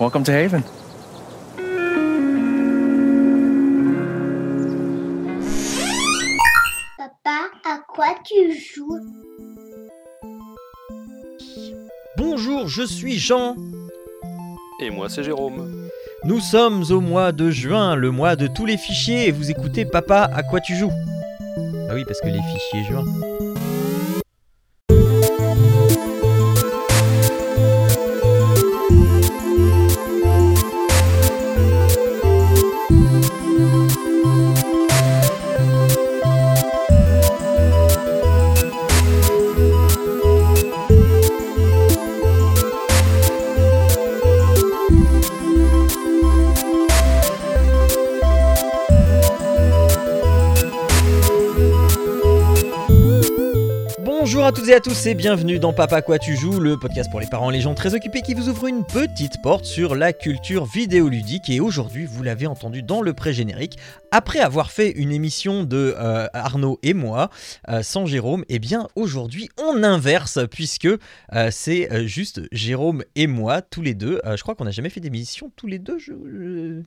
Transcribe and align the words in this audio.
Welcome 0.00 0.24
to 0.24 0.32
Haven. 0.32 0.62
Papa, 6.96 7.50
à 7.66 7.80
quoi 7.86 8.14
tu 8.24 8.58
joues? 8.58 8.98
Bonjour, 12.16 12.66
je 12.66 12.82
suis 12.82 13.18
Jean. 13.18 13.56
Et 14.80 14.88
moi, 14.88 15.10
c'est 15.10 15.22
Jérôme. 15.22 15.70
Nous 16.24 16.40
sommes 16.40 16.82
au 16.88 17.02
mois 17.02 17.32
de 17.32 17.50
juin, 17.50 17.94
le 17.94 18.10
mois 18.10 18.36
de 18.36 18.46
tous 18.46 18.64
les 18.64 18.78
fichiers, 18.78 19.28
et 19.28 19.32
vous 19.32 19.50
écoutez 19.50 19.84
Papa, 19.84 20.30
à 20.34 20.42
quoi 20.42 20.60
tu 20.60 20.76
joues? 20.76 20.92
Bah 21.58 21.92
oui, 21.92 22.06
parce 22.06 22.22
que 22.22 22.28
les 22.28 22.40
fichiers 22.40 22.84
juin. 22.84 23.04
Et 54.70 54.74
à 54.74 54.78
tous 54.78 55.06
et 55.06 55.16
bienvenue 55.16 55.58
dans 55.58 55.72
Papa 55.72 56.00
quoi 56.00 56.20
tu 56.20 56.36
joues, 56.36 56.60
le 56.60 56.78
podcast 56.78 57.10
pour 57.10 57.18
les 57.18 57.26
parents 57.26 57.50
les 57.50 57.60
gens 57.60 57.74
très 57.74 57.96
occupés 57.96 58.22
qui 58.22 58.34
vous 58.34 58.48
ouvre 58.48 58.68
une 58.68 58.84
petite 58.84 59.42
porte 59.42 59.64
sur 59.64 59.96
la 59.96 60.12
culture 60.12 60.64
vidéoludique. 60.64 61.50
Et 61.50 61.58
aujourd'hui 61.58 62.06
vous 62.06 62.22
l'avez 62.22 62.46
entendu 62.46 62.84
dans 62.84 63.02
le 63.02 63.12
pré-générique, 63.12 63.78
après 64.12 64.38
avoir 64.38 64.70
fait 64.70 64.92
une 64.92 65.10
émission 65.10 65.64
de 65.64 65.96
euh, 65.98 66.28
Arnaud 66.34 66.78
et 66.84 66.94
moi 66.94 67.30
euh, 67.68 67.82
sans 67.82 68.06
Jérôme, 68.06 68.44
et 68.48 68.60
bien 68.60 68.86
aujourd'hui 68.94 69.48
on 69.58 69.82
inverse 69.82 70.38
puisque 70.48 70.86
euh, 70.86 71.48
c'est 71.50 72.06
juste 72.06 72.40
Jérôme 72.52 73.02
et 73.16 73.26
moi 73.26 73.62
tous 73.62 73.82
les 73.82 73.94
deux, 73.94 74.20
je 74.24 74.40
crois 74.40 74.54
qu'on 74.54 74.66
n'a 74.66 74.70
jamais 74.70 74.90
fait 74.90 75.00
d'émission 75.00 75.50
tous 75.56 75.66
les 75.66 75.80
deux, 75.80 75.98
je... 75.98 76.82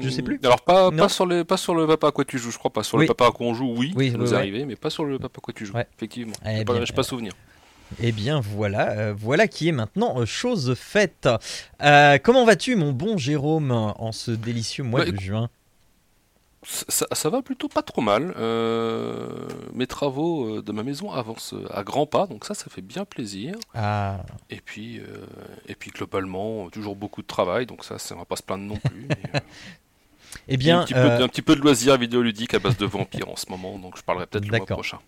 je- 0.00 0.08
sais 0.08 0.22
plus. 0.22 0.38
Alors, 0.44 0.60
pas, 0.62 0.90
Non. 0.90 0.96
pas, 1.04 1.08
sur 1.08 1.26
les, 1.26 1.44
pas 1.44 1.56
sur 1.56 1.74
le 1.74 1.86
papa 1.86 2.08
à 2.08 2.12
quoi 2.12 2.24
tu 2.24 2.38
joues, 2.38 2.50
je 2.50 2.58
crois 2.58 2.72
pas. 2.72 2.82
Sur 2.82 2.98
Oui. 2.98 3.04
le 3.06 3.08
papa 3.14 3.28
à 3.28 3.30
quoi 3.32 3.46
on 3.46 3.54
joue, 3.54 3.74
oui, 3.76 3.92
Oui, 3.96 4.10
ça 4.10 4.14
oui, 4.16 4.20
nous 4.20 4.26
est 4.28 4.32
ouais. 4.32 4.36
arrivé, 4.36 4.64
mais 4.66 4.76
pas 4.76 4.90
sur 4.90 5.04
le 5.04 5.18
papa 5.18 5.38
à 5.38 5.40
quoi 5.40 5.54
tu 5.54 5.66
joues, 5.66 5.74
Ouais. 5.74 5.86
effectivement. 5.96 6.34
Eh 6.46 6.58
J'ai 6.58 6.64
pas, 6.64 6.74
pas 6.94 7.02
souvenir. 7.02 7.32
Eh 8.02 8.10
bien 8.12 8.40
voilà, 8.40 8.90
euh, 8.92 9.14
voilà 9.16 9.46
qui 9.48 9.68
est 9.68 9.72
maintenant 9.72 10.18
euh, 10.20 10.24
chose 10.24 10.74
faite. 10.78 11.28
Euh, 11.82 12.16
comment 12.22 12.46
vas-tu 12.46 12.74
mon 12.74 12.92
bon 12.92 13.18
Jérôme 13.18 13.70
en 13.70 14.12
ce 14.12 14.30
délicieux 14.30 14.82
mois 14.84 15.04
Bah, 15.04 15.10
de 15.10 15.20
juin? 15.20 15.50
Ça, 16.64 17.28
va 17.28 17.42
plutôt 17.42 17.68
pas 17.68 17.82
trop 17.82 18.02
mal. 18.02 18.34
Euh, 18.38 19.28
mes 19.74 19.88
travaux 19.88 20.58
euh, 20.58 20.62
de 20.62 20.70
ma 20.70 20.84
maison 20.84 21.10
avancent 21.10 21.54
euh, 21.54 21.66
à 21.72 21.82
grands 21.82 22.06
pas, 22.06 22.26
donc 22.28 22.44
ça, 22.44 22.54
ça 22.54 22.66
fait 22.70 22.82
bien 22.82 23.04
plaisir. 23.04 23.56
Ah, 23.74 24.20
Et 24.48 24.60
puis, 24.60 25.00
euh, 25.00 25.26
et 25.66 25.74
puis 25.74 25.90
globalement, 25.90 26.70
toujours 26.70 26.94
beaucoup 26.94 27.20
de 27.22 27.26
travail, 27.26 27.66
donc 27.66 27.84
ça, 27.84 27.98
ça 27.98 28.14
on 28.14 28.18
va 28.18 28.24
pas 28.26 28.36
se 28.36 28.44
plaindre 28.44 28.64
non 28.64 28.76
plus. 28.76 29.06
mais, 29.08 29.16
euh, 29.34 29.38
eh 30.48 30.54
un, 30.54 30.56
bien, 30.58 30.84
petit 30.84 30.94
peu, 30.94 31.00
de- 31.18 31.22
un 31.24 31.28
petit 31.28 31.42
peu 31.42 31.56
de 31.56 31.60
loisirs 31.60 31.98
vidéoludiques 31.98 32.54
à 32.54 32.60
base 32.60 32.76
de 32.76 32.86
vampires 32.86 33.28
en 33.28 33.36
ce 33.36 33.46
moment, 33.50 33.76
donc 33.78 33.96
je 33.96 34.02
parlerai 34.02 34.26
peut-être 34.26 34.44
le 34.44 34.50
mois 34.58 34.66
prochain. 34.76 34.98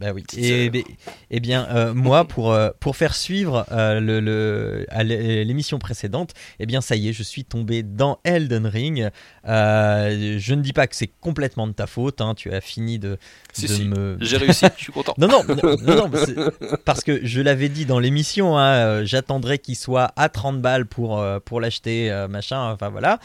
Bah 0.00 0.12
oui. 0.12 0.24
Et, 0.36 0.70
sœur. 0.72 0.82
eh 1.30 1.38
bien, 1.40 1.68
euh, 1.70 1.94
moi, 1.94 2.24
pour, 2.26 2.52
euh, 2.52 2.70
pour 2.80 2.96
faire 2.96 3.14
suivre 3.14 3.66
euh, 3.70 4.00
le, 4.00 4.20
le- 4.20 4.86
à 4.88 5.02
l'é- 5.04 5.44
l'émission 5.44 5.78
précédente, 5.78 6.32
eh 6.58 6.66
bien, 6.66 6.80
ça 6.80 6.96
y 6.96 7.08
est, 7.08 7.12
je 7.12 7.22
suis 7.22 7.44
tombé 7.44 7.82
dans 7.82 8.18
Elden 8.24 8.66
Ring. 8.66 9.10
Je 9.44 10.54
ne 10.54 10.60
dis 10.62 10.72
pas 10.72 10.86
que 10.86 10.96
c'est 10.96 11.10
complètement 11.20 11.66
de 11.66 11.72
ta 11.72 11.86
faute, 11.86 12.20
hein, 12.20 12.34
tu 12.34 12.52
as 12.52 12.60
fini 12.60 12.98
de, 12.98 13.18
Si, 13.52 13.66
de 13.68 13.72
si, 13.74 13.84
me... 13.84 14.16
j'ai 14.20 14.36
réussi, 14.38 14.66
je 14.76 14.82
suis 14.82 14.92
content. 14.92 15.14
Non, 15.18 15.28
non, 15.28 16.10
parce 16.84 17.04
que 17.04 17.20
je 17.24 17.40
l'avais 17.40 17.68
dit 17.68 17.84
dans 17.86 17.98
l'émission, 17.98 18.58
hein, 18.58 19.04
j'attendrai 19.04 19.58
qu'il 19.58 19.76
soit 19.76 20.12
à 20.16 20.28
30 20.28 20.60
balles 20.60 20.86
pour, 20.86 21.24
pour 21.44 21.60
l'acheter, 21.60 22.10
machin, 22.28 22.72
enfin 22.72 22.88
voilà. 22.88 23.18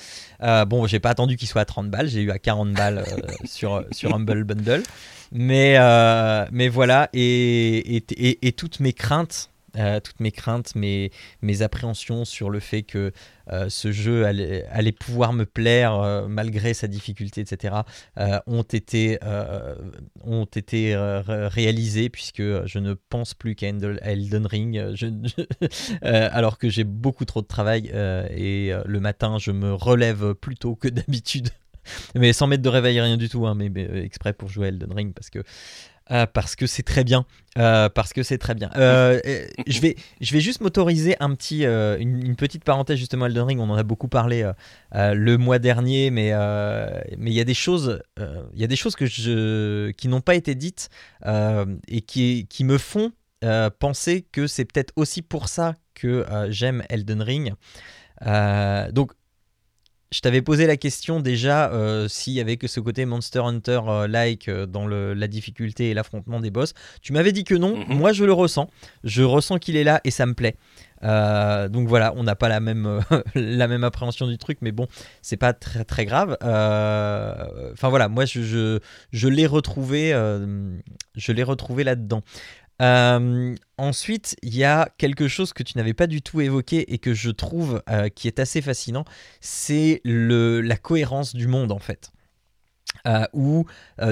Bon, 0.66 0.86
j'ai 0.86 1.00
pas 1.00 1.10
attendu 1.10 1.38
qu'il 1.38 1.48
soit 1.48 1.62
à 1.62 1.66
30 1.66 1.90
balles, 1.90 2.08
j'ai 2.08 2.22
eu 2.22 2.32
à 2.32 2.40
40 2.40 2.74
balles 2.74 3.04
sur, 3.46 3.84
sur 3.92 4.14
Humble 4.14 4.44
Bundle. 4.44 4.84
Mais, 5.32 5.76
euh, 5.78 6.46
mais 6.52 6.70
voilà, 6.70 7.10
et, 7.14 7.98
et, 7.98 8.52
toutes 8.54 8.80
mes 8.80 8.94
craintes, 8.94 9.52
euh, 9.78 10.00
toutes 10.00 10.20
mes 10.20 10.32
craintes, 10.32 10.74
mes, 10.76 11.12
appréhensions 11.62 12.26
sur 12.26 12.50
le 12.50 12.60
fait 12.60 12.84
que 12.84 13.12
euh, 13.52 13.70
ce 13.70 13.92
jeu 13.92 14.26
allait, 14.26 14.92
pouvoir 14.92 15.34
me 15.34 15.46
plaire 15.46 16.26
malgré 16.28 16.74
sa 16.74 16.88
difficulté, 16.88 17.42
etc., 17.42 17.76
ont 18.48 18.64
été, 18.64 19.20
ont 20.24 20.46
été 20.46 20.96
ré- 20.96 21.48
réalisées 21.48 22.10
puisque 22.10 22.42
je 22.66 22.80
ne 22.80 22.94
pense 22.94 23.34
plus 23.34 23.56
qu'à 23.56 23.68
Elden 23.68 24.46
Ring, 24.46 24.82
alors 26.02 26.58
que 26.58 26.70
j'ai 26.70 26.84
beaucoup 26.84 27.26
trop 27.26 27.42
de 27.42 27.48
travail 27.48 27.92
et 28.32 28.72
le 28.86 29.00
matin 29.00 29.38
je 29.40 29.52
me 29.52 29.74
relève 29.74 30.34
plus 30.34 30.56
tôt 30.56 30.76
que 30.76 30.88
d'habitude. 30.88 31.50
Mais 32.16 32.34
sans 32.34 32.48
mettre 32.48 32.64
de 32.64 32.70
réveil, 32.70 33.00
rien 33.00 33.18
du 33.18 33.30
tout, 33.30 33.46
hein, 33.48 33.56
mais, 33.56 33.72
euh, 33.78 34.04
exprès 34.04 34.34
pour 34.34 34.50
jouer 34.50 34.68
Elden 34.68 34.92
Ring 34.92 35.14
parce 35.14 35.30
que 35.30 35.40
euh, 36.10 36.26
parce 36.26 36.56
que 36.56 36.68
c'est 36.68 36.84
très 36.84 37.04
bien, 37.04 37.26
Euh, 37.58 37.90
parce 37.90 38.14
que 38.14 38.24
c'est 38.24 38.38
très 38.38 38.54
bien. 38.56 38.70
Je 38.76 39.82
vais, 39.82 39.96
je 40.22 40.32
vais 40.32 40.40
juste 40.40 40.62
m'autoriser 40.62 41.18
un 41.20 41.36
petit, 41.36 41.66
une, 41.66 42.26
une 42.26 42.36
petite 42.38 42.64
parenthèse 42.64 42.98
justement 42.98 43.26
Elden 43.26 43.44
Ring. 43.44 43.60
On 43.60 43.70
en 43.70 43.76
a 43.76 43.84
beaucoup 43.84 44.08
parlé 44.08 44.50
le 44.94 45.38
mois 45.38 45.60
dernier, 45.60 46.10
mais 46.12 46.32
mais 47.18 47.32
il 47.32 47.34
y 47.34 47.42
a 47.42 47.44
des 47.44 47.54
choses, 47.54 48.02
il 48.54 48.60
y 48.60 48.64
a 48.64 48.68
des 48.68 48.78
choses 48.78 48.96
que 48.96 49.06
je, 49.06 49.92
qui 49.92 50.08
n'ont 50.08 50.22
pas 50.22 50.36
été 50.36 50.56
dites 50.56 50.90
et 51.26 52.02
qui, 52.02 52.48
qui 52.48 52.64
me 52.64 52.78
font 52.78 53.12
penser 53.80 54.26
que 54.32 54.48
c'est 54.48 54.66
peut-être 54.66 54.94
aussi 54.96 55.22
pour 55.22 55.50
ça 55.50 55.76
que 55.94 56.26
j'aime 56.50 56.84
Elden 56.90 57.22
Ring. 57.22 57.54
Donc 58.94 59.12
je 60.12 60.22
t'avais 60.22 60.42
posé 60.42 60.68
la 60.68 60.78
question 60.78 61.20
déjà 61.20 61.70
euh, 61.72 62.08
s'il 62.08 62.34
y 62.34 62.40
avait 62.40 62.56
que 62.58 62.68
ce 62.68 62.80
côté 62.80 63.06
Monster 63.06 63.40
Hunter 63.40 63.82
euh, 63.88 64.08
like 64.08 64.48
euh, 64.48 64.66
dans 64.66 64.88
le- 64.88 65.14
la 65.14 65.28
difficulté 65.28 65.90
et 65.90 65.94
l'affrontement 65.94 66.40
des 66.40 66.50
boss. 66.50 66.74
Tu 67.02 67.12
m'avais 67.14 67.32
dit 67.34 67.44
que 67.44 67.56
non, 67.56 67.78
Mhm. 67.78 67.98
moi 67.98 68.14
je 68.14 68.24
le 68.24 68.32
ressens. 68.34 68.70
Je 69.04 69.24
ressens 69.24 69.58
qu'il 69.60 69.76
est 69.76 69.84
là 69.84 70.00
et 70.06 70.12
ça 70.12 70.26
me 70.26 70.34
plaît. 70.34 70.56
Euh, 71.04 71.68
donc 71.70 71.88
voilà, 71.88 72.14
on 72.16 72.24
n'a 72.24 72.36
pas 72.36 72.48
la 72.50 72.60
même, 72.60 73.00
la 73.36 73.68
même 73.68 73.84
appréhension 73.84 74.28
du 74.28 74.38
truc, 74.38 74.60
mais 74.62 74.72
bon, 74.72 74.88
c'est 75.22 75.38
pas 75.38 75.54
très 75.54 75.84
très 75.84 76.06
grave. 76.06 76.38
Enfin 76.42 77.90
voilà, 77.90 78.08
moi 78.08 78.26
je, 78.26 78.42
je, 78.42 78.80
je 79.12 79.28
l'ai 79.28 79.46
retrouvé, 79.46 80.12
je 81.16 81.32
l'ai 81.32 81.44
retrouvé 81.44 81.84
là-dedans. 81.84 82.22
Euh, 82.82 83.56
ensuite, 83.78 84.36
il 84.44 84.56
y 84.56 84.64
a 84.64 84.90
quelque 84.98 85.28
chose 85.28 85.54
que 85.54 85.64
tu 85.64 85.78
n'avais 85.78 85.94
pas 85.94 86.08
du 86.08 86.22
tout 86.22 86.42
évoqué 86.42 86.94
et 86.94 87.00
que 87.00 87.14
je 87.14 87.32
trouve 87.32 87.82
euh, 87.90 88.10
qui 88.10 88.28
est 88.28 88.40
assez 88.40 88.62
fascinant, 88.62 89.06
c'est 89.42 90.02
la 90.04 90.78
cohérence 90.78 91.36
du 91.36 91.48
monde 91.48 91.72
en 91.72 91.80
fait. 91.80 92.12
Euh, 93.06 93.26
où 93.34 93.66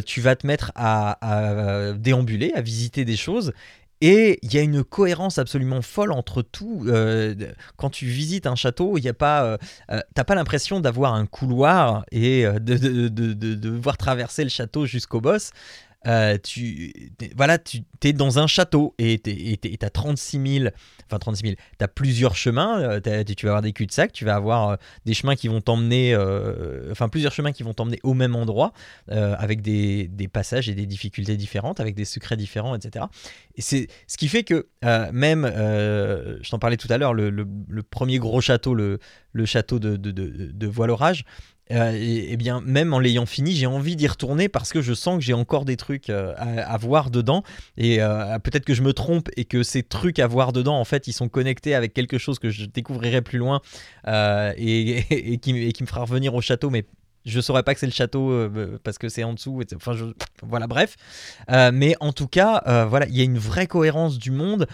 tu 0.06 0.22
vas 0.22 0.36
te 0.36 0.46
mettre 0.46 0.72
à, 0.76 1.94
déambuler, 1.98 2.52
à 2.54 2.62
visiter 2.62 3.04
des 3.04 3.16
choses. 3.18 3.52
Et 4.02 4.40
il 4.44 4.54
y 4.54 4.58
a 4.58 4.62
une 4.62 4.84
cohérence 4.84 5.38
absolument 5.38 5.82
folle 5.82 6.12
entre 6.12 6.42
tout. 6.42 6.86
Quand 7.78 7.90
tu 7.90 8.06
visites 8.06 8.46
un 8.46 8.56
château, 8.56 8.98
il 8.98 9.04
y 9.04 9.10
a 9.10 9.14
pas, 9.14 9.58
t'as 10.14 10.24
pas 10.24 10.36
l'impression 10.36 10.80
d'avoir 10.82 11.16
un 11.16 11.26
couloir 11.26 12.06
et 12.12 12.44
de, 12.44 12.78
de, 12.78 13.08
de- 13.08 13.34
de- 13.34 13.92
traverser 13.98 14.44
le 14.44 14.50
château 14.50 14.86
jusqu'au 14.86 15.22
boss. 15.22 15.52
Euh, 16.08 16.38
tu, 16.42 16.94
t'es- 17.18 17.32
voilà, 17.36 17.58
tu 17.58 17.84
es 18.04 18.14
dans 18.14 18.38
un 18.40 18.48
château 18.48 18.94
et 19.00 19.20
tu 19.20 19.78
as 19.82 19.90
36 19.90 20.60
000, 20.60 20.70
enfin 21.08 21.18
36 21.18 21.44
000, 21.44 21.56
tu 21.56 21.84
as 21.84 21.88
plusieurs 21.88 22.36
chemins, 22.36 22.80
euh, 22.80 23.24
tu 23.24 23.46
vas 23.46 23.52
avoir 23.52 23.62
des 23.62 23.74
cul-de-sac, 23.74 24.12
tu 24.12 24.26
vas 24.26 24.36
avoir 24.36 24.70
euh, 24.70 24.76
des 25.06 25.14
chemins 25.14 25.36
qui 25.36 25.48
vont 25.48 25.62
t'emmener, 25.62 26.16
enfin 26.92 27.10
plusieurs 27.10 27.32
chemins 27.32 27.52
qui 27.52 27.64
vont 27.64 27.74
t'emmener 27.74 28.00
au 28.04 28.14
même 28.14 28.36
endroit, 28.36 28.74
avec 29.10 29.62
des, 29.62 30.10
passages 30.32 30.70
et 30.70 30.76
des 30.76 30.86
difficultés 30.86 31.38
différentes, 31.38 31.80
avec 31.80 31.96
des 31.96 32.06
secrets 32.06 32.38
différents, 32.38 32.76
etc. 32.76 33.06
Et 33.56 33.62
c'est 33.62 33.88
ce 34.08 34.18
qui 34.18 34.28
fait 34.28 34.44
que 34.44 34.68
même, 35.12 35.46
je 35.46 36.50
t'en 36.50 36.60
parlais 36.60 36.78
tout 36.78 36.88
à 36.90 36.98
l'heure, 36.98 37.14
le, 37.14 37.84
premier 37.84 38.20
gros 38.20 38.42
château, 38.42 38.74
le, 38.74 39.00
château 39.46 39.80
de, 39.80 39.96
de, 39.96 40.12
de, 40.12 40.52
de 40.52 40.68
Voile-Orage, 40.68 41.26
euh, 41.72 41.92
et, 41.94 42.34
et 42.34 42.38
bien 42.38 42.62
même 42.62 42.94
en 42.94 43.00
l'ayant 43.00 43.26
fini, 43.26 43.54
j'ai 43.54 43.66
envie 43.66 43.96
d'y 43.96 44.08
retourner 44.08 44.50
parce 44.50 44.72
que 44.72 44.82
je 44.82 44.94
sens 44.94 45.18
que 45.18 45.24
j'ai 45.24 45.34
encore 45.34 45.66
des 45.66 45.78
trucs 45.78 46.10
euh, 46.10 46.34
à, 46.38 46.78
voir 46.78 47.10
dedans. 47.10 47.44
Et 47.78 48.02
euh, 48.02 48.38
peut-être 48.40 48.66
que 48.66 48.74
je 48.74 48.82
me 48.82 48.94
trompe 48.94 49.30
et 49.36 49.46
que 49.46 49.64
ces 49.64 49.84
trucs 49.84 50.20
à 50.20 50.28
voir 50.28 50.54
dedans, 50.54 50.80
en 50.80 50.86
fait, 50.86 51.08
ils 51.08 51.14
sont 51.14 51.30
connectés 51.30 51.74
avec 51.76 51.94
quelque 51.94 52.18
chose 52.18 52.40
que 52.40 52.50
je 52.50 52.66
découvrirai 52.66 53.22
plus 53.22 53.40
loin 53.40 53.62
et, 54.08 55.04
et 55.34 55.38
qui, 55.38 55.58
et 55.58 55.72
qui 55.72 55.84
me 55.84 55.88
fera 55.88 56.02
revenir 56.02 56.36
au 56.36 56.42
château, 56.42 56.70
mais 56.70 56.86
je 57.26 57.42
saurais 57.42 57.64
pas 57.64 57.74
que 57.74 57.80
c'est 57.80 57.88
le 57.88 57.92
château 57.92 58.32
euh, 58.32 58.80
parce 58.84 58.98
que 58.98 59.10
c'est 59.10 59.24
en 59.24 59.34
dessous. 59.34 59.62
Enfin, 59.76 59.94
voilà, 60.44 60.68
bref. 60.68 60.96
Euh, 61.52 61.72
mais 61.74 61.96
en 62.00 62.14
tout 62.14 62.28
cas, 62.28 62.62
euh, 62.68 62.86
voilà, 62.86 63.08
il 63.08 63.18
y 63.18 63.22
a 63.22 63.24
une 63.24 63.40
vraie 63.40 63.68
cohérence 63.68 64.20
du 64.20 64.32
monde. 64.32 64.68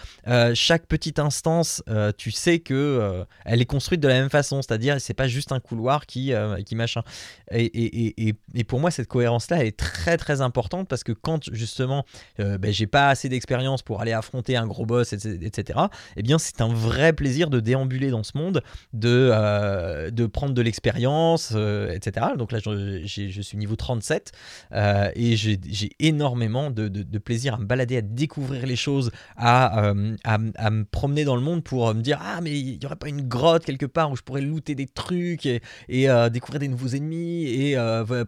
chaque 0.54 0.86
petite 0.86 1.18
instance, 1.18 1.82
tu 2.18 2.30
sais 2.30 2.58
que 2.58 3.24
elle 3.44 3.60
est 3.60 3.66
construite 3.66 4.00
de 4.00 4.08
la 4.08 4.14
même 4.14 4.30
façon, 4.30 4.60
c'est-à-dire 4.62 5.00
c'est 5.00 5.14
pas 5.14 5.28
juste 5.28 5.52
un 5.52 5.60
couloir 5.60 6.06
qui, 6.06 6.32
qui 6.66 6.74
machin. 6.76 7.02
Et, 7.50 7.64
et, 7.64 8.28
et, 8.28 8.34
et, 8.54 8.64
pour 8.64 8.80
moi, 8.80 8.90
cette 8.90 9.08
cohérence-là, 9.08 9.64
est 9.64 9.76
très 9.76 10.16
très 10.16 10.40
importante 10.40 10.88
parce 10.88 11.04
que 11.04 11.12
quand 11.12 11.52
justement, 11.52 12.04
ben, 12.38 12.72
j'ai 12.72 12.86
pas 12.86 13.08
assez 13.08 13.28
d'expérience 13.28 13.82
pour 13.82 14.00
aller 14.00 14.12
affronter 14.12 14.56
un 14.56 14.66
gros 14.66 14.86
boss, 14.86 15.12
etc. 15.12 15.80
Eh 16.16 16.22
bien, 16.22 16.38
c'est 16.38 16.60
un 16.60 16.72
vrai 16.72 17.12
plaisir 17.12 17.48
de 17.48 17.60
déambuler 17.60 18.10
dans 18.10 18.22
ce 18.22 18.36
monde, 18.36 18.62
de 18.92 20.10
de 20.10 20.26
prendre 20.26 20.54
de 20.54 20.62
l'expérience, 20.62 21.52
etc. 21.52 22.26
Donc 22.42 22.50
là, 22.50 22.58
je, 22.58 23.40
suis 23.40 23.56
niveau 23.56 23.76
37 23.76 24.32
euh, 24.72 25.10
et 25.14 25.36
j'ai 25.36 25.92
énormément 26.00 26.72
de, 26.72 26.88
plaisir 27.18 27.54
à 27.54 27.58
me 27.58 27.66
balader, 27.66 27.98
à 27.98 28.00
découvrir 28.00 28.66
les 28.66 28.74
choses, 28.74 29.12
à, 29.36 29.86
euh, 29.86 30.16
à, 30.24 30.38
me 30.38 30.82
promener 30.82 31.24
dans 31.24 31.36
le 31.36 31.42
monde 31.42 31.62
pour 31.62 31.94
me 31.94 32.00
dire 32.00 32.18
Ah, 32.20 32.40
mais 32.42 32.58
il 32.58 32.80
n'y 32.80 32.86
aurait 32.86 32.96
pas 32.96 33.08
une 33.08 33.28
grotte 33.28 33.64
quelque 33.64 33.86
part 33.86 34.10
où 34.10 34.16
je 34.16 34.22
pourrais 34.22 34.40
looter 34.40 34.74
des 34.74 34.86
trucs 34.86 35.46
et, 35.46 35.60
euh, 35.92 36.30
découvrir 36.30 36.58
des 36.58 36.66
nouveaux 36.66 36.88
ennemis 36.88 37.44
et 37.44 37.76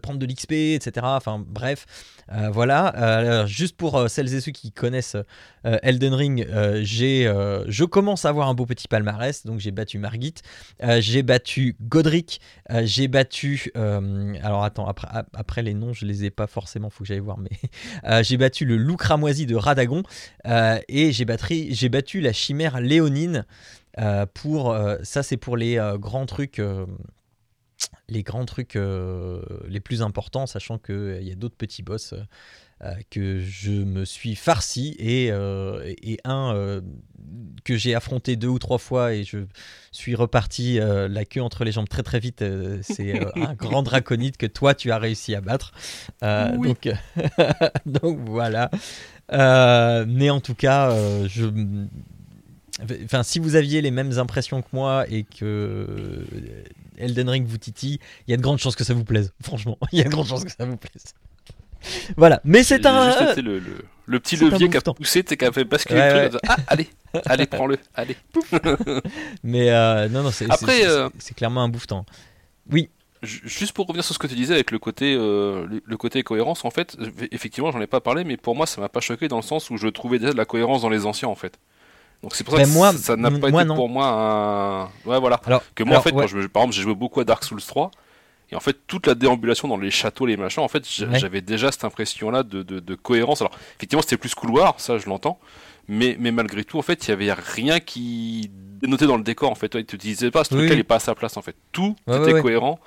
prendre 0.01 0.17
de 0.17 0.25
l'XP, 0.25 0.53
etc. 0.53 0.91
Enfin, 1.03 1.43
bref. 1.45 1.85
voilà, 2.53 3.45
juste 3.47 3.75
pour 3.75 4.09
celles 4.09 4.33
et 4.33 4.39
ceux 4.39 4.53
qui 4.53 4.71
connaissent 4.71 5.17
Elden 5.65 6.13
Ring, 6.13 6.47
j'ai, 6.83 7.25
je 7.67 7.83
commence 7.83 8.23
à 8.23 8.29
avoir 8.29 8.47
un 8.47 8.53
beau 8.53 8.65
petit 8.65 8.87
palmarès. 8.87 9.45
Donc 9.45 9.59
j'ai 9.59 9.71
battu 9.71 9.99
Margit, 9.99 10.35
j'ai 10.99 11.21
battu 11.21 11.75
Godric, 11.81 12.39
j'ai 12.83 13.09
battu 13.09 13.71
euh, 13.75 14.01
alors 14.41 14.63
attends, 14.63 14.87
après, 14.87 15.63
les 15.63 15.73
noms, 15.73 15.93
je 15.93 16.05
les 16.05 16.25
ai 16.25 16.29
pas 16.29 16.47
forcément, 16.47 16.89
faut 16.89 17.03
que 17.03 17.07
j'aille 17.07 17.19
voir, 17.19 17.37
mais 17.37 17.49
euh, 18.05 18.23
j'ai 18.23 18.37
battu 18.37 18.65
le 18.65 18.77
loup 18.77 18.95
cramoisi 18.95 19.45
de 19.45 19.55
Radagon 19.55 20.03
euh, 20.45 20.79
et 20.87 21.11
j'ai 21.11 21.25
battu 21.25 22.21
la 22.21 22.33
chimère 22.33 22.79
léonine 22.79 23.45
pour 24.33 24.77
ça, 25.03 25.23
c'est 25.23 25.37
pour 25.37 25.55
les 25.55 25.79
grands 25.99 26.25
trucs 26.25 26.61
les 28.07 28.23
grands 28.23 28.45
trucs 28.45 28.75
les 28.75 29.79
plus 29.79 30.01
importants, 30.01 30.45
sachant 30.45 30.77
qu'il 30.77 31.23
y 31.23 31.31
a 31.31 31.35
d'autres 31.35 31.55
petits 31.55 31.83
boss 31.83 32.13
euh, 32.13 32.21
que 33.09 33.41
je 33.41 33.71
me 33.71 34.05
suis 34.05 34.35
farci 34.35 34.95
et, 34.99 35.29
euh, 35.31 35.93
et 36.01 36.19
un 36.23 36.53
euh, 36.55 36.81
que 37.63 37.77
j'ai 37.77 37.95
affronté 37.95 38.35
deux 38.35 38.47
ou 38.47 38.59
trois 38.59 38.77
fois 38.77 39.13
et 39.13 39.23
je 39.23 39.39
suis 39.91 40.15
reparti 40.15 40.79
la 40.79 41.25
queue 41.25 41.41
entre 41.41 41.63
les 41.63 41.71
jambes 41.71 41.89
très 41.89 42.03
très 42.03 42.19
vite. 42.19 42.43
c'est 42.81 43.19
un 43.35 43.53
grand 43.57 43.83
draconite 43.83 44.37
que 44.37 44.45
toi 44.45 44.75
tu 44.75 44.91
as 44.91 44.99
réussi 44.99 45.35
à 45.35 45.41
battre. 45.41 45.71
donc, 46.21 46.89
donc 47.85 48.19
voilà. 48.25 48.69
mais 49.29 50.29
en 50.29 50.39
tout 50.39 50.55
cas, 50.55 50.95
je 51.27 51.49
Enfin, 53.05 53.23
si 53.23 53.39
vous 53.39 53.55
aviez 53.55 53.81
les 53.81 53.91
mêmes 53.91 54.19
impressions 54.19 54.61
que 54.61 54.67
moi 54.73 55.05
et 55.09 55.23
que 55.23 56.25
Elden 56.97 57.29
Ring 57.29 57.47
vous 57.47 57.57
titille, 57.57 57.99
il 58.27 58.31
y 58.31 58.33
a 58.33 58.37
de 58.37 58.41
grandes 58.41 58.59
chances 58.59 58.75
que 58.75 58.83
ça 58.83 58.93
vous 58.93 59.05
plaise. 59.05 59.33
Franchement, 59.41 59.77
il 59.91 59.99
y 59.99 60.01
a 60.01 60.05
de 60.05 60.09
grandes 60.09 60.27
chances 60.27 60.43
que 60.43 60.51
ça 60.51 60.65
vous 60.65 60.77
plaise 60.77 61.13
voilà, 62.17 62.41
mais 62.43 62.63
c'est 62.63 62.85
un. 62.85 63.11
Juste, 63.11 63.37
le, 63.37 63.59
le, 63.59 63.85
le, 64.05 64.19
petit 64.19 64.35
levier 64.35 64.69
qui 64.69 64.77
a 64.77 64.81
poussé, 64.81 65.23
qui 65.23 65.45
a 65.45 65.51
fait 65.51 65.63
basculer 65.63 66.01
le 66.01 66.29
truc. 66.29 66.41
Ah, 66.47 66.57
allez, 66.67 66.89
allez, 67.25 67.45
prends-le, 67.45 67.77
allez. 67.93 68.17
mais 69.43 69.69
euh, 69.69 70.07
non, 70.09 70.23
non, 70.23 70.31
c'est 70.31 70.47
euh, 70.49 71.09
clairement 71.35 71.63
un 71.63 71.69
bouffetant. 71.69 72.05
Oui. 72.71 72.89
Juste 73.23 73.71
pour 73.71 73.87
revenir 73.87 74.03
sur 74.03 74.13
ce 74.13 74.19
que 74.19 74.27
tu 74.27 74.35
disais 74.35 74.53
avec 74.53 74.69
le 74.69 74.77
côté, 74.77 75.15
euh, 75.17 75.65
le, 75.83 75.97
côté 75.97 76.21
cohérence, 76.21 76.63
en 76.63 76.69
fait, 76.69 76.95
effectivement, 77.31 77.71
j'en 77.71 77.81
ai 77.81 77.87
pas 77.87 77.99
parlé, 77.99 78.23
mais 78.23 78.37
pour 78.37 78.55
moi, 78.55 78.67
ça 78.67 78.79
m'a 78.81 78.89
pas 78.89 78.99
choqué 78.99 79.27
dans 79.27 79.37
le 79.37 79.41
sens 79.41 79.71
où 79.71 79.77
je 79.77 79.87
trouvais 79.87 80.19
déjà 80.19 80.31
de 80.31 80.37
la 80.37 80.45
cohérence 80.45 80.83
dans 80.83 80.89
les 80.89 81.07
anciens, 81.07 81.29
en 81.29 81.33
fait. 81.33 81.57
Donc 82.21 82.35
c'est 82.35 82.43
pour 82.43 82.55
ça 82.55 82.63
ben, 82.63 82.67
que 82.67 82.73
moi, 82.73 82.93
ça 82.93 83.15
n'a 83.15 83.31
pas 83.31 83.49
été 83.49 83.65
pour 83.65 83.89
moi 83.89 84.07
un. 84.07 84.83
Ouais, 85.09 85.19
voilà. 85.19 85.39
Alors, 85.45 85.63
que 85.73 85.83
moi, 85.83 85.97
en 85.97 86.01
fait, 86.01 86.11
quand 86.11 86.27
je, 86.27 86.47
par 86.47 86.63
exemple, 86.63 86.75
j'ai 86.75 86.81
joué 86.83 86.93
beaucoup 86.93 87.19
à 87.19 87.23
Dark 87.23 87.43
Souls 87.43 87.61
3. 87.61 87.89
Et 88.51 88.55
en 88.55 88.59
fait, 88.59 88.77
toute 88.87 89.07
la 89.07 89.15
déambulation 89.15 89.67
dans 89.67 89.77
les 89.77 89.91
châteaux, 89.91 90.25
les 90.25 90.37
machins, 90.37 90.63
en 90.63 90.67
fait, 90.67 90.83
j'avais 90.87 91.41
déjà 91.41 91.71
cette 91.71 91.83
impression-là 91.83 92.43
de, 92.43 92.61
de, 92.63 92.95
cohérence. 92.95 93.41
Alors, 93.41 93.53
effectivement, 93.77 94.01
c'était 94.01 94.17
plus 94.17 94.35
couloir, 94.35 94.79
ça, 94.79 94.97
je 94.97 95.07
l'entends. 95.07 95.39
Mais, 95.87 96.15
mais 96.19 96.31
malgré 96.31 96.63
tout, 96.63 96.79
en 96.79 96.81
fait, 96.81 97.07
il 97.07 97.11
y 97.11 97.13
avait 97.13 97.31
rien 97.33 97.79
qui 97.79 98.49
dénotait 98.51 99.07
dans 99.07 99.17
le 99.17 99.23
décor. 99.23 99.51
En 99.51 99.55
fait, 99.55 99.73
il 99.75 99.85
te 99.85 99.95
disait 99.95 100.31
pas, 100.31 100.43
ce 100.43 100.55
truc 100.55 100.69
n'est 100.69 100.83
pas 100.83 100.95
à 100.95 100.99
sa 100.99 101.15
place. 101.15 101.37
En 101.37 101.41
fait, 101.41 101.55
tout 101.71 101.95
était 102.07 102.39
cohérent 102.41 102.79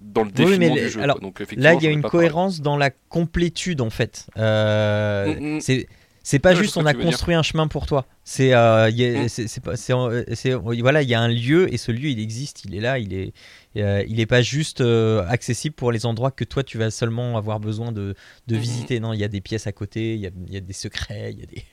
dans 0.00 0.24
le 0.24 0.30
défilé 0.30 0.70
du 0.70 0.88
jeu. 0.88 1.02
Alors, 1.02 1.18
là, 1.56 1.74
il 1.74 1.82
y 1.82 1.86
a 1.86 1.90
une 1.90 2.02
cohérence 2.02 2.60
dans 2.60 2.76
la 2.76 2.90
complétude, 2.90 3.80
en 3.80 3.90
fait. 3.90 4.26
Euh, 4.36 5.34
mm, 5.34 5.56
mm. 5.56 5.60
C'est 5.60 5.88
c'est 6.22 6.38
pas 6.38 6.54
juste 6.54 6.76
on 6.76 6.86
a 6.86 6.94
construit 6.94 7.34
un 7.34 7.42
chemin 7.42 7.68
pour 7.68 7.86
toi. 7.86 8.06
C'est 8.24 8.54
euh, 8.54 8.88
voilà, 10.80 11.02
il 11.02 11.08
y 11.08 11.14
a 11.14 11.20
un 11.20 11.28
lieu 11.28 11.72
et 11.72 11.76
ce 11.76 11.90
lieu 11.90 12.08
il 12.08 12.20
existe, 12.20 12.64
il 12.64 12.74
est 12.74 12.80
là, 12.80 12.98
il 12.98 13.12
est 13.12 13.32
euh, 13.76 14.04
il 14.06 14.20
est 14.20 14.26
pas 14.26 14.42
juste 14.42 14.80
euh, 14.80 15.26
accessible 15.28 15.74
pour 15.74 15.90
les 15.90 16.06
endroits 16.06 16.30
que 16.30 16.44
toi 16.44 16.62
tu 16.62 16.78
vas 16.78 16.90
seulement 16.90 17.36
avoir 17.36 17.58
besoin 17.58 17.90
de, 17.90 18.14
de 18.46 18.54
mm-hmm. 18.54 18.58
visiter. 18.58 19.00
Non, 19.00 19.12
il 19.12 19.20
y 19.20 19.24
a 19.24 19.28
des 19.28 19.40
pièces 19.40 19.66
à 19.66 19.72
côté, 19.72 20.14
il 20.14 20.20
y 20.20 20.26
a, 20.26 20.30
y 20.48 20.56
a 20.56 20.60
des 20.60 20.72
secrets, 20.72 21.32
il 21.32 21.40
y 21.40 21.42
a 21.42 21.46
des 21.46 21.64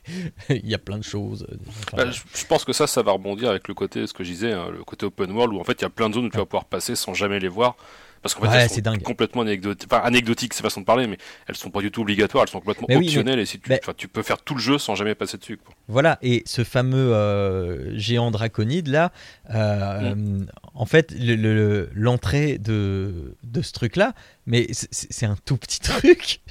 il 0.64 0.70
y 0.70 0.74
a 0.74 0.80
plein 0.80 0.98
de 0.98 1.04
choses. 1.04 1.46
Bah, 1.94 2.10
je, 2.10 2.46
pense 2.46 2.66
que 2.66 2.74
ça, 2.74 2.88
ça 2.88 3.04
va 3.04 3.12
rebondir 3.12 3.50
avec 3.50 3.68
le 3.68 3.74
côté 3.76 4.08
ce 4.08 4.14
que 4.14 4.24
je 4.24 4.32
disais, 4.32 4.54
hein, 4.54 4.70
le 4.72 4.84
côté 4.84 5.06
open 5.06 5.32
world 5.32 5.54
où 5.54 5.60
en 5.60 5.64
fait 5.64 5.74
il 5.74 5.84
y 5.84 5.86
a 5.86 5.90
plein 5.90 6.10
de 6.10 6.16
zones 6.16 6.26
où 6.26 6.30
tu 6.30 6.38
vas 6.38 6.46
pouvoir 6.46 6.66
passer 6.66 6.96
sans 6.96 7.14
jamais 7.14 7.40
les 7.40 7.48
voir. 7.48 7.76
Parce 8.22 8.36
qu'en 8.36 8.50
fait, 8.50 8.68
c'est 8.68 8.82
dingue. 8.82 9.02
complètement 9.02 9.44
anecdotiques, 9.44 9.90
enfin, 9.92 10.04
anecdotiques, 10.04 10.54
c'est 10.54 10.64
façon 10.64 10.82
de 10.82 10.86
parler, 10.86 11.08
mais 11.08 11.18
elles 11.48 11.56
sont 11.56 11.70
pas 11.70 11.82
du 11.82 11.92
tout 11.92 12.02
obligatoires, 12.02 12.44
elles 12.44 12.50
sont 12.50 12.60
complètement 12.60 12.88
optionnelles 12.90 13.40
et 13.40 13.46
si 13.46 13.60
tu, 13.60 13.72
tu 13.98 14.08
peux 14.08 14.24
faire 14.24 14.40
tout 14.40 14.56
le 14.56 14.60
jeu 14.62 14.78
sans 14.78 14.96
jamais 14.96 15.16
passer 15.16 15.38
dessus. 15.38 15.60
Voilà, 15.88 16.18
et 16.22 16.44
ce 16.46 16.64
fameux 16.64 17.14
euh, 17.14 17.98
géant 17.98 18.32
draconide 18.32 18.88
là, 18.88 19.12
euh, 19.54 20.16
mm. 20.16 20.48
en 20.74 20.86
fait, 20.86 21.14
l'entrée 21.94 22.58
de, 22.58 23.36
de 23.44 23.62
ce 23.62 23.72
truc 23.72 23.96
là, 23.96 24.14
mais 24.50 24.68
c'est 24.74 25.26
un 25.26 25.38
tout 25.46 25.56
petit 25.56 25.80
truc, 25.80 26.42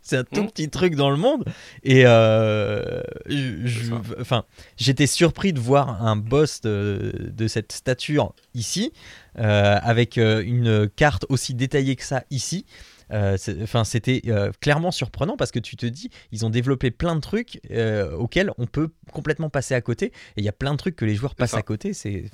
c'est 0.00 0.16
un 0.16 0.24
tout 0.24 0.44
mm. 0.44 0.50
petit 0.50 0.70
truc 0.70 0.94
dans 0.94 1.10
le 1.10 1.16
monde, 1.16 1.44
et 1.82 2.04
euh, 2.06 3.02
enfin, 4.20 4.44
j'étais 4.76 5.08
surpris 5.08 5.52
de 5.52 5.58
voir 5.58 6.04
un 6.06 6.14
boss 6.14 6.60
de, 6.60 7.32
de 7.34 7.48
cette 7.48 7.72
stature 7.72 8.34
ici. 8.54 8.92
Euh, 9.38 9.78
avec 9.82 10.18
euh, 10.18 10.42
une 10.44 10.88
carte 10.88 11.24
aussi 11.28 11.54
détaillée 11.54 11.94
que 11.96 12.02
ça 12.02 12.24
ici. 12.30 12.66
Euh, 13.10 13.36
c'était 13.84 14.22
clairement 14.60 14.90
surprenant 14.90 15.36
parce 15.36 15.50
que 15.50 15.58
tu 15.58 15.76
te 15.76 15.86
dis, 15.86 16.10
ils 16.32 16.44
ont 16.44 16.50
développé 16.50 16.90
plein 16.90 17.14
de 17.14 17.20
trucs 17.20 17.60
auxquels 18.18 18.52
on 18.58 18.66
peut 18.66 18.90
complètement 19.12 19.48
passer 19.48 19.74
à 19.74 19.80
côté. 19.80 20.06
Et 20.06 20.38
il 20.38 20.44
y 20.44 20.48
a 20.48 20.52
plein 20.52 20.72
de 20.72 20.76
trucs 20.76 20.96
que 20.96 21.04
les 21.04 21.14
joueurs 21.14 21.34
passent 21.34 21.54
à 21.54 21.62
côté. 21.62 21.92
C'est, 21.94 22.24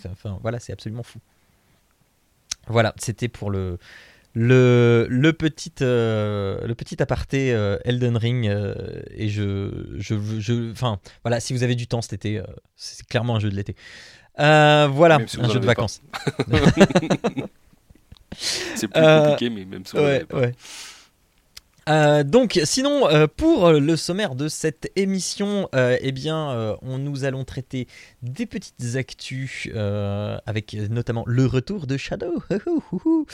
voilà, 0.42 0.58
c'est 0.58 0.72
absolument 0.72 1.02
fou. 1.02 1.18
Voilà, 2.66 2.94
c'était 2.96 3.28
pour 3.28 3.50
le, 3.50 3.78
le, 4.34 5.06
le, 5.08 5.32
petit, 5.32 5.72
le 5.80 6.72
petit 6.74 7.02
aparté 7.02 7.48
Elden 7.84 8.16
Ring. 8.16 8.44
et 9.10 9.28
je, 9.28 9.94
je, 9.96 10.14
je, 10.38 10.70
enfin, 10.72 10.98
voilà, 11.22 11.40
si 11.40 11.52
vous 11.52 11.62
avez 11.62 11.74
du 11.74 11.86
temps 11.86 12.02
cet 12.02 12.12
été, 12.12 12.42
c'est 12.76 13.06
clairement 13.06 13.36
un 13.36 13.40
jeu 13.40 13.50
de 13.50 13.56
l'été. 13.56 13.76
Euh, 14.40 14.88
voilà, 14.90 15.16
un 15.16 15.48
jeu 15.48 15.60
de 15.60 15.66
vacances. 15.66 16.02
c'est 18.32 18.88
plus 18.88 19.00
compliqué, 19.00 19.50
mais 19.50 19.64
même 19.64 19.86
ça. 19.86 20.02
Ouais, 20.02 20.24
ouais. 20.32 20.52
Euh, 21.88 22.22
donc, 22.24 22.60
sinon, 22.64 23.08
euh, 23.08 23.26
pour 23.26 23.70
le 23.70 23.96
sommaire 23.96 24.34
de 24.34 24.48
cette 24.48 24.90
émission, 24.96 25.68
euh, 25.74 25.96
eh 26.00 26.12
bien, 26.12 26.76
on, 26.82 26.98
nous 26.98 27.24
allons 27.24 27.44
traiter 27.44 27.86
des 28.22 28.46
petites 28.46 28.96
actus 28.96 29.68
avec 30.46 30.74
notamment 30.90 31.24
le 31.26 31.46
retour 31.46 31.86
de 31.86 31.96
Shadow. 31.96 32.42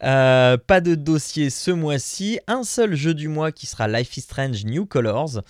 pas 0.00 0.80
de 0.80 0.94
dossier 0.94 1.50
ce 1.50 1.70
mois-ci, 1.70 2.40
un 2.46 2.64
seul 2.64 2.94
jeu 2.94 3.14
du 3.14 3.28
mois 3.28 3.52
qui 3.52 3.66
sera 3.66 3.88
Life 3.88 4.16
is 4.16 4.22
Strange 4.22 4.64
New 4.64 4.86
Colors. 4.86 5.42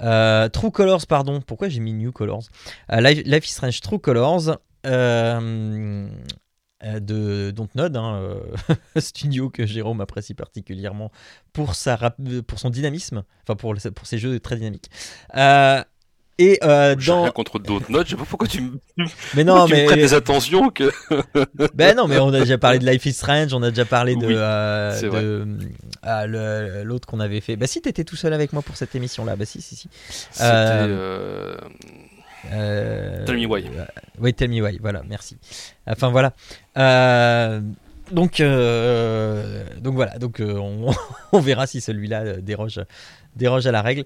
True 0.00 0.70
Colors, 0.72 1.06
pardon. 1.06 1.40
Pourquoi 1.40 1.68
j'ai 1.68 1.80
mis 1.80 1.92
New 1.92 2.12
Colors? 2.12 2.44
Life, 2.90 3.22
Life 3.24 3.46
is 3.46 3.52
Strange 3.52 3.80
True 3.80 3.98
Colors. 3.98 4.58
Euh, 4.86 6.08
de 6.84 7.50
Dontnod, 7.50 7.96
hein, 7.96 8.14
euh, 8.14 8.74
studio 9.00 9.50
que 9.50 9.66
Jérôme 9.66 10.00
apprécie 10.00 10.34
particulièrement 10.34 11.10
pour, 11.52 11.74
sa 11.74 11.96
pour 12.46 12.58
son 12.58 12.70
dynamisme, 12.70 13.24
enfin 13.42 13.56
pour, 13.56 13.74
pour 13.94 14.06
ses 14.06 14.18
jeux 14.18 14.38
très 14.40 14.56
dynamiques. 14.56 14.90
Euh, 15.36 15.82
et 16.36 16.58
euh, 16.64 16.96
dans 16.96 17.22
rien 17.22 17.30
contre 17.30 17.60
Dontnod, 17.60 18.04
je 18.04 18.10
sais 18.10 18.16
pas 18.16 18.24
pourquoi 18.24 18.48
tu 18.48 18.60
me 18.60 18.80
mais 19.36 19.44
non 19.44 19.68
mais 19.68 19.86
me 19.86 19.94
des 19.94 20.14
attentions 20.14 20.68
que 20.68 20.90
ben 21.74 21.96
non 21.96 22.08
mais 22.08 22.18
on 22.18 22.34
a 22.34 22.40
déjà 22.40 22.58
parlé 22.58 22.80
de 22.80 22.90
Life 22.90 23.06
is 23.06 23.12
Strange, 23.12 23.54
on 23.54 23.62
a 23.62 23.70
déjà 23.70 23.84
parlé 23.84 24.16
de, 24.16 24.26
de 24.26 25.46
l'autre 26.82 27.06
qu'on 27.06 27.20
avait 27.20 27.40
fait. 27.40 27.54
Bah 27.54 27.68
si 27.68 27.80
t'étais 27.80 28.02
tout 28.02 28.16
seul 28.16 28.32
avec 28.32 28.52
moi 28.52 28.62
pour 28.62 28.76
cette 28.76 28.96
émission 28.96 29.24
là, 29.24 29.36
bah 29.36 29.44
si 29.44 29.62
si 29.62 29.76
si. 29.76 29.88
C'était 30.32 30.88
euh, 32.52 33.24
tell 33.24 33.36
me 33.36 33.46
why. 33.46 33.64
oui, 34.18 34.34
tell 34.34 34.50
me 34.50 34.60
why, 34.60 34.78
voilà, 34.80 35.02
merci. 35.08 35.36
Enfin 35.86 36.10
voilà. 36.10 36.32
Euh, 36.76 37.60
Donc, 38.12 38.42
donc 39.80 39.94
voilà, 39.94 40.18
donc 40.18 40.42
on, 40.44 40.92
on, 41.32 41.40
verra 41.40 41.66
si 41.66 41.80
celui-là 41.80 42.36
déroge 42.42 42.80
déroge 43.36 43.66
à 43.66 43.72
la 43.72 43.82
règle. 43.82 44.04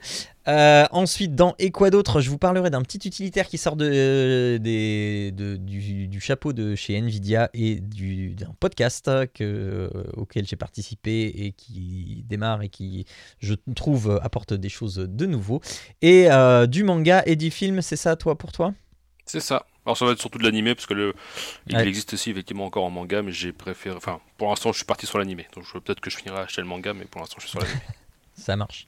Euh, 0.48 0.86
ensuite, 0.90 1.34
dans 1.34 1.54
Et 1.58 1.70
quoi 1.70 1.90
d'autre, 1.90 2.20
je 2.20 2.30
vous 2.30 2.38
parlerai 2.38 2.70
d'un 2.70 2.82
petit 2.82 3.06
utilitaire 3.06 3.48
qui 3.48 3.58
sort 3.58 3.76
de, 3.76 4.58
du, 4.58 6.20
chapeau 6.20 6.52
de 6.52 6.74
chez 6.74 6.96
Nvidia 6.96 7.50
et 7.54 7.80
d'un 7.80 8.54
podcast 8.58 9.10
que, 9.34 9.44
euh, 9.44 9.88
auquel 10.14 10.46
j'ai 10.46 10.56
participé 10.56 11.26
et 11.36 11.52
qui 11.52 12.24
démarre 12.28 12.62
et 12.62 12.68
qui, 12.68 13.04
je 13.40 13.54
trouve, 13.74 14.18
apporte 14.22 14.54
des 14.54 14.68
choses 14.68 14.96
de 14.96 15.26
nouveau. 15.26 15.60
Et 16.02 16.30
euh, 16.30 16.66
du 16.66 16.82
manga 16.82 17.22
et 17.26 17.36
du 17.36 17.50
film, 17.50 17.82
c'est 17.82 17.96
ça, 17.96 18.16
toi, 18.16 18.36
pour 18.36 18.52
toi? 18.52 18.72
C'est 19.26 19.40
ça. 19.40 19.66
Alors 19.84 19.96
ça 19.96 20.04
va 20.04 20.12
être 20.12 20.20
surtout 20.20 20.38
de 20.38 20.44
l'animé 20.44 20.74
parce 20.74 20.86
que 20.86 20.92
le, 20.92 21.14
il 21.66 21.78
existe 21.78 22.12
aussi 22.12 22.30
effectivement 22.30 22.66
encore 22.66 22.84
en 22.84 22.90
manga, 22.90 23.22
mais 23.22 23.32
j'ai 23.32 23.52
préféré. 23.52 23.96
Enfin, 23.96 24.20
pour 24.36 24.48
l'instant, 24.50 24.70
je 24.70 24.76
suis 24.76 24.84
parti 24.84 25.06
sur 25.06 25.18
l'animé. 25.18 25.46
Donc 25.54 25.64
peut-être 25.82 26.00
que 26.00 26.10
je 26.10 26.16
finirai 26.16 26.36
à 26.36 26.40
acheter 26.42 26.60
le 26.60 26.66
manga, 26.66 26.92
mais 26.92 27.06
pour 27.06 27.22
l'instant, 27.22 27.36
je 27.38 27.46
suis 27.46 27.50
sur 27.50 27.60
l'animé. 27.60 27.80
Ça 28.38 28.56
marche. 28.56 28.86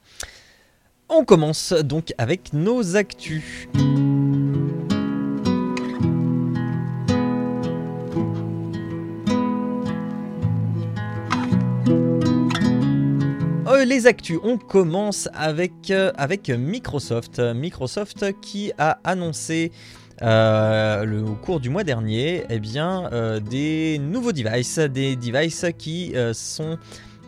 On 1.09 1.25
commence 1.25 1.73
donc 1.73 2.15
avec 2.19 2.53
nos 2.53 2.97
actus. 2.97 3.69
Euh, 13.67 13.85
les 13.85 14.07
actus, 14.07 14.39
on 14.45 14.57
commence 14.57 15.29
avec, 15.35 15.91
euh, 15.91 16.13
avec 16.17 16.49
Microsoft. 16.49 17.41
Microsoft 17.41 18.41
qui 18.41 18.73
a 18.79 19.01
annoncé 19.03 19.73
euh, 20.23 21.05
le, 21.05 21.25
au 21.25 21.35
cours 21.35 21.59
du 21.59 21.71
mois 21.71 21.83
dernier 21.83 22.45
eh 22.51 22.61
bien, 22.61 23.11
des 23.41 23.99
nouveaux 23.99 24.33
devices, 24.33 24.79
des 24.79 25.17
devices 25.17 25.67
qui 25.77 26.15
sont 26.35 26.79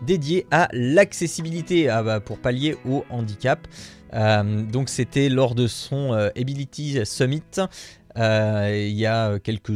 dédié 0.07 0.47
à 0.51 0.69
l'accessibilité 0.73 1.89
ah 1.89 2.03
bah, 2.03 2.21
pour 2.21 2.39
pallier 2.39 2.77
au 2.87 3.05
handicap. 3.11 3.67
Euh, 4.15 4.63
donc 4.63 4.89
c'était 4.89 5.29
lors 5.29 5.55
de 5.55 5.67
son 5.67 6.13
euh, 6.13 6.29
Ability 6.37 6.99
Summit 7.07 7.43
euh, 8.19 8.87
il 8.91 8.95
y 8.95 9.07
a 9.07 9.39
quelques 9.39 9.73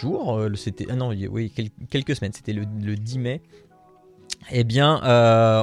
jours, 0.00 0.40
c'était 0.54 0.86
ah 0.88 0.94
non 0.94 1.08
oui 1.08 1.52
quelques 1.90 2.14
semaines, 2.14 2.32
c'était 2.32 2.52
le, 2.52 2.64
10 2.64 3.18
mai. 3.18 3.42
Eh 4.52 4.62
bien, 4.62 5.00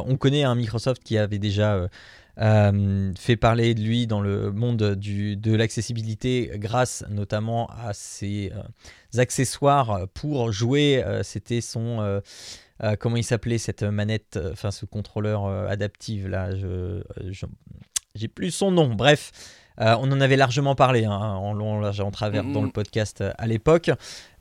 on 0.06 0.18
connaît 0.18 0.44
un 0.44 0.56
Microsoft 0.56 1.02
qui 1.02 1.18
avait 1.18 1.40
déjà 1.40 1.88
fait 2.36 3.38
parler 3.38 3.74
de 3.74 3.82
lui 3.82 4.06
dans 4.06 4.20
le 4.20 4.52
monde 4.52 4.76
de 4.76 5.56
l'accessibilité 5.56 6.52
grâce 6.56 7.06
notamment 7.10 7.68
à 7.68 7.94
ses 7.94 8.52
accessoires 9.18 10.06
pour 10.14 10.52
jouer. 10.52 11.02
C'était 11.24 11.62
son 11.62 12.22
euh, 12.82 12.96
comment 12.98 13.18
il 13.18 13.24
s'appelait 13.24 13.58
cette 13.58 13.84
manette, 13.84 14.38
euh, 14.38 14.51
enfin 14.53 14.72
ce 14.72 14.86
contrôleur 14.86 15.46
euh, 15.46 15.68
adaptif 15.68 16.27
là, 16.27 16.56
je, 16.56 17.01
j'ai 18.15 18.27
plus 18.27 18.51
son 18.51 18.72
nom. 18.72 18.94
Bref, 18.94 19.32
on 19.80 20.12
en 20.12 20.22
avait 20.22 20.36
largement 20.36 20.75
parlé 20.75 21.06
hein, 21.06 21.12
en 21.12 21.51
long, 21.51 21.80
large 21.80 22.00
en 22.00 22.12
travers 22.12 22.44
dans 22.44 22.62
le 22.62 22.68
mm-hmm. 22.68 22.72
podcast 22.72 23.24
à 23.36 23.48
l'époque. 23.48 23.89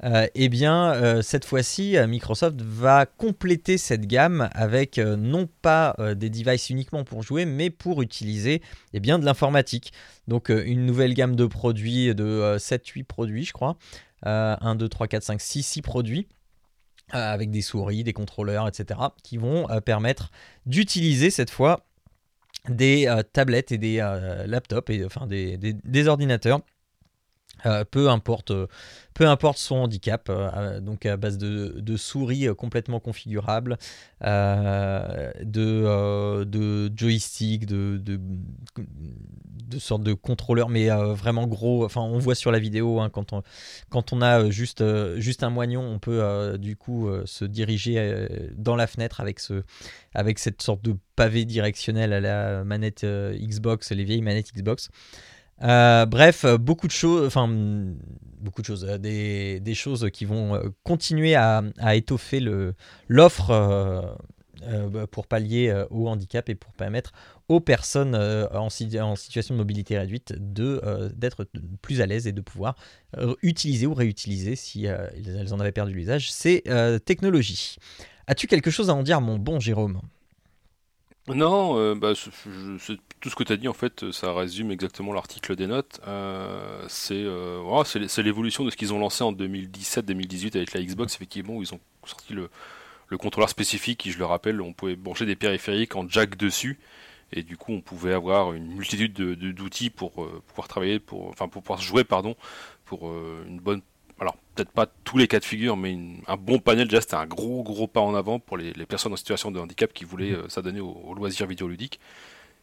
eh 0.03 0.49
bien, 0.51 1.23
cette 1.23 1.47
fois-ci, 1.47 1.97
Microsoft 2.07 2.61
va 2.61 3.07
compléter 3.07 3.79
cette 3.79 4.07
gamme 4.07 4.51
avec 4.53 4.99
non 4.99 5.49
pas 5.63 5.97
des 6.15 6.29
devices 6.29 6.69
uniquement 6.69 7.05
pour 7.05 7.23
jouer, 7.23 7.47
mais 7.47 7.71
pour 7.71 8.03
utiliser 8.03 8.61
eh 8.93 9.01
bien, 9.01 9.19
de 9.19 9.25
l'informatique. 9.25 9.95
Donc, 10.29 10.51
une 10.51 10.85
nouvelle 10.85 11.15
gamme 11.15 11.35
de 11.35 11.47
produits, 11.47 12.15
de 12.15 12.59
7-8 12.59 13.05
produits, 13.05 13.45
je 13.45 13.55
crois. 13.55 13.79
1, 14.25 14.75
2, 14.75 14.87
3, 14.87 15.09
4, 15.09 15.23
5, 15.23 15.41
6, 15.41 15.63
6 15.63 15.81
produits 15.81 16.29
euh, 16.29 16.42
avec 17.11 17.51
des 17.51 17.63
souris, 17.63 18.05
des 18.05 18.13
contrôleurs, 18.13 18.69
etc., 18.69 19.01
qui 19.23 19.37
vont 19.37 19.69
euh, 19.71 19.81
permettre 19.81 20.31
d'utiliser 20.67 21.31
cette 21.31 21.51
fois 21.51 21.85
des 22.69 23.07
euh, 23.07 23.23
tablettes 23.23 23.73
et 23.73 23.79
des 23.79 23.97
laptops, 24.47 24.91
et, 24.91 25.05
enfin 25.05 25.27
des, 25.27 25.57
des 25.59 26.09
ordinateurs 26.09 26.61
euh, 27.67 27.85
peu, 27.85 28.09
importe, 28.09 28.51
euh, 28.51 28.67
peu 29.15 29.29
importe 29.29 29.59
son 29.59 29.77
handicap, 29.77 30.29
euh, 30.29 30.81
donc 30.81 31.07
à 31.07 31.17
base 31.17 31.39
de, 31.39 31.97
souris 31.97 32.49
complètement 32.57 32.99
configurables, 33.01 33.79
de, 34.21 35.37
joystick, 36.97 37.67
de, 37.67 37.99
de, 37.99 38.19
sortes 39.79 40.03
de 40.03 40.13
contrôleurs, 40.15 40.69
mais 40.69 40.89
vraiment 40.89 41.47
gros. 41.47 41.85
Enfin, 41.85 42.01
on 42.01 42.19
voit 42.19 42.35
sur 42.35 42.51
la 42.51 42.59
vidéo, 42.59 43.01
hein, 43.01 43.11
quand, 43.11 43.33
on, 43.33 43.43
a 44.23 44.51
juste, 44.51 44.83
un 44.83 45.51
moignon, 45.51 45.83
on 45.83 45.99
peut 45.99 46.57
du 46.59 46.77
coup 46.77 47.09
se 47.25 47.45
diriger 47.45 48.29
dans 48.57 48.77
la 48.77 48.87
fenêtre 48.87 49.21
avec, 49.21 49.41
avec 50.15 50.39
cette 50.39 50.63
sorte 50.63 50.83
de 50.83 50.97
pavé 51.17 51.45
directionnel 51.45 52.13
à 52.13 52.21
la 52.21 52.65
manette 52.65 53.05
Xbox, 53.05 53.93
les 53.93 54.05
vieilles 54.05 54.23
manettes 54.23 54.53
Xbox. 54.55 54.91
Euh, 55.63 56.07
bref, 56.07 56.45
beaucoup 56.57 56.87
de 56.87 56.93
choses, 56.93 57.27
enfin 57.27 57.49
beaucoup 58.41 58.63
de 58.63 58.67
choses, 58.67 58.85
euh, 58.89 58.99
des, 58.99 59.75
choses 59.75 60.09
qui 60.13 60.25
vont 60.25 60.55
euh, 60.57 60.71
continuer 60.83 61.35
à, 61.37 61.63
étoffer 61.95 62.41
l'offre 63.09 64.19
pour 65.11 65.27
pallier 65.27 65.85
au 65.91 66.09
handicap 66.09 66.49
et 66.49 66.55
pour 66.55 66.73
permettre 66.73 67.13
aux 67.49 67.61
personnes 67.61 68.15
en, 68.15 68.71
situation 68.71 69.55
de 69.55 69.59
mobilité 69.59 69.99
réduite 69.99 70.35
d'être 70.39 71.47
plus 71.81 72.01
à 72.01 72.07
l'aise 72.07 72.27
et 72.27 72.33
de 72.33 72.41
pouvoir 72.41 72.77
utiliser 73.43 73.87
ou 73.87 73.95
réutiliser 73.95 74.55
si 74.55 74.85
elles 74.85 75.53
en 75.53 75.59
avaient 75.59 75.73
perdu 75.73 75.93
l'usage 75.93 76.33
ces 76.33 76.63
technologies. 77.05 77.77
As-tu 78.29 78.47
quelque 78.47 78.71
chose 78.71 78.89
à 78.89 78.95
en 78.95 79.03
dire, 79.03 79.21
mon 79.21 79.37
bon 79.37 79.59
Jérôme? 79.59 80.01
Non, 81.29 81.79
euh, 81.79 81.95
bah, 81.95 82.15
tout 82.15 83.31
ce 83.31 83.37
que 83.37 83.45
tu 83.45 83.53
as 83.53 83.57
dit, 83.57 83.69
en 83.69 83.73
fait, 83.73 84.11
ça 84.11 84.33
résume 84.33 84.73
exactement 84.73 85.13
l'article 85.13 85.55
des 85.55 85.69
notes. 85.69 86.01
Euh, 86.09 86.87
euh, 87.13 87.85
c'est 87.85 88.23
l'évolution 88.23 88.65
de 88.65 88.71
ce 88.71 88.77
qu'ils 88.77 88.93
ont 88.93 88.99
lancé 88.99 89.23
en 89.23 89.33
2017-2018 89.33 90.57
avec 90.57 90.75
la 90.75 90.83
Xbox, 90.83 91.15
effectivement, 91.15 91.55
où 91.55 91.63
ils 91.63 91.73
ont 91.73 91.81
sorti 92.05 92.35
le, 92.35 92.51
contrôleur 93.19 93.51
spécifique 93.51 94.01
qui, 94.01 94.11
je 94.11 94.19
le 94.19 94.25
rappelle, 94.25 94.61
on 94.63 94.73
pouvait 94.73 94.97
brancher 94.97 95.27
des 95.27 95.37
périphériques 95.37 95.95
en 95.97 96.09
jack 96.09 96.37
dessus. 96.37 96.81
Et 97.33 97.43
du 97.43 97.57
coup, 97.57 97.73
on 97.73 97.81
pouvait 97.81 98.15
avoir 98.15 98.53
une 98.55 98.75
multitude 98.75 99.13
d'outils 99.13 99.91
pour 99.91 100.13
pouvoir 100.13 100.67
travailler, 100.67 100.99
pour, 100.99 101.29
enfin, 101.29 101.47
pour 101.49 101.63
pouvoir 101.63 101.81
jouer, 101.81 102.05
pardon, 102.05 102.37
pour 102.85 103.11
une 103.11 103.61
bonne 103.61 103.83
peut-être 104.55 104.71
pas 104.71 104.87
tous 105.05 105.19
les 105.19 105.29
cas 105.29 105.41
de 105.41 105.45
figure, 105.45 105.77
mais 105.77 105.97
un 106.27 106.37
bon 106.37 106.59
panel, 106.59 106.89
déjà 106.89 107.01
c'était 107.01 107.15
un 107.15 107.27
gros 107.27 107.63
gros 107.63 107.87
pas 107.87 108.01
en 108.01 108.15
avant 108.15 108.39
pour 108.39 108.57
les, 108.57 108.73
personnes 108.87 109.13
en 109.13 109.17
situation 109.17 109.51
de 109.51 109.59
handicap 109.59 109.93
qui 109.93 110.05
voulaient 110.05 110.33
euh, 110.33 110.49
s'adonner 110.49 110.81
au, 110.81 111.15
loisir 111.15 111.47
vidéoludique. 111.47 112.01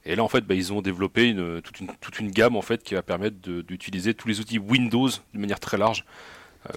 Et 0.05 0.15
là 0.15 0.24
en 0.24 0.27
fait, 0.27 0.41
bah, 0.41 0.55
ils 0.55 0.72
ont 0.72 0.81
développé 0.81 1.29
une, 1.29 1.62
toute, 1.62 2.19
une, 2.19 2.31
gamme 2.31 2.55
en 2.55 2.62
fait 2.62 2.84
qui 2.84 2.93
va 2.93 3.01
permettre 3.01 3.38
d'utiliser 3.38 4.13
tous 4.13 4.27
les 4.27 4.39
outils 4.39 4.60
Windows 4.60 5.10
de 5.10 5.39
manière 5.39 5.60
très 5.60 5.77
large. 5.77 6.05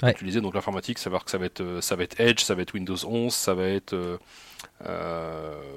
Euh, 0.03 0.11
Utiliser 0.11 0.41
donc 0.41 0.55
l'informatique, 0.55 0.99
savoir 0.99 1.25
que 1.25 1.31
ça 1.31 1.39
va 1.39 1.47
être 1.47 1.61
euh, 1.61 1.81
ça 1.81 1.97
va 1.97 2.05
être 2.05 2.21
Edge, 2.21 2.41
ça 2.41 2.55
va 2.55 2.63
être 2.63 2.73
Windows 2.75 2.97
11, 3.05 3.35
ça 3.35 3.53
va 3.55 3.65
être 3.65 3.95
euh, 4.85 5.75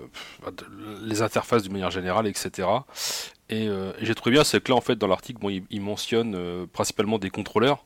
les 1.02 1.22
interfaces 1.24 1.64
de 1.64 1.70
manière 1.70 1.90
générale, 1.90 2.28
etc. 2.28 2.68
Et, 3.50 3.70
j'ai 4.02 4.16
trouvé 4.16 4.32
bien, 4.32 4.44
c'est 4.44 4.64
que 4.64 4.72
là, 4.72 4.76
en 4.76 4.82
fait, 4.82 4.96
dans 4.96 5.08
l'article, 5.08 5.40
bon, 5.40 5.50
il, 5.50 5.82
mentionne 5.82 6.68
principalement 6.74 7.20
des 7.20 7.30
contrôleurs, 7.30 7.86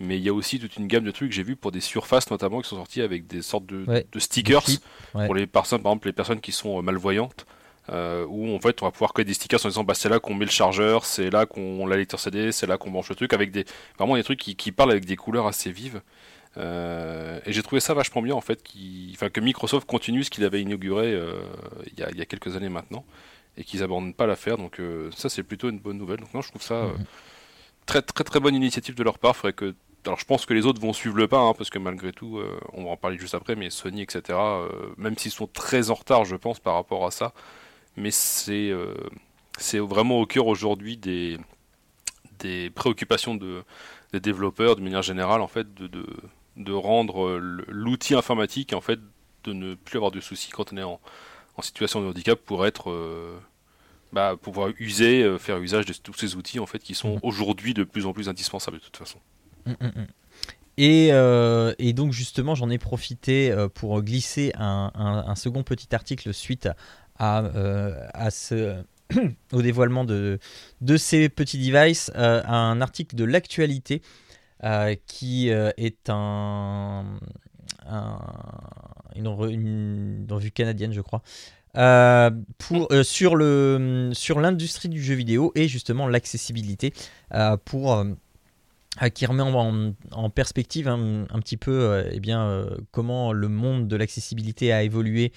mais 0.00 0.16
il 0.16 0.24
y 0.24 0.28
a 0.28 0.32
aussi 0.32 0.58
toute 0.58 0.76
une 0.76 0.86
gamme 0.86 1.04
de 1.04 1.10
trucs 1.10 1.28
que 1.28 1.34
j'ai 1.34 1.42
vu 1.42 1.56
pour 1.56 1.72
des 1.72 1.80
surfaces, 1.80 2.30
notamment, 2.30 2.62
qui 2.62 2.68
sont 2.68 2.76
sortis 2.76 3.02
avec 3.02 3.26
des 3.26 3.42
sortes 3.42 3.66
de, 3.66 4.04
stickers 4.18 4.64
pour 5.12 5.34
les 5.34 5.46
personnes, 5.46 5.82
par 5.82 5.92
exemple, 5.92 6.08
les 6.08 6.14
personnes 6.14 6.40
qui 6.40 6.52
sont 6.52 6.80
malvoyantes. 6.82 7.46
Euh, 7.90 8.24
où 8.30 8.54
en 8.54 8.58
fait 8.60 8.80
on 8.80 8.86
va 8.86 8.92
pouvoir 8.92 9.12
coller 9.12 9.26
des 9.26 9.34
stickers 9.34 9.60
en 9.62 9.68
disant 9.68 9.84
bah 9.84 9.92
c'est 9.92 10.08
là 10.08 10.18
qu'on 10.18 10.32
met 10.32 10.46
le 10.46 10.50
chargeur, 10.50 11.04
c'est 11.04 11.28
là 11.28 11.44
qu'on 11.44 11.86
la 11.86 11.98
lecteur 11.98 12.18
CD, 12.18 12.50
c'est 12.50 12.66
là 12.66 12.78
qu'on 12.78 12.90
branche 12.90 13.10
le 13.10 13.14
truc 13.14 13.34
avec 13.34 13.50
des 13.50 13.66
vraiment 13.98 14.16
des 14.16 14.24
trucs 14.24 14.40
qui, 14.40 14.56
qui 14.56 14.72
parlent 14.72 14.90
avec 14.90 15.04
des 15.04 15.16
couleurs 15.16 15.46
assez 15.46 15.70
vives. 15.70 16.00
Euh, 16.56 17.40
et 17.44 17.52
j'ai 17.52 17.62
trouvé 17.62 17.80
ça 17.80 17.92
vachement 17.92 18.22
bien 18.22 18.34
en 18.34 18.40
fait, 18.40 18.62
qui, 18.62 19.10
enfin 19.14 19.28
que 19.28 19.40
Microsoft 19.40 19.86
continue 19.86 20.24
ce 20.24 20.30
qu'il 20.30 20.44
avait 20.44 20.62
inauguré 20.62 21.12
euh, 21.12 21.42
il, 21.92 22.00
y 22.00 22.02
a, 22.04 22.10
il, 22.10 22.16
y 22.16 22.22
a, 22.22 22.24
quelques 22.24 22.56
années 22.56 22.68
maintenant 22.70 23.04
et 23.56 23.64
qu'ils 23.64 23.82
abandonnent 23.82 24.14
pas 24.14 24.26
l'affaire. 24.26 24.56
Donc 24.56 24.80
euh, 24.80 25.10
ça 25.12 25.28
c'est 25.28 25.42
plutôt 25.42 25.68
une 25.70 25.78
bonne 25.78 25.98
nouvelle. 25.98 26.20
Donc 26.20 26.32
non, 26.34 26.42
je 26.42 26.48
trouve 26.48 26.62
ça 26.62 26.82
mhm. 26.84 27.04
très 27.86 28.02
très 28.02 28.24
très 28.24 28.40
bonne 28.40 28.54
initiative 28.54 28.94
de 28.94 29.02
leur 29.02 29.18
part. 29.18 29.36
Faudrait 29.36 29.52
que 29.52 29.74
alors 30.06 30.18
je 30.18 30.26
pense 30.26 30.44
que 30.44 30.52
les 30.52 30.66
autres 30.66 30.80
vont 30.80 30.92
suivre 30.92 31.16
le 31.16 31.28
pas, 31.28 31.38
hein, 31.38 31.54
parce 31.56 31.70
que 31.70 31.78
malgré 31.78 32.12
tout, 32.12 32.38
on 32.74 32.84
va 32.84 32.90
en 32.90 32.96
parler 32.98 33.16
juste 33.16 33.34
après, 33.34 33.56
mais 33.56 33.70
Sony, 33.70 34.02
etc., 34.02 34.38
même 34.98 35.16
s'ils 35.16 35.30
sont 35.30 35.46
très 35.46 35.88
en 35.88 35.94
retard, 35.94 36.26
je 36.26 36.36
pense, 36.36 36.60
par 36.60 36.74
rapport 36.74 37.06
à 37.06 37.10
ça, 37.10 37.32
mais 37.96 38.10
c'est 38.10 38.70
euh, 38.70 38.94
c'est 39.58 39.78
vraiment 39.78 40.20
au 40.20 40.26
cœur 40.26 40.46
aujourd'hui 40.46 40.96
des, 40.96 41.38
des 42.38 42.70
préoccupations 42.70 43.34
de, 43.34 43.62
des 44.12 44.20
développeurs 44.20 44.76
de 44.76 44.80
manière 44.80 45.02
générale 45.02 45.40
en 45.40 45.48
fait 45.48 45.74
de, 45.74 45.86
de, 45.86 46.06
de 46.56 46.72
rendre 46.72 47.38
l'outil 47.38 48.14
informatique 48.14 48.72
en 48.72 48.80
fait 48.80 48.98
de 49.44 49.52
ne 49.52 49.74
plus 49.74 49.96
avoir 49.98 50.10
de 50.10 50.20
soucis 50.20 50.50
quand 50.50 50.72
on 50.72 50.76
est 50.76 50.82
en, 50.82 51.00
en 51.56 51.62
situation 51.62 52.00
de 52.00 52.06
handicap 52.06 52.38
pour 52.38 52.66
être 52.66 52.90
euh, 52.90 53.38
bah, 54.12 54.36
pouvoir 54.40 54.70
user 54.78 55.22
euh, 55.22 55.38
faire 55.38 55.58
usage 55.58 55.86
de 55.86 55.92
tous 55.92 56.14
ces 56.14 56.36
outils 56.36 56.58
en 56.58 56.66
fait 56.66 56.78
qui 56.78 56.94
sont 56.94 57.16
mmh. 57.16 57.20
aujourd'hui 57.22 57.74
de 57.74 57.84
plus 57.84 58.06
en 58.06 58.12
plus 58.12 58.28
indispensables 58.28 58.78
de 58.78 58.82
toute 58.82 58.96
façon. 58.96 59.18
Mmh, 59.66 59.72
mmh, 59.80 60.06
et, 60.76 61.08
et, 61.78 61.92
donc 61.92 62.12
justement, 62.12 62.56
j'en 62.56 62.68
ai 62.68 62.78
profité 62.78 63.54
pour 63.74 64.02
glisser 64.02 64.52
un, 64.56 64.90
un, 64.94 65.34
second 65.36 65.62
petit 65.62 65.94
article 65.94 66.34
suite 66.34 66.68
à, 67.16 67.44
à 68.12 68.30
ce, 68.32 68.82
au 69.52 69.62
dévoilement 69.62 70.04
de, 70.04 70.40
de 70.80 70.96
ces 70.96 71.28
petits 71.28 71.58
devices, 71.58 72.10
un 72.16 72.80
article 72.80 73.14
de 73.14 73.22
l'actualité 73.22 74.02
qui 75.06 75.48
est 75.48 76.10
un, 76.10 77.04
une, 77.86 79.26
revue 79.28 80.50
canadienne, 80.50 80.92
je 80.92 81.00
crois, 81.00 81.22
euh, 81.76 82.30
pour, 82.58 82.86
euh, 82.92 83.02
sur, 83.02 83.36
l'industrie 83.36 84.88
du 84.88 85.02
jeu 85.02 85.14
vidéo 85.14 85.50
et 85.56 85.66
justement 85.66 86.06
l'accessibilité 86.06 86.92
euh, 87.32 87.56
pour 87.64 88.04
qui 89.12 89.26
remet 89.26 89.42
en, 89.42 89.92
en 90.12 90.30
perspective 90.30 90.86
un, 90.86 91.26
petit 91.40 91.56
peu 91.56 92.04
eh 92.12 92.20
bien, 92.20 92.64
comment 92.92 93.32
le 93.32 93.48
monde 93.48 93.88
de 93.88 93.96
l'accessibilité 93.96 94.72
a 94.72 94.84
évolué 94.84 95.32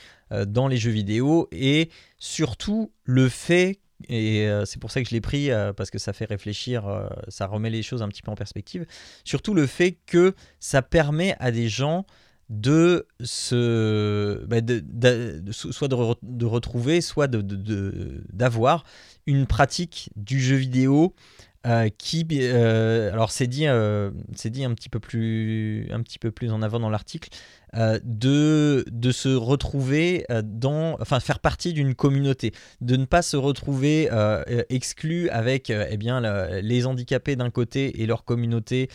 dans 0.45 0.67
les 0.67 0.77
jeux 0.77 0.91
vidéo 0.91 1.47
et 1.51 1.89
surtout 2.19 2.91
le 3.03 3.29
fait 3.29 3.79
et 4.09 4.47
c'est 4.65 4.79
pour 4.79 4.91
ça 4.91 5.01
que 5.01 5.09
je 5.09 5.15
l'ai 5.15 5.21
pris 5.21 5.49
parce 5.75 5.89
que 5.89 5.97
ça 5.97 6.13
fait 6.13 6.25
réfléchir, 6.25 7.09
ça 7.29 7.47
remet 7.47 7.71
les 7.71 7.81
choses 7.81 8.03
un 8.03 8.09
petit 8.09 8.21
peu 8.21 8.29
en 8.29 8.35
perspective. 8.35 8.85
Surtout 9.23 9.55
le 9.55 9.65
fait 9.65 9.97
que 10.05 10.35
ça 10.59 10.83
permet 10.83 11.35
à 11.39 11.49
des 11.49 11.67
gens 11.67 12.05
de 12.49 13.07
se 13.21 14.45
bah, 14.45 14.57
soit 15.51 15.87
de, 15.87 16.45
retrouver 16.45 17.01
soit 17.01 17.27
d'avoir 17.27 18.85
une 19.25 19.45
pratique 19.47 20.09
du 20.15 20.39
jeu 20.39 20.55
vidéo 20.55 21.13
euh, 21.65 21.89
qui 21.97 22.25
euh, 22.31 23.11
alors 23.11 23.31
c'est 23.31 23.47
dit 23.47 23.67
euh, 23.67 24.11
c'est 24.35 24.49
dit 24.49 24.63
un 24.63 24.73
petit 24.73 24.87
peu 24.87 24.99
plus 24.99 25.89
un 25.91 26.01
petit 26.01 26.19
peu 26.19 26.31
plus 26.31 26.51
en 26.51 26.61
avant 26.61 26.79
dans 26.79 26.89
l'article 26.89 27.29
de, 27.73 28.85
de 28.89 29.11
se 29.11 29.27
retrouver 29.27 30.25
dans 30.43 30.97
enfin 31.01 31.19
faire 31.19 31.39
partie 31.39 31.73
d'une 31.73 31.93
communauté 31.93 32.53
de 32.79 32.95
ne 32.95 33.05
pas 33.05 33.21
se 33.21 33.35
retrouver 33.35 34.09
exclu 34.69 35.29
avec 35.29 35.69
eh 35.69 35.97
bien 35.97 36.21
les 36.61 36.85
handicapés 36.85 37.35
d'un 37.35 37.49
côté 37.49 38.01
et 38.01 38.05
leur 38.05 38.23
communauté 38.23 38.89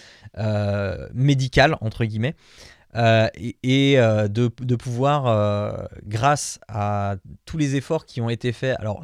médicale 1.13 1.77
entre 1.81 2.05
guillemets 2.07 2.35
euh, 2.95 3.29
et, 3.63 3.99
euh, 3.99 4.29
de, 4.29 4.49
pouvoir, 4.77 5.27
euh, 5.27 5.73
grâce 6.05 6.61
à 6.69 7.17
tous 7.47 7.57
les 7.57 7.77
efforts 7.77 8.05
qui 8.05 8.21
ont 8.21 8.29
été 8.29 8.53
faits, 8.53 8.77
alors 8.79 9.03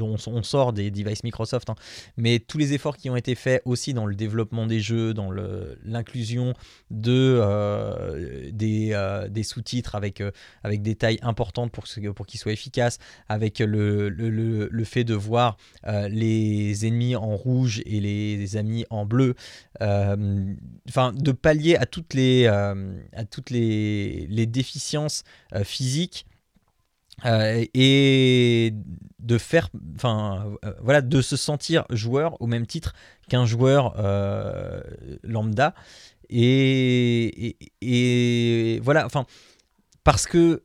on, 0.00 0.42
sort 0.42 0.72
des 0.72 0.90
devices 0.90 1.24
Microsoft, 1.24 1.70
hein, 1.70 1.74
mais 2.16 2.38
tous 2.38 2.58
les 2.58 2.72
efforts 2.72 2.96
qui 2.96 3.10
ont 3.10 3.16
été 3.16 3.34
faits 3.34 3.62
aussi 3.64 3.94
dans 3.94 4.06
le 4.06 4.14
développement 4.14 4.66
des 4.66 4.80
jeux, 4.80 5.12
dans 5.12 5.30
l'inclusion 5.84 6.54
de, 6.90 8.50
des, 8.52 9.42
sous-titres 9.42 9.94
avec, 9.94 10.22
avec 10.62 10.82
des 10.82 10.94
tailles 10.94 11.18
importantes 11.22 11.72
pour, 11.72 11.84
pour 12.14 12.26
qu'ils 12.26 12.40
soient 12.40 12.52
efficaces, 12.52 12.98
avec 13.28 13.58
le, 13.58 14.08
le, 14.08 14.68
le, 14.70 14.84
fait 14.84 15.04
de 15.04 15.14
voir 15.14 15.56
les 15.84 16.86
ennemis 16.86 17.16
en 17.16 17.36
rouge 17.36 17.82
et 17.86 18.00
les, 18.00 18.56
amis 18.56 18.84
en 18.90 19.04
bleu, 19.04 19.34
enfin 19.80 21.12
de 21.12 21.32
pallier 21.32 21.76
à 21.76 21.86
toutes 21.86 22.14
les 22.14 22.48
à 23.16 23.24
toutes 23.24 23.50
les, 23.50 24.46
déficiences 24.46 25.24
euh, 25.54 25.64
physiques 25.64 26.26
euh, 27.24 27.64
et 27.74 28.74
de 29.18 29.38
faire, 29.38 29.68
enfin 29.96 30.56
euh, 30.64 30.74
voilà, 30.82 31.00
de 31.00 31.22
se 31.22 31.36
sentir 31.36 31.84
joueur 31.90 32.40
au 32.40 32.46
même 32.46 32.66
titre 32.66 32.92
qu'un 33.28 33.46
joueur 33.46 33.94
lambda. 35.22 35.74
Et, 36.28 37.56
voilà, 38.82 39.06
enfin 39.06 39.26
parce 40.04 40.26
que 40.26 40.62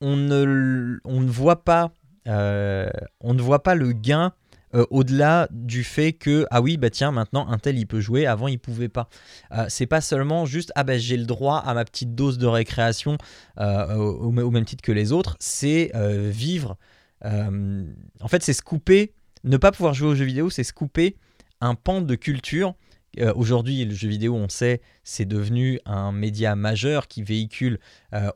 on 0.00 0.16
ne, 0.16 0.98
on 1.04 1.20
ne 1.20 1.30
voit 1.30 1.64
pas, 1.64 1.92
on 2.26 3.34
ne 3.34 3.40
voit 3.40 3.62
pas 3.62 3.74
le 3.74 3.92
gain 3.92 4.34
euh, 4.74 4.86
au-delà 4.90 5.48
du 5.50 5.84
fait 5.84 6.12
que 6.12 6.46
ah 6.50 6.62
oui 6.62 6.76
bah 6.76 6.88
tiens 6.88 7.12
maintenant 7.12 7.46
un 7.48 7.58
tel 7.58 7.78
il 7.78 7.86
peut 7.86 8.00
jouer. 8.00 8.26
Avant 8.26 8.48
il 8.48 8.58
pouvait 8.58 8.88
pas. 8.88 9.08
Euh, 9.52 9.66
c'est 9.68 9.86
pas 9.86 10.00
seulement 10.00 10.46
juste 10.46 10.72
ah 10.74 10.84
bah 10.84 10.98
j'ai 10.98 11.16
le 11.16 11.24
droit 11.24 11.58
à 11.58 11.74
ma 11.74 11.84
petite 11.84 12.14
dose 12.14 12.38
de 12.38 12.46
récréation 12.46 13.18
euh, 13.58 13.94
au, 13.96 14.30
même 14.30 14.64
titre 14.64 14.82
que 14.82 14.92
les 14.92 15.12
autres. 15.12 15.36
C'est 15.40 15.92
vivre 16.30 16.76
en 17.24 18.28
fait 18.28 18.42
c'est 18.42 18.52
se 18.52 18.62
couper 18.62 19.14
ne 19.44 19.56
pas 19.56 19.70
pouvoir 19.70 19.94
jouer 19.94 20.08
aux 20.08 20.14
jeux 20.16 20.24
vidéo 20.24 20.50
c'est 20.50 20.64
se 20.64 20.72
couper 20.72 21.16
un 21.60 21.74
pan 21.74 22.00
de 22.00 22.14
culture. 22.14 22.74
Aujourd'hui, 23.36 23.84
le 23.84 23.94
jeu 23.94 24.08
vidéo, 24.08 24.34
on 24.34 24.48
sait, 24.48 24.80
c'est 25.04 25.26
devenu 25.26 25.78
un 25.84 26.12
média 26.12 26.56
majeur 26.56 27.08
qui 27.08 27.22
véhicule 27.22 27.78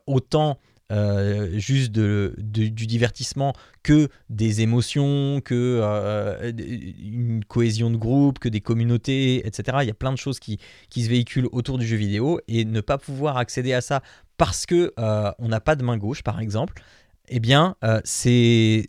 autant 0.05 0.59
euh, 0.89 1.49
juste 1.59 1.91
du 1.91 2.87
divertissement 2.87 3.53
que 3.83 4.07
des 4.29 4.61
émotions, 4.61 5.41
que 5.43 5.81
euh, 5.83 6.53
une 6.57 7.43
cohésion 7.43 7.89
de 7.91 7.97
groupe, 7.97 8.39
que 8.39 8.47
des 8.47 8.61
communautés, 8.61 9.45
etc. 9.45 9.79
Il 9.81 9.87
y 9.87 9.91
a 9.91 9.93
plein 9.93 10.13
de 10.13 10.17
choses 10.17 10.39
qui, 10.39 10.59
se 10.95 11.09
véhiculent 11.09 11.49
autour 11.51 11.77
du 11.77 11.85
jeu 11.85 11.97
vidéo 11.97 12.39
et 12.47 12.63
ne 12.63 12.79
pas 12.79 12.97
pouvoir 12.97 13.35
accéder 13.35 13.73
à 13.73 13.81
ça 13.81 14.01
parce 14.37 14.65
que 14.65 14.93
euh, 14.97 15.31
on 15.39 15.49
n'a 15.49 15.59
pas 15.59 15.75
de 15.75 15.83
main 15.83 15.97
gauche, 15.97 16.23
par 16.23 16.39
exemple. 16.39 16.81
Eh 17.29 17.41
bien, 17.41 17.75
c'est 18.05 18.85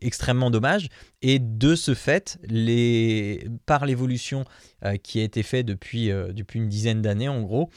extrêmement 0.00 0.52
dommage. 0.52 0.88
Et 1.22 1.40
de 1.40 1.74
ce 1.74 1.94
fait, 1.94 2.38
par 3.66 3.84
l'évolution 3.84 4.44
qui 5.02 5.18
a 5.18 5.24
été 5.24 5.42
faite 5.42 5.66
depuis, 5.66 6.06
depuis 6.06 6.60
une 6.60 6.68
dizaine 6.68 7.02
d'années, 7.02 7.28
en 7.28 7.42
gros, 7.42 7.68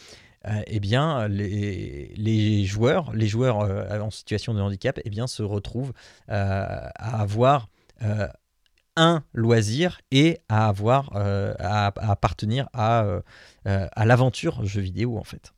euh, 0.48 0.62
eh 0.66 0.80
bien, 0.80 1.28
les, 1.28 2.66
joueurs, 2.66 3.14
les 3.14 3.28
joueurs 3.28 3.60
euh, 3.62 4.00
en 4.00 4.10
situation 4.10 4.56
de 4.56 4.62
handicap, 4.62 5.00
eh 5.06 5.10
bien, 5.10 5.28
se 5.28 5.44
retrouvent 5.44 5.94
euh, 6.30 6.88
à 6.96 7.22
avoir 7.22 7.68
un 8.96 9.24
loisir 9.34 10.02
et 10.10 10.40
à 10.50 10.68
avoir 10.68 11.16
à, 11.16 11.94
appartenir 11.98 12.68
à, 12.74 13.06
à 13.66 14.06
l'aventure 14.06 14.66
jeu 14.66 14.82
vidéo 14.82 15.20
en 15.20 15.24
fait. 15.24 15.54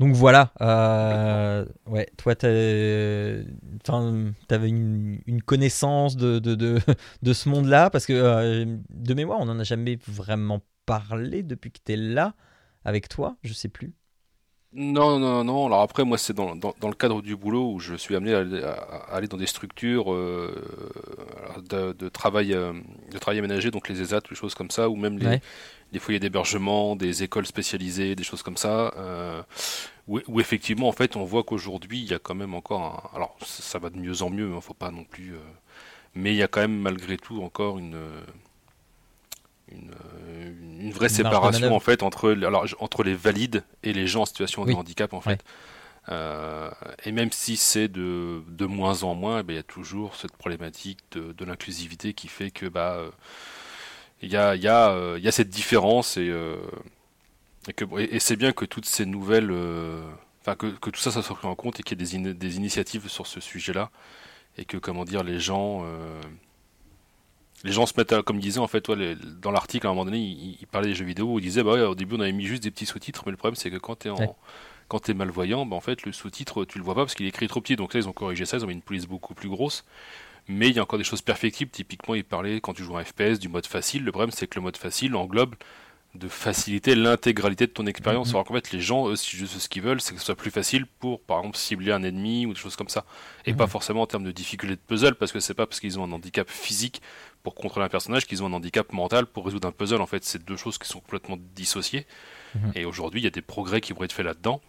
Donc 0.00 0.14
voilà, 0.14 0.52
ouais, 1.86 2.08
toi 2.16 2.34
tu 2.34 2.46
avais 2.46 3.44
une, 4.68 5.20
une, 5.26 5.42
connaissance 5.42 6.16
de, 6.16 6.40
de, 6.40 6.56
de, 6.56 6.80
de 7.22 7.32
ce 7.32 7.48
monde-là, 7.48 7.88
parce 7.90 8.04
que 8.04 8.64
de 8.90 9.14
mémoire 9.14 9.38
on 9.40 9.46
n'en 9.46 9.60
a 9.60 9.64
jamais 9.64 9.96
vraiment 10.08 10.60
parlé 10.86 11.44
depuis 11.44 11.70
que 11.70 11.78
tu 11.84 11.92
es 11.92 11.96
là 11.96 12.34
avec 12.84 13.08
toi 13.08 13.36
Je 13.42 13.52
sais 13.52 13.68
plus. 13.68 13.94
Non, 14.72 15.18
non, 15.18 15.44
non. 15.44 15.66
Alors 15.66 15.80
après, 15.80 16.04
moi, 16.04 16.18
c'est 16.18 16.34
dans, 16.34 16.54
dans, 16.54 16.74
le 16.82 16.94
cadre 16.94 17.22
du 17.22 17.36
boulot 17.36 17.72
où 17.72 17.80
je 17.80 17.94
suis 17.94 18.14
amené 18.14 18.34
à, 18.34 18.74
aller 19.10 19.26
dans 19.26 19.38
des 19.38 19.46
structures 19.46 20.12
euh, 20.12 20.52
de, 21.70 22.08
travail, 22.10 22.52
euh, 22.52 22.74
de 23.10 23.18
travail 23.18 23.38
aménagé, 23.38 23.70
donc 23.70 23.88
les 23.88 24.02
ESAT, 24.02 24.20
des 24.28 24.34
choses 24.34 24.54
comme 24.54 24.70
ça, 24.70 24.90
ou 24.90 24.96
même 24.96 25.18
les, 25.18 25.40
les 25.92 25.98
foyers 25.98 26.20
d'hébergement, 26.20 26.96
des 26.96 27.22
écoles 27.22 27.46
spécialisées, 27.46 28.14
des 28.14 28.24
choses 28.24 28.42
comme 28.42 28.58
ça, 28.58 28.92
euh, 28.98 29.42
où, 30.06 30.38
effectivement, 30.38 30.88
en 30.88 30.92
fait, 30.92 31.16
on 31.16 31.24
voit 31.24 31.44
qu'aujourd'hui, 31.44 32.00
il 32.00 32.10
y 32.10 32.14
a 32.14 32.18
quand 32.18 32.34
même 32.34 32.52
encore, 32.52 32.82
un, 32.82 33.16
alors 33.16 33.38
ça 33.46 33.78
va 33.78 33.88
de 33.88 33.96
mieux 33.96 34.20
en 34.22 34.28
mieux, 34.28 34.50
il 34.50 34.54
hein, 34.54 34.60
faut 34.60 34.74
pas 34.74 34.90
non 34.90 35.04
plus, 35.04 35.34
mais 36.14 36.34
il 36.34 36.36
y 36.36 36.42
a 36.42 36.48
quand 36.48 36.60
même 36.60 36.78
malgré 36.78 37.16
tout 37.16 37.42
encore 37.42 37.78
une 37.78 37.96
euh, 39.72 40.52
une, 40.80 40.92
vraie 40.92 41.08
séparation 41.08 41.74
en 41.74 41.80
fait 41.80 42.02
entre, 42.02 42.30
alors, 42.30 42.66
entre 42.78 43.02
les 43.02 43.14
valides 43.14 43.64
et 43.82 43.92
les 43.92 44.06
gens 44.06 44.22
en 44.22 44.26
situation 44.26 44.64
de 44.64 44.72
handicap 44.72 45.12
en 45.12 45.20
fait. 45.20 45.44
Euh, 46.10 46.70
et 47.04 47.12
même 47.12 47.30
si 47.32 47.56
c'est 47.56 47.88
de, 47.88 48.42
de, 48.48 48.64
moins 48.64 49.02
en 49.02 49.14
moins, 49.14 49.40
eh 49.40 49.44
il 49.52 49.54
y 49.56 49.58
a 49.58 49.62
toujours 49.62 50.16
cette 50.16 50.32
problématique 50.32 51.00
de, 51.10 51.32
de 51.32 51.44
l'inclusivité 51.44 52.14
qui 52.14 52.28
fait 52.28 52.50
que 52.50 52.64
bah 52.64 52.94
euh, 52.94 53.10
il 54.22 54.32
y, 54.32 54.36
a, 54.36 54.56
y, 54.56 54.66
a, 54.66 55.18
y 55.18 55.28
a 55.28 55.32
cette 55.32 55.50
différence 55.50 56.16
et, 56.16 56.34
et, 57.68 57.72
que, 57.74 57.84
et, 57.98 58.18
c'est 58.18 58.36
bien 58.36 58.52
que 58.52 58.64
toutes 58.64 58.86
ces 58.86 59.04
nouvelles, 59.04 59.52
enfin 60.40 60.56
que, 60.56 60.66
que, 60.66 60.90
tout 60.90 61.00
ça, 61.00 61.10
ça 61.10 61.22
soit 61.22 61.36
pris 61.36 61.46
en 61.46 61.54
compte 61.54 61.78
et 61.78 61.82
qu'il 61.82 62.00
y 62.00 62.02
ait 62.02 62.18
des, 62.18 62.34
des, 62.34 62.56
initiatives 62.56 63.08
sur 63.08 63.26
ce 63.26 63.38
sujet-là 63.38 63.90
et 64.56 64.64
que 64.64 64.76
comment 64.76 65.04
dire 65.04 65.22
les 65.22 65.38
gens 65.38 65.84
les 67.64 67.72
gens 67.72 67.86
se 67.86 67.94
mettent 67.96 68.12
à, 68.12 68.22
comme 68.22 68.38
disait 68.38 68.60
en 68.60 68.68
fait, 68.68 68.90
dans 68.90 69.50
l'article 69.50 69.86
à 69.86 69.90
un 69.90 69.92
moment 69.92 70.04
donné, 70.04 70.18
il, 70.18 70.66
parlait 70.70 70.88
des 70.88 70.94
jeux 70.94 71.04
vidéo, 71.04 71.38
il 71.38 71.42
disait 71.42 71.62
bah 71.62 71.88
au 71.88 71.94
début 71.94 72.16
on 72.16 72.20
avait 72.20 72.32
mis 72.32 72.44
juste 72.44 72.62
des 72.62 72.70
petits 72.70 72.86
sous-titres, 72.86 73.22
mais 73.26 73.32
le 73.32 73.36
problème 73.36 73.56
c'est 73.56 73.70
que 73.70 73.76
quand 73.76 73.96
t'es 73.96 74.10
en 74.10 74.36
quand 74.88 75.00
t'es 75.00 75.14
malvoyant, 75.14 75.66
bah, 75.66 75.76
en 75.76 75.80
fait 75.80 76.04
le 76.04 76.12
sous-titre 76.12 76.64
tu 76.64 76.78
le 76.78 76.84
vois 76.84 76.94
pas 76.94 77.02
parce 77.02 77.14
qu'il 77.14 77.26
est 77.26 77.30
écrit 77.30 77.48
trop 77.48 77.60
petit. 77.60 77.76
Donc 77.76 77.94
là 77.94 78.00
ils 78.00 78.08
ont 78.08 78.12
corrigé 78.12 78.46
ça, 78.46 78.56
ils 78.56 78.64
ont 78.64 78.68
mis 78.68 78.74
une 78.74 78.82
police 78.82 79.06
beaucoup 79.06 79.34
plus 79.34 79.48
grosse. 79.48 79.84
Mais 80.50 80.68
il 80.68 80.76
y 80.76 80.78
a 80.78 80.82
encore 80.82 80.98
des 80.98 81.04
choses 81.04 81.20
perfectibles. 81.20 81.70
Typiquement, 81.70 82.14
il 82.14 82.24
parlait 82.24 82.62
quand 82.62 82.72
tu 82.72 82.82
joues 82.82 82.96
un 82.96 83.04
FPS 83.04 83.38
du 83.38 83.50
mode 83.50 83.66
facile. 83.66 84.02
Le 84.02 84.12
problème 84.12 84.30
c'est 84.30 84.46
que 84.46 84.58
le 84.58 84.62
mode 84.62 84.78
facile 84.78 85.14
englobe 85.14 85.56
de 86.18 86.28
faciliter 86.28 86.94
l'intégralité 86.94 87.66
de 87.66 87.72
ton 87.72 87.86
expérience. 87.86 88.28
Mm-hmm. 88.28 88.32
Alors 88.32 88.44
qu'en 88.44 88.54
fait, 88.54 88.72
les 88.72 88.80
gens, 88.80 89.08
eux, 89.08 89.16
ce 89.16 89.68
qu'ils 89.68 89.82
veulent, 89.82 90.00
c'est 90.00 90.14
que 90.14 90.20
ce 90.20 90.26
soit 90.26 90.36
plus 90.36 90.50
facile 90.50 90.86
pour, 90.86 91.20
par 91.20 91.38
exemple, 91.38 91.56
cibler 91.56 91.92
un 91.92 92.02
ennemi 92.02 92.46
ou 92.46 92.52
des 92.52 92.58
choses 92.58 92.76
comme 92.76 92.88
ça. 92.88 93.04
Et 93.46 93.54
pas 93.54 93.64
mm-hmm. 93.64 93.68
forcément 93.68 94.02
en 94.02 94.06
termes 94.06 94.24
de 94.24 94.32
difficulté 94.32 94.76
de 94.76 94.80
puzzle, 94.80 95.14
parce 95.14 95.32
que 95.32 95.40
c'est 95.40 95.54
pas 95.54 95.66
parce 95.66 95.80
qu'ils 95.80 95.98
ont 95.98 96.04
un 96.04 96.12
handicap 96.12 96.50
physique 96.50 97.00
pour 97.42 97.54
contrôler 97.54 97.86
un 97.86 97.88
personnage 97.88 98.26
qu'ils 98.26 98.42
ont 98.42 98.46
un 98.46 98.52
handicap 98.52 98.92
mental 98.92 99.26
pour 99.26 99.44
résoudre 99.44 99.68
un 99.68 99.72
puzzle. 99.72 100.00
En 100.00 100.06
fait, 100.06 100.24
c'est 100.24 100.44
deux 100.44 100.56
choses 100.56 100.78
qui 100.78 100.88
sont 100.88 101.00
complètement 101.00 101.38
dissociées. 101.54 102.06
Mm-hmm. 102.56 102.78
Et 102.78 102.84
aujourd'hui, 102.84 103.20
il 103.20 103.24
y 103.24 103.28
a 103.28 103.30
des 103.30 103.42
progrès 103.42 103.80
qui 103.80 103.92
vont 103.92 104.02
être 104.04 104.12
faits 104.12 104.26
là-dedans. 104.26 104.60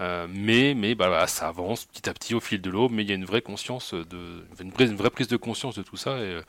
Euh, 0.00 0.26
mais 0.30 0.74
mais 0.74 0.94
bah, 0.94 1.26
ça 1.26 1.48
avance 1.48 1.84
petit 1.84 2.08
à 2.08 2.14
petit 2.14 2.34
au 2.34 2.40
fil 2.40 2.60
de 2.60 2.70
l'eau, 2.70 2.88
mais 2.88 3.02
il 3.02 3.08
y 3.08 3.12
a 3.12 3.14
une 3.14 3.26
vraie 3.26 3.42
conscience, 3.42 3.92
de, 3.92 4.46
une, 4.60 4.70
vraie, 4.70 4.86
une 4.86 4.96
vraie 4.96 5.10
prise 5.10 5.28
de 5.28 5.36
conscience 5.36 5.76
de 5.76 5.82
tout 5.82 5.96
ça. 5.96 6.18
Et, 6.18 6.22
euh, 6.22 6.42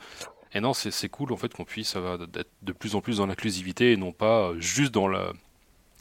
et 0.54 0.60
non, 0.60 0.72
c'est 0.74 1.08
cool 1.08 1.32
en 1.32 1.36
fait 1.36 1.52
qu'on 1.52 1.64
puisse 1.64 1.96
être 1.96 2.50
de 2.62 2.72
plus 2.72 2.94
en 2.94 3.00
plus 3.00 3.18
dans 3.18 3.26
l'inclusivité 3.26 3.92
et 3.92 3.96
non 3.96 4.12
pas 4.12 4.52
juste 4.58 4.92
dans 4.92 5.08
la 5.08 5.32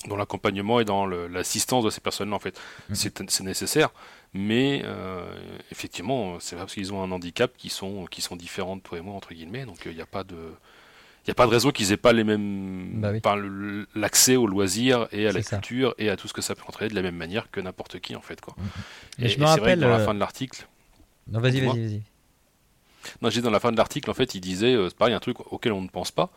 dans 0.05 0.15
l'accompagnement 0.15 0.79
et 0.79 0.85
dans 0.85 1.07
l'assistance 1.07 1.83
de 1.83 1.89
ces 1.89 2.01
personnes-là 2.01 2.35
en 2.35 2.39
fait. 2.39 2.59
Mhm. 2.89 2.95
C'est 3.27 3.41
nécessaire, 3.41 3.89
mais 4.33 4.81
euh, 4.85 5.25
effectivement, 5.71 6.39
c'est 6.39 6.55
parce 6.55 6.73
qu'ils 6.73 6.93
ont 6.93 7.01
un 7.01 7.11
handicap 7.11 7.51
qui 7.57 7.69
sont 7.69 8.05
qui 8.05 8.21
sont 8.21 8.35
différents 8.35 8.75
de 8.75 8.81
toi 8.81 8.97
et 8.97 9.01
moi 9.01 9.15
entre 9.15 9.33
guillemets, 9.33 9.65
donc 9.65 9.79
il 9.85 9.95
n'y 9.95 10.01
a 10.01 10.05
pas 10.05 10.23
de 10.23 10.35
il 10.35 11.31
n'y 11.31 11.31
a 11.31 11.35
pas 11.35 11.45
de 11.45 11.51
raison 11.51 11.71
qu'ils 11.71 11.91
aient 11.91 11.97
pas 11.97 12.13
les 12.13 12.23
mêmes 12.23 13.01
bah 13.01 13.35
l'accès 13.95 14.37
aux 14.37 14.47
loisirs 14.47 15.07
et 15.11 15.27
à 15.27 15.33
la 15.33 15.41
culture 15.41 15.93
et 15.97 16.09
à 16.09 16.15
tout 16.15 16.27
ce 16.27 16.33
que 16.33 16.41
ça 16.41 16.55
peut 16.55 16.63
entraîner 16.67 16.89
de 16.89 16.95
la 16.95 17.01
même 17.01 17.17
manière 17.17 17.51
que 17.51 17.59
n'importe 17.59 17.99
qui 17.99 18.15
en 18.15 18.21
fait 18.21 18.39
quoi. 18.39 18.55
Mhm. 18.57 19.25
Et, 19.25 19.29
je 19.29 19.39
me 19.39 19.45
rappelle 19.45 19.79
dans 19.79 19.89
la 19.89 19.99
euh, 19.99 20.05
fin 20.05 20.13
de 20.13 20.19
l'article. 20.19 20.67
Non, 21.27 21.41
vas-y, 21.41 21.59
vas-y, 21.59 21.81
vas-y. 21.81 22.01
Non, 23.21 23.29
j'ai 23.29 23.41
dans 23.41 23.51
la 23.51 23.59
fin 23.59 23.71
de 23.71 23.77
l'article, 23.77 24.09
en 24.09 24.13
fait, 24.13 24.35
il 24.35 24.41
disait, 24.41 24.73
euh, 24.73 24.89
c'est 24.89 24.97
pareil, 24.97 25.13
un 25.13 25.19
truc 25.19 25.37
auquel 25.51 25.71
on 25.71 25.81
ne 25.81 25.87
pense 25.87 26.11
pas, 26.11 26.29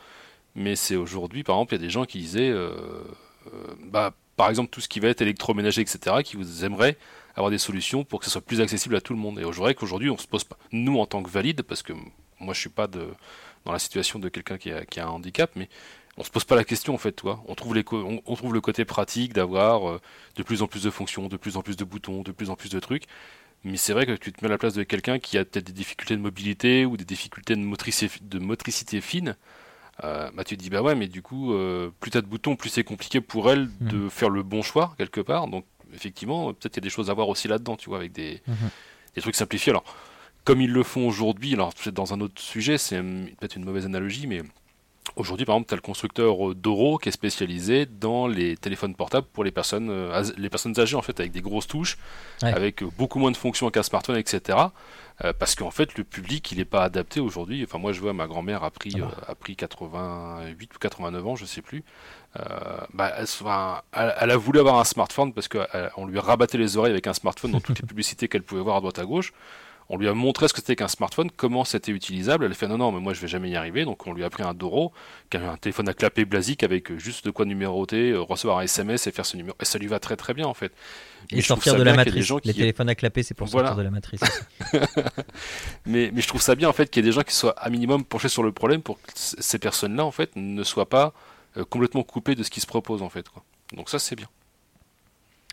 mais 0.54 0.76
c'est 0.76 0.96
aujourd'hui, 0.96 1.42
par 1.42 1.56
exemple, 1.56 1.74
il 1.74 1.76
y 1.78 1.80
a 1.80 1.84
des 1.84 1.90
gens 1.90 2.04
qui 2.04 2.18
disaient, 2.18 2.50
euh, 2.50 2.72
euh, 3.52 3.74
bah, 3.84 4.14
par 4.36 4.48
exemple, 4.48 4.70
tout 4.70 4.80
ce 4.80 4.88
qui 4.88 5.00
va 5.00 5.08
être 5.08 5.22
électroménager, 5.22 5.80
etc., 5.82 6.16
qui 6.24 6.36
vous 6.36 6.64
aimeraient 6.64 6.96
avoir 7.36 7.50
des 7.50 7.58
solutions 7.58 8.04
pour 8.04 8.20
que 8.20 8.24
ce 8.24 8.30
soit 8.30 8.40
plus 8.40 8.60
accessible 8.60 8.96
à 8.96 9.00
tout 9.00 9.12
le 9.12 9.18
monde. 9.18 9.38
Et 9.38 9.44
aujourd'hui, 9.44 9.74
qu'aujourd'hui, 9.74 10.10
on 10.10 10.18
se 10.18 10.26
pose 10.26 10.44
pas, 10.44 10.56
nous, 10.72 10.98
en 10.98 11.06
tant 11.06 11.22
que 11.22 11.30
valide, 11.30 11.62
parce 11.62 11.82
que 11.82 11.92
moi, 12.38 12.54
je 12.54 12.60
suis 12.60 12.70
pas 12.70 12.86
dans 12.86 13.72
la 13.72 13.78
situation 13.78 14.18
de 14.18 14.28
quelqu'un 14.28 14.58
qui 14.58 14.70
a, 14.72 15.04
un 15.04 15.08
handicap, 15.08 15.50
mais 15.56 15.68
on 16.16 16.24
se 16.24 16.30
pose 16.30 16.44
pas 16.44 16.56
la 16.56 16.64
question 16.64 16.94
en 16.94 16.98
fait, 16.98 17.12
toi. 17.12 17.42
On 17.46 17.54
trouve, 17.54 17.76
on, 17.92 18.34
trouve 18.34 18.52
le 18.52 18.60
côté 18.60 18.84
pratique 18.84 19.32
d'avoir 19.32 20.00
de 20.36 20.42
plus 20.42 20.62
en 20.62 20.66
plus 20.66 20.82
de 20.82 20.90
fonctions, 20.90 21.28
de 21.28 21.36
plus 21.36 21.56
en 21.56 21.62
plus 21.62 21.76
de 21.76 21.84
boutons, 21.84 22.22
de 22.22 22.32
plus 22.32 22.50
en 22.50 22.56
plus 22.56 22.68
de 22.70 22.80
trucs. 22.80 23.04
Mais 23.64 23.76
c'est 23.76 23.92
vrai 23.92 24.06
que 24.06 24.12
tu 24.12 24.32
te 24.32 24.42
mets 24.42 24.48
à 24.48 24.52
la 24.52 24.58
place 24.58 24.74
de 24.74 24.82
quelqu'un 24.82 25.18
qui 25.18 25.36
a 25.36 25.44
peut-être 25.44 25.66
des 25.66 25.72
difficultés 25.72 26.16
de 26.16 26.22
mobilité 26.22 26.86
ou 26.86 26.96
des 26.96 27.04
difficultés 27.04 27.54
de 27.54 27.60
motricité, 27.60 28.18
de 28.22 28.38
motricité 28.38 29.00
fine. 29.00 29.36
Euh, 30.02 30.30
bah 30.34 30.44
tu 30.44 30.56
te 30.56 30.62
dis 30.62 30.70
bah 30.70 30.80
ouais 30.80 30.94
mais 30.94 31.08
du 31.08 31.20
coup 31.20 31.52
euh, 31.52 31.90
plus 32.00 32.10
t'as 32.10 32.22
de 32.22 32.26
boutons 32.26 32.56
plus 32.56 32.70
c'est 32.70 32.84
compliqué 32.84 33.20
pour 33.20 33.50
elle 33.50 33.68
de 33.80 33.96
mhm. 33.96 34.10
faire 34.10 34.30
le 34.30 34.42
bon 34.42 34.62
choix 34.62 34.94
quelque 34.96 35.20
part 35.20 35.46
donc 35.46 35.66
effectivement 35.92 36.54
peut-être 36.54 36.72
qu'il 36.72 36.82
y 36.82 36.84
a 36.84 36.88
des 36.88 36.90
choses 36.90 37.10
à 37.10 37.14
voir 37.14 37.28
aussi 37.28 37.48
là-dedans 37.48 37.76
tu 37.76 37.90
vois 37.90 37.98
avec 37.98 38.12
des, 38.12 38.40
mhm. 38.46 38.70
des 39.14 39.20
trucs 39.20 39.34
simplifiés 39.34 39.72
alors 39.72 39.84
comme 40.44 40.62
ils 40.62 40.72
le 40.72 40.82
font 40.84 41.06
aujourd'hui 41.06 41.52
alors 41.52 41.74
peut-être 41.74 41.94
dans 41.94 42.14
un 42.14 42.20
autre 42.22 42.40
sujet 42.40 42.78
c'est 42.78 43.02
peut-être 43.02 43.56
une 43.56 43.64
mauvaise 43.64 43.84
analogie 43.84 44.26
mais 44.26 44.40
Aujourd'hui, 45.16 45.44
par 45.44 45.56
exemple, 45.56 45.68
tu 45.68 45.74
as 45.74 45.76
le 45.76 45.82
constructeur 45.82 46.50
euh, 46.50 46.54
Doro 46.54 46.98
qui 46.98 47.08
est 47.08 47.12
spécialisé 47.12 47.86
dans 47.86 48.26
les 48.26 48.56
téléphones 48.56 48.94
portables 48.94 49.26
pour 49.32 49.44
les 49.44 49.50
personnes, 49.50 49.90
euh, 49.90 50.24
les 50.36 50.48
personnes 50.48 50.78
âgées, 50.78 50.96
en 50.96 51.02
fait, 51.02 51.18
avec 51.18 51.32
des 51.32 51.40
grosses 51.40 51.66
touches, 51.66 51.98
avec 52.42 52.82
euh, 52.82 52.88
beaucoup 52.96 53.18
moins 53.18 53.30
de 53.30 53.36
fonctions 53.36 53.70
qu'un 53.70 53.82
smartphone, 53.82 54.16
etc. 54.16 54.58
parce 55.38 55.54
qu'en 55.54 55.70
fait, 55.70 55.96
le 55.98 56.04
public, 56.04 56.50
il 56.52 56.58
n'est 56.58 56.64
pas 56.64 56.82
adapté 56.82 57.20
aujourd'hui. 57.20 57.62
Enfin, 57.64 57.78
moi, 57.78 57.92
je 57.92 58.00
vois, 58.00 58.12
ma 58.12 58.26
grand-mère 58.26 58.64
a 58.64 58.70
pris, 58.70 58.94
ah 59.02 59.30
a 59.32 59.34
pris 59.34 59.56
88 59.56 60.74
ou 60.74 60.78
89 60.78 61.26
ans, 61.26 61.36
je 61.36 61.44
sais 61.44 61.62
plus. 61.62 61.84
Bah, 62.94 63.12
elle, 63.18 64.14
elle, 64.20 64.30
a 64.30 64.36
voulu 64.36 64.60
avoir 64.60 64.78
un 64.78 64.84
smartphone 64.84 65.32
parce 65.32 65.48
qu'on 65.48 66.06
lui 66.06 66.18
rabattait 66.18 66.58
les 66.58 66.76
oreilles 66.76 66.92
avec 66.92 67.06
un 67.06 67.14
smartphone 67.14 67.50
dans 67.52 67.60
toutes 67.60 67.80
les 67.80 67.86
publicités 67.86 68.28
qu'elle 68.28 68.42
pouvait 68.42 68.62
voir 68.62 68.76
à 68.76 68.80
droite 68.80 68.98
à 68.98 69.04
gauche. 69.04 69.32
On 69.92 69.96
lui 69.96 70.06
a 70.06 70.14
montré 70.14 70.46
ce 70.46 70.52
que 70.52 70.60
c'était 70.60 70.76
qu'un 70.76 70.86
smartphone, 70.86 71.32
comment 71.36 71.64
c'était 71.64 71.90
utilisable. 71.90 72.44
Elle 72.44 72.52
a 72.52 72.54
fait 72.54 72.68
non, 72.68 72.78
non, 72.78 72.92
mais 72.92 73.00
moi 73.00 73.12
je 73.12 73.20
vais 73.20 73.26
jamais 73.26 73.50
y 73.50 73.56
arriver. 73.56 73.84
Donc 73.84 74.06
on 74.06 74.12
lui 74.12 74.22
a 74.22 74.30
pris 74.30 74.44
un 74.44 74.54
Doro, 74.54 74.92
qui 75.30 75.36
avait 75.36 75.48
un 75.48 75.56
téléphone 75.56 75.88
à 75.88 75.94
clapper 75.94 76.24
blasique 76.24 76.62
avec 76.62 76.96
juste 76.96 77.24
de 77.24 77.32
quoi 77.32 77.44
numéroter, 77.44 78.12
euh, 78.12 78.20
recevoir 78.20 78.58
un 78.58 78.62
SMS 78.62 79.08
et 79.08 79.10
faire 79.10 79.26
ce 79.26 79.36
numéro. 79.36 79.56
Et 79.60 79.64
ça 79.64 79.80
lui 79.80 79.88
va 79.88 79.98
très 79.98 80.14
très 80.14 80.32
bien 80.32 80.46
en 80.46 80.54
fait. 80.54 80.72
et 81.32 81.42
sortir 81.42 81.74
de 81.74 81.82
la 81.82 81.94
matrice. 81.94 82.32
Les 82.44 82.54
téléphones 82.54 82.88
à 82.88 82.94
clapper, 82.94 83.24
c'est 83.24 83.34
pour 83.34 83.48
sortir 83.48 83.74
de 83.74 83.82
la 83.82 83.90
matrice. 83.90 84.20
mais, 85.86 86.12
mais 86.14 86.20
je 86.20 86.28
trouve 86.28 86.40
ça 86.40 86.54
bien 86.54 86.68
en 86.68 86.72
fait 86.72 86.88
qu'il 86.88 87.04
y 87.04 87.08
ait 87.08 87.10
des 87.10 87.14
gens 87.14 87.22
qui 87.22 87.34
soient 87.34 87.58
à 87.58 87.68
minimum 87.68 88.04
penchés 88.04 88.28
sur 88.28 88.44
le 88.44 88.52
problème 88.52 88.82
pour 88.82 89.02
que 89.02 89.10
ces 89.14 89.58
personnes-là 89.58 90.04
en 90.04 90.12
fait 90.12 90.30
ne 90.36 90.62
soient 90.62 90.88
pas 90.88 91.14
euh, 91.56 91.64
complètement 91.64 92.04
coupées 92.04 92.36
de 92.36 92.44
ce 92.44 92.50
qui 92.50 92.60
se 92.60 92.66
propose 92.68 93.02
en 93.02 93.08
fait. 93.08 93.28
Quoi. 93.28 93.42
Donc 93.72 93.90
ça 93.90 93.98
c'est 93.98 94.14
bien. 94.14 94.28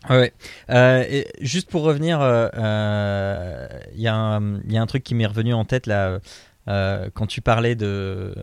Ouais. 0.09 0.33
Euh, 0.69 1.23
juste 1.41 1.69
pour 1.69 1.83
revenir, 1.83 2.19
il 2.19 2.23
euh, 2.23 2.49
euh, 2.55 3.67
y, 3.95 4.07
a 4.07 4.13
un 4.15 4.85
truc 4.85 5.03
qui 5.03 5.15
m'est 5.15 5.25
revenu 5.25 5.53
en 5.53 5.65
tête 5.65 5.87
là 5.87 6.19
quand 7.13 7.27
tu 7.27 7.41
parlais 7.41 7.75
de 7.75 8.35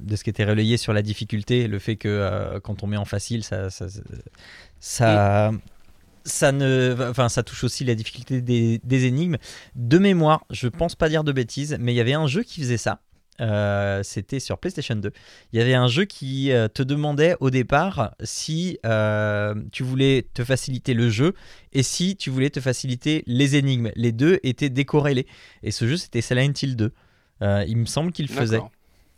de 0.00 0.16
ce 0.16 0.24
qui 0.24 0.30
était 0.30 0.46
relayé 0.46 0.78
sur 0.78 0.94
la 0.94 1.02
difficulté, 1.02 1.68
le 1.68 1.78
fait 1.78 1.96
que 1.96 2.58
quand 2.64 2.82
on 2.82 2.86
met 2.86 2.96
en 2.96 3.04
facile, 3.04 3.44
ça, 3.44 3.68
ça, 3.68 3.86
ça, 4.78 5.52
ça 6.24 6.52
ne, 6.52 6.96
enfin, 7.10 7.28
ça 7.28 7.42
touche 7.42 7.64
aussi 7.64 7.84
la 7.84 7.94
difficulté 7.94 8.40
des, 8.40 8.80
des, 8.82 9.04
énigmes. 9.04 9.36
De 9.74 9.98
mémoire, 9.98 10.46
je 10.48 10.68
pense 10.68 10.94
pas 10.94 11.10
dire 11.10 11.22
de 11.22 11.32
bêtises, 11.32 11.76
mais 11.78 11.92
il 11.92 11.96
y 11.96 12.00
avait 12.00 12.14
un 12.14 12.26
jeu 12.26 12.42
qui 12.42 12.60
faisait 12.60 12.78
ça. 12.78 13.00
Euh, 13.40 14.02
c'était 14.02 14.40
sur 14.40 14.58
PlayStation 14.58 14.94
2. 14.94 15.10
Il 15.52 15.58
y 15.58 15.62
avait 15.62 15.74
un 15.74 15.88
jeu 15.88 16.04
qui 16.04 16.52
euh, 16.52 16.68
te 16.68 16.82
demandait 16.82 17.36
au 17.40 17.50
départ 17.50 18.14
si 18.22 18.78
euh, 18.84 19.54
tu 19.72 19.82
voulais 19.82 20.26
te 20.34 20.44
faciliter 20.44 20.94
le 20.94 21.08
jeu 21.08 21.34
et 21.72 21.82
si 21.82 22.16
tu 22.16 22.30
voulais 22.30 22.50
te 22.50 22.60
faciliter 22.60 23.24
les 23.26 23.56
énigmes. 23.56 23.90
Les 23.96 24.12
deux 24.12 24.40
étaient 24.42 24.68
décorrélés. 24.68 25.26
Et 25.62 25.70
ce 25.70 25.86
jeu, 25.86 25.96
c'était 25.96 26.20
Silent 26.20 26.52
Hill 26.60 26.76
2. 26.76 26.92
il 27.66 27.76
me 27.76 27.86
semble 27.86 28.12
qu'il 28.12 28.28
faisait. 28.28 28.60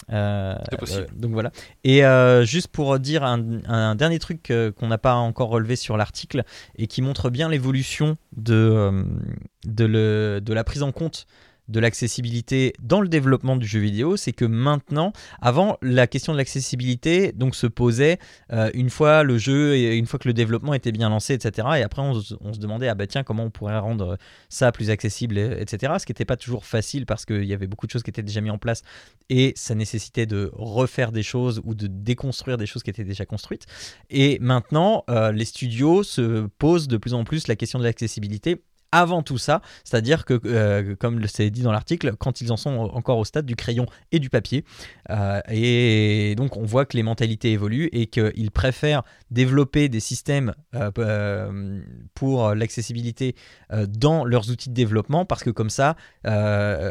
donc 0.08 1.32
voilà. 1.32 1.50
Et 1.82 2.02
juste 2.44 2.68
pour 2.68 2.98
dire 3.00 3.24
un, 3.24 3.94
dernier 3.96 4.20
truc 4.20 4.52
qu'on 4.78 4.87
n'a 4.87 4.98
pas 4.98 5.14
encore 5.14 5.48
relevé 5.48 5.74
sur 5.74 5.96
l'article 5.96 6.44
et 6.76 6.87
qui 6.87 7.02
montre 7.02 7.30
bien 7.30 7.48
l'évolution 7.48 8.16
de, 8.37 9.04
de, 9.64 10.40
de, 10.40 10.54
la 10.54 10.64
prise 10.64 10.82
en 10.85 10.92
compte 10.92 11.26
de 11.68 11.81
l'accessibilité 11.81 12.72
dans 12.81 13.01
le 13.01 13.09
développement 13.09 13.57
du 13.57 13.66
jeu 13.66 13.81
vidéo, 13.81 14.16
c'est 14.16 14.33
que 14.33 14.44
maintenant, 14.44 15.12
avant, 15.40 15.79
la 15.83 16.07
question 16.07 16.33
de 16.33 16.38
l'accessibilité 16.38 17.33
donc 17.33 17.55
se 17.55 17.66
posait 17.66 18.18
euh, 18.53 18.70
une 18.75 18.90
fois 18.90 19.22
le 19.22 19.38
jeu 19.38 19.75
et 19.75 19.96
une 19.96 20.07
fois 20.07 20.18
que 20.18 20.29
le 20.29 20.35
développement 20.35 20.75
était 20.75 20.92
bien 20.92 21.09
lancé, 21.09 21.35
etc. 21.35 21.68
Et 21.79 21.83
après, 21.83 22.03
on, 22.03 22.14
se 22.14 22.59
demandait 22.59 22.88
ah 22.88 22.94
bah 22.94 23.07
tiens 23.07 23.22
comment 23.22 23.44
on 23.44 23.51
pourrait 23.51 23.79
rendre 23.79 24.18
ça 24.48 24.72
plus 24.72 24.90
accessible, 24.90 25.38
etc. 25.38 25.94
Ce 25.98 26.07
qui 26.07 26.12
n'était 26.12 26.25
pas 26.25 26.37
toujours 26.37 26.64
facile 26.64 27.07
parce 27.07 27.25
qu'il 27.25 27.44
y 27.44 27.55
avait 27.55 27.66
beaucoup 27.66 27.87
de 27.87 27.92
choses 27.92 28.03
qui 28.03 28.11
étaient 28.11 28.22
déjà 28.22 28.40
mises 28.40 28.53
en 28.53 28.59
place 28.59 28.83
et 29.31 29.53
ça 29.57 29.75
nécessitait 29.75 30.27
de 30.27 30.51
refaire 30.55 31.12
des 31.12 31.22
choses 31.22 31.61
ou 31.64 31.75
de 31.75 31.87
déconstruire 31.87 32.59
des 32.59 32.66
choses 32.66 32.83
qui 32.83 32.90
étaient 32.90 33.05
déjà 33.05 33.25
construites. 33.25 33.66
Et 34.11 34.38
maintenant, 34.40 35.05
euh, 35.09 35.33
les 35.33 35.44
studios 35.44 36.03
se 36.03 36.46
posent 36.59 36.88
de 36.88 36.96
plus 36.96 37.14
en 37.14 37.25
plus 37.25 37.48
la 37.48 37.57
question 37.57 37.79
de 37.79 37.85
l'accessibilité 37.85 38.62
avant 38.92 39.22
tout 39.22 39.38
ça, 39.38 39.62
c'est-à-dire 39.85 40.24
que, 40.24 40.38
euh, 40.44 40.94
comme 40.96 41.26
c'est 41.26 41.50
dit 41.50 41.62
dans 41.62 41.72
l'article, 41.72 42.14
quand 42.18 42.40
ils 42.40 42.52
en 42.52 42.57
sont 42.57 42.70
encore 42.70 43.18
au 43.18 43.24
stade 43.24 43.46
du 43.46 43.57
crayon 43.57 43.87
et 44.12 44.18
du 44.18 44.31
papier, 44.31 44.64
euh, 45.11 45.40
et 45.50 46.35
donc 46.37 46.57
on 46.57 46.64
voit 46.64 46.85
que 46.85 46.96
les 46.96 47.02
mentalités 47.02 47.52
évoluent 47.52 47.88
et 47.92 48.07
qu'ils 48.07 48.50
préfèrent 48.50 49.02
développer 49.31 49.88
des 49.88 50.00
systèmes 50.00 50.55
euh, 50.74 51.81
pour 52.14 52.55
l'accessibilité 52.55 53.35
dans 53.88 54.24
leurs 54.24 54.50
outils 54.50 54.68
de 54.68 54.74
développement, 54.74 55.24
parce 55.24 55.42
que 55.42 55.50
comme 55.50 55.70
ça, 55.70 55.96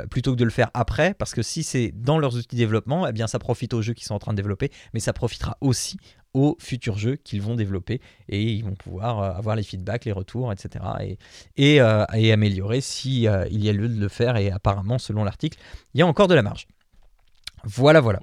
plutôt 0.10 0.32
que 0.34 0.40
de 0.40 0.44
le 0.44 0.50
faire 0.50 0.72
après, 0.74 1.14
parce 1.14 1.34
que 1.34 1.44
si 1.44 1.62
c'est 1.62 1.92
dans 1.96 2.18
leurs 2.18 2.36
outils 2.36 2.56
de 2.56 2.58
développement, 2.58 3.08
eh 3.08 3.12
bien 3.12 3.28
ça 3.28 3.38
profite 3.38 3.74
aux 3.74 3.82
jeux 3.82 3.94
qui 3.94 4.06
sont 4.06 4.16
en 4.16 4.20
train 4.20 4.32
de 4.32 4.38
développer, 4.38 4.72
mais 4.94 5.00
ça 5.00 5.14
profitera 5.14 5.58
aussi 5.62 5.98
aux 6.34 6.58
futurs 6.60 6.98
jeux 6.98 7.16
qu'ils 7.18 7.42
vont 7.42 7.56
développer 7.56 8.02
et 8.30 8.42
ils 8.42 8.64
vont 8.64 8.76
pouvoir 8.76 9.20
euh, 9.20 9.32
avoir 9.34 9.56
les 9.56 9.64
feedbacks, 9.64 10.06
les 10.06 10.12
retours, 10.12 10.52
etc. 10.52 10.86
et, 11.02 11.18
et, 11.58 11.82
euh, 11.82 12.06
et 12.14 12.32
améliorer 12.32 12.82
si 12.82 13.28
euh, 13.28 13.46
il 13.52 13.64
y 13.64 13.70
a 13.70 13.74
lieu 13.74 13.90
de 13.90 14.00
le 14.00 14.08
faire 14.08 14.38
et 14.38 14.52
apparemment 14.52 14.98
selon 14.98 15.24
l'article 15.24 15.60
il 15.94 16.00
y 16.00 16.02
a 16.02 16.08
encore 16.08 16.28
de 16.28 16.36
la 16.36 16.42
marge. 16.42 16.68
Voilà 17.64 18.02
voilà. 18.02 18.20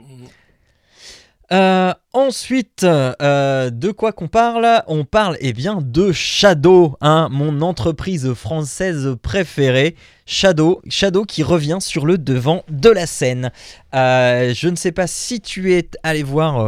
Euh, 1.51 1.95
ensuite, 2.13 2.85
euh, 2.85 3.71
de 3.71 3.91
quoi 3.91 4.13
qu'on 4.13 4.29
parle? 4.29 4.83
On 4.87 5.05
parle 5.05 5.37
eh 5.41 5.53
bien 5.53 5.81
de 5.83 6.13
Shadow, 6.13 6.97
hein, 7.01 7.29
mon 7.31 7.63
entreprise 7.63 8.33
française 8.35 9.17
préférée. 9.23 9.97
Shadow, 10.27 10.83
Shadow 10.89 11.25
qui 11.25 11.43
revient 11.43 11.79
sur 11.81 12.05
le 12.05 12.19
devant 12.19 12.65
de 12.69 12.91
la 12.91 13.07
scène. 13.07 13.51
Euh, 13.95 14.53
je 14.55 14.69
ne 14.69 14.77
sais 14.77 14.93
pas 14.93 15.07
si 15.07 15.41
tu 15.41 15.73
es 15.73 15.89
allé 16.03 16.23
voir 16.23 16.63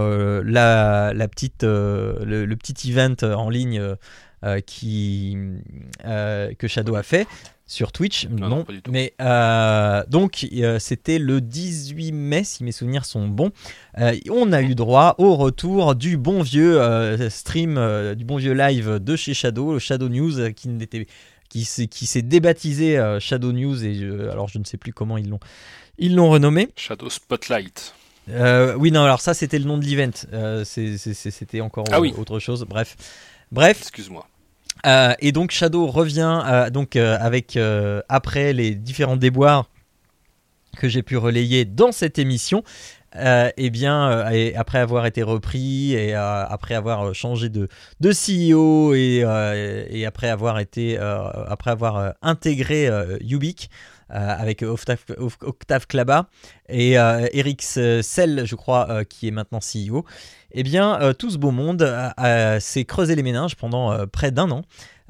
la, 0.44 1.12
petite, 1.28 1.62
le, 1.62 2.54
petit 2.54 2.90
event 2.90 3.16
en 3.22 3.50
ligne 3.50 3.96
que 4.42 6.68
Shadow 6.68 6.94
a 6.94 7.02
fait. 7.02 7.26
Sur 7.70 7.92
Twitch. 7.92 8.26
Non, 8.28 8.66
mais 8.90 9.14
euh, 9.20 10.02
donc 10.08 10.44
euh, 10.52 10.80
c'était 10.80 11.20
le 11.20 11.40
18 11.40 12.10
mai, 12.10 12.42
si 12.42 12.64
mes 12.64 12.72
souvenirs 12.72 13.04
sont 13.04 13.28
bons. 13.28 13.52
Euh, 13.98 14.18
on 14.28 14.52
a 14.52 14.60
eu 14.60 14.74
droit 14.74 15.14
au 15.18 15.36
retour 15.36 15.94
du 15.94 16.16
bon 16.16 16.42
vieux 16.42 16.80
stream, 17.30 17.74
du 18.16 18.24
bon 18.24 18.36
vieux 18.36 18.54
live 18.54 18.98
de 18.98 19.14
chez 19.14 19.34
Shadow, 19.34 19.78
Shadow 19.78 20.08
News, 20.08 20.52
qui 20.52 20.68
n'était 20.68 21.06
qui 21.48 21.64
s'est 21.64 22.22
débaptisé 22.22 22.98
Shadow 23.20 23.52
News 23.52 23.84
et 23.84 24.02
alors 24.30 24.48
je 24.48 24.58
ne 24.58 24.64
sais 24.64 24.76
plus 24.76 24.92
comment 24.92 25.16
ils 25.16 25.28
l'ont 25.28 25.40
ils 25.96 26.16
l'ont 26.16 26.30
renommé. 26.30 26.68
Shadow 26.76 27.08
Spotlight. 27.08 27.94
oui 28.28 28.90
non 28.90 29.04
alors 29.04 29.20
ça 29.20 29.32
c'était 29.32 29.60
le 29.60 29.64
nom 29.64 29.78
de 29.78 29.84
l'event 29.84 30.64
c'était 30.64 31.60
encore 31.60 31.84
ah 31.92 32.00
autre 32.00 32.40
chose 32.40 32.64
bref 32.68 32.96
bref 33.52 33.78
excuse-moi 33.82 34.26
euh, 34.86 35.14
et 35.18 35.32
donc 35.32 35.50
Shadow 35.50 35.86
revient 35.86 36.42
euh, 36.46 36.70
donc 36.70 36.96
euh, 36.96 37.16
avec 37.20 37.58
après 38.08 38.52
les 38.52 38.74
différents 38.74 39.16
déboires 39.16 39.66
que 40.76 40.88
j'ai 40.88 41.02
pu 41.02 41.16
relayer 41.16 41.64
dans 41.64 41.92
cette 41.92 42.18
émission. 42.18 42.62
et 43.14 43.70
bien, 43.70 44.24
après 44.56 44.78
avoir 44.78 45.04
été 45.04 45.24
repris 45.24 45.94
et 45.94 46.14
après 46.14 46.76
avoir 46.76 47.12
changé 47.12 47.48
de, 47.48 47.68
CEO 48.00 48.94
et, 48.94 50.04
après 50.06 50.28
avoir 50.28 50.60
été, 50.60 50.96
après 50.96 51.72
avoir 51.72 52.14
intégré 52.22 52.88
Ubik, 53.20 53.68
avec 54.10 54.62
Octave, 54.62 55.04
Octave 55.18 55.88
Klaba 55.88 56.28
et 56.68 56.92
Eric 56.92 57.62
Sell, 57.62 58.42
je 58.44 58.54
crois, 58.54 59.04
qui 59.04 59.26
est 59.26 59.32
maintenant 59.32 59.58
CEO 59.58 60.04
eh 60.52 60.62
bien, 60.62 61.00
euh, 61.00 61.12
tout 61.12 61.30
ce 61.30 61.38
beau 61.38 61.50
monde 61.50 61.86
s'est 62.60 62.84
creusé 62.84 63.14
les 63.14 63.22
méninges 63.22 63.56
pendant 63.56 63.92
euh, 63.92 64.06
près 64.06 64.30
d'un 64.30 64.50
an 64.50 64.62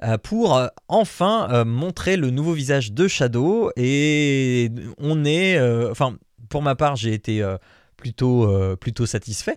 euh, 0.03 0.19
pour 0.19 0.61
enfin 0.89 1.65
montrer 1.65 2.17
le 2.17 2.31
nouveau 2.31 2.53
visage 2.53 2.93
de 2.93 3.09
Shadow. 3.09 3.71
Et 3.77 4.71
on 4.99 5.25
est, 5.25 5.61
enfin, 5.91 6.17
pour 6.49 6.63
ma 6.63 6.75
part, 6.75 6.97
j'ai 6.97 7.13
été 7.13 7.45
plutôt, 7.97 9.07
satisfait. 9.07 9.57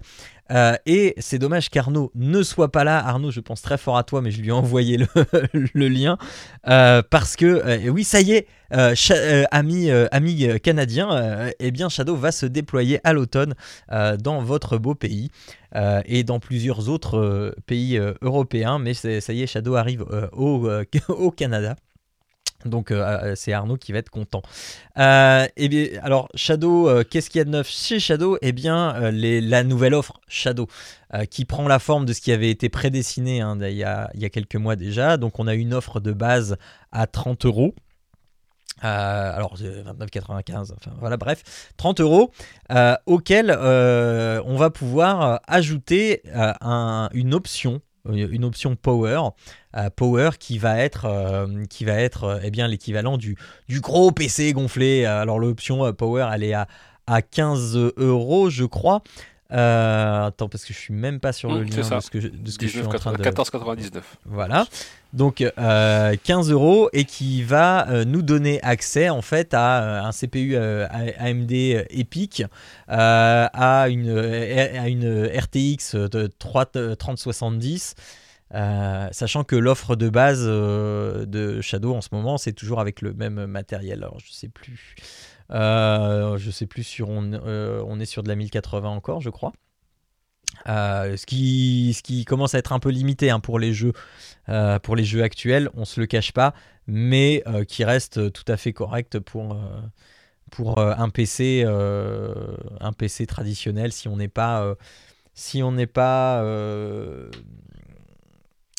Euh, 0.52 0.76
et 0.86 1.16
c'est 1.18 1.40
dommage 1.40 1.70
qu'Arnaud 1.70 2.12
ne 2.16 2.44
soit 2.44 2.72
pas 2.72 2.84
là. 2.84 3.04
Arnaud, 3.06 3.32
je 3.32 3.40
pense 3.40 3.62
très 3.62 3.78
fort 3.78 3.98
à 3.98 4.04
toi, 4.04 4.22
mais 4.22 4.32
je 4.32 4.42
lui 4.42 4.50
ai 4.50 4.52
envoyé 4.52 4.98
le, 4.98 5.88
lien. 5.88 6.18
Euh, 6.68 7.02
parce 7.10 7.36
que, 7.36 7.46
euh, 7.46 7.90
oui, 7.90 8.04
ça 8.04 8.22
y 8.22 8.34
est, 8.34 8.48
ami, 9.52 9.92
ami 9.92 10.60
canadien, 10.62 11.52
eh 11.60 11.72
bien, 11.72 11.90
Shadow 11.90 12.16
va 12.16 12.32
se 12.32 12.46
déployer 12.46 13.00
à 13.04 13.14
l'automne 13.14 13.54
dans 13.90 14.42
votre 14.42 14.78
beau 14.78 14.96
pays 14.96 15.30
et 16.06 16.24
dans 16.24 16.40
plusieurs 16.40 16.90
autres 16.90 17.56
pays 17.66 18.00
européens. 18.22 18.80
Mais 18.80 18.94
ça 18.94 19.34
y 19.34 19.42
est, 19.42 19.48
Shadow 19.48 19.76
arrive 19.76 20.04
au 20.34 21.32
Canada. 21.32 21.76
Donc 22.66 22.92
euh, 22.92 23.02
euh, 23.04 23.34
c'est 23.36 23.54
Arnaud 23.54 23.78
qui 23.78 23.92
va 23.92 24.00
être 24.00 24.10
content. 24.10 24.42
Euh, 24.98 25.48
et 25.58 25.70
bien, 25.70 25.88
alors 26.02 26.30
Shadow, 26.36 27.04
qu'est-ce 27.10 27.30
qu'il 27.30 27.40
y 27.40 27.42
a 27.42 27.46
de 27.46 27.50
neuf 27.50 27.70
chez 27.70 28.00
Shadow? 28.00 28.38
Eh 28.42 28.52
bien 28.52 29.12
la 29.12 29.64
nouvelle 29.64 29.94
offre 29.94 30.20
Shadow 30.28 30.68
qui 31.30 31.46
prend 31.46 31.68
la 31.68 31.80
forme 31.80 32.06
de 32.06 32.14
ce 32.14 32.22
qui 32.22 32.32
avait 32.32 32.50
été 32.50 32.70
prédessiné 32.70 33.42
hein, 33.42 33.58
il, 33.62 33.76
y 33.76 33.84
a, 33.84 34.10
il, 34.16 34.22
y 34.22 34.26
a, 34.26 34.30
quelques 34.30 34.56
mois 34.56 34.76
déjà. 34.76 35.18
Donc 35.18 35.40
on 35.40 35.48
a 35.48 35.54
une 35.54 35.74
offre 35.74 36.00
de 36.00 36.12
base 36.12 36.58
à 36.92 37.08
30 37.08 37.46
euros. 37.46 37.76
Alors 38.84 39.56
29,95, 39.58 40.74
enfin 40.74 40.92
voilà, 41.00 41.18
bref, 41.18 41.44
30 41.78 42.02
euros, 42.02 42.32
auquel 43.06 43.52
on 43.52 44.56
va 44.56 44.70
pouvoir 44.70 45.42
ajouter 45.48 46.24
une 47.14 47.34
option 47.34 47.82
une 48.12 48.44
option 48.44 48.76
Power, 48.76 49.30
euh, 49.76 49.90
Power 49.90 50.32
qui 50.40 50.58
va 50.58 50.78
être, 50.80 51.06
euh, 51.06 51.66
qui 51.70 51.86
va 51.86 51.94
être 51.94 52.24
euh, 52.26 52.40
eh 52.44 52.52
bien 52.52 52.68
l'équivalent 52.68 53.18
du, 53.18 53.38
du 53.70 53.80
gros 53.80 54.12
PC 54.12 54.54
gonflé. 54.54 55.06
Alors 55.06 55.40
l'option 55.40 55.94
Power, 55.94 56.30
elle 56.34 56.44
est 56.44 56.54
à, 56.54 56.68
à 57.08 57.22
15 57.22 57.78
euros, 57.98 58.50
je 58.50 58.66
crois. 58.66 59.02
Attends, 59.54 60.50
parce 60.50 60.66
que 60.66 60.74
je 60.74 60.80
suis 60.80 60.94
même 60.94 61.20
pas 61.20 61.34
sur 61.34 61.54
le 61.54 61.64
lien 61.64 61.78
de 61.78 62.00
ce 62.02 62.10
que 62.10 62.20
je, 62.20 62.28
de 62.28 62.52
ce 62.52 62.58
que 62.58 62.68
je 62.68 62.72
suis 62.80 62.86
en 62.86 62.90
train 62.90 63.14
de... 63.14 63.24
14,99. 63.24 64.02
Voilà. 64.26 64.66
Donc 65.14 65.44
15 65.56 66.50
euros 66.50 66.90
et 66.92 67.06
qui 67.06 67.44
va 67.44 68.04
nous 68.06 68.22
donner 68.24 68.62
accès 68.64 69.10
en 69.10 69.22
fait 69.22 69.54
à 69.54 70.06
un 70.06 70.12
CPU 70.12 70.58
AMD 70.58 71.52
EPIC, 71.52 72.44
à 72.88 73.86
une, 73.90 74.10
à 74.10 74.90
une 74.90 75.26
RTX 75.28 75.96
de 75.96 76.28
3070. 76.28 77.96
sachant 79.12 79.44
que 79.44 79.56
l'offre 79.56 79.96
de 79.96 80.10
base 80.10 80.44
euh, 80.44 81.26
de 81.26 81.62
Shadow 81.62 81.94
en 81.94 82.02
ce 82.02 82.10
moment, 82.12 82.38
c'est 82.38 82.54
toujours 82.54 82.80
avec 82.80 83.02
le 83.02 83.14
même 83.14 83.46
matériel. 83.46 84.00
Alors 84.04 84.20
je 84.20 84.32
sais 84.32 84.50
plus, 84.50 84.96
euh, 85.52 86.38
je 86.38 86.52
sais 86.52 86.66
plus 86.66 86.84
sur 86.84 87.10
on, 87.10 87.34
euh, 87.34 88.00
est 88.00 88.06
sur 88.06 88.24
de 88.24 88.28
la 88.28 88.36
1080 88.36 88.90
encore, 88.90 89.22
je 89.22 89.30
crois. 89.30 89.54
Euh, 90.68 91.18
ce, 91.18 91.26
qui, 91.26 91.94
ce 91.96 92.04
qui 92.04 92.26
commence 92.26 92.54
à 92.54 92.60
être 92.60 92.74
un 92.74 92.80
peu 92.80 92.90
limité 92.90 93.30
hein, 93.30 93.40
pour, 93.40 93.60
les 93.60 93.74
jeux, 93.74 93.94
euh, 94.50 94.80
pour 94.80 94.96
les 94.96 95.04
jeux 95.04 95.24
actuels, 95.24 95.70
on 95.74 95.84
se 95.86 96.00
le 96.00 96.06
cache 96.06 96.32
pas, 96.32 96.54
mais 96.88 97.44
qui 97.68 97.84
reste 97.84 98.32
tout 98.32 98.46
à 98.48 98.58
fait 98.58 98.74
correct 98.74 99.20
pour, 99.20 99.58
un, 100.78 101.10
PC, 101.10 101.64
un 101.66 102.94
PC 102.94 103.26
traditionnel 103.26 103.92
si 103.92 104.08
on 104.08 104.18
n'est 104.18 104.28
pas, 104.28 104.76
si 105.34 105.64
on 105.64 105.76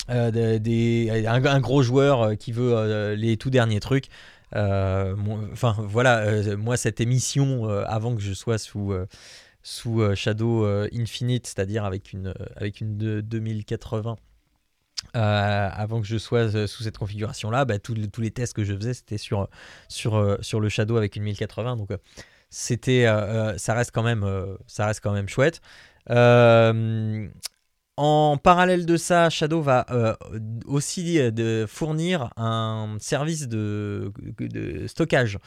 un, 0.08 1.60
gros 1.60 1.82
joueur 1.82 2.36
qui 2.38 2.52
veut 2.52 3.14
les 3.14 3.36
tout 3.36 3.50
derniers 3.50 3.80
trucs. 3.80 4.08
Enfin 4.54 5.76
voilà, 5.78 6.56
moi 6.56 6.76
cette 6.76 7.00
émission, 7.00 7.68
avant 7.68 8.14
que 8.14 8.22
je 8.22 8.32
sois 8.32 8.58
sous 9.64 10.00
euh, 10.00 10.14
Shadow 10.14 10.64
euh, 10.64 10.88
Infinite, 10.92 11.46
c'est-à-dire 11.46 11.84
avec 11.84 12.12
une, 12.12 12.28
euh, 12.28 12.46
avec 12.54 12.80
une 12.80 12.96
2080. 12.96 14.16
avant 15.14 16.00
que 16.00 16.06
je 16.06 16.18
sois 16.18 16.66
sous 16.68 16.82
cette 16.84 16.98
configuration 16.98 17.50
là, 17.50 17.64
bah, 17.64 17.78
tous, 17.78 17.94
les 17.94 18.30
tests 18.30 18.54
que 18.54 18.64
je 18.64 18.74
faisais 18.74 18.94
c'était 18.94 19.18
sur, 19.18 19.48
le 20.60 20.68
Shadow 20.68 20.96
avec 20.96 21.16
une 21.16 21.24
1080 21.24 21.76
donc 21.76 21.90
c'était 22.50 23.06
ça 23.56 23.74
reste 23.74 23.90
quand 23.90 24.02
même 24.02 24.24
ça 24.66 24.86
reste 24.86 25.00
quand 25.00 25.12
même 25.12 25.28
chouette 25.28 25.60
en 27.96 28.36
parallèle 28.36 28.86
de 28.86 28.96
ça, 28.96 29.30
Shadow 29.30 29.62
va 29.62 29.86
aussi 30.66 31.18
de 31.32 31.64
fournir 31.68 32.30
un 32.36 32.96
service 32.98 33.46
de, 33.48 34.12
stockage 34.86 35.38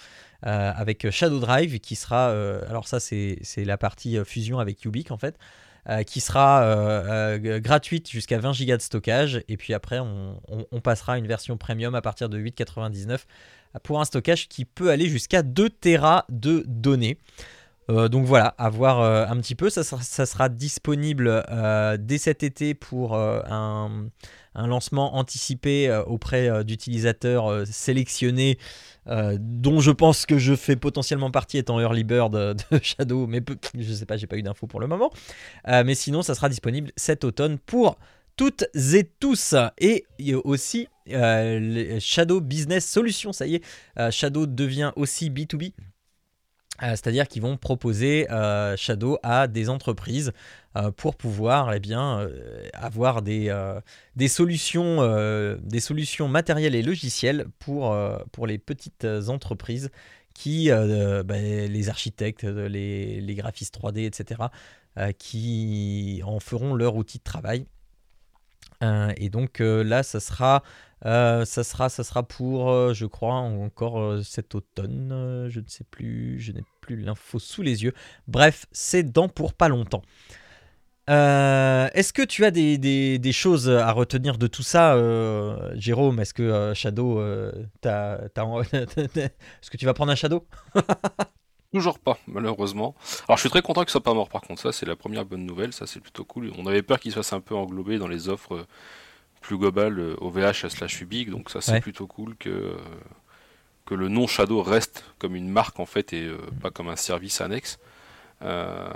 euh, 0.45 0.71
avec 0.75 1.09
Shadow 1.09 1.39
Drive 1.39 1.79
qui 1.79 1.95
sera, 1.95 2.29
euh, 2.29 2.61
alors 2.69 2.87
ça 2.87 2.99
c'est 2.99 3.39
la 3.57 3.77
partie 3.77 4.17
euh, 4.17 4.23
fusion 4.23 4.59
avec 4.59 4.85
en 5.09 5.17
fait, 5.17 5.37
qui 6.05 6.19
sera 6.19 7.37
gratuite 7.59 8.09
jusqu'à 8.09 8.39
20 8.39 8.51
Go 8.65 8.75
de 8.77 8.81
stockage 8.81 9.41
et 9.47 9.57
puis 9.57 9.73
après 9.73 9.99
on, 9.99 10.81
passera 10.81 11.13
à 11.13 11.17
une 11.17 11.27
version 11.27 11.57
premium 11.57 11.95
à 11.95 12.01
partir 12.01 12.29
de 12.29 12.37
8,99 12.37 13.19
pour 13.83 13.99
un 13.99 14.05
stockage 14.05 14.47
qui 14.47 14.65
peut 14.65 14.89
aller 14.89 15.07
jusqu'à 15.07 15.43
2 15.43 15.69
Tera 15.69 16.25
de 16.29 16.63
données. 16.67 17.17
Donc 17.89 18.25
voilà, 18.25 18.47
à 18.57 18.69
voir 18.69 19.01
un 19.01 19.37
petit 19.37 19.55
peu. 19.55 19.69
Ça 19.69 19.83
sera, 19.83 20.49
disponible 20.49 21.43
dès 21.99 22.17
cet 22.17 22.43
été 22.43 22.73
pour 22.73 23.15
un, 23.15 24.09
lancement 24.55 25.15
anticipé 25.15 25.95
auprès 26.07 26.63
d'utilisateurs 26.63 27.65
sélectionnés 27.65 28.57
euh, 29.09 29.37
dont 29.39 29.79
je 29.79 29.91
pense 29.91 30.25
que 30.25 30.37
je 30.37 30.55
fais 30.55 30.75
potentiellement 30.75 31.31
partie 31.31 31.57
étant 31.57 31.79
early 31.79 32.03
bird 32.03 32.33
de 32.33 32.55
Shadow, 32.81 33.25
mais 33.27 33.41
je 33.77 33.93
sais 33.93 34.05
pas, 34.05 34.17
j'ai 34.17 34.27
pas 34.27 34.37
eu 34.37 34.43
d'infos 34.43 34.67
pour 34.67 34.79
le 34.79 34.87
moment. 34.87 35.11
Euh, 35.67 35.83
mais 35.85 35.95
sinon, 35.95 36.21
ça 36.21 36.35
sera 36.35 36.49
disponible 36.49 36.91
cet 36.95 37.23
automne 37.23 37.57
pour 37.57 37.97
toutes 38.35 38.65
et 38.93 39.05
tous. 39.19 39.55
Et 39.79 40.05
aussi 40.43 40.87
euh, 41.09 41.99
Shadow 41.99 42.41
Business 42.41 42.85
Solutions, 42.85 43.31
ça 43.31 43.47
y 43.47 43.55
est, 43.55 44.11
Shadow 44.11 44.45
devient 44.45 44.91
aussi 44.95 45.29
B2B. 45.29 45.73
Euh, 46.83 46.91
c'est-à-dire 46.91 47.27
qu'ils 47.27 47.41
vont 47.41 47.57
proposer 47.57 48.29
euh, 48.29 48.77
Shadow 48.77 49.17
à 49.23 49.47
des 49.47 49.69
entreprises 49.69 50.31
euh, 50.75 50.91
pour 50.91 51.15
pouvoir 51.15 51.73
eh 51.73 51.79
bien, 51.79 52.27
avoir 52.73 53.21
des, 53.21 53.51
solutions, 54.27 55.57
des 55.61 55.79
solutions 55.79 56.27
matérielles 56.27 56.75
et 56.75 56.83
logicielles 56.83 57.45
pour, 57.59 57.97
pour 58.31 58.47
les 58.47 58.57
petites 58.57 59.05
entreprises 59.27 59.89
qui, 60.33 60.69
bah, 60.69 61.37
les 61.39 61.89
architectes, 61.89 62.43
les, 62.43 63.21
les, 63.21 63.35
graphistes 63.35 63.75
3D, 63.79 64.05
etc., 64.05 64.43
qui 65.17 66.21
en 66.23 66.39
feront 66.39 66.75
leur 66.75 66.95
outil 66.95 67.17
de 67.17 67.23
travail. 67.23 67.65
et 68.81 69.29
donc 69.29 69.59
là, 69.59 70.03
ça 70.03 70.19
sera 70.19 70.61
euh, 71.05 71.45
ça, 71.45 71.63
sera, 71.63 71.89
ça 71.89 72.03
sera 72.03 72.23
pour, 72.23 72.69
euh, 72.69 72.93
je 72.93 73.05
crois, 73.05 73.35
encore 73.35 73.99
euh, 73.99 74.23
cet 74.23 74.55
automne. 74.55 75.47
je 75.49 75.59
ne 75.59 75.67
sais 75.67 75.83
plus, 75.83 76.39
je 76.39 76.51
n'ai 76.51 76.63
plus 76.81 76.97
l'info 76.97 77.39
sous 77.39 77.61
les 77.61 77.83
yeux. 77.83 77.93
Bref, 78.27 78.65
c'est 78.71 79.03
dans 79.03 79.29
pour 79.29 79.53
pas 79.53 79.69
longtemps. 79.69 80.01
est-ce 81.07 82.11
que 82.13 82.23
tu 82.23 82.45
as 82.45 82.51
des, 82.51 82.77
des, 82.77 83.31
choses 83.31 83.69
à 83.69 83.91
retenir 83.91 84.37
de 84.37 84.47
tout 84.47 84.63
ça, 84.63 84.97
Jérôme? 85.75 86.19
Est-ce 86.19 86.33
que 86.33 86.73
Shadow, 86.73 87.21
est-ce 87.83 89.69
que 89.71 89.77
tu 89.77 89.85
vas 89.85 89.93
prendre 89.93 90.11
un 90.11 90.15
Shadow? 90.15 90.45
Toujours 91.73 91.99
pas, 91.99 92.17
malheureusement. 92.27 92.95
Alors 93.27 93.37
je 93.37 93.41
suis 93.41 93.49
très 93.49 93.61
content 93.61 93.81
qu'il 93.81 93.91
soit 93.91 94.01
pas 94.01 94.13
mort 94.13 94.29
par 94.29 94.41
contre, 94.41 94.61
ça 94.61 94.71
c'est 94.71 94.85
la 94.85 94.95
première 94.95 95.25
bonne 95.25 95.45
nouvelle, 95.45 95.73
ça 95.73 95.85
c'est 95.85 95.99
plutôt 95.99 96.23
cool. 96.23 96.51
On 96.57 96.65
avait 96.65 96.81
peur 96.81 96.99
qu'il 96.99 97.11
se 97.11 97.17
fasse 97.17 97.33
un 97.33 97.41
peu 97.41 97.55
englobé 97.55 97.97
dans 97.99 98.07
les 98.07 98.29
offres 98.29 98.65
plus 99.41 99.57
globales 99.57 100.15
OVH 100.19 100.67
slash 100.69 101.01
Ubique, 101.01 101.29
donc 101.29 101.49
ça 101.49 101.61
c'est 101.61 101.79
plutôt 101.81 102.07
cool 102.07 102.35
que, 102.37 102.75
que 103.85 103.95
le 103.95 104.09
nom 104.09 104.27
Shadow 104.27 104.61
reste 104.61 105.05
comme 105.19 105.35
une 105.35 105.49
marque 105.49 105.79
en 105.79 105.85
fait 105.85 106.13
et 106.13 106.29
pas 106.61 106.71
comme 106.71 106.89
un 106.89 106.95
service 106.95 107.41
annexe. 107.41 107.79
Euh, 108.43 108.87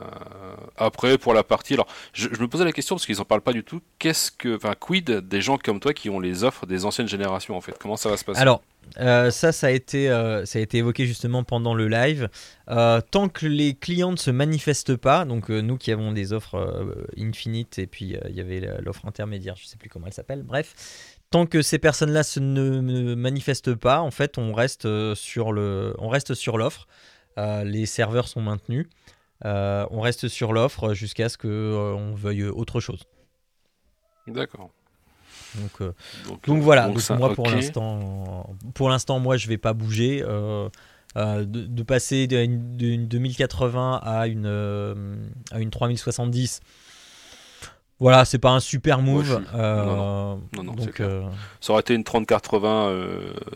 après, 0.77 1.17
pour 1.17 1.33
la 1.33 1.43
partie, 1.43 1.73
alors, 1.73 1.87
je, 2.13 2.27
me 2.27 2.47
posais 2.47 2.63
la 2.63 2.71
question 2.71 2.95
parce 2.95 3.05
qu'ils 3.05 3.19
en 3.21 3.25
parlent 3.25 3.41
pas 3.41 3.53
du 3.53 3.63
tout. 3.63 3.81
Qu'est-ce 3.97 4.31
que, 4.31 4.55
enfin, 4.55 4.75
quid 4.79 5.09
des 5.09 5.41
gens 5.41 5.57
comme 5.57 5.79
toi 5.79 5.93
qui 5.93 6.09
ont 6.09 6.19
les 6.19 6.43
offres 6.43 6.65
des 6.65 6.85
anciennes 6.85 7.07
générations 7.07 7.57
en 7.57 7.61
fait? 7.61 7.75
Comment 7.79 7.97
ça 7.97 8.09
va 8.09 8.17
se 8.17 8.23
passer? 8.23 8.39
Alors, 8.39 8.61
euh, 8.99 9.31
ça, 9.31 9.51
ça 9.51 9.67
a 9.67 9.69
été, 9.71 10.09
euh, 10.09 10.45
ça 10.45 10.59
a 10.59 10.61
été 10.61 10.77
évoqué 10.77 11.07
justement 11.07 11.43
pendant 11.43 11.73
le 11.73 11.87
live. 11.87 12.29
tant 12.67 13.29
que 13.29 13.47
les 13.47 13.73
clients 13.73 14.11
ne 14.11 14.17
se 14.17 14.31
manifestent 14.31 14.95
pas, 14.95 15.25
donc 15.25 15.49
nous 15.49 15.77
qui 15.77 15.91
avons 15.91 16.11
des 16.11 16.33
offres 16.33 17.03
Infinite 17.17 17.79
et 17.79 17.87
puis 17.87 18.15
il 18.29 18.35
y 18.35 18.41
avait 18.41 18.61
l'offre 18.81 19.05
intermédiaire, 19.07 19.55
je 19.55 19.65
sais 19.65 19.77
plus 19.77 19.89
comment 19.89 20.07
elle 20.07 20.13
s'appelle. 20.13 20.43
Bref, 20.43 21.17
tant 21.31 21.47
que 21.47 21.61
ces 21.61 21.79
personnes-là 21.79 22.21
ne, 22.39 23.15
manifestent 23.15 23.75
pas, 23.75 24.01
en 24.01 24.11
fait, 24.11 24.37
on 24.37 24.53
reste 24.53 25.15
sur 25.15 25.51
le, 25.51 25.95
on 25.97 26.09
reste 26.09 26.35
sur 26.35 26.59
l'offre. 26.59 26.87
les 27.37 27.87
serveurs 27.87 28.27
sont 28.27 28.41
maintenus. 28.41 28.87
Euh, 29.45 29.85
on 29.89 30.01
reste 30.01 30.27
sur 30.27 30.53
l'offre 30.53 30.93
jusqu'à 30.93 31.29
ce 31.29 31.37
qu'on 31.37 31.47
euh, 31.47 32.13
veuille 32.15 32.45
autre 32.45 32.79
chose. 32.79 33.03
D'accord. 34.27 34.69
Donc, 35.55 35.81
euh, 35.81 35.93
donc, 36.47 36.61
voilà. 36.61 36.87
Donc, 36.87 37.09
moi 37.17 37.33
pour 37.33 37.49
l'instant, 37.49 38.55
pour 38.73 38.89
l'instant 38.89 39.19
moi 39.19 39.37
je 39.37 39.47
vais 39.47 39.57
pas 39.57 39.73
bouger. 39.73 40.21
de, 40.21 41.83
passer 41.83 42.27
d'une 42.27 43.07
2080 43.07 44.01
à 44.03 44.27
une 44.27 44.45
à 45.51 45.59
une 45.59 45.69
3070. 45.69 46.61
Voilà, 47.99 48.25
c'est 48.25 48.39
pas 48.39 48.49
un 48.49 48.59
super 48.59 49.01
move. 49.01 49.43
non, 49.53 50.39
non, 50.55 50.73
donc, 50.73 51.01
Ça 51.59 51.73
aurait 51.73 51.81
été 51.81 51.93
une 51.95 52.03
3080 52.03 52.95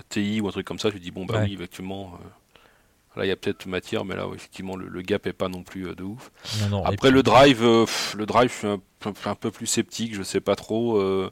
Ti 0.09 0.41
ou 0.41 0.47
un 0.47 0.51
truc 0.51 0.67
comme 0.67 0.79
ça. 0.79 0.89
Je 0.89 0.97
dis 0.97 1.11
bon 1.11 1.25
bah 1.25 1.41
oui, 1.43 1.53
effectivement. 1.53 2.19
Là, 3.15 3.25
il 3.25 3.29
y 3.29 3.31
a 3.31 3.35
peut-être 3.35 3.65
matière, 3.65 4.05
mais 4.05 4.15
là, 4.15 4.27
effectivement, 4.33 4.75
le, 4.75 5.01
gap 5.01 5.25
est 5.27 5.33
pas 5.33 5.47
non 5.49 5.63
plus 5.63 5.87
euh, 5.87 5.95
de 5.95 6.03
ouf. 6.03 6.31
Après, 6.83 7.11
le 7.11 7.23
drive, 7.23 7.63
euh, 7.63 7.85
le 8.15 8.25
drive, 8.25 8.51
je 8.51 8.57
suis 8.57 8.67
un, 9.25 9.35
peu 9.35 9.51
plus 9.51 9.67
sceptique, 9.67 10.15
je 10.15 10.23
sais 10.23 10.41
pas 10.41 10.55
trop. 10.55 10.97
Euh, 10.97 11.31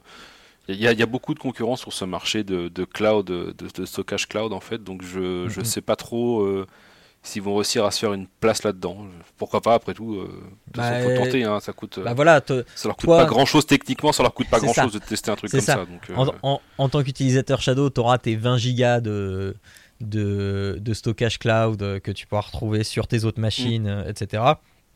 il 0.68 0.76
y, 0.76 0.86
a 0.86 1.06
beaucoup 1.06 1.34
de 1.34 1.38
concurrence 1.38 1.80
sur 1.80 1.92
ce 1.92 2.06
marché 2.06 2.42
de, 2.42 2.84
cloud, 2.84 3.26
de, 3.26 3.84
stockage 3.84 4.28
cloud, 4.28 4.52
en 4.54 4.60
fait, 4.60 4.82
donc 4.82 5.02
je 5.02 5.44
ne 5.44 5.46
mhm. 5.46 5.64
sais 5.64 5.82
pas 5.82 5.96
trop 5.96 6.64
s'ils 7.24 7.42
vont 7.42 7.56
réussir 7.56 7.84
à 7.84 7.90
se 7.90 7.98
faire 7.98 8.12
une 8.12 8.26
place 8.26 8.62
là-dedans. 8.62 8.98
Pourquoi 9.38 9.62
pas, 9.62 9.74
après 9.74 9.94
tout, 9.94 10.14
euh, 10.14 10.28
bah, 10.74 11.00
faut 11.00 11.16
tenter, 11.16 11.42
hein, 11.42 11.58
ça 11.58 11.72
coûte. 11.72 11.98
Bah 11.98 12.12
voilà, 12.12 12.40
ça 12.46 12.88
leur 12.88 12.96
coûte 12.96 13.08
pas 13.08 13.24
grand-chose 13.24 13.66
techniquement, 13.66 14.12
ça 14.12 14.22
leur 14.22 14.34
coûte 14.34 14.48
pas 14.48 14.60
grand-chose 14.60 14.92
de 14.92 14.98
tester 14.98 15.30
un 15.30 15.36
truc 15.36 15.50
comme 15.50 15.60
ça. 15.60 15.84
en, 16.78 16.88
tant 16.88 17.02
qu'utilisateur 17.02 17.60
Shadow, 17.62 17.90
tu 17.90 18.00
auras 18.00 18.18
tes 18.18 18.36
20 18.36 18.58
gigas 18.58 19.00
de 19.00 19.56
de, 20.00 20.78
de, 20.80 20.94
stockage 20.94 21.38
cloud 21.38 21.82
euh, 21.82 22.00
que 22.00 22.10
tu 22.10 22.26
pourras 22.26 22.42
retrouver 22.42 22.84
sur 22.84 23.06
tes 23.06 23.24
autres 23.24 23.40
machines, 23.40 23.84
mm. 23.84 23.88
euh, 23.88 24.10
etc. 24.10 24.42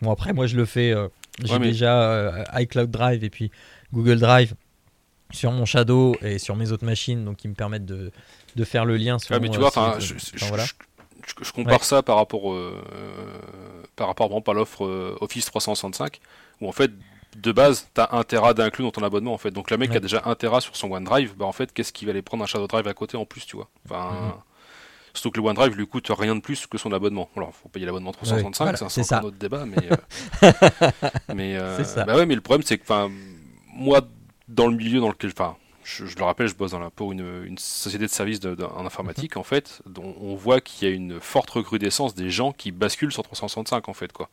Bon, 0.02 0.10
après, 0.10 0.32
moi, 0.32 0.46
je 0.46 0.56
le 0.56 0.64
fais. 0.64 0.92
Euh, 0.92 1.08
j'ai 1.42 1.58
déjà 1.58 2.44
iCloud 2.54 2.90
Drive 2.90 3.22
et 3.22 3.30
puis 3.30 3.50
Google 3.92 4.18
Drive 4.18 4.54
sur 5.30 5.52
mon 5.52 5.66
Shadow 5.66 6.16
et 6.22 6.38
sur 6.38 6.56
mes 6.56 6.72
autres 6.72 6.84
machines, 6.84 7.24
donc 7.24 7.36
qui 7.36 7.48
me 7.48 7.54
permettent 7.54 7.86
de, 7.86 8.10
de 8.56 8.64
faire 8.64 8.84
le 8.84 8.96
lien. 8.96 9.18
Sur 9.18 9.40
mais 9.40 9.48
tu 9.48 9.58
vois, 9.58 9.70
je, 10.00 10.14
je, 10.18 11.52
compare 11.52 11.84
ça 11.84 12.02
par 12.02 12.16
rapport, 12.16 12.56
par 13.94 14.08
rapport 14.08 14.42
à 14.46 14.52
l'offre 14.52 15.16
Office 15.20 15.44
365, 15.46 16.20
où 16.60 16.68
en 16.68 16.72
fait, 16.72 16.90
de 17.36 17.52
base, 17.52 17.88
tu 17.94 18.00
as 18.00 18.08
1 18.12 18.24
Tera 18.24 18.54
d'inclus 18.54 18.84
dans 18.84 18.90
ton 18.90 19.02
abonnement 19.02 19.32
en 19.32 19.38
fait. 19.38 19.50
Donc 19.50 19.70
le 19.70 19.76
mec 19.76 19.90
qui 19.90 19.96
a 19.96 20.00
déjà 20.00 20.22
1 20.24 20.34
Tera 20.34 20.60
sur 20.60 20.74
son 20.76 20.90
OneDrive, 20.90 21.36
bah 21.36 21.44
en 21.44 21.52
fait, 21.52 21.72
qu'est-ce 21.72 21.92
qu'il 21.92 22.06
va 22.06 22.10
aller 22.10 22.22
prendre 22.22 22.42
un 22.42 22.46
Shadow 22.46 22.66
Drive 22.66 22.88
à 22.88 22.94
côté 22.94 23.16
en 23.16 23.26
plus, 23.26 23.46
tu 23.46 23.56
vois 23.56 23.68
Enfin, 23.84 24.10
mm-hmm. 24.10 24.47
Surtout 25.18 25.32
que 25.32 25.40
le 25.40 25.48
OneDrive 25.48 25.76
lui 25.76 25.86
coûte 25.88 26.08
rien 26.16 26.36
de 26.36 26.40
plus 26.40 26.68
que 26.68 26.78
son 26.78 26.92
abonnement. 26.92 27.28
Alors, 27.36 27.52
faut 27.52 27.68
payer 27.68 27.86
l'abonnement 27.86 28.12
365, 28.12 28.88
c'est 28.88 29.12
un, 29.12 29.22
autre 29.22 29.36
débat, 29.36 29.64
mais. 29.66 29.88
Euh, 29.90 30.52
mais 31.34 31.56
euh, 31.56 31.82
bah 32.06 32.14
ouais, 32.14 32.24
mais 32.24 32.36
le 32.36 32.40
problème, 32.40 32.64
c'est 32.64 32.78
que, 32.78 32.84
enfin, 32.84 33.10
moi, 33.74 34.02
dans 34.46 34.68
le 34.68 34.76
milieu 34.76 35.00
dans 35.00 35.08
lequel, 35.08 35.32
enfin, 35.32 35.56
je, 35.82 36.04
le 36.04 36.22
rappelle, 36.22 36.46
je 36.46 36.54
bosse 36.54 36.70
dans 36.70 36.90
pour 36.90 37.10
une, 37.10 37.58
société 37.58 38.04
de 38.06 38.10
services 38.10 38.38
en 38.76 38.86
informatique, 38.86 39.34
mhm. 39.34 39.40
en 39.40 39.42
fait, 39.42 39.82
dont 39.86 40.14
on 40.20 40.36
voit 40.36 40.60
qu'il 40.60 40.88
y 40.88 40.92
a 40.92 40.94
une 40.94 41.18
forte 41.20 41.50
recrudescence 41.50 42.14
des 42.14 42.30
gens 42.30 42.52
qui 42.52 42.70
basculent 42.70 43.12
sur 43.12 43.24
365, 43.24 43.88
en 43.88 43.94
fait, 43.94 44.12
quoi. 44.12 44.28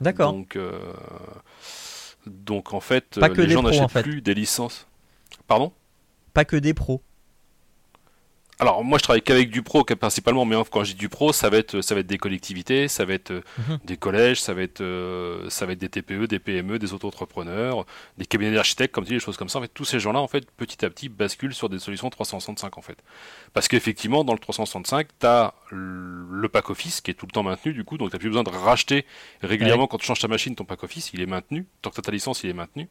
D'accord. 0.00 0.32
Donc, 0.32 0.56
euh, 0.56 0.78
donc, 2.26 2.72
en 2.72 2.80
fait, 2.80 3.18
les 3.36 3.48
gens 3.50 3.62
n'achètent 3.62 4.02
plus 4.02 4.22
des 4.22 4.32
licences. 4.32 4.86
Pardon? 5.46 5.70
Pas 6.32 6.46
que 6.46 6.56
des 6.56 6.72
pros. 6.72 7.02
Alors 8.60 8.84
moi 8.84 8.98
je 8.98 9.04
travaille 9.04 9.22
qu'avec 9.22 9.48
du 9.48 9.62
pro 9.62 9.84
principalement, 9.84 10.44
mais 10.44 10.54
quand 10.70 10.84
je 10.84 10.92
dis 10.92 10.98
du 10.98 11.08
pro, 11.08 11.32
ça 11.32 11.48
va 11.48 11.56
être 11.56 11.80
ça 11.80 11.94
va 11.94 12.00
être 12.02 12.06
des 12.06 12.18
collectivités, 12.18 12.88
ça 12.88 13.06
va 13.06 13.14
être 13.14 13.32
mhm. 13.32 13.78
des 13.86 13.96
collèges, 13.96 14.42
ça 14.42 14.52
va 14.52 14.60
être 14.60 14.82
euh, 14.82 15.48
ça 15.48 15.64
va 15.64 15.72
être 15.72 15.78
des 15.78 15.88
TPE, 15.88 16.26
des 16.26 16.38
PME, 16.38 16.78
des 16.78 16.92
auto-entrepreneurs, 16.92 17.86
des 18.18 18.26
cabinets 18.26 18.54
d'architectes, 18.54 18.94
comme 18.94 19.04
tu 19.04 19.12
dis, 19.12 19.16
des 19.16 19.24
choses 19.24 19.38
comme 19.38 19.48
ça. 19.48 19.58
En 19.58 19.62
fait, 19.62 19.72
tous 19.72 19.86
ces 19.86 19.98
gens-là 19.98 20.20
en 20.20 20.28
fait 20.28 20.44
petit 20.50 20.84
à 20.84 20.90
petit 20.90 21.08
basculent 21.08 21.54
sur 21.54 21.70
des 21.70 21.78
solutions 21.78 22.10
365 22.10 22.76
en 22.76 22.82
fait. 22.82 22.98
Parce 23.54 23.66
qu'effectivement 23.66 24.24
dans 24.24 24.34
le 24.34 24.38
365, 24.38 25.08
tu 25.18 25.26
as 25.26 25.54
le 25.70 26.48
pack 26.50 26.68
office 26.68 27.00
qui 27.00 27.12
est 27.12 27.14
tout 27.14 27.26
le 27.26 27.32
temps 27.32 27.42
maintenu 27.42 27.72
du 27.72 27.84
coup, 27.84 27.96
donc 27.96 28.10
tu 28.10 28.18
plus 28.18 28.28
besoin 28.28 28.42
de 28.42 28.50
racheter 28.50 29.06
régulièrement 29.42 29.86
quand 29.86 29.96
tu 29.96 30.04
changes 30.04 30.20
ta 30.20 30.28
machine 30.28 30.54
ton 30.54 30.64
pack 30.64 30.84
office, 30.84 31.12
il 31.14 31.22
est 31.22 31.26
maintenu. 31.26 31.66
Tant 31.80 31.88
que 31.88 31.94
tu 31.94 32.00
as 32.00 32.02
ta 32.02 32.12
licence, 32.12 32.44
il 32.44 32.50
est 32.50 32.54
maintenu 32.54 32.88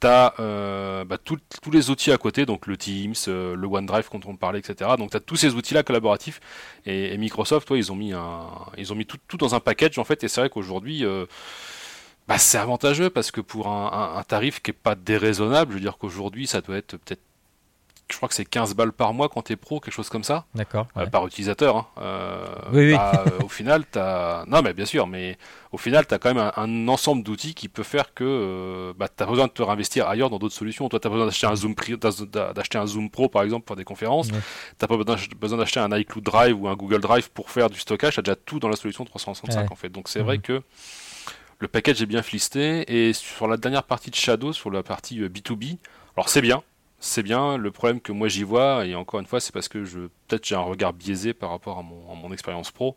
tu 0.00 0.06
euh, 0.08 1.04
bah, 1.04 1.18
tous 1.18 1.70
les 1.70 1.90
outils 1.90 2.12
à 2.12 2.18
côté, 2.18 2.46
donc 2.46 2.66
le 2.66 2.76
Teams, 2.76 3.14
euh, 3.28 3.54
le 3.54 3.66
OneDrive 3.66 4.08
quand 4.10 4.24
on 4.26 4.36
parlait, 4.36 4.58
etc. 4.58 4.92
Donc 4.98 5.10
tu 5.10 5.16
as 5.16 5.20
tous 5.20 5.36
ces 5.36 5.54
outils-là 5.54 5.82
collaboratifs. 5.82 6.40
Et, 6.86 7.16
Microsoft, 7.18 7.68
toi, 7.68 7.76
ils 7.76 7.92
ont 7.92 7.96
mis, 7.96 8.12
un, 8.12 8.46
ils 8.78 8.92
ont 8.92 8.96
mis 8.96 9.06
tout, 9.06 9.18
tout 9.28 9.36
dans 9.36 9.54
un 9.54 9.60
package, 9.60 9.98
en 9.98 10.04
fait. 10.04 10.24
Et 10.24 10.28
c'est 10.28 10.40
vrai 10.40 10.50
qu'aujourd'hui, 10.50 11.04
euh, 11.04 11.26
bah, 12.28 12.38
c'est 12.38 12.58
avantageux 12.58 13.10
parce 13.10 13.30
que 13.30 13.40
pour 13.40 13.68
un, 13.68 14.16
un 14.16 14.22
tarif 14.22 14.62
qui 14.62 14.70
n'est 14.70 14.76
pas 14.82 14.94
déraisonnable, 14.94 15.72
je 15.72 15.76
veux 15.76 15.82
dire 15.82 15.98
qu'aujourd'hui, 15.98 16.46
ça 16.46 16.60
doit 16.60 16.76
être 16.76 16.96
peut-être 16.96 17.22
je 18.12 18.16
crois 18.16 18.28
que 18.28 18.34
c'est 18.34 18.44
15 18.44 18.74
balles 18.74 18.92
par 18.92 19.12
mois 19.14 19.28
quand 19.28 19.42
tu 19.42 19.52
es 19.52 19.56
pro, 19.56 19.80
quelque 19.80 19.94
chose 19.94 20.08
comme 20.08 20.24
ça. 20.24 20.46
D'accord. 20.54 20.86
Euh, 20.96 21.06
par 21.06 21.26
utilisateur. 21.26 21.76
Hein. 21.76 21.86
Euh, 21.98 22.44
oui, 22.72 22.86
oui. 22.86 22.94
Bah, 22.94 23.24
euh, 23.26 23.40
au 23.44 23.48
final, 23.48 23.84
tu 23.90 23.98
as. 23.98 24.44
Non, 24.46 24.62
mais 24.62 24.72
bien 24.72 24.84
sûr, 24.84 25.06
mais 25.06 25.38
au 25.72 25.78
final, 25.78 26.06
tu 26.06 26.14
as 26.14 26.18
quand 26.18 26.34
même 26.34 26.50
un, 26.56 26.88
ensemble 26.88 27.22
d'outils 27.22 27.54
qui 27.54 27.68
peut 27.68 27.82
faire 27.82 28.14
que 28.14 28.92
bah, 28.98 29.08
tu 29.08 29.22
as 29.22 29.26
besoin 29.26 29.46
de 29.46 29.52
te 29.52 29.62
réinvestir 29.62 30.08
ailleurs 30.08 30.30
dans 30.30 30.38
d'autres 30.38 30.54
solutions. 30.54 30.88
Toi, 30.88 31.00
tu 31.00 31.06
as 31.06 31.10
besoin 31.10 31.26
d'acheter 31.26 31.46
un, 31.46 31.56
Zoom 31.56 31.74
d'acheter 32.54 32.78
un 32.78 32.86
Zoom 32.86 33.10
Pro, 33.10 33.28
par 33.28 33.42
exemple, 33.42 33.64
pour 33.64 33.76
des 33.76 33.84
conférences. 33.84 34.28
Tu 34.28 34.34
n'as 34.34 34.88
pas 34.88 34.96
besoin 34.96 35.58
d'acheter 35.58 35.80
un 35.80 35.96
iCloud 35.96 36.24
Drive 36.24 36.60
ou 36.60 36.68
un 36.68 36.74
Google 36.74 37.00
Drive 37.00 37.30
pour 37.30 37.50
faire 37.50 37.70
du 37.70 37.78
stockage. 37.78 38.14
Tu 38.14 38.20
as 38.20 38.22
déjà 38.22 38.36
tout 38.36 38.58
dans 38.58 38.68
la 38.68 38.76
solution 38.76 39.04
365, 39.04 39.70
en 39.70 39.74
fait. 39.76 39.88
Donc, 39.90 40.08
c'est 40.08 40.20
vrai 40.20 40.36
mhm. 40.36 40.42
que 40.42 40.62
le 41.58 41.68
package 41.68 42.02
est 42.02 42.06
bien 42.06 42.22
flisté. 42.22 43.08
Et 43.08 43.12
sur 43.12 43.46
la 43.46 43.56
dernière 43.56 43.84
partie 43.84 44.10
de 44.10 44.16
Shadow, 44.16 44.52
sur 44.52 44.70
la 44.70 44.82
partie 44.82 45.20
B2B, 45.20 45.78
alors 46.16 46.28
c'est 46.28 46.42
bien, 46.42 46.62
c'est 47.00 47.22
bien. 47.22 47.56
Le 47.56 47.70
problème 47.70 48.00
que 48.00 48.12
moi 48.12 48.28
j'y 48.28 48.44
vois, 48.44 48.86
et 48.86 48.94
encore 48.94 49.20
une 49.20 49.26
fois, 49.26 49.40
c'est 49.40 49.52
parce 49.52 49.68
que 49.68 49.84
je 49.84 50.00
peut-être 50.28 50.46
j'ai 50.46 50.54
un 50.54 50.60
regard 50.60 50.92
biaisé 50.92 51.32
par 51.32 51.50
rapport 51.50 51.78
à 51.78 51.82
mon, 51.82 52.32
expérience 52.32 52.70
pro, 52.70 52.96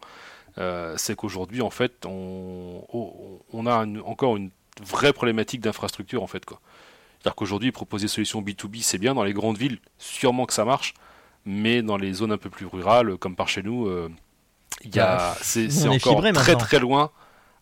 euh, 0.57 0.93
c'est 0.97 1.15
qu'aujourd'hui, 1.15 1.61
en 1.61 1.69
fait, 1.69 2.05
on, 2.05 2.85
on 3.51 3.65
a 3.65 3.85
encore 4.05 4.37
une 4.37 4.51
vraie 4.81 5.13
problématique 5.13 5.61
d'infrastructure, 5.61 6.21
en 6.21 6.27
fait. 6.27 6.43
C'est-à-dire 6.47 7.35
qu'aujourd'hui, 7.35 7.71
proposer 7.71 8.05
des 8.05 8.09
solutions 8.09 8.41
B2B, 8.41 8.81
c'est 8.81 8.97
bien. 8.97 9.15
Dans 9.15 9.23
les 9.23 9.33
grandes 9.33 9.57
villes, 9.57 9.79
sûrement 9.97 10.45
que 10.45 10.53
ça 10.53 10.65
marche, 10.65 10.93
mais 11.45 11.81
dans 11.81 11.97
les 11.97 12.13
zones 12.13 12.33
un 12.33 12.37
peu 12.37 12.49
plus 12.49 12.65
rurales, 12.65 13.17
comme 13.17 13.35
par 13.35 13.47
chez 13.47 13.63
nous, 13.63 13.87
euh, 13.87 14.11
y 14.83 14.99
a, 14.99 15.17
bah, 15.17 15.37
c'est 15.41 15.87
encore 15.87 16.21
très 16.33 16.55
très 16.55 16.79
loin. 16.79 17.11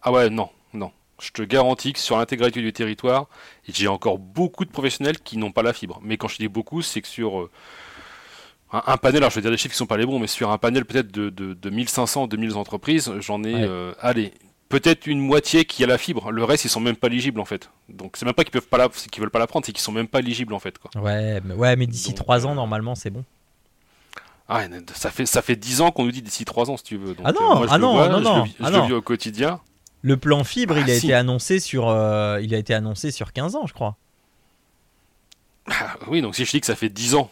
Ah 0.01 0.11
ouais, 0.11 0.29
non, 0.29 0.49
non 0.73 0.91
je 1.21 1.31
te 1.31 1.41
garantis 1.41 1.93
que 1.93 1.99
sur 1.99 2.17
l'intégralité 2.17 2.61
du 2.61 2.73
territoire, 2.73 3.27
j'ai 3.67 3.87
encore 3.87 4.17
beaucoup 4.17 4.65
de 4.65 4.71
professionnels 4.71 5.19
qui 5.19 5.37
n'ont 5.37 5.51
pas 5.51 5.61
la 5.61 5.73
fibre. 5.73 5.99
Mais 6.03 6.17
quand 6.17 6.27
je 6.27 6.37
dis 6.37 6.47
beaucoup, 6.47 6.81
c'est 6.81 7.01
que 7.01 7.07
sur 7.07 7.41
euh, 7.41 7.51
un, 8.71 8.97
panel, 8.97 9.17
alors 9.17 9.29
je 9.29 9.35
vais 9.35 9.41
dire 9.41 9.51
des 9.51 9.57
chiffres 9.57 9.73
qui 9.73 9.77
sont 9.77 9.85
pas 9.85 9.97
les 9.97 10.05
bons, 10.05 10.19
mais 10.19 10.27
sur 10.27 10.51
un 10.51 10.57
panel 10.57 10.85
peut-être 10.85 11.11
de, 11.11 11.29
de, 11.29 11.69
1500 11.69 12.27
2000 12.27 12.55
entreprises, 12.55 13.11
j'en 13.19 13.43
ai, 13.43 13.53
euh, 13.53 13.93
allez, 13.99 14.33
peut-être 14.69 15.05
une 15.05 15.19
moitié 15.19 15.65
qui 15.65 15.83
a 15.83 15.87
la 15.87 15.97
fibre. 15.97 16.31
Le 16.31 16.43
reste, 16.43 16.65
ils 16.65 16.69
sont 16.69 16.79
même 16.79 16.95
pas 16.95 17.07
éligibles 17.07 17.39
en 17.39 17.45
fait. 17.45 17.69
Donc 17.89 18.17
c'est 18.17 18.25
même 18.25 18.33
pas 18.33 18.43
qu'ils 18.43 18.51
peuvent 18.51 18.67
pas 18.67 18.77
la, 18.77 18.89
qu'ils 18.89 19.21
veulent 19.21 19.29
pas 19.29 19.39
la 19.39 19.47
prendre, 19.47 19.65
c'est 19.65 19.73
qu'ils 19.73 19.81
sont 19.81 19.91
même 19.91 20.07
pas 20.07 20.19
éligibles 20.19 20.53
en 20.53 20.59
fait. 20.59 20.79
Quoi. 20.79 20.89
Ouais, 21.01 21.39
mais, 21.43 21.53
ouais, 21.53 21.75
mais 21.75 21.85
d'ici 21.85 22.15
3 22.15 22.47
ans, 22.47 22.51
euh, 22.51 22.55
normalement, 22.55 22.95
c'est 22.95 23.11
bon. 23.11 23.23
Ah, 24.49 24.63
ça 24.93 25.11
fait 25.11 25.25
ça 25.25 25.41
fait 25.41 25.55
10 25.55 25.81
ans 25.81 25.91
qu'on 25.91 26.03
nous 26.03 26.11
dit 26.11 26.21
d'ici 26.21 26.43
3 26.43 26.71
ans 26.71 26.77
si 26.77 26.83
tu 26.83 26.97
veux. 26.97 27.15
ah 27.23 27.31
non, 27.31 27.65
ah 27.69 27.77
non, 27.77 28.09
non, 28.09 28.19
non, 28.19 28.45
je 28.59 28.65
le, 28.65 28.87
vis 28.87 28.93
au 28.93 29.01
quotidien. 29.01 29.61
Le 30.01 30.17
plan 30.17 30.43
fibre, 30.43 30.77
il, 30.77 30.89
a 30.89 30.93
ah, 30.93 30.97
été 30.97 31.13
annoncé 31.13 31.59
sur, 31.59 31.89
euh, 31.89 32.39
il 32.41 32.55
a 32.55 32.57
été 32.57 32.73
annoncé 32.73 33.11
sur 33.11 33.33
15 33.33 33.55
ans, 33.55 33.67
je 33.67 33.73
crois. 33.73 33.97
Ah, 35.67 35.95
oui, 36.07 36.21
donc 36.21 36.35
si 36.35 36.43
je 36.43 36.51
dis 36.51 36.59
que 36.59 36.65
ça 36.65 36.75
fait 36.75 36.89
10 36.89 37.15
ans. 37.15 37.29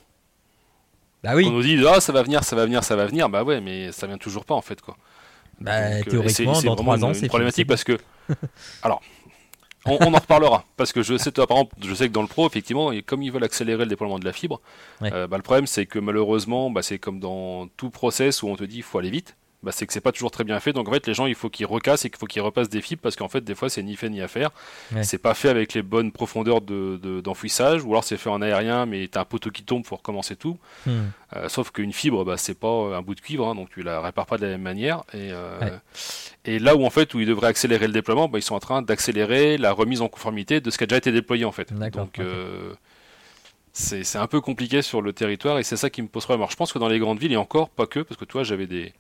Bah 1.24 1.32
oui. 1.36 1.45
On 1.47 1.51
nous 1.51 1.63
dit 1.63 1.84
ah 1.88 1.99
ça 1.99 2.13
va 2.13 2.24
venir, 2.24 2.43
ça 2.43 2.55
va 2.55 2.65
venir, 2.65 2.84
ça 2.84 2.95
va 2.95 3.05
venir, 3.05 3.28
bah 3.28 3.43
ouais, 3.43 3.59
mais 3.59 3.91
ça 3.91 4.07
vient 4.07 4.17
toujours 4.17 4.45
pas 4.45 4.53
en 4.53 4.61
fait 4.61 4.82
quoi. 4.82 4.95
Bah, 5.59 5.72
euh, 5.74 6.03
théoriquement, 6.03 6.61
dans 6.61 6.76
3 6.76 7.03
ans, 7.03 7.13
c'est 7.13 7.28
problématique 7.28 7.67
parce 7.67 7.84
que. 7.84 7.97
Alors, 8.84 9.01
on, 9.86 10.13
en 10.13 10.20
reparlera 10.20 10.63
parce 10.78 10.93
que 10.93 11.01
je 11.01 11.17
sais, 11.17 11.32
toi, 11.32 11.47
par 11.47 11.57
exemple, 11.57 11.76
je 11.84 11.93
sais 11.93 12.07
que 12.07 12.13
dans 12.13 12.22
le 12.22 12.28
pro, 12.28 12.47
effectivement, 12.47 12.91
comme 13.05 13.24
ils 13.24 13.32
veulent 13.32 13.43
accélérer 13.43 13.84
le 13.84 13.89
déploiement 13.89 14.20
de 14.20 14.26
la 14.26 14.34
fibre, 14.34 14.61
euh, 15.03 15.28
bah, 15.28 15.38
le 15.38 15.43
problème 15.43 15.67
c'est 15.67 15.86
que 15.86 15.99
malheureusement, 15.99 16.70
bah, 16.70 16.82
c'est 16.82 16.99
comme 16.99 17.20
dans 17.20 17.67
tout 17.76 17.89
process 17.89 18.43
où 18.43 18.47
on 18.47 18.55
te 18.55 18.63
dit 18.63 18.78
il 18.78 18.84
faut 18.84 18.99
aller 18.99 19.09
vite 19.09 19.36
bah, 19.62 19.72
c'est 19.74 19.86
que 19.86 19.91
c'est 19.91 20.01
pas 20.01 20.12
toujours 20.12 20.32
très 20.32 20.43
bien 20.43 20.60
fait. 20.60 20.72
Donc 20.72 20.88
en 20.88 20.91
fait, 20.91 21.05
les 21.05 21.14
gens, 21.14 21.26
il 21.26 21.36
faut 21.36 21.49
qu'ils 21.49 21.66
recassent 21.66 22.05
et 22.05 22.10
qu'il 22.10 22.18
faut 22.18 22.26
qu'ils 22.26 22.41
repassent 22.41 22.70
des 22.70 22.82
fibres 22.82 23.01
parce 23.01 23.16
qu'en 23.16 23.28
fait, 23.28 23.43
des 23.43 23.55
fois, 23.55 23.70
c'est 23.70 23.84
ni 23.84 23.95
fait 23.95 24.10
ni 24.10 24.22
à 24.22 24.28
faire. 24.28 24.51
C'est 25.01 25.18
pas 25.18 25.34
fait 25.34 25.49
avec 25.49 25.74
les 25.74 25.82
bonnes 25.82 26.12
profondeurs 26.12 26.62
d'enfouissage, 26.62 27.82
de, 27.82 27.86
ou 27.86 27.91
alors 27.91 28.03
c'est 28.03 28.18
fait 28.18 28.30
en 28.30 28.41
aérien, 28.41 28.86
mais 28.86 29.07
t'as 29.07 29.22
un 29.22 29.26
poteau 29.26 29.51
qui 29.51 29.64
tombe, 29.64 29.86
faut 29.86 29.97
recommencer 29.97 30.36
tout. 30.36 30.57
Hmm. 30.86 31.07
Euh, 31.36 31.49
sauf 31.49 31.72
qu'une 31.72 31.93
fibre, 31.93 32.24
bah, 32.26 32.38
c'est 32.38 32.57
pas 32.57 32.68
un 32.68 33.01
bout 33.01 33.16
de 33.16 33.22
cuivre, 33.22 33.47
hein, 33.47 33.55
donc 33.55 33.70
tu 33.70 33.84
la 33.84 34.01
répares 34.01 34.26
pas 34.26 34.38
de 34.38 34.45
la 34.45 34.51
même 34.51 34.62
manière. 34.62 35.03
Et, 35.14 35.30
euh, 35.32 35.78
et 36.45 36.57
là 36.60 36.76
où 36.76 36.86
en 36.86 36.89
fait, 36.89 37.14
où 37.14 37.20
ils 37.20 37.28
devraient 37.28 37.47
accélérer 37.49 37.88
le 37.88 37.93
déploiement, 37.93 38.28
bah, 38.28 38.39
ils 38.39 38.43
sont 38.43 38.55
en 38.55 38.60
train 38.60 38.82
d'accélérer 38.82 39.57
la 39.57 39.74
remise 39.74 40.01
en 40.01 40.07
conformité 40.07 40.62
de 40.62 40.72
ce 40.72 40.78
qui 40.78 40.86
a 40.86 40.88
déjà 40.88 40.97
été 40.97 41.12
déployé 41.12 41.45
en 41.45 41.51
fait. 41.51 41.74
Donc 41.74 42.20
euh, 42.20 42.74
c'est 43.74 44.18
un 44.18 44.28
peu 44.28 44.41
compliqué 44.41 44.82
sur 44.82 45.01
le 45.01 45.14
territoire 45.14 45.60
et 45.60 45.64
c'est 45.64 45.78
ça 45.78 45.89
qui 45.89 46.01
me 46.01 46.07
pose 46.07 46.24
problème. 46.24 46.41
Alors 46.41 46.51
je 46.51 46.55
pense 46.55 46.74
que 46.74 46.80
dans 46.80 46.88
les 46.88 46.99
grandes 46.99 47.20
villes, 47.20 47.34
et 47.34 47.38
encore 47.38 47.70
pas 47.70 47.86
que, 47.86 47.99
parce 47.99 48.18
que 48.18 48.26
toi, 48.26 48.43
j'avais 48.43 48.68
des 48.68 48.93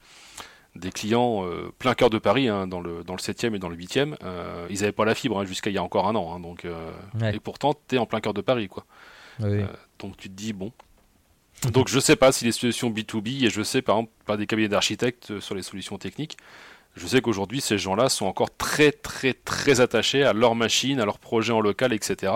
des 0.75 0.91
clients 0.91 1.45
euh, 1.45 1.71
plein 1.79 1.93
cœur 1.93 2.09
de 2.09 2.17
Paris, 2.17 2.47
hein, 2.47 2.67
dans, 2.67 2.81
le, 2.81 3.03
dans 3.03 3.13
le 3.13 3.19
7e 3.19 3.55
et 3.55 3.59
dans 3.59 3.69
le 3.69 3.75
8e. 3.75 4.15
Euh, 4.23 4.67
ils 4.69 4.79
n'avaient 4.79 4.91
pas 4.91 5.05
la 5.05 5.15
fibre 5.15 5.39
hein, 5.39 5.45
jusqu'à 5.45 5.69
il 5.69 5.73
y 5.73 5.77
a 5.77 5.83
encore 5.83 6.07
un 6.07 6.15
an. 6.15 6.35
Hein, 6.35 6.39
donc, 6.39 6.65
euh, 6.65 6.91
Et 7.33 7.39
pourtant, 7.39 7.73
tu 7.87 7.95
es 7.95 7.97
en 7.97 8.05
plein 8.05 8.21
cœur 8.21 8.33
de 8.33 8.41
Paris. 8.41 8.67
Quoi. 8.67 8.85
donc 9.99 10.17
tu 10.17 10.29
te 10.29 10.33
dis, 10.33 10.53
bon. 10.53 10.71
Donc 11.73 11.89
je 11.89 11.99
sais 11.99 12.15
pas 12.15 12.31
si 12.31 12.45
les 12.45 12.53
solutions 12.53 12.89
B2B, 12.89 13.45
et 13.45 13.49
je 13.49 13.61
sais 13.61 13.81
par 13.81 13.97
exemple 13.97 14.13
par 14.25 14.37
des 14.37 14.47
cabinets 14.47 14.69
d'architectes 14.69 15.41
sur 15.41 15.55
les 15.55 15.61
solutions 15.61 15.97
techniques, 15.97 16.37
je 16.95 17.05
sais 17.05 17.19
qu'aujourd'hui 17.19 17.59
ces 17.59 17.77
gens-là 17.77 18.07
sont 18.07 18.27
encore 18.27 18.55
très 18.55 18.93
très 18.93 19.33
très 19.33 19.81
attachés 19.81 20.23
à 20.23 20.31
leur 20.31 20.55
machine, 20.55 21.01
à 21.01 21.05
leur 21.05 21.19
projet 21.19 21.51
en 21.51 21.59
local, 21.59 21.91
etc 21.91 22.31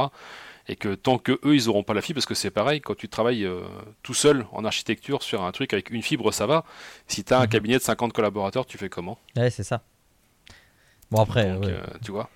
et 0.68 0.76
que 0.76 0.96
tant 0.96 1.18
que 1.18 1.34
eux 1.44 1.56
ils 1.56 1.70
auront 1.70 1.84
pas 1.84 1.94
la 1.94 2.02
fibre 2.02 2.18
parce 2.18 2.26
que 2.26 2.34
c'est 2.34 2.52
pareil 2.52 2.82
quand 2.82 2.96
tu 2.96 3.10
travailles 3.10 3.46
euh, 3.46 3.62
tout 4.02 4.14
seul 4.14 4.46
en 4.52 4.64
architecture 4.66 5.24
sur 5.24 5.44
un 5.44 5.52
truc 5.52 5.74
avec 5.74 5.90
une 5.90 6.02
fibre 6.02 6.32
ça 6.32 6.46
va. 6.46 6.64
Si 7.08 7.24
tu 7.24 7.34
as 7.34 7.40
un 7.40 7.44
mhm. 7.44 7.50
cabinet 7.50 7.78
de 7.78 7.84
50 7.84 8.14
collaborateurs 8.14 8.66
tu 8.66 8.78
fais 8.78 8.90
comment? 8.90 9.18
Ouais 9.36 9.50
c'est 9.50 9.64
ça. 9.64 9.82
Bon 11.12 11.22
après 11.22 11.48
euh, 11.48 11.82
tu 12.04 12.12
vois. 12.12 12.30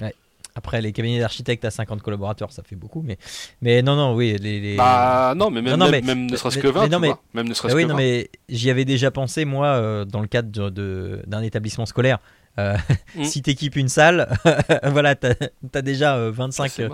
Ouais. 0.00 0.14
après 0.54 0.80
les 0.80 0.92
cabinets 0.92 1.20
d'architectes 1.20 1.64
à 1.64 1.70
50 1.70 2.02
collaborateurs 2.02 2.52
ça 2.52 2.62
fait 2.62 2.76
beaucoup 2.76 3.02
mais 3.02 3.18
mais 3.60 3.82
non 3.82 3.94
non 3.94 4.14
oui 4.14 4.36
les, 4.38 4.76
bah 4.76 5.34
non 5.36 5.50
mais 5.50 5.60
même, 5.60 5.78
même, 6.04 6.30
ne 6.30 6.36
serait-ce 6.36 6.58
que 6.58 6.68
20 6.68 6.88
non, 6.88 6.98
mais, 6.98 7.12
même 7.34 7.48
ne 7.48 7.54
serait-ce 7.54 7.74
oui, 7.74 7.84
non 7.84 7.94
mais 7.94 8.30
j'y 8.48 8.70
avais 8.70 8.86
déjà 8.86 9.10
pensé 9.10 9.44
moi 9.44 9.66
euh, 9.66 10.04
dans 10.04 10.20
le 10.20 10.26
cadre 10.26 10.50
d'un 10.50 10.70
de, 10.70 11.22
d'un 11.26 11.42
établissement 11.42 11.86
scolaire. 11.86 12.18
Euh, 12.58 12.76
mm. 13.16 13.24
si 13.24 13.42
tu 13.42 13.50
équipes 13.50 13.76
une 13.76 13.88
salle, 13.88 14.28
voilà, 14.84 15.14
tu 15.14 15.26
as, 15.26 15.82
déjà 15.82 16.30
25, 16.30 16.80
euh, 16.80 16.88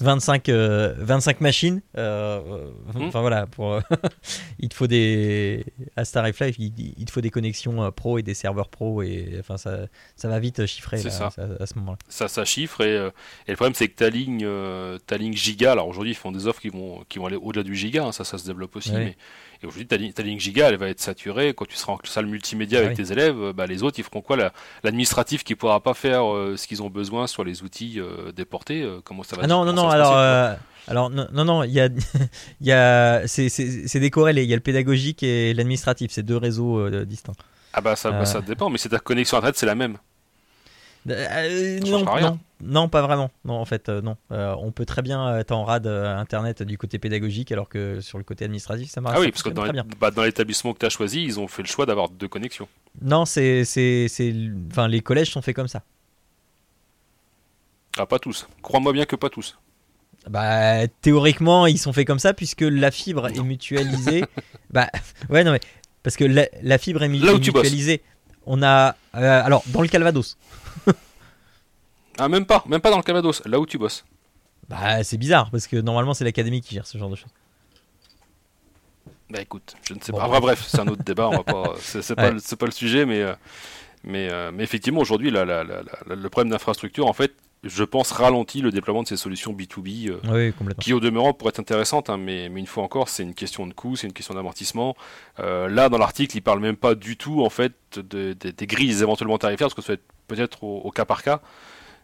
25, 0.00 0.48
25 0.48 0.50
euh, 0.50 1.40
machines. 1.40 1.82
Mm. 1.96 3.06
Enfin 3.06 3.20
voilà, 3.20 3.46
pour, 3.46 3.80
il 4.58 4.68
te 4.68 4.74
faut 4.74 4.86
des. 4.86 5.64
À 5.96 6.04
Star 6.04 6.24
Life, 6.24 6.40
il, 6.58 6.72
il, 6.98 7.04
te 7.04 7.10
faut 7.10 7.20
des 7.20 7.30
connexions 7.30 7.90
pro 7.92 8.18
et 8.18 8.22
des 8.22 8.34
serveurs 8.34 8.68
pro. 8.68 9.02
Et 9.02 9.36
enfin, 9.40 9.56
ça, 9.56 9.86
ça 10.16 10.28
va 10.28 10.38
vite 10.38 10.66
chiffrer 10.66 10.98
ça. 10.98 11.30
à 11.60 11.66
ce 11.66 11.74
moment-là. 11.78 11.98
Ça, 12.08 12.28
ça 12.28 12.44
chiffre. 12.44 12.80
Et, 12.82 12.94
et 12.94 13.50
le 13.50 13.56
problème, 13.56 13.74
c'est 13.74 13.88
que 13.88 13.96
ta 13.96 14.10
ligne, 14.10 14.46
ta 15.06 15.16
ligne 15.16 15.34
giga, 15.34 15.72
alors 15.72 15.88
aujourd'hui, 15.88 16.12
ils 16.12 16.16
font 16.16 16.32
des 16.32 16.46
offres 16.46 16.60
qui 16.60 16.68
vont, 16.68 17.04
qui 17.08 17.18
vont 17.18 17.26
aller 17.26 17.36
au-delà 17.36 17.62
du 17.62 17.74
giga, 17.74 18.04
hein, 18.04 18.12
ça, 18.12 18.24
ça 18.24 18.38
se 18.38 18.46
développe 18.46 18.76
aussi. 18.76 18.92
Mais 18.92 19.16
et 19.66 19.68
aujourd'hui, 19.68 19.86
ta, 19.86 19.96
ta, 19.98 20.22
ligne 20.22 20.38
giga, 20.38 20.68
elle 20.68 20.76
va 20.76 20.88
être 20.88 21.00
saturée. 21.00 21.54
Quand 21.54 21.66
tu 21.66 21.76
seras 21.76 21.94
en 21.94 21.98
salle 22.04 22.26
multimédia 22.26 22.78
avec 22.78 22.96
tes 22.96 23.10
élèves, 23.12 23.52
bah, 23.52 23.66
les 23.66 23.82
autres, 23.82 23.98
ils 23.98 24.04
feront 24.04 24.20
quoi? 24.20 24.36
L'administratif 24.82 25.44
qui 25.44 25.54
ne 25.54 25.56
pourra 25.56 25.80
pas 25.80 25.94
faire 25.94 26.32
euh, 26.32 26.56
ce 26.56 26.66
qu'ils 26.66 26.82
ont 26.82 26.90
besoin 26.90 27.26
sur 27.26 27.44
les 27.44 27.62
outils 27.62 27.98
euh, 27.98 28.32
déportés, 28.32 28.82
euh, 28.82 29.00
comment 29.04 29.22
ça 29.22 29.36
va 29.36 29.42
ah 29.44 29.46
Non, 29.46 29.64
non, 29.64 29.72
non, 29.72 29.88
alors. 29.88 30.56
Alors 30.88 31.10
non, 31.10 31.26
non, 31.32 31.64
il 31.64 31.72
y 31.72 31.80
a, 31.80 31.86
il 32.60 32.66
y 32.66 32.72
a, 32.72 33.26
c'est 33.26 33.98
décorrélé. 33.98 34.44
Il 34.44 34.48
y 34.48 34.52
a 34.52 34.56
le 34.56 34.62
pédagogique 34.62 35.24
et 35.24 35.52
l'administratif. 35.52 36.12
C'est 36.12 36.22
deux 36.22 36.36
réseaux 36.36 36.88
distincts. 37.04 37.34
Ah 37.72 37.80
bah 37.80 37.96
ça, 37.96 38.12
bah, 38.12 38.24
ça 38.24 38.40
dépend, 38.40 38.70
mais 38.70 38.78
c'est 38.78 38.90
ta 38.90 39.00
connexion 39.00 39.36
internet, 39.36 39.56
c'est 39.58 39.66
la 39.66 39.74
même. 39.74 39.98
Euh, 41.10 41.78
non, 41.80 42.04
non, 42.04 42.38
pas 42.90 43.02
vraiment. 43.02 43.30
Non, 43.44 43.54
en 43.54 43.64
fait, 43.64 43.88
euh, 43.88 44.00
non. 44.00 44.16
Euh, 44.32 44.54
on 44.58 44.72
peut 44.72 44.84
très 44.84 45.02
bien 45.02 45.38
être 45.38 45.52
en 45.52 45.64
rad 45.64 45.86
internet 45.86 46.62
du 46.62 46.78
côté 46.78 46.98
pédagogique, 46.98 47.52
alors 47.52 47.68
que 47.68 48.00
sur 48.00 48.18
le 48.18 48.24
côté 48.24 48.44
administratif, 48.44 48.90
ça 48.90 49.00
marche. 49.00 49.16
Ah 49.16 49.20
oui, 49.20 49.30
parce 49.30 49.42
que 49.42 49.50
dans, 49.50 49.66
bah, 49.98 50.10
dans 50.10 50.22
l'établissement 50.22 50.72
que 50.72 50.78
tu 50.78 50.86
as 50.86 50.90
choisi, 50.90 51.22
ils 51.24 51.38
ont 51.38 51.48
fait 51.48 51.62
le 51.62 51.68
choix 51.68 51.86
d'avoir 51.86 52.08
deux 52.08 52.28
connexions. 52.28 52.68
Non, 53.02 53.24
c'est, 53.24 53.64
c'est, 53.64 54.06
enfin, 54.70 54.88
les 54.88 55.00
collèges 55.00 55.30
sont 55.30 55.42
faits 55.42 55.56
comme 55.56 55.68
ça. 55.68 55.82
Ah, 57.98 58.06
pas 58.06 58.18
tous. 58.18 58.46
Crois-moi 58.62 58.92
bien 58.92 59.06
que 59.06 59.16
pas 59.16 59.30
tous. 59.30 59.58
Bah, 60.28 60.86
théoriquement, 61.02 61.66
ils 61.66 61.78
sont 61.78 61.92
faits 61.92 62.06
comme 62.06 62.18
ça 62.18 62.34
puisque 62.34 62.62
la 62.62 62.90
fibre 62.90 63.28
est 63.28 63.42
mutualisée. 63.42 64.24
bah, 64.70 64.88
ouais, 65.30 65.44
non 65.44 65.52
mais 65.52 65.60
parce 66.02 66.16
que 66.16 66.24
la, 66.24 66.78
fibre 66.78 67.02
est, 67.02 67.08
mutualisée. 67.08 68.02
On 68.44 68.62
a, 68.62 68.94
alors, 69.12 69.64
dans 69.68 69.82
le 69.82 69.88
Calvados. 69.88 70.36
Ah, 72.18 72.28
même 72.28 72.46
pas, 72.46 72.64
même 72.66 72.80
pas 72.80 72.90
dans 72.90 72.96
le 72.96 73.02
Calvados, 73.02 73.42
là 73.46 73.60
où 73.60 73.66
tu 73.66 73.78
bosses. 73.78 74.04
Bah, 74.68 75.02
c'est 75.04 75.16
bizarre, 75.18 75.50
parce 75.50 75.66
que 75.66 75.76
normalement, 75.76 76.14
c'est 76.14 76.24
l'académie 76.24 76.60
qui 76.60 76.74
gère 76.74 76.86
ce 76.86 76.98
genre 76.98 77.10
de 77.10 77.16
choses. 77.16 77.30
Bah 79.28 79.40
écoute, 79.40 79.74
je 79.86 79.94
ne 79.94 80.00
sais 80.00 80.12
pas. 80.12 80.40
bref, 80.40 80.64
c'est 80.68 80.80
un 80.80 80.86
autre 80.86 81.02
débat, 81.02 81.28
on 81.28 81.38
va 81.38 81.42
pas. 81.42 81.74
C'est 81.80 82.14
pas, 82.14 82.30
pas, 82.30 82.66
le 82.66 82.72
sujet, 82.72 83.06
mais, 83.06 83.22
euh, 83.22 83.34
mais, 84.04 84.28
euh, 84.30 84.52
mais 84.54 84.62
effectivement, 84.62 85.00
aujourd'hui, 85.00 85.30
le 85.32 86.28
problème 86.28 86.50
d'infrastructure, 86.50 87.08
en 87.08 87.12
fait, 87.12 87.34
je 87.64 87.82
pense, 87.82 88.12
ralentit 88.12 88.60
le 88.60 88.70
déploiement 88.70 89.02
de 89.02 89.08
ces 89.08 89.16
solutions 89.16 89.52
B2B, 89.52 90.10
euh, 90.10 90.52
qui 90.78 90.92
au 90.92 91.00
demeurant 91.00 91.32
pourraient 91.32 91.48
être 91.48 91.58
intéressantes, 91.58 92.08
hein, 92.08 92.18
mais, 92.18 92.48
mais, 92.48 92.60
une 92.60 92.68
fois 92.68 92.84
encore, 92.84 93.08
c'est 93.08 93.24
une 93.24 93.34
question 93.34 93.66
de 93.66 93.72
coût, 93.72 93.96
c'est 93.96 94.06
une 94.06 94.12
question 94.12 94.34
d'amortissement. 94.34 94.94
là, 95.38 95.88
dans 95.88 95.98
l'article, 95.98 96.36
il 96.36 96.42
parle 96.42 96.60
même 96.60 96.76
pas 96.76 96.94
du 96.94 97.16
tout, 97.16 97.42
en 97.44 97.50
fait, 97.50 97.72
des 97.98 98.66
grilles 98.66 99.02
éventuellement 99.02 99.38
tarifaires, 99.38 99.66
parce 99.66 99.74
que 99.74 99.82
ça 99.82 99.88
va 99.88 99.94
être 99.94 100.04
peut-être 100.28 100.62
au, 100.62 100.90
cas 100.92 101.04
par 101.04 101.24
cas. 101.24 101.40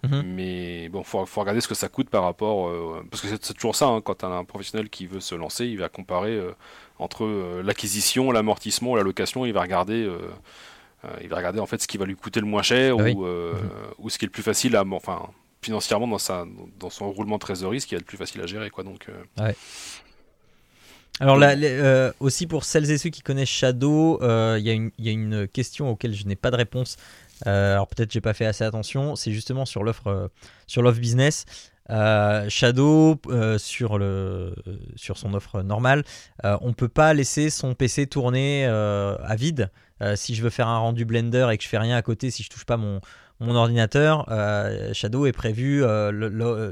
Mhm. 0.02 0.22
Mais 0.34 0.88
bon, 0.88 1.04
faut, 1.04 1.24
faut 1.26 1.40
regarder 1.40 1.60
ce 1.60 1.68
que 1.68 1.74
ça 1.74 1.88
coûte 1.88 2.10
par 2.10 2.24
rapport. 2.24 2.68
Euh, 2.68 3.06
parce 3.10 3.22
que 3.22 3.28
c'est 3.28 3.54
toujours 3.54 3.76
ça, 3.76 3.86
hein, 3.86 4.00
quand 4.00 4.24
as 4.24 4.28
un 4.28 4.44
professionnel 4.44 4.88
qui 4.88 5.06
veut 5.06 5.20
se 5.20 5.34
lancer, 5.34 5.66
il 5.66 5.78
va 5.78 5.88
comparer 5.88 6.32
euh, 6.32 6.52
entre 6.98 7.24
euh, 7.24 7.62
l'acquisition, 7.62 8.32
l'amortissement, 8.32 8.96
la 8.96 9.02
location, 9.02 9.46
il 9.46 9.52
va 9.52 9.62
regarder. 9.62 10.10
il 11.20 11.28
va 11.28 11.36
regarder 11.36 11.60
en 11.60 11.66
fait 11.66 11.80
ce 11.80 11.86
qui 11.86 11.98
va 11.98 12.04
lui 12.04 12.16
coûter 12.16 12.40
le 12.40 12.46
moins 12.46 12.62
cher 12.62 12.96
ah 12.98 13.02
ou, 13.10 13.24
mhm. 13.24 13.54
ou, 13.98 14.10
ce 14.10 14.18
qui 14.18 14.24
est 14.24 14.28
le 14.28 14.32
plus 14.32 14.42
facile 14.42 14.76
à, 14.76 14.84
enfin, 14.84 15.28
financièrement 15.60 16.08
dans, 16.08 16.18
sa, 16.18 16.44
dans 16.78 16.90
son 16.90 17.10
roulement 17.10 17.36
de 17.36 17.40
trésorerie, 17.40 17.80
ce 17.80 17.86
qui 17.86 17.94
est 17.94 17.98
le 17.98 18.04
plus 18.04 18.18
facile 18.18 18.40
à 18.40 18.46
gérer. 18.46 18.70
Quoi, 18.70 18.82
donc, 18.84 19.06
ouais. 19.38 19.54
Alors 21.20 21.36
là, 21.36 22.12
aussi 22.18 22.48
pour 22.48 22.64
celles 22.64 22.90
et 22.90 22.98
ceux 22.98 23.10
qui 23.10 23.22
connaissent 23.22 23.48
Shadow, 23.48 24.18
il 24.56 24.66
y, 24.66 25.04
y, 25.04 25.08
a 25.08 25.12
une 25.12 25.46
question 25.46 25.90
auquel 25.90 26.12
je 26.12 26.26
n'ai 26.26 26.36
pas 26.36 26.50
de 26.50 26.56
réponse. 26.56 26.96
Euh, 27.46 27.72
alors 27.72 27.88
peut-être 27.88 28.12
j'ai 28.12 28.20
pas 28.20 28.34
fait 28.34 28.46
assez 28.46 28.64
attention. 28.64 29.16
C'est 29.16 29.32
justement 29.32 29.64
sur 29.64 29.82
l'offre 29.82 30.08
euh, 30.08 30.28
sur 30.66 30.82
l'offre 30.82 31.00
business. 31.00 31.44
Euh, 31.90 32.48
Shadow 32.48 33.20
sur 33.58 33.98
le 33.98 34.54
sur 34.96 35.18
son 35.18 35.34
offre 35.34 35.62
normale, 35.62 36.04
on 36.42 36.72
peut 36.72 36.88
pas 36.88 37.12
laisser 37.12 37.50
son 37.50 37.74
PC 37.74 38.06
tourner 38.06 38.64
à 38.66 39.36
vide. 39.36 39.70
si 40.14 40.34
je 40.34 40.42
veux 40.42 40.50
faire 40.50 40.68
un 40.68 40.78
rendu 40.78 41.04
Blender 41.04 41.48
et 41.52 41.58
que 41.58 41.64
je 41.64 41.68
fais 41.68 41.78
rien 41.78 41.96
à 41.96 42.02
côté, 42.02 42.30
si 42.30 42.42
je 42.42 42.50
touche 42.50 42.64
pas 42.64 42.76
mon 42.76 43.00
mon 43.40 43.56
ordinateur, 43.56 44.26
Shadow 44.92 45.26
est 45.26 45.32
prévu 45.32 45.82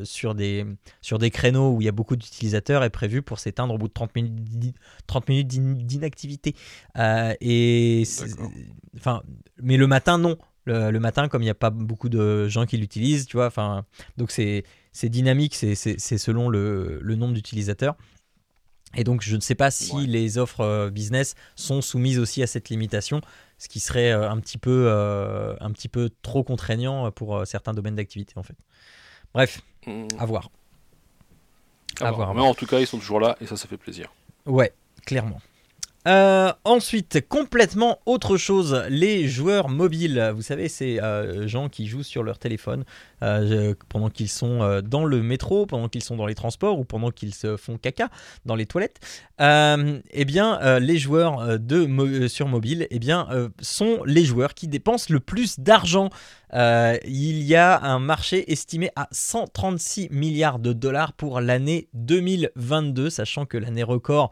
sur, 0.04 0.36
des, 0.36 0.64
sur 1.00 1.18
des 1.18 1.30
créneaux 1.30 1.72
où 1.72 1.80
il 1.82 1.84
y 1.84 1.88
a 1.88 1.92
beaucoup 1.92 2.14
d'utilisateurs, 2.14 2.84
est 2.84 2.90
prévu 2.90 3.20
pour 3.20 3.40
s'éteindre 3.40 3.74
au 3.74 3.78
bout 3.78 3.88
de 3.88 3.92
30 3.92 4.14
minutes, 4.14 4.76
30 5.08 5.28
minutes 5.28 5.48
d'inactivité. 5.48 6.54
et 6.96 8.04
enfin, 8.96 9.22
mais 9.60 9.76
le 9.76 9.88
matin, 9.88 10.16
non 10.18 10.38
le, 10.70 10.98
matin, 10.98 11.28
comme 11.28 11.42
il 11.42 11.46
n'y 11.46 11.50
a 11.50 11.54
pas 11.54 11.70
beaucoup 11.70 12.08
de 12.08 12.48
gens 12.48 12.66
qui 12.66 12.76
l'utilisent, 12.76 13.26
tu 13.26 13.36
vois. 13.36 13.46
Enfin, 13.46 13.84
donc 14.16 14.30
c'est 14.30 14.64
dynamique, 15.04 15.54
c'est 15.54 16.18
selon 16.18 16.48
le, 16.48 17.00
nombre 17.16 17.34
d'utilisateurs. 17.34 17.96
Et 18.96 19.04
donc 19.04 19.22
je 19.22 19.36
ne 19.36 19.40
sais 19.40 19.54
pas 19.54 19.70
si 19.70 20.06
les 20.08 20.36
offres 20.36 20.62
euh, 20.62 20.90
business 20.90 21.36
sont 21.54 21.80
soumises 21.80 22.18
aussi 22.18 22.42
à 22.42 22.48
cette 22.48 22.70
limitation, 22.70 23.20
ce 23.56 23.68
qui 23.68 23.78
serait 23.78 24.10
euh, 24.10 24.28
un 24.28 24.40
petit 24.40 24.58
peu, 24.58 24.86
euh, 24.88 25.54
un 25.60 25.70
petit 25.70 25.88
peu 25.88 26.10
trop 26.22 26.42
contraignant 26.42 27.12
pour 27.12 27.46
certains 27.46 27.72
domaines 27.72 27.94
d'activité 27.94 28.32
en 28.34 28.42
fait. 28.42 28.56
Bref, 29.32 29.60
mmh. 29.86 30.08
à 30.18 30.26
voir. 30.26 30.50
À, 32.00 32.10
voir. 32.10 32.34
Mais 32.34 32.40
en 32.40 32.54
tout 32.54 32.66
cas, 32.66 32.80
ils 32.80 32.86
sont 32.86 32.98
toujours 32.98 33.20
là 33.20 33.36
et 33.40 33.46
ça, 33.46 33.56
ça 33.56 33.68
fait 33.68 33.76
plaisir. 33.76 34.12
Ouais, 34.44 34.72
clairement. 35.06 35.40
Euh, 36.08 36.50
ensuite, 36.64 37.28
complètement 37.28 37.98
autre 38.06 38.38
chose, 38.38 38.84
les 38.88 39.28
joueurs 39.28 39.68
mobiles. 39.68 40.32
Vous 40.34 40.40
savez, 40.40 40.68
ces 40.68 40.98
euh, 40.98 41.46
gens 41.46 41.68
qui 41.68 41.86
jouent 41.86 42.02
sur 42.02 42.22
leur 42.22 42.38
téléphone 42.38 42.84
euh, 43.22 43.74
pendant 43.90 44.08
qu'ils 44.08 44.30
sont 44.30 44.80
dans 44.82 45.04
le 45.04 45.22
métro, 45.22 45.66
pendant 45.66 45.88
qu'ils 45.88 46.02
sont 46.02 46.16
dans 46.16 46.26
les 46.26 46.34
transports 46.34 46.78
ou 46.78 46.84
pendant 46.84 47.10
qu'ils 47.10 47.34
se 47.34 47.56
font 47.58 47.76
caca 47.76 48.08
dans 48.46 48.54
les 48.54 48.64
toilettes. 48.64 49.00
eh 49.38 50.24
bien, 50.24 50.78
les 50.78 50.98
joueurs 50.98 51.58
sur 52.28 52.48
mobile, 52.48 52.86
eh 52.90 52.98
bien, 52.98 53.28
sont 53.60 54.02
les 54.06 54.24
joueurs 54.24 54.54
qui 54.54 54.68
dépensent 54.68 55.12
le 55.12 55.20
plus 55.20 55.60
d'argent. 55.60 56.08
il 56.52 57.42
y 57.42 57.56
a 57.56 57.78
un 57.82 57.98
marché 57.98 58.50
estimé 58.50 58.90
à 58.96 59.08
136 59.12 60.08
milliards 60.10 60.58
de 60.58 60.72
dollars 60.72 61.12
pour 61.12 61.40
l'année 61.40 61.88
2022, 61.92 63.10
sachant 63.10 63.44
que 63.44 63.58
l'année 63.58 63.82
record, 63.82 64.30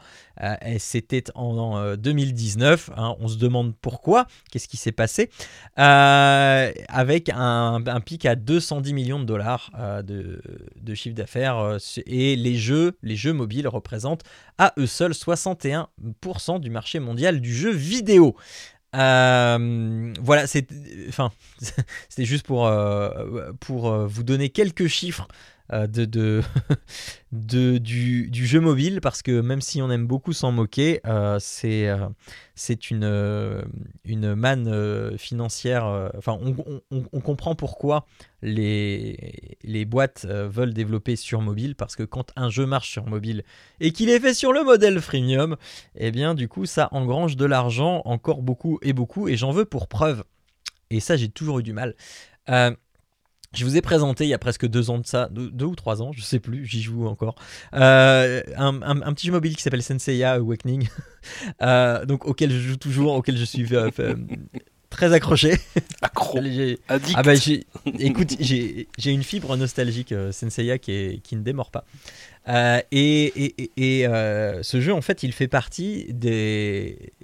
c'était 0.79 1.25
en 1.35 1.58
2019. 1.97 2.91
Hein, 2.97 3.17
on 3.21 3.29
se 3.29 3.37
demande 3.37 3.75
pourquoi, 3.81 4.27
qu'est-ce 4.51 4.69
qui 4.69 4.77
s'est 4.77 4.93
passé, 4.93 5.31
euh, 5.79 6.73
avec 6.89 7.31
un, 7.35 8.01
pic 8.05 8.27
à 8.27 8.35
210 8.35 8.93
millions 8.93 9.19
de 9.19 9.25
dollars 9.25 9.71
euh, 9.79 10.03
de, 10.03 10.95
chiffre 10.95 11.17
d'affaires. 11.17 11.59
Euh, 11.59 11.79
et 12.07 12.37
les 12.37 12.57
jeux, 12.57 12.97
les 13.03 13.17
jeux 13.17 13.33
mobiles 13.33 13.69
représentent 13.69 14.23
à 14.59 14.73
eux 14.79 14.87
seuls 14.87 15.13
61% 15.13 16.61
du 16.61 16.71
marché 16.71 17.01
mondial 17.01 17.41
du 17.41 17.55
jeu 17.55 17.71
vidéo. 17.71 18.37
voilà, 18.93 20.47
c'est, 20.47 20.67
enfin, 21.09 21.31
c'était 22.09 22.25
juste 22.25 22.47
pour, 22.47 22.71
pour 23.61 24.07
vous 24.07 24.23
donner 24.23 24.49
quelques 24.49 24.87
chiffres 24.87 25.29
euh, 25.71 25.87
de, 25.87 26.43
du, 27.33 28.47
jeu 28.47 28.61
mobile 28.61 29.01
parce 29.03 29.21
que 29.21 29.43
même 29.43 29.61
si 29.61 29.83
on 29.83 29.91
aime 29.91 30.07
beaucoup 30.07 30.33
s'en 30.33 30.51
moquer, 30.51 31.01
euh, 31.07 31.37
c'est 31.41 31.89
euh, 31.89 32.09
c'est 32.55 32.91
une, 32.91 33.65
une 34.05 34.35
manne 34.35 35.17
financière. 35.19 36.11
Enfin, 36.17 36.39
on, 36.91 37.21
comprend 37.21 37.55
pourquoi 37.55 38.07
les, 38.43 39.59
les 39.63 39.85
boîtes 39.85 40.27
veulent 40.27 40.75
développer 40.75 41.15
sur 41.17 41.41
mobile 41.41 41.77
parce 41.77 41.95
que 41.95 42.03
quand 42.03 42.33
un 42.35 42.51
jeu 42.51 42.67
marche 42.67 42.91
sur 42.91 43.07
mobile 43.07 43.45
et 43.81 43.93
qu'il 43.93 44.09
est 44.09 44.19
fait 44.19 44.35
sur 44.35 44.53
le 44.53 44.65
modèle 44.65 45.01
freemium, 45.01 45.57
eh 45.95 46.11
bien 46.11 46.35
du 46.35 46.49
coup 46.49 46.67
ça 46.67 46.89
engrange 46.91 47.37
de 47.37 47.45
l'argent 47.45 48.03
encore 48.07 48.43
beaucoup 48.43 48.79
et 48.83 48.93
beaucoup 48.93 49.29
et 49.29 49.37
j'en 49.37 49.53
veux 49.53 49.67
pour 49.67 49.87
preuve. 49.87 50.25
Et 50.91 50.99
ça 50.99 51.17
j'ai 51.17 51.29
toujours 51.29 51.61
eu 51.61 51.63
du 51.63 51.75
mal. 51.75 51.95
Je 53.55 53.65
vous 53.65 53.79
ai 53.79 53.81
présenté 53.81 54.25
il 54.25 54.29
y 54.29 54.35
a 54.35 54.39
presque 54.39 54.67
deux 54.67 54.91
ans 54.91 54.99
de 54.99 55.07
ça, 55.07 55.31
deux, 55.31 55.65
ou 55.65 55.75
trois 55.75 56.03
ans, 56.03 56.13
je 56.13 56.21
sais 56.21 56.39
plus, 56.39 56.67
j'y 56.67 56.83
joue 56.83 57.07
encore, 57.07 57.35
euh, 57.73 58.43
un, 58.57 59.13
petit 59.15 59.27
jeu 59.27 59.33
mobile 59.33 59.57
qui 59.57 59.63
s'appelle 59.63 59.83
Senseiya 59.83 60.33
Awakening, 60.35 60.87
euh, 61.63 62.05
donc 62.05 62.27
auquel 62.27 62.51
je 62.51 62.59
joue 62.59 62.77
toujours, 62.77 63.15
auquel 63.15 63.39
je 63.39 63.45
suis 63.45 63.67
euh, 63.75 63.91
très 64.91 65.15
accroché. 65.15 65.55
Accro. 66.03 66.39
ah 66.89 67.23
bah 67.23 67.33
écoute, 67.99 68.37
j'ai 68.39 68.87
une 69.11 69.23
fibre 69.23 69.57
nostalgique 69.57 70.15
Senseiya 70.31 70.77
qui, 70.77 71.23
qui 71.25 71.35
ne 71.35 71.43
démord 71.43 71.71
pas. 71.71 71.85
et, 72.93 73.55
et, 73.79 74.05
ce 74.63 74.81
jeu, 74.83 74.93
en 74.93 75.01
fait, 75.01 75.23
il 75.23 75.33
fait 75.33 75.49
partie 75.49 76.07
des, 76.13 77.15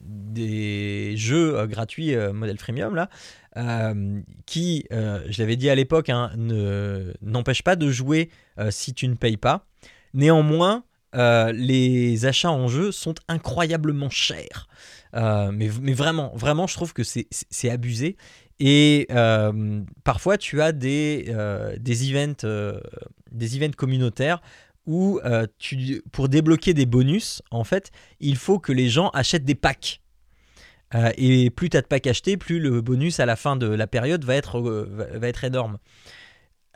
des 0.00 1.18
jeux 1.18 1.66
gratuits 1.66 2.16
modèle 2.32 2.58
freemium 2.58 2.94
là. 2.94 3.10
Euh, 3.56 4.20
qui, 4.44 4.84
euh, 4.92 5.24
je 5.30 5.40
l'avais 5.40 5.56
dit 5.56 5.70
à 5.70 5.74
l'époque, 5.74 6.10
hein, 6.10 6.30
n'empêche 7.22 7.62
pas 7.62 7.74
de 7.74 7.90
jouer 7.90 8.28
euh, 8.58 8.70
si 8.70 8.92
tu 8.92 9.08
ne 9.08 9.14
payes 9.14 9.38
pas. 9.38 9.66
Néanmoins, 10.12 10.84
les 11.14 12.26
achats 12.26 12.50
en 12.50 12.68
jeu 12.68 12.92
sont 12.92 13.14
incroyablement 13.28 14.10
chers. 14.10 14.68
mais, 15.14 15.68
vraiment, 15.68 16.32
vraiment, 16.34 16.66
je 16.66 16.74
trouve 16.74 16.92
que 16.92 17.02
c'est 17.02 17.70
abusé. 17.70 18.16
Et 18.60 19.08
parfois, 20.04 20.36
tu 20.36 20.60
as 20.60 20.72
des, 20.72 21.34
des, 21.78 22.10
events, 22.10 22.46
des 23.32 23.56
events 23.56 23.76
communautaires 23.76 24.42
où 24.84 25.18
tu, 25.58 26.02
pour 26.12 26.28
débloquer 26.28 26.74
des 26.74 26.86
bonus, 26.86 27.42
en 27.50 27.64
fait, 27.64 27.90
il 28.20 28.36
faut 28.36 28.58
que 28.58 28.72
les 28.72 28.90
gens 28.90 29.08
achètent 29.10 29.44
des 29.44 29.54
packs. 29.54 30.02
Euh, 30.94 31.10
et 31.16 31.50
plus 31.50 31.70
tu 31.70 31.76
as 31.76 31.82
de 31.82 31.86
packs 31.86 32.06
achetés, 32.06 32.36
plus 32.36 32.60
le 32.60 32.80
bonus 32.80 33.20
à 33.20 33.26
la 33.26 33.36
fin 33.36 33.56
de 33.56 33.66
la 33.66 33.86
période 33.86 34.24
va 34.24 34.34
être, 34.34 34.58
euh, 34.58 35.10
va, 35.14 35.28
être 35.28 35.44
énorme. 35.44 35.78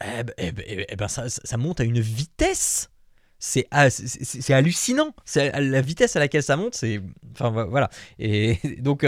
Eh 0.03 0.25
ben, 0.25 0.35
eh 0.39 0.53
ben, 0.53 0.65
eh 0.89 0.97
ben 0.97 1.09
ça, 1.09 1.57
monte 1.57 1.81
à 1.81 1.85
une 1.85 2.01
vitesse. 2.01 2.91
C'est 3.39 3.67
hallucinant. 3.71 5.15
La 5.35 5.81
vitesse 5.81 6.17
à 6.17 6.21
laquelle 6.21 6.43
ça 6.43 6.57
monte, 6.57 6.75
c'est. 6.75 7.01
Enfin 7.33 7.51
voilà. 7.51 7.91
Et 8.19 8.59
donc. 8.79 9.05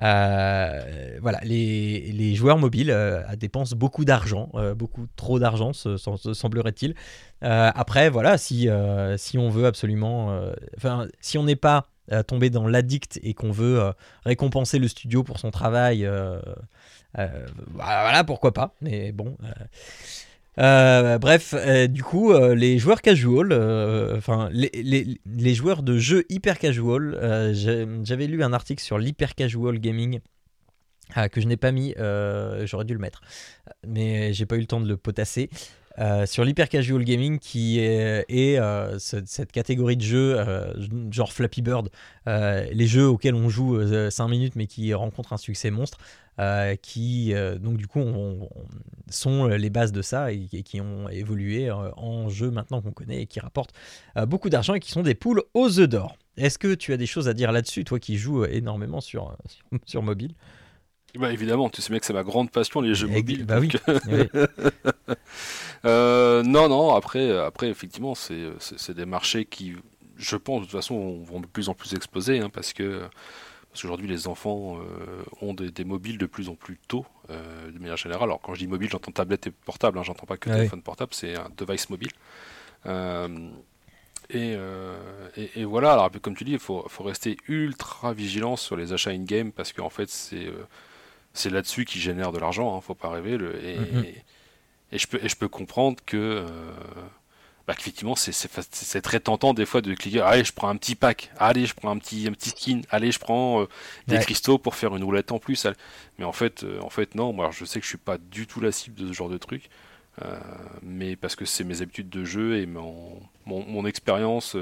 Euh, 0.00 1.18
voilà, 1.20 1.40
les, 1.42 2.12
les, 2.12 2.36
joueurs 2.36 2.56
mobiles 2.56 2.96
dépensent 3.36 3.74
beaucoup 3.74 4.04
d'argent, 4.04 4.52
beaucoup 4.76 5.08
trop 5.16 5.40
d'argent, 5.40 5.72
semblerait-il. 5.72 6.94
après, 7.40 8.08
voilà, 8.08 8.38
si, 8.38 8.68
si 9.16 9.38
on 9.38 9.50
veut 9.50 9.66
absolument, 9.66 10.40
enfin, 10.76 11.08
si 11.20 11.36
on 11.36 11.42
n'est 11.42 11.56
pas 11.56 11.88
tomber 12.26 12.50
dans 12.50 12.66
l'addict 12.66 13.20
et 13.22 13.34
qu'on 13.34 13.50
veut 13.50 13.80
euh, 13.80 13.92
récompenser 14.24 14.78
le 14.78 14.88
studio 14.88 15.22
pour 15.22 15.38
son 15.38 15.50
travail, 15.50 16.04
euh, 16.04 16.40
euh, 17.18 17.46
bah, 17.74 18.02
voilà, 18.02 18.24
pourquoi 18.24 18.52
pas. 18.52 18.74
Mais 18.80 19.12
bon. 19.12 19.36
bref, 20.56 21.54
du 21.88 22.02
coup, 22.02 22.32
les 22.32 22.78
joueurs 22.78 23.02
casual, 23.02 23.52
enfin 24.16 24.48
les, 24.52 25.18
les, 25.26 25.54
joueurs 25.54 25.82
de 25.82 25.98
jeux 25.98 26.24
hyper 26.28 26.58
casual, 26.58 27.18
j'avais 27.52 28.26
lu 28.26 28.42
un 28.42 28.52
article 28.52 28.82
sur 28.82 28.98
l'hyper 28.98 29.34
casual 29.34 29.78
gaming 29.78 30.20
que 31.32 31.40
je 31.40 31.46
n'ai 31.46 31.56
pas 31.56 31.72
mis, 31.72 31.94
j'aurais 32.64 32.84
dû 32.84 32.92
le 32.92 33.00
mettre, 33.00 33.22
mais 33.86 34.32
j'ai 34.32 34.46
pas 34.46 34.56
eu 34.56 34.60
le 34.60 34.66
temps 34.66 34.80
de 34.80 34.88
le 34.88 34.96
potasser. 34.96 35.48
Euh, 35.98 36.26
sur 36.26 36.44
l'hyper 36.44 36.68
casual 36.68 37.02
gaming 37.02 37.38
qui 37.38 37.80
est, 37.80 38.58
euh, 38.58 38.98
cette 38.98 39.50
catégorie 39.50 39.96
de 39.96 40.02
jeux 40.02 40.38
euh, 40.38 40.72
genre 41.10 41.32
Flappy 41.32 41.60
Bird, 41.62 41.90
les 42.26 42.86
jeux 42.86 43.08
auxquels 43.08 43.34
on 43.34 43.48
joue 43.48 43.80
5 44.10 44.28
minutes 44.28 44.54
mais 44.56 44.66
qui 44.66 44.92
rencontrent 44.94 45.32
un 45.32 45.38
succès 45.38 45.70
monstre, 45.70 45.98
qui 46.82 47.34
donc 47.60 47.78
du 47.78 47.86
coup 47.86 48.04
sont 49.08 49.46
les 49.46 49.70
bases 49.70 49.92
de 49.92 50.02
ça 50.02 50.30
et, 50.32 50.46
qui 50.62 50.80
ont 50.80 51.08
évolué 51.08 51.70
en 51.70 52.28
jeux 52.28 52.50
maintenant 52.50 52.80
qu'on 52.82 52.92
connaît 52.92 53.22
et 53.22 53.26
qui 53.26 53.40
rapportent 53.40 53.72
beaucoup 54.26 54.50
d'argent 54.50 54.74
et 54.74 54.80
qui 54.80 54.90
sont 54.90 55.02
des 55.02 55.14
poules 55.14 55.42
aux 55.54 55.80
œufs 55.80 55.88
d'or. 55.88 56.16
Est-ce 56.36 56.58
que 56.58 56.74
tu 56.74 56.92
as 56.92 56.96
des 56.96 57.06
choses 57.06 57.28
à 57.28 57.34
dire 57.34 57.50
là-dessus, 57.50 57.84
toi 57.84 57.98
qui 57.98 58.16
joues 58.18 58.44
énormément 58.44 59.00
sur, 59.00 59.36
sur 59.86 60.02
mobile? 60.02 60.34
Bah 61.16 61.32
évidemment, 61.32 61.70
tu 61.70 61.80
sais 61.80 61.90
bien 61.90 61.98
que 61.98 62.06
c'est 62.06 62.12
ma 62.12 62.22
grande 62.22 62.50
passion 62.50 62.80
les 62.80 62.94
jeux 62.94 63.08
mobiles. 63.08 63.44
Bah 63.44 63.58
oui. 63.60 63.70
Euh, 65.84 66.42
non, 66.42 66.68
non. 66.68 66.92
Après, 66.96 67.30
après 67.38 67.68
effectivement, 67.68 68.16
c'est 68.16 68.90
des 68.90 69.06
marchés 69.06 69.44
qui, 69.44 69.76
je 70.16 70.34
pense, 70.34 70.62
de 70.62 70.64
toute 70.64 70.72
façon, 70.72 71.22
vont 71.22 71.38
de 71.38 71.46
plus 71.46 71.68
en 71.68 71.74
plus 71.74 71.94
exploser, 71.94 72.40
hein, 72.40 72.50
parce 72.52 72.72
que 72.72 73.02
parce 73.70 73.82
qu'aujourd'hui 73.82 74.08
les 74.08 74.26
enfants 74.26 74.78
euh, 74.78 75.22
ont 75.40 75.54
des, 75.54 75.84
mobiles 75.84 76.18
de 76.18 76.26
plus 76.26 76.48
en 76.48 76.56
plus 76.56 76.78
tôt, 76.88 77.06
euh, 77.30 77.70
de 77.70 77.78
manière 77.78 77.96
générale. 77.96 78.24
Alors 78.24 78.40
quand 78.40 78.54
je 78.54 78.58
dis 78.58 78.66
mobile, 78.66 78.88
j'entends 78.90 79.12
tablette 79.12 79.46
et 79.46 79.52
portable, 79.52 80.00
hein, 80.00 80.02
j'entends 80.02 80.26
pas 80.26 80.36
que 80.36 80.50
téléphone 80.50 80.82
portable, 80.82 81.14
c'est 81.14 81.36
un 81.36 81.48
device 81.56 81.90
mobile. 81.90 82.10
Et, 84.30 84.56
et, 85.54 85.64
voilà, 85.64 85.92
alors 85.92 86.10
comme 86.20 86.34
tu 86.34 86.42
dis, 86.42 86.52
il 86.52 86.58
faut, 86.58 86.84
faut, 86.88 87.04
rester 87.04 87.36
ultra 87.46 88.12
vigilant 88.12 88.56
sur 88.56 88.76
les 88.76 88.92
achats 88.92 89.10
in-game 89.10 89.52
parce 89.52 89.72
qu'en 89.72 89.90
fait, 89.90 90.10
c'est 90.10 90.48
c'est 91.34 91.50
là-dessus 91.50 91.84
qu'ils 91.84 92.00
génèrent 92.00 92.32
de 92.32 92.38
l'argent, 92.38 92.76
hein, 92.76 92.80
faut 92.80 92.94
pas 92.94 93.10
rêver. 93.10 93.36
Le, 93.36 93.52
mm-hmm. 93.52 94.04
et, 94.04 94.24
et, 94.92 94.98
je 94.98 95.06
peux, 95.06 95.18
et 95.22 95.28
je 95.28 95.36
peux 95.36 95.48
comprendre 95.48 95.98
que, 96.04 96.16
euh, 96.16 96.46
bah, 97.66 97.74
qu'effectivement, 97.74 98.16
c'est 98.16 99.02
très 99.02 99.20
tentant 99.20 99.54
des 99.54 99.66
fois 99.66 99.80
de 99.80 99.94
cliquer. 99.94 100.20
Allez, 100.20 100.44
je 100.44 100.52
prends 100.52 100.68
un 100.68 100.76
petit 100.76 100.94
pack. 100.94 101.30
Allez, 101.38 101.66
je 101.66 101.74
prends 101.74 101.90
un 101.90 101.98
petit, 101.98 102.26
un 102.28 102.32
petit 102.32 102.50
skin. 102.50 102.80
Allez, 102.90 103.12
je 103.12 103.18
prends 103.18 103.62
euh, 103.62 103.66
des 104.06 104.18
cristaux 104.18 104.58
pour 104.58 104.74
faire 104.74 104.96
une 104.96 105.04
roulette 105.04 105.32
en 105.32 105.38
plus. 105.38 105.66
Mais 106.18 106.24
en 106.24 106.32
fait, 106.32 106.64
euh, 106.64 106.80
en 106.80 106.90
fait, 106.90 107.14
non. 107.14 107.32
Moi, 107.32 107.50
je 107.52 107.64
sais 107.64 107.78
que 107.78 107.84
je 107.84 107.90
suis 107.90 107.98
pas 107.98 108.18
du 108.18 108.46
tout 108.46 108.60
la 108.60 108.72
cible 108.72 108.96
de 108.96 109.08
ce 109.08 109.12
genre 109.12 109.28
de 109.28 109.38
truc. 109.38 109.68
mais 110.82 111.14
parce 111.14 111.36
que 111.36 111.44
c'est 111.44 111.62
mes 111.62 111.82
habitudes 111.82 112.10
de 112.10 112.24
jeu 112.24 112.58
et 112.58 112.66
mon, 112.66 113.20
mon, 113.46 113.64
mon 113.66 113.86
expérience 113.86 114.56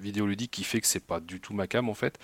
vidéoludique 0.00 0.50
qui 0.50 0.64
fait 0.64 0.80
que 0.80 0.86
c'est 0.86 1.04
pas 1.04 1.20
du 1.20 1.40
tout 1.40 1.54
ma 1.54 1.66
cam 1.66 1.88
en 1.88 1.94
fait 1.94 2.18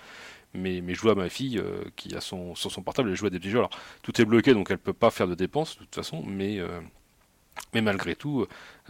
mais, 0.54 0.80
mais 0.80 0.94
je 0.94 1.00
vois 1.00 1.14
ma 1.14 1.28
fille 1.28 1.58
euh, 1.58 1.84
qui 1.96 2.14
a 2.14 2.20
son, 2.20 2.54
sur 2.54 2.72
son 2.72 2.82
portable, 2.82 3.10
elle 3.10 3.16
joue 3.16 3.26
à 3.26 3.30
des 3.30 3.38
petits 3.38 3.50
jeux. 3.50 3.58
Alors 3.58 3.70
tout 4.02 4.20
est 4.20 4.24
bloqué 4.24 4.54
donc 4.54 4.70
elle 4.70 4.78
peut 4.78 4.92
pas 4.92 5.10
faire 5.10 5.28
de 5.28 5.34
dépenses 5.34 5.76
de 5.76 5.84
toute 5.84 5.94
façon, 5.94 6.22
mais, 6.26 6.58
euh, 6.58 6.80
mais 7.72 7.82
malgré 7.82 8.16
tout, 8.16 8.46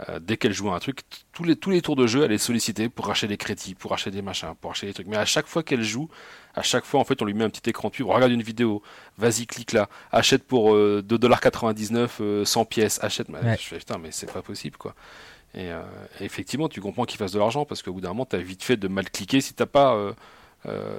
euh, 0.09 0.19
dès 0.19 0.37
qu'elle 0.37 0.53
joue 0.53 0.71
à 0.71 0.75
un 0.75 0.79
truc, 0.79 1.01
tous 1.33 1.43
les, 1.43 1.55
tous 1.55 1.69
les 1.69 1.81
tours 1.81 1.95
de 1.95 2.07
jeu, 2.07 2.23
elle 2.23 2.31
est 2.31 2.39
sollicitée 2.39 2.89
pour 2.89 3.09
acheter 3.11 3.27
des 3.27 3.37
crédits, 3.37 3.75
pour 3.75 3.93
acheter 3.93 4.09
des 4.09 4.23
machins, 4.23 4.53
pour 4.59 4.71
acheter 4.71 4.87
des 4.87 4.93
trucs. 4.93 5.07
Mais 5.07 5.17
à 5.17 5.25
chaque 5.25 5.45
fois 5.45 5.61
qu'elle 5.61 5.83
joue, 5.83 6.09
à 6.55 6.63
chaque 6.63 6.85
fois 6.85 6.99
en 6.99 7.03
fait 7.03 7.21
on 7.21 7.25
lui 7.25 7.35
met 7.35 7.43
un 7.43 7.49
petit 7.49 7.69
écran 7.69 7.89
de 7.89 7.93
pub, 7.93 8.07
regarde 8.07 8.31
une 8.31 8.41
vidéo, 8.41 8.81
vas-y 9.17 9.45
clique 9.45 9.73
là, 9.73 9.87
achète 10.11 10.43
pour 10.43 10.75
2,99$, 10.75 12.43
100 12.45 12.65
pièces, 12.65 13.03
achète. 13.03 13.29
Je 13.29 13.67
fais 13.67 13.77
putain 13.77 13.99
mais 13.99 14.11
c'est 14.11 14.31
pas 14.31 14.41
possible 14.41 14.77
quoi. 14.77 14.95
Et 15.53 15.69
effectivement, 16.21 16.69
tu 16.69 16.79
comprends 16.79 17.03
qu'il 17.03 17.17
fasse 17.17 17.33
de 17.33 17.39
l'argent 17.39 17.65
parce 17.65 17.83
qu'au 17.83 17.91
bout 17.91 17.99
d'un 17.99 18.07
moment, 18.09 18.25
tu 18.25 18.37
as 18.37 18.39
vite 18.39 18.63
fait 18.63 18.77
de 18.77 18.87
mal 18.87 19.09
cliquer 19.09 19.41
si 19.41 19.53
t'as 19.53 19.65
pas. 19.65 20.13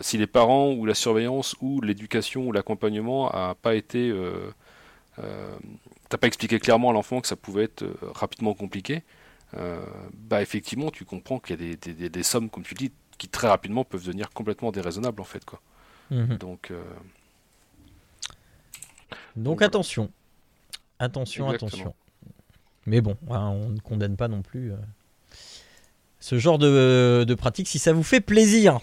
Si 0.01 0.19
les 0.19 0.27
parents 0.27 0.73
ou 0.73 0.87
la 0.87 0.95
surveillance 0.95 1.55
ou 1.61 1.81
l'éducation 1.81 2.47
ou 2.47 2.53
l'accompagnement 2.53 3.31
a 3.31 3.55
pas 3.55 3.75
été 3.75 4.13
t'as 5.17 6.19
pas 6.19 6.27
expliqué 6.27 6.59
clairement 6.59 6.91
à 6.91 6.93
l'enfant 6.93 7.21
que 7.21 7.29
ça 7.29 7.37
pouvait 7.37 7.65
être 7.65 7.85
rapidement 8.15 8.55
compliqué, 8.55 9.03
bah 9.55 10.43
effectivement 10.43 10.91
tu 10.91 11.05
comprends 11.05 11.39
qu'il 11.39 11.61
y 11.61 11.73
a 11.73 11.77
des, 11.77 11.95
des, 11.95 12.09
des, 12.09 12.23
sommes, 12.23 12.51
comme 12.51 12.65
tu 12.65 12.75
dis, 12.75 12.93
qui 13.19 13.29
très 13.29 13.49
rapidement 13.49 13.85
peuvent 13.85 14.05
devenir 14.05 14.31
complètement 14.31 14.73
déraisonnables 14.73 15.21
en 15.21 15.25
fait 15.25 15.45
quoi. 15.45 15.61
Mhm. 16.11 16.37
Donc 16.39 16.71
euh, 16.71 16.83
attention, 19.65 20.11
attention, 20.99 21.49
attention. 21.49 21.95
Mais 22.87 23.01
bon, 23.01 23.17
on 23.29 23.69
ne 23.69 23.81
condamne 23.81 24.17
pas 24.17 24.29
non 24.29 24.43
plus 24.43 24.73
euh, 24.73 24.77
ce 26.21 26.39
genre 26.39 26.59
de, 26.59 27.25
de 27.27 27.35
pratique 27.35 27.69
si 27.69 27.79
ça 27.79 27.93
vous 27.93 28.03
fait 28.03 28.21
plaisir. 28.21 28.81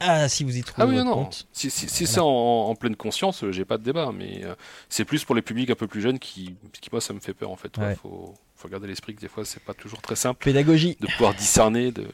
Ah, 0.00 0.28
si 0.28 0.44
vous 0.44 0.56
y 0.56 0.62
trouvez 0.62 0.82
ah 0.82 0.86
oui, 0.86 1.04
non. 1.04 1.28
Si, 1.52 1.70
c'est 1.70 2.18
en, 2.18 2.74
pleine 2.74 2.96
conscience, 2.96 3.44
j'ai 3.50 3.66
pas 3.66 3.76
de 3.76 3.84
débat, 3.84 4.12
mais 4.12 4.44
euh, 4.44 4.54
c'est 4.88 5.04
plus 5.04 5.24
pour 5.24 5.34
les 5.34 5.42
publics 5.42 5.68
un 5.70 5.74
peu 5.74 5.86
plus 5.86 6.00
jeunes 6.00 6.18
qui, 6.18 6.56
qui 6.80 6.88
moi, 6.90 7.00
ça 7.00 7.12
me 7.12 7.20
fait 7.20 7.34
peur 7.34 7.50
en 7.50 7.56
fait. 7.56 7.76
Il 7.78 7.96
faut, 7.96 8.34
faut, 8.56 8.68
garder 8.68 8.86
l'esprit 8.86 9.14
que 9.14 9.20
des 9.20 9.28
fois, 9.28 9.44
c'est 9.44 9.62
pas 9.62 9.74
toujours 9.74 10.00
très 10.00 10.16
simple. 10.16 10.42
Pédagogie. 10.42 10.96
De 11.00 11.06
pouvoir 11.06 11.34
discerner, 11.34 11.92
de... 11.92 12.08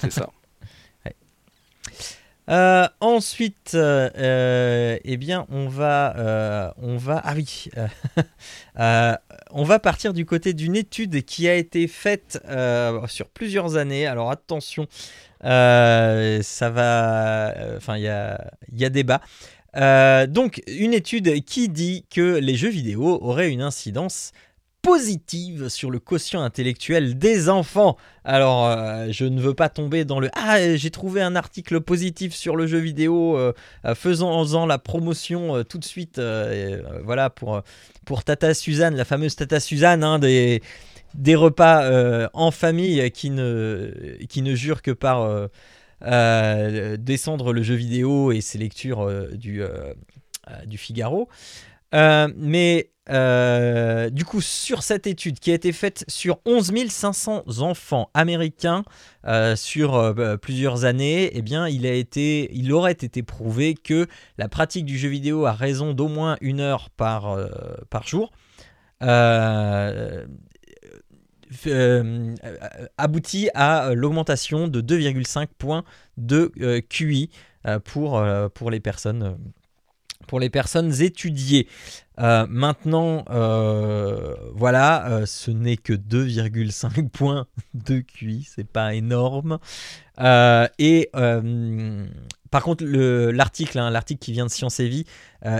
c'est 0.00 0.12
ça. 0.12 0.30
Euh, 2.50 2.88
ensuite, 3.00 3.72
euh, 3.74 4.10
euh, 4.18 4.98
eh 5.04 5.16
bien, 5.16 5.46
oui, 5.50 5.70
on 9.52 9.64
va 9.64 9.78
partir 9.78 10.12
du 10.12 10.26
côté 10.26 10.52
d'une 10.52 10.74
étude 10.74 11.24
qui 11.24 11.48
a 11.48 11.54
été 11.54 11.86
faite 11.86 12.42
sur 13.06 13.28
plusieurs 13.28 13.76
années. 13.76 14.06
Alors 14.06 14.30
attention, 14.32 14.88
ça 15.42 16.70
va, 16.70 17.54
enfin, 17.76 17.96
il 17.96 18.02
y 18.02 18.08
a, 18.08 18.50
y 18.72 18.84
a 18.84 18.88
débat. 18.88 19.20
donc, 20.26 20.62
une 20.66 20.94
étude 20.94 21.44
qui 21.44 21.68
dit 21.68 22.04
que 22.10 22.38
les 22.38 22.56
jeux 22.56 22.70
vidéo 22.70 23.18
auraient 23.22 23.50
une 23.50 23.62
incidence 23.62 24.32
positive 24.82 25.68
sur 25.68 25.90
le 25.90 25.98
quotient 25.98 26.42
intellectuel 26.42 27.18
des 27.18 27.48
enfants. 27.48 27.96
Alors, 28.24 28.66
euh, 28.66 29.08
je 29.10 29.24
ne 29.24 29.40
veux 29.40 29.54
pas 29.54 29.68
tomber 29.68 30.04
dans 30.04 30.20
le 30.20 30.30
Ah, 30.34 30.76
j'ai 30.76 30.90
trouvé 30.90 31.20
un 31.20 31.36
article 31.36 31.80
positif 31.80 32.34
sur 32.34 32.56
le 32.56 32.66
jeu 32.66 32.78
vidéo, 32.78 33.36
euh, 33.36 33.52
euh, 33.84 33.94
faisant 33.94 34.66
la 34.66 34.78
promotion 34.78 35.64
tout 35.64 35.78
de 35.78 35.84
suite, 35.84 36.20
voilà, 37.04 37.30
pour, 37.30 37.62
pour 38.04 38.24
Tata 38.24 38.54
Suzanne, 38.54 38.96
la 38.96 39.04
fameuse 39.04 39.36
Tata 39.36 39.60
Suzanne, 39.60 40.02
hein, 40.02 40.18
des, 40.18 40.62
des 41.14 41.34
repas 41.34 42.30
en 42.32 42.50
famille 42.50 43.10
qui 43.10 43.30
ne, 43.30 44.16
qui 44.28 44.42
ne 44.42 44.54
jurent 44.54 44.82
que 44.82 44.90
par 44.90 45.48
descendre 46.98 47.52
le 47.52 47.62
jeu 47.62 47.74
vidéo 47.74 48.32
et 48.32 48.40
ses 48.40 48.58
lectures 48.58 49.08
du, 49.34 49.62
du 50.66 50.78
Figaro. 50.78 51.28
mais 51.92 52.90
euh, 53.10 54.08
du 54.10 54.24
coup, 54.24 54.40
sur 54.40 54.82
cette 54.82 55.06
étude 55.06 55.38
qui 55.40 55.50
a 55.50 55.54
été 55.54 55.72
faite 55.72 56.04
sur 56.08 56.38
11 56.44 56.72
500 56.88 57.44
enfants 57.60 58.10
américains 58.14 58.84
euh, 59.26 59.56
sur 59.56 59.94
euh, 59.94 60.12
bah, 60.12 60.38
plusieurs 60.38 60.84
années, 60.84 61.30
eh 61.34 61.42
bien, 61.42 61.68
il, 61.68 61.86
a 61.86 61.92
été, 61.92 62.50
il 62.54 62.72
aurait 62.72 62.92
été 62.92 63.22
prouvé 63.22 63.74
que 63.74 64.06
la 64.38 64.48
pratique 64.48 64.84
du 64.84 64.96
jeu 64.98 65.08
vidéo 65.08 65.46
à 65.46 65.52
raison 65.52 65.92
d'au 65.92 66.08
moins 66.08 66.36
une 66.40 66.60
heure 66.60 66.90
par, 66.90 67.36
par 67.90 68.06
jour. 68.06 68.30
Aboutit 72.98 73.50
à 73.54 73.94
l'augmentation 73.94 74.68
de 74.68 74.80
2,5 74.80 75.48
points 75.58 75.84
de 76.16 76.52
QI 76.88 77.30
pour, 77.84 78.24
pour 78.54 78.70
les 78.70 78.80
personnes 78.80 79.36
pour 80.30 80.38
les 80.38 80.48
personnes 80.48 81.02
étudiées. 81.02 81.66
Euh, 82.20 82.46
maintenant, 82.48 83.24
euh, 83.30 84.36
voilà, 84.54 85.10
euh, 85.10 85.26
ce 85.26 85.50
n'est 85.50 85.76
que 85.76 85.92
2,5 85.92 87.08
points 87.12 87.48
de 87.74 87.98
QI, 87.98 88.46
c'est 88.48 88.62
pas 88.62 88.94
énorme. 88.94 89.58
et 90.78 91.10
par 92.52 92.62
contre, 92.64 92.84
l'article, 92.84 93.78
hein, 93.78 93.90
l'article 93.90 94.20
qui 94.20 94.32
vient 94.32 94.46
de 94.46 94.50
Science 94.50 94.78
et 94.78 94.88
Vie, 94.88 95.04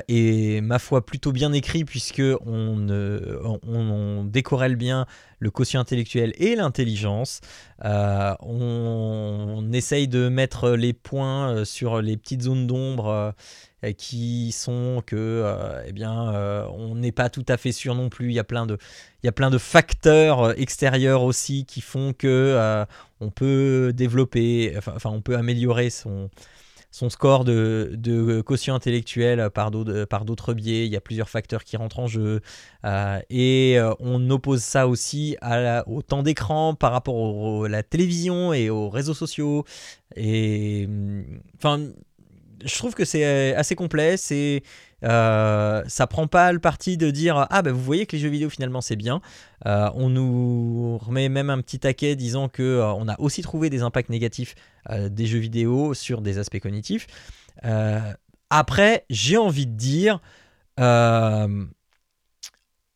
est 0.09 0.61
ma 0.61 0.79
foi 0.79 1.05
plutôt 1.05 1.33
bien 1.33 1.53
écrit 1.53 1.85
puisque 1.85 2.23
on, 2.47 2.89
on, 3.66 4.25
décorrèle 4.25 4.77
bien 4.77 5.07
le 5.39 5.51
quotient 5.51 5.81
intellectuel 5.81 6.33
et 6.37 6.55
l'intelligence. 6.55 7.41
On, 7.83 8.37
on, 8.41 9.73
essaye 9.73 10.09
de 10.09 10.29
mettre 10.29 10.71
les 10.71 10.93
points 10.93 11.64
sur 11.64 12.03
les 12.03 12.16
petites 12.16 12.43
zones 12.43 12.66
d'ombre 12.66 13.35
qui 13.97 14.53
sont 14.53 15.03
que 15.07 15.16
euh, 15.16 15.83
eh 15.87 15.93
bien 15.93 16.35
euh, 16.35 16.66
on 16.74 16.95
n'est 16.97 17.12
pas 17.12 17.31
tout 17.31 17.45
à 17.49 17.57
fait 17.57 17.72
sûr 17.72 17.95
non 17.95 18.09
plus 18.11 18.28
il 18.28 18.35
y 18.35 18.39
a 18.39 18.45
plein 18.45 18.66
de 18.66 18.76
il 19.22 19.26
y 19.26 19.28
a 19.28 19.33
plein 19.33 19.51
de 19.51 19.59
facteurs 19.59 20.43
euh, 20.43 20.53
extérieurs 20.57 21.22
aussi 21.22 21.64
qui 21.64 21.81
font 21.81 22.12
que 22.12 22.85
on 23.20 23.31
peut 23.31 23.93
développer 23.95 24.74
enfin, 24.78 25.11
on 25.11 25.20
peut 25.22 25.37
améliorer 25.37 25.91
son 25.91 26.31
son 26.93 27.09
score 27.09 27.45
de, 27.45 27.93
de 27.95 28.41
quotient 28.41 28.74
intellectuel 28.74 29.49
par 29.51 29.70
d'autres 29.70 30.55
biais. 30.55 30.87
Il 30.87 30.93
y 30.93 30.97
a 30.97 31.01
plusieurs 31.01 31.28
facteurs 31.28 31.62
qui 31.62 31.76
rentrent 31.76 32.01
en 32.01 32.09
jeu. 32.09 32.41
et 33.31 33.78
on 34.01 34.28
oppose 34.31 34.61
ça 34.61 34.89
aussi 34.89 35.37
au 35.87 36.03
temps 36.03 36.24
d'écran 36.24 36.74
par 36.74 36.91
rapport 36.91 37.64
à 37.64 37.68
la 37.68 37.85
télévision 37.85 38.53
et 38.53 38.70
aux 38.70 38.91
réseaux 38.91 39.14
sociaux. 39.14 39.64
Et 40.16 40.89
enfin, 41.57 41.78
je 42.65 42.77
trouve 42.77 42.95
que 42.95 43.05
c'est 43.05 43.25
euh, 43.25 43.59
assez 43.59 43.75
complet. 43.75 44.17
C'est 44.17 44.63
euh, 45.05 45.83
ça 45.87 46.07
prend 46.07 46.27
pas 46.27 46.53
le 46.53 46.59
parti 46.59 46.97
de 46.97 47.11
dire 47.11 47.47
ah 47.51 47.63
ben 47.63 47.73
vous 47.73 47.83
voyez 47.83 48.07
que 48.07 48.17
les 48.17 48.23
jeux 48.23 48.29
vidéo 48.29 48.51
finalement 48.51 48.81
c'est 48.81 48.97
bien. 48.97 49.21
Euh, 49.67 49.91
on 49.95 50.09
nous 50.11 50.99
remet 50.99 51.29
même 51.29 51.51
un 51.51 51.61
petit 51.61 51.79
taquet 51.79 52.17
disant 52.17 52.49
que 52.49 52.81
on 52.97 53.09
a 53.09 53.19
aussi 53.21 53.43
trouvé 53.43 53.71
des 53.71 53.83
impacts 53.83 54.11
négatifs 54.11 54.55
des 54.89 55.27
jeux 55.27 55.39
vidéo 55.39 55.95
sur 55.95 56.21
des 56.23 56.39
aspects 56.39 56.59
cognitifs. 56.59 57.07
après, 58.51 59.05
j'ai 59.11 59.37
envie 59.37 59.67
de 59.67 59.77
dire 59.77 60.21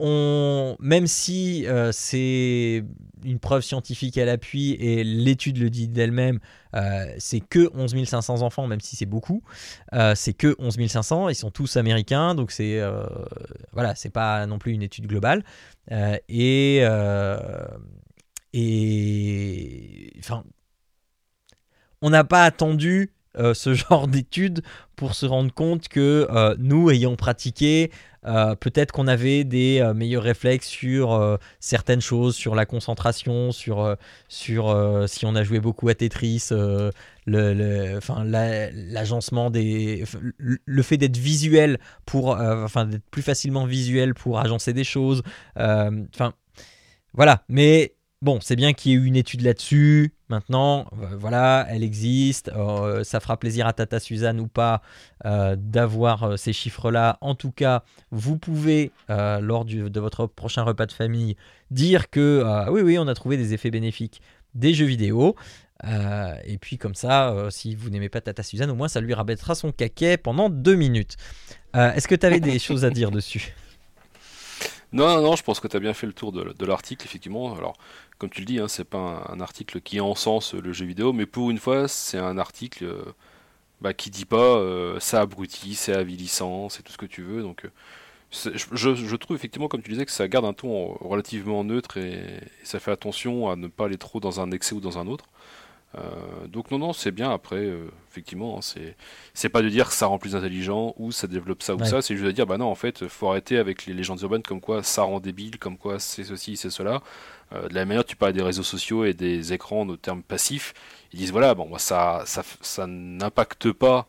on, 0.00 0.76
même 0.80 1.06
si 1.06 1.66
euh, 1.66 1.92
c'est 1.92 2.84
une 3.24 3.38
preuve 3.38 3.62
scientifique 3.62 4.18
à 4.18 4.24
l'appui 4.24 4.72
et 4.72 5.04
l'étude 5.04 5.58
le 5.58 5.70
dit 5.70 5.88
d'elle-même, 5.88 6.40
euh, 6.74 7.06
c'est 7.18 7.40
que 7.40 7.70
11 7.74 8.04
500 8.04 8.42
enfants, 8.42 8.66
même 8.66 8.80
si 8.80 8.96
c'est 8.96 9.06
beaucoup, 9.06 9.42
euh, 9.92 10.14
c'est 10.16 10.32
que 10.32 10.56
11 10.58 10.88
500, 10.88 11.28
ils 11.28 11.34
sont 11.34 11.50
tous 11.50 11.76
américains, 11.76 12.34
donc 12.34 12.50
c'est 12.50 12.82
voilà, 13.72 13.94
c'est 13.94 14.10
pas 14.10 14.46
non 14.46 14.58
plus 14.58 14.72
une 14.72 14.82
étude 14.82 15.06
globale. 15.06 15.44
et 16.28 16.82
et 18.56 20.12
enfin, 20.18 20.44
on 22.02 22.10
n'a 22.10 22.24
pas 22.24 22.44
attendu 22.44 23.12
ce 23.36 23.74
genre 23.74 24.06
d'études 24.08 24.62
pour 24.96 25.14
se 25.14 25.26
rendre 25.26 25.52
compte 25.52 25.88
que 25.88 26.28
nous, 26.58 26.90
ayant 26.90 27.16
pratiqué, 27.16 27.90
euh, 28.26 28.54
peut-être 28.54 28.92
qu'on 28.92 29.06
avait 29.06 29.44
des 29.44 29.80
euh, 29.80 29.94
meilleurs 29.94 30.22
réflexes 30.22 30.66
sur 30.66 31.12
euh, 31.12 31.36
certaines 31.60 32.00
choses, 32.00 32.34
sur 32.34 32.54
la 32.54 32.66
concentration, 32.66 33.52
sur, 33.52 33.96
sur 34.28 35.04
si 35.08 35.26
on 35.26 35.34
a 35.34 35.42
joué 35.42 35.60
beaucoup 35.60 35.88
à 35.88 35.94
Tetris, 35.94 36.48
le, 37.26 37.96
enfin, 37.96 38.24
l'agencement 38.24 39.50
des, 39.50 40.04
le 40.38 40.82
fait 40.82 40.96
d'être 40.96 41.16
visuel 41.16 41.78
pour, 42.06 42.30
enfin 42.38 42.86
d'être 42.86 43.08
plus 43.10 43.22
facilement 43.22 43.66
visuel 43.66 44.14
pour 44.14 44.38
agencer 44.38 44.72
des 44.72 44.84
choses. 44.84 45.22
Enfin, 45.56 46.32
voilà. 47.12 47.44
Mais 47.48 47.94
Bon, 48.24 48.38
c'est 48.40 48.56
bien 48.56 48.72
qu'il 48.72 48.90
y 48.90 48.94
ait 48.94 48.98
eu 48.98 49.04
une 49.04 49.16
étude 49.16 49.42
là-dessus. 49.42 50.14
Maintenant, 50.30 50.86
euh, 50.94 51.14
voilà, 51.14 51.66
elle 51.68 51.82
existe. 51.82 52.50
Euh, 52.56 53.04
ça 53.04 53.20
fera 53.20 53.36
plaisir 53.36 53.66
à 53.66 53.74
Tata 53.74 54.00
Suzanne 54.00 54.40
ou 54.40 54.48
pas 54.48 54.80
euh, 55.26 55.56
d'avoir 55.58 56.38
ces 56.38 56.54
chiffres-là. 56.54 57.18
En 57.20 57.34
tout 57.34 57.50
cas, 57.50 57.84
vous 58.10 58.38
pouvez, 58.38 58.92
lors 59.10 59.66
de 59.66 60.00
votre 60.00 60.26
prochain 60.26 60.62
repas 60.62 60.86
de 60.86 60.92
famille, 60.92 61.36
dire 61.70 62.08
que 62.08 62.42
oui, 62.70 62.80
oui, 62.80 62.98
on 62.98 63.08
a 63.08 63.14
trouvé 63.14 63.36
des 63.36 63.52
effets 63.52 63.70
bénéfiques 63.70 64.22
des 64.54 64.72
jeux 64.72 64.86
vidéo. 64.86 65.36
et 65.84 66.56
puis 66.58 66.78
comme 66.78 66.94
ça, 66.94 67.48
si 67.50 67.74
vous 67.74 67.90
n'aimez 67.90 68.08
pas 68.08 68.22
Tata 68.22 68.42
Suzanne, 68.42 68.70
au 68.70 68.74
moins 68.74 68.88
ça 68.88 69.02
lui 69.02 69.12
rabattera 69.12 69.54
son 69.54 69.70
caquet 69.70 70.16
pendant 70.16 70.48
deux 70.48 70.76
minutes. 70.76 71.16
Est-ce 71.74 72.08
que 72.08 72.14
tu 72.14 72.24
avais 72.24 72.40
des 72.40 72.58
choses 72.68 72.86
à 72.86 72.90
dire 72.90 73.10
dessus? 73.10 73.54
Non, 74.94 75.20
non, 75.20 75.34
je 75.34 75.42
pense 75.42 75.58
que 75.58 75.66
tu 75.66 75.76
as 75.76 75.80
bien 75.80 75.92
fait 75.92 76.06
le 76.06 76.12
tour 76.12 76.30
de, 76.30 76.64
l'article, 76.64 77.04
effectivement. 77.04 77.56
Alors, 77.56 77.76
comme 78.18 78.30
tu 78.30 78.40
le 78.40 78.46
dis, 78.46 78.60
hein, 78.60 78.68
c'est 78.68 78.84
pas 78.84 79.26
un, 79.28 79.40
article 79.40 79.80
qui 79.80 80.00
encense 80.00 80.54
le 80.54 80.72
jeu 80.72 80.86
vidéo, 80.86 81.12
mais 81.12 81.26
pour 81.26 81.50
une 81.50 81.58
fois, 81.58 81.88
c'est 81.88 82.18
un 82.18 82.38
article 82.38 82.84
euh, 82.84 83.02
bah, 83.80 83.92
qui 83.92 84.10
dit 84.10 84.24
pas 84.24 84.36
euh, 84.36 85.00
ça 85.00 85.20
abrutit, 85.20 85.74
c'est 85.74 85.94
avilissant, 85.94 86.68
c'est 86.68 86.84
tout 86.84 86.92
ce 86.92 86.98
que 86.98 87.06
tu 87.06 87.22
veux. 87.22 87.42
Donc, 87.42 87.64
euh, 87.64 87.70
je, 88.54 89.16
trouve 89.16 89.36
effectivement, 89.36 89.66
comme 89.66 89.82
tu 89.82 89.90
disais, 89.90 90.06
que 90.06 90.12
ça 90.12 90.28
garde 90.28 90.44
un 90.44 90.52
ton 90.52 90.94
relativement 91.00 91.64
neutre 91.64 91.96
et, 91.96 92.40
ça 92.62 92.78
fait 92.78 92.92
attention 92.92 93.50
à 93.50 93.56
ne 93.56 93.66
pas 93.66 93.86
aller 93.86 93.98
trop 93.98 94.20
dans 94.20 94.40
un 94.40 94.52
excès 94.52 94.76
ou 94.76 94.80
dans 94.80 94.98
un 94.98 95.08
autre. 95.08 95.26
Euh, 95.96 96.46
donc 96.48 96.70
non, 96.70 96.78
non, 96.78 96.92
c'est 96.92 97.10
bien. 97.10 97.30
Après, 97.30 97.56
euh, 97.56 97.88
effectivement, 98.10 98.58
hein, 98.58 98.94
c'est 99.34 99.48
pas 99.48 99.62
de 99.62 99.68
dire 99.68 99.88
que 99.88 99.94
ça 99.94 100.06
rend 100.06 100.18
plus 100.18 100.34
intelligent 100.34 100.94
ou 100.98 101.12
ça 101.12 101.26
développe 101.26 101.62
ça 101.62 101.74
ou 101.74 101.84
ça. 101.84 102.02
C'est 102.02 102.14
juste 102.14 102.26
de 102.26 102.32
dire, 102.32 102.46
bah 102.46 102.58
non, 102.58 102.66
en 102.66 102.74
fait, 102.74 103.06
faut 103.06 103.28
arrêter 103.28 103.58
avec 103.58 103.86
les 103.86 103.94
légendes 103.94 104.20
urbaines 104.22 104.42
comme 104.42 104.60
quoi 104.60 104.82
ça 104.82 105.02
rend 105.02 105.20
débile, 105.20 105.58
comme 105.58 105.76
quoi 105.76 105.98
c'est 105.98 106.24
ceci, 106.24 106.56
c'est 106.56 106.70
cela. 106.70 107.02
Euh, 107.52 107.68
de 107.68 107.74
la 107.74 107.80
même 107.82 107.88
manière, 107.88 108.04
tu 108.04 108.16
parles 108.16 108.32
des 108.32 108.42
réseaux 108.42 108.62
sociaux 108.62 109.04
et 109.04 109.14
des 109.14 109.52
écrans 109.52 109.86
de 109.86 109.96
termes 109.96 110.22
passifs. 110.22 110.74
Ils 111.12 111.18
disent, 111.18 111.32
voilà, 111.32 111.54
bon, 111.54 111.78
ça, 111.78 112.22
ça, 112.26 112.42
ça 112.60 112.86
n'impacte 112.86 113.70
pas. 113.72 114.08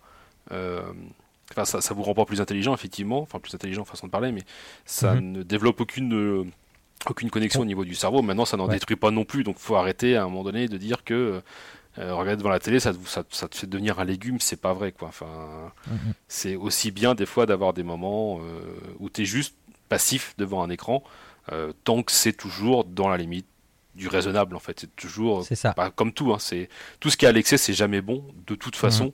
Enfin, 1.52 1.66
ça, 1.66 1.82
ça 1.82 1.94
vous 1.94 2.04
rend 2.04 2.16
pas 2.16 2.26
plus 2.26 2.42
intelligent, 2.42 2.74
effectivement, 2.74 3.22
enfin 3.22 3.40
plus 3.40 3.54
intelligent 3.54 3.86
façon 3.86 4.08
de 4.08 4.12
parler, 4.12 4.32
mais 4.32 4.42
ça 4.86 5.14
mhm. 5.14 5.32
ne 5.32 5.44
développe 5.44 5.80
aucune 5.80 6.52
aucune 7.10 7.30
connexion 7.30 7.62
au 7.62 7.66
niveau 7.66 7.86
du 7.86 7.96
cerveau. 7.96 8.22
Maintenant, 8.22 8.46
ça 8.46 8.58
n'en 8.58 8.68
détruit 8.68 8.96
pas 8.96 9.12
non 9.12 9.26
plus. 9.26 9.44
Donc, 9.44 9.58
faut 9.60 9.76
arrêter 9.76 10.16
à 10.16 10.24
un 10.24 10.26
moment 10.26 10.44
donné 10.44 10.68
de 10.68 10.78
dire 10.78 11.04
que 11.04 11.42
euh, 11.98 12.14
regarder 12.14 12.38
devant 12.38 12.50
la 12.50 12.60
télé, 12.60 12.80
ça, 12.80 12.94
ça, 13.06 13.24
ça, 13.30 13.48
te 13.48 13.56
fait 13.56 13.68
devenir 13.68 14.00
un 14.00 14.06
légume. 14.06 14.40
C'est 14.40 14.60
pas 14.60 14.74
vrai, 14.74 14.92
quoi. 14.92 15.08
Enfin, 15.08 15.72
mhm. 15.88 16.14
c'est 16.28 16.56
aussi 16.56 16.92
bien 16.92 17.16
des 17.16 17.26
fois 17.26 17.46
d'avoir 17.46 17.74
des 17.74 17.84
moments 17.84 18.40
euh, 18.42 18.62
où 19.00 19.10
tu 19.10 19.22
es 19.22 19.26
juste 19.26 19.56
passif 19.88 20.34
devant 20.38 20.64
un 20.64 20.70
écran, 20.70 21.04
euh, 21.52 21.72
tant 21.84 22.04
que 22.04 22.12
c'est 22.12 22.34
toujours 22.34 22.86
dans 22.86 23.08
la 23.08 23.18
limite 23.18 23.48
du 23.94 24.10
raisonnable 24.10 24.58
en 24.58 24.60
fait 24.60 24.78
c'est 24.82 24.94
toujours 24.98 25.46
ça. 25.46 25.74
Pas 25.74 25.90
comme 25.90 26.12
tout 26.12 26.34
hein, 26.34 26.38
c'est 26.38 26.68
tout 27.00 27.10
ce 27.10 27.16
qui 27.16 27.24
est 27.24 27.30
à 27.30 27.32
l'excès 27.32 27.56
c'est 27.56 27.74
jamais 27.74 28.02
bon 28.02 28.26
de 28.46 28.54
toute 28.54 28.76
façon 28.76 29.06
mhm. 29.06 29.12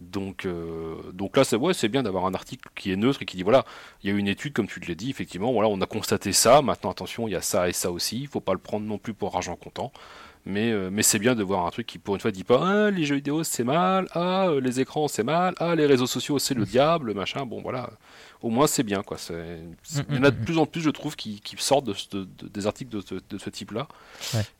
Donc, 0.00 0.46
euh, 0.46 0.96
donc 1.12 1.36
là, 1.36 1.44
c'est 1.44 1.56
ouais, 1.56 1.72
bien 1.88 2.02
d'avoir 2.02 2.26
un 2.26 2.34
article 2.34 2.68
qui 2.76 2.92
est 2.92 2.96
neutre 2.96 3.22
et 3.22 3.24
qui 3.24 3.36
dit 3.36 3.42
voilà, 3.42 3.64
il 4.02 4.10
y 4.10 4.12
a 4.12 4.16
une 4.16 4.28
étude, 4.28 4.52
comme 4.52 4.68
tu 4.68 4.80
l'as 4.80 4.94
dit, 4.94 5.10
effectivement, 5.10 5.52
voilà, 5.52 5.68
on 5.68 5.80
a 5.80 5.86
constaté 5.86 6.32
ça. 6.32 6.62
Maintenant, 6.62 6.90
attention, 6.90 7.26
il 7.26 7.32
y 7.32 7.36
a 7.36 7.42
ça 7.42 7.68
et 7.68 7.72
ça 7.72 7.90
aussi. 7.90 8.20
Il 8.20 8.28
faut 8.28 8.40
pas 8.40 8.52
le 8.52 8.58
prendre 8.58 8.86
non 8.86 8.98
plus 8.98 9.12
pour 9.12 9.34
argent 9.34 9.56
comptant. 9.56 9.92
Mais, 10.48 10.72
euh, 10.72 10.88
mais 10.90 11.02
c'est 11.02 11.18
bien 11.18 11.34
de 11.34 11.42
voir 11.42 11.66
un 11.66 11.70
truc 11.70 11.86
qui, 11.86 11.98
pour 11.98 12.14
une 12.14 12.20
fois, 12.20 12.30
dit 12.30 12.42
pas 12.42 12.86
ah, 12.86 12.90
les 12.90 13.04
jeux 13.04 13.16
vidéo 13.16 13.44
c'est 13.44 13.64
mal, 13.64 14.08
ah, 14.12 14.48
euh, 14.48 14.60
les 14.60 14.80
écrans 14.80 15.06
c'est 15.06 15.22
mal, 15.22 15.54
ah, 15.58 15.74
les 15.74 15.86
réseaux 15.86 16.06
sociaux 16.06 16.38
c'est 16.38 16.54
le 16.54 16.64
diable, 16.64 17.14
machin. 17.14 17.46
Bon, 17.46 17.60
voilà. 17.60 17.90
Au 18.40 18.50
moins, 18.50 18.66
c'est 18.66 18.82
bien, 18.82 19.02
quoi. 19.02 19.16
Il 19.30 20.16
y 20.16 20.18
en 20.18 20.24
a 20.24 20.30
de 20.30 20.44
plus 20.44 20.58
en 20.58 20.66
plus, 20.66 20.80
je 20.80 20.90
trouve, 20.90 21.16
qui, 21.16 21.40
qui 21.40 21.56
sortent 21.58 21.86
de, 21.86 22.26
des 22.48 22.66
articles 22.66 22.90
de, 22.90 23.38
ce 23.38 23.50
type-là. 23.50 23.88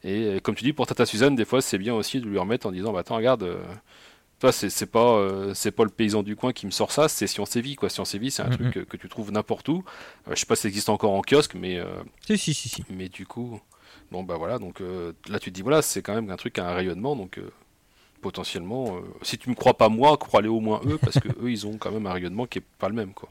Et 0.05 0.41
comme 0.43 0.55
tu 0.55 0.65
dis, 0.65 0.73
pour 0.73 0.87
Tata 0.87 1.07
Suzanne, 1.07 1.37
des 1.37 1.45
fois, 1.45 1.63
c'est 1.63 1.79
bien 1.79 1.95
aussi 1.95 2.21
de 2.21 2.27
lui 2.27 2.39
remettre 2.39 2.67
en 2.67 2.73
disant 2.73 2.93
bah, 2.93 3.01
attends, 3.01 3.17
regarde 3.17 3.59
c'est 4.53 4.87
pas 4.91 5.17
euh, 5.17 5.53
c'est 5.55 5.71
pas 5.71 5.85
le 5.85 5.91
paysan 5.91 6.23
du 6.23 6.37
coin 6.37 6.53
qui 6.53 6.67
me 6.67 6.71
sort 6.71 6.93
ça, 6.93 7.09
c'est 7.09 7.27
Science 7.27 7.57
et 7.57 7.61
Vie 7.61 7.77
quoi. 7.77 7.89
Science 7.89 8.15
et 8.15 8.19
Vie, 8.19 8.31
c'est 8.31 8.43
un 8.43 8.51
truc 8.51 8.87
que, 8.87 8.97
tu 8.97 9.09
trouves 9.09 9.33
n'importe 9.33 9.69
où. 9.69 9.85
Euh, 10.29 10.33
je 10.35 10.41
sais 10.41 10.47
pas 10.47 10.57
si 10.57 10.63
ça 10.63 10.69
existe 10.69 10.89
encore 10.89 11.13
en 11.13 11.23
kiosque, 11.23 11.55
mais 11.55 11.79
euh, 11.79 11.87
si, 12.27 12.39
si, 12.39 12.55
si, 12.55 12.85
Mais 12.91 13.09
du 13.09 13.27
coup, 13.27 13.61
bon 14.11 14.23
bah 14.23 14.37
voilà, 14.37 14.59
donc 14.59 14.81
là 15.29 15.39
tu 15.39 15.51
te 15.51 15.55
dis 15.55 15.63
voilà, 15.63 15.83
c'est 15.83 16.03
quand 16.03 16.15
même 16.15 16.31
un 16.31 16.37
truc 16.37 16.59
à 16.59 16.69
un 16.69 16.75
rayonnement, 16.75 17.17
donc 17.17 17.41
potentiellement, 18.21 18.99
si 19.23 19.39
tu 19.39 19.51
me 19.51 19.55
crois 19.55 19.75
pas 19.75 19.89
moi, 19.89 20.17
crois-les 20.17 20.49
au 20.49 20.61
moins 20.61 20.81
eux, 20.87 20.99
parce 20.99 21.19
que 21.19 21.29
eux 21.43 21.51
ils 21.51 21.67
ont 21.67 21.79
quand 21.79 21.91
même 21.91 22.07
un 22.07 22.13
rayonnement 22.13 22.47
qui 22.47 22.59
est 22.59 22.65
pas 22.79 22.89
le 22.89 22.95
même 22.95 23.13
quoi 23.13 23.29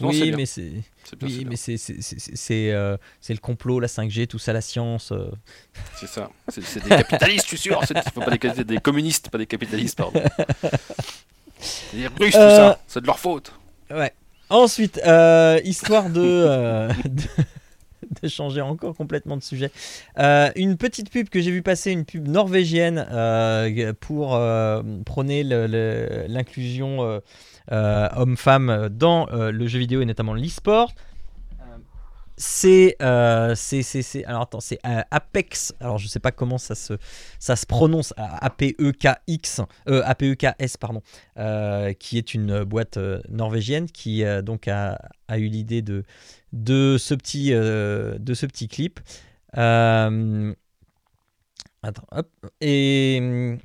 oui, 0.00 0.32
mais 0.36 0.46
c'est 0.46 0.72
oui, 1.22 1.46
mais 1.48 1.56
c'est 1.56 1.76
c'est 1.76 2.72
euh, 2.72 2.96
le 3.28 3.36
complot, 3.36 3.80
la 3.80 3.88
5G, 3.88 4.26
tout 4.26 4.38
ça, 4.38 4.52
la 4.52 4.60
science. 4.60 5.12
Euh. 5.12 5.30
C'est 5.96 6.06
ça. 6.06 6.30
C'est 6.48 6.82
des 6.82 6.88
capitalistes, 6.88 7.44
je 7.44 7.48
suis 7.48 7.58
sûr. 7.58 7.80
C'est 7.84 7.94
pas 7.94 8.64
des, 8.64 8.78
communistes, 8.78 9.28
pas 9.28 9.38
des 9.38 9.46
capitalistes, 9.46 9.98
pardon. 9.98 10.22
C'est 11.58 11.96
des 11.96 12.06
Russes, 12.06 12.32
tout 12.32 12.38
ça. 12.38 12.70
Euh, 12.70 12.74
c'est 12.86 13.00
de 13.00 13.06
leur 13.06 13.18
faute. 13.18 13.52
Ouais. 13.90 14.12
Ensuite, 14.48 15.00
histoire 15.64 16.08
de, 16.08 16.88
de, 17.04 17.22
changer 18.28 18.60
encore 18.60 18.96
complètement 18.96 19.36
de 19.36 19.42
sujet. 19.42 19.70
une 20.16 20.76
petite 20.76 21.10
pub 21.10 21.28
que 21.28 21.40
j'ai 21.40 21.50
vu 21.50 21.62
passer, 21.62 21.92
une 21.92 22.04
pub 22.04 22.28
norvégienne 22.28 23.06
pour 24.00 24.40
prôner 25.04 25.42
l'inclusion 25.44 27.20
euh, 27.72 28.08
hommes-femmes 28.14 28.90
dans 28.90 29.26
euh, 29.32 29.50
le 29.50 29.66
jeu 29.66 29.78
vidéo 29.78 30.02
et 30.02 30.04
notamment 30.04 30.34
l'e-sport. 30.34 30.92
C'est, 32.36 32.96
euh, 33.00 33.54
c'est, 33.54 33.82
c'est, 33.82 34.24
alors 34.24 34.42
attends, 34.42 34.60
c'est 34.60 34.78
Apex. 34.82 35.74
Alors 35.80 35.98
je 35.98 36.08
sais 36.08 36.20
pas 36.20 36.32
comment 36.32 36.58
ça 36.58 36.74
se, 36.74 36.94
ça 37.38 37.56
se 37.56 37.66
prononce. 37.66 38.12
A-P-E-K-X, 38.16 39.60
A-P-E-K-S 39.86 40.76
pardon, 40.76 41.02
qui 41.98 42.18
est 42.18 42.34
une 42.34 42.64
boîte 42.64 42.98
norvégienne 43.28 43.86
qui 43.86 44.24
donc 44.42 44.68
a, 44.68 44.98
a 45.28 45.38
eu 45.38 45.46
l'idée 45.46 45.82
de, 45.82 46.04
de 46.52 46.96
ce 46.98 47.14
petit, 47.14 47.50
de 47.50 48.34
ce 48.34 48.46
petit 48.46 48.68
clip. 48.68 49.00
attends, 49.52 50.54
et 52.60 53.58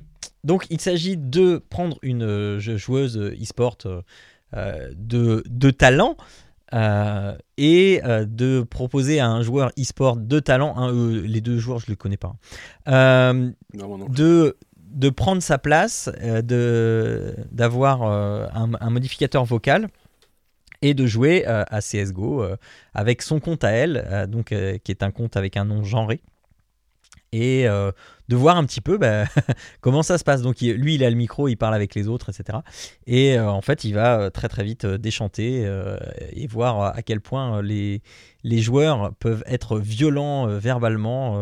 donc 0.44 0.66
il 0.70 0.80
s'agit 0.80 1.16
de 1.16 1.58
prendre 1.58 1.98
une 2.02 2.22
euh, 2.22 2.58
joueuse 2.58 3.18
e-sport 3.18 3.78
euh, 4.54 4.90
de, 4.96 5.42
de, 5.46 5.70
talent 5.70 6.16
euh, 6.72 7.36
et 7.56 8.00
de 8.04 8.62
proposer 8.62 9.20
à 9.20 9.28
un 9.28 9.42
joueur 9.42 9.70
e-sport 9.78 10.16
de 10.16 10.40
talent, 10.40 10.90
les 10.92 11.40
deux 11.40 11.58
joueurs 11.58 11.78
je 11.78 11.86
ne 11.86 11.90
les 11.90 11.96
connais 11.96 12.16
pas, 12.16 12.34
de, 12.86 14.56
de 14.76 15.10
prendre 15.10 15.42
sa 15.42 15.58
place, 15.58 16.10
de, 16.22 17.34
d'avoir 17.50 18.02
un, 18.02 18.70
un, 18.80 18.90
modificateur 18.90 19.44
vocal 19.44 19.88
et 20.82 20.94
de 20.94 21.06
jouer 21.06 21.44
à 21.44 21.80
CSGO 21.80 22.44
avec 22.94 23.22
son 23.22 23.40
compte 23.40 23.64
à 23.64 23.70
elle, 23.70 24.26
donc, 24.28 24.54
qui 24.84 24.92
est 24.92 25.02
un 25.02 25.10
compte 25.10 25.36
avec 25.36 25.56
un 25.56 25.64
nom 25.64 25.84
genré 25.84 26.20
et 27.32 27.68
euh, 27.68 27.92
de 28.28 28.36
voir 28.36 28.56
un 28.56 28.64
petit 28.64 28.80
peu 28.80 28.98
bah, 28.98 29.24
comment 29.80 30.02
ça 30.02 30.18
se 30.18 30.24
passe. 30.24 30.42
Donc 30.42 30.60
lui, 30.60 30.94
il 30.94 31.04
a 31.04 31.10
le 31.10 31.16
micro, 31.16 31.48
il 31.48 31.56
parle 31.56 31.74
avec 31.74 31.94
les 31.94 32.08
autres, 32.08 32.30
etc. 32.30 32.58
Et 33.06 33.38
euh, 33.38 33.50
en 33.50 33.60
fait, 33.60 33.84
il 33.84 33.94
va 33.94 34.20
euh, 34.20 34.30
très 34.30 34.48
très 34.48 34.64
vite 34.64 34.86
déchanter 34.86 35.68
et 36.32 36.46
voir 36.46 36.82
à 36.96 37.02
quel 37.02 37.20
point 37.20 37.62
les, 37.62 38.02
joueurs 38.44 39.14
peuvent 39.14 39.44
être 39.46 39.78
violents 39.78 40.46
verbalement 40.46 41.40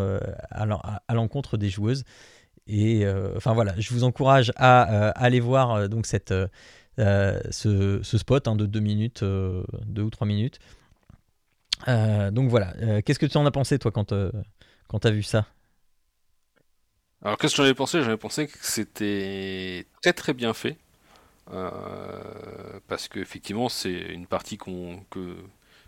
à 0.50 1.14
l'encontre 1.14 1.56
des 1.56 1.70
joueuses. 1.70 2.04
Et 2.66 3.06
enfin 3.36 3.54
voilà, 3.54 3.74
je 3.78 3.92
vous 3.94 4.04
encourage 4.04 4.52
à 4.56 5.08
aller 5.10 5.40
voir 5.40 5.88
donc 5.88 6.06
cette, 6.06 6.34
ce, 6.98 8.00
ce, 8.02 8.18
spot 8.18 8.48
hein, 8.48 8.56
de 8.56 8.66
2 8.66 8.80
minutes, 8.80 9.24
2 9.24 10.02
ou 10.02 10.10
3 10.10 10.26
minutes. 10.26 10.58
donc 11.86 12.50
voilà, 12.50 13.02
qu'est-ce 13.02 13.18
que 13.18 13.26
tu 13.26 13.36
en 13.36 13.46
as 13.46 13.50
pensé 13.50 13.78
toi 13.78 13.90
quand, 13.90 14.12
quand 14.88 14.98
tu 14.98 15.06
as 15.06 15.12
vu 15.12 15.22
ça? 15.22 15.46
Alors 17.24 17.36
qu'est-ce 17.36 17.56
que 17.56 17.62
j'en 17.62 17.68
ai 17.68 17.74
pensé? 17.74 18.02
J'en 18.02 18.12
ai 18.12 18.16
pensé 18.16 18.46
que 18.46 18.58
c'était 18.60 19.86
très 20.02 20.12
très 20.12 20.34
bien 20.34 20.54
fait. 20.54 20.76
Euh, 21.52 21.70
parce 22.88 23.08
qu'effectivement 23.08 23.68
c'est 23.70 23.90
une 23.90 24.26
partie 24.26 24.58
qu'on 24.58 25.00
que 25.10 25.36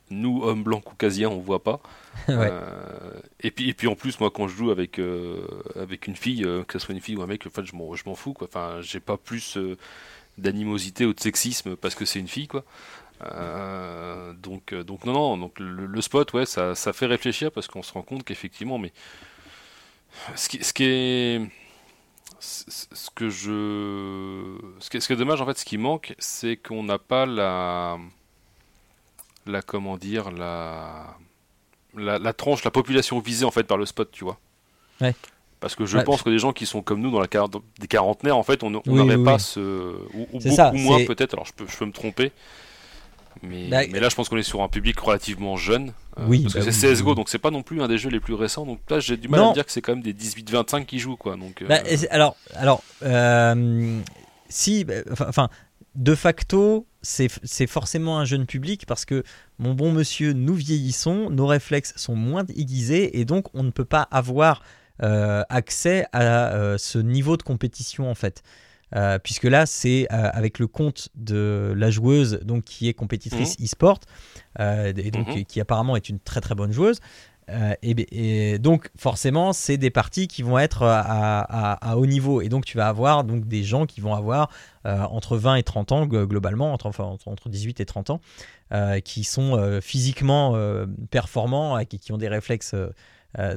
nous 0.09 0.43
hommes 0.43 0.63
blancs 0.63 0.83
caucasiens 0.83 1.29
on 1.29 1.39
voit 1.39 1.63
pas. 1.63 1.81
Euh, 2.29 3.13
et 3.41 3.51
puis 3.51 3.71
et 3.71 3.75
puis 3.75 3.87
en 3.89 3.95
plus 3.95 4.21
moi 4.21 4.31
quand 4.31 4.47
je 4.47 4.55
joue 4.55 4.71
avec 4.71 4.99
euh, 4.99 5.47
avec 5.75 6.07
une 6.07 6.17
fille 6.17 6.47
que 6.69 6.79
ce 6.79 6.87
soit 6.87 6.95
une 6.95 7.01
fille 7.01 7.17
ou 7.17 7.23
un 7.23 7.27
mec 7.27 7.47
en 7.47 7.51
fait 7.51 7.65
je 7.65 7.75
m'en 7.75 7.95
je 7.95 8.05
m'en 8.07 8.15
fous 8.15 8.33
quoi. 8.35 8.47
Enfin 8.51 8.81
j'ai 8.83 9.01
pas 9.01 9.17
plus 9.17 9.59
d'animosité 10.39 11.07
ou 11.07 11.15
de 11.15 11.21
sexisme 11.21 11.77
parce 11.77 11.95
que 11.95 12.05
c'est 12.05 12.19
une 12.19 12.29
fille 12.29 12.49
quoi. 12.49 12.65
Donc 14.43 14.75
donc 14.75 15.05
non 15.05 15.13
non 15.13 15.37
donc 15.39 15.59
le, 15.59 15.87
le, 15.87 16.01
spot 16.01 16.33
ouais 16.35 16.47
ça 16.47 16.75
ça 16.75 16.93
fait 16.93 17.07
réfléchir 17.07 17.51
parce 17.53 17.67
qu'on 17.69 17.83
se 17.83 17.93
rend 17.93 18.03
compte 18.03 18.25
qu'effectivement 18.25 18.79
mais 18.79 18.93
ce 20.37 20.49
qui, 20.49 20.63
ce 20.63 20.73
qui 20.73 20.85
est 20.85 21.41
ce 22.41 23.11
que 23.15 23.29
je 23.29 24.57
ce 24.79 24.89
qui, 24.89 24.97
est, 24.97 25.01
ce 25.01 25.07
qui 25.07 25.13
est 25.13 25.17
dommage 25.17 25.41
en 25.41 25.47
fait 25.47 25.59
ce 25.59 25.65
qui 25.65 25.77
manque 25.77 26.15
c'est 26.19 26.57
qu'on 26.57 26.83
n'a 26.83 26.99
pas 26.99 27.27
la 27.27 27.99
la 29.47 29.63
comment 29.63 29.97
dire 29.97 30.31
la, 30.31 31.17
la, 31.95 32.33
tranche 32.33 32.65
la 32.65 32.71
population 32.71 33.19
visée 33.21 33.45
en 33.45 33.51
fait 33.51 33.65
par 33.65 33.77
le 33.77 33.87
spot 33.87 34.11
tu 34.11 34.25
vois. 34.25 34.39
Ouais. 35.01 35.15
parce 35.61 35.75
que 35.75 35.87
je 35.87 35.99
pense 35.99 36.23
que 36.23 36.31
des 36.31 36.39
gens 36.39 36.53
qui 36.53 36.67
sont 36.67 36.83
comme 36.83 37.01
nous 37.01 37.11
dans 37.11 37.21
la 37.21 37.29
des 37.79 37.87
quarantenaires 37.89 38.37
en 38.37 38.43
fait 38.43 38.63
on 38.63 38.71
n'aurait 38.71 39.23
pas 39.23 39.39
ce 39.39 39.97
ou, 40.15 40.27
beaucoup 40.33 40.77
moins 40.77 41.05
peut-être. 41.05 41.35
Alors 41.35 41.47
je 41.47 41.53
peux 41.53 41.67
je 41.67 41.77
peux 41.77 41.87
me 41.87 41.93
tromper 41.93 42.33
mais, 43.43 43.69
bah, 43.69 43.83
mais 43.91 44.01
là 44.01 44.09
je 44.09 44.17
pense 44.17 44.29
qu'on 44.29 44.37
est 44.37 44.43
sur 44.43 44.63
un 44.63 44.69
public 44.69 44.99
relativement 44.99 45.57
jeune 45.57 45.93
euh, 46.21 46.25
oui, 46.27 46.43
parce 46.43 46.55
que 46.55 46.59
bah 46.61 46.73
c'est 46.73 46.95
CSGO, 46.95 47.15
donc 47.15 47.29
c'est 47.29 47.39
pas 47.39 47.51
non 47.51 47.63
plus 47.63 47.81
un 47.83 47.89
des 47.89 47.99
jeux 47.99 48.11
les 48.11 48.21
plus 48.21 48.35
récents. 48.35 48.67
Donc 48.67 48.81
là, 48.91 49.01
j'ai 49.01 49.17
du 49.17 49.29
mal 49.29 49.41
à 49.41 49.49
me 49.51 49.55
dire 49.55 49.65
que 49.65 49.73
c'est 49.73 49.81
quand 49.81 49.93
même 49.93 50.03
des 50.03 50.13
18-25 50.13 50.85
qui 50.85 50.99
jouent, 50.99 51.17
quoi. 51.17 51.37
Donc, 51.37 51.63
euh, 51.63 51.67
bah, 51.67 51.81
alors, 52.11 52.37
alors 52.55 52.83
euh, 53.03 54.01
si, 54.49 54.85
enfin, 55.21 55.49
de 55.95 56.15
facto, 56.15 56.87
c'est 57.03 57.67
forcément 57.67 58.19
un 58.19 58.25
jeune 58.25 58.47
public 58.47 58.87
parce 58.87 59.05
que, 59.05 59.23
mon 59.59 59.75
bon 59.75 59.93
monsieur, 59.93 60.33
nous 60.33 60.55
vieillissons, 60.55 61.31
nos 61.31 61.47
réflexes 61.47 61.95
sont 61.97 62.17
moins 62.17 62.45
aiguisés 62.57 63.21
et 63.21 63.25
donc 63.25 63.47
on 63.55 63.63
ne 63.63 63.71
peut 63.71 63.85
pas 63.85 64.07
avoir 64.11 64.63
accès 64.99 66.07
à 66.13 66.77
ce 66.77 66.99
niveau 66.99 67.39
de 67.39 67.43
compétition 67.43 68.11
en 68.11 68.15
fait. 68.15 68.43
Puisque 69.23 69.45
là, 69.45 69.67
c'est 69.67 70.09
avec 70.11 70.59
le 70.59 70.67
compte 70.67 71.09
de 71.15 71.73
la 71.77 71.91
joueuse 71.91 72.41
donc, 72.43 72.65
qui 72.65 72.89
est 72.89 72.95
compétitrice 72.95 73.59
mmh. 73.59 73.65
e-sport, 73.65 74.01
et 74.59 75.11
donc 75.11 75.29
mmh. 75.29 75.45
qui 75.45 75.61
apparemment 75.61 75.97
est 75.97 76.09
une 76.09 76.19
très 76.19 76.41
très 76.41 76.55
bonne 76.55 76.73
joueuse. 76.73 77.01
et, 77.83 78.59
donc 78.59 78.91
forcément, 78.97 79.53
c'est 79.53 79.77
des 79.77 79.91
parties 79.91 80.29
qui 80.29 80.43
vont 80.43 80.59
être 80.59 80.83
à, 80.85 81.97
haut 81.97 82.07
niveau. 82.07 82.41
Et 82.41 82.49
donc 82.49 82.65
tu 82.65 82.77
vas 82.77 82.89
avoir 82.89 83.25
donc, 83.25 83.47
des 83.47 83.63
gens 83.63 83.87
qui 83.87 84.01
vont 84.01 84.15
avoir 84.15 84.51
entre 84.85 85.37
20 85.37 85.57
et 85.57 85.63
30 85.63 85.93
ans 85.93 86.07
globalement, 86.07 86.73
entre, 86.73 86.87
enfin, 86.87 87.17
entre 87.27 87.49
18 87.49 87.81
et 87.81 87.87
30 87.87 88.11
ans, 88.11 88.21
qui 89.05 89.25
sont 89.25 89.79
physiquement 89.81 90.57
performants 91.11 91.79
et 91.79 91.87
qui, 91.87 92.13
ont 92.13 92.19
des 92.19 92.29
réflexes 92.29 92.75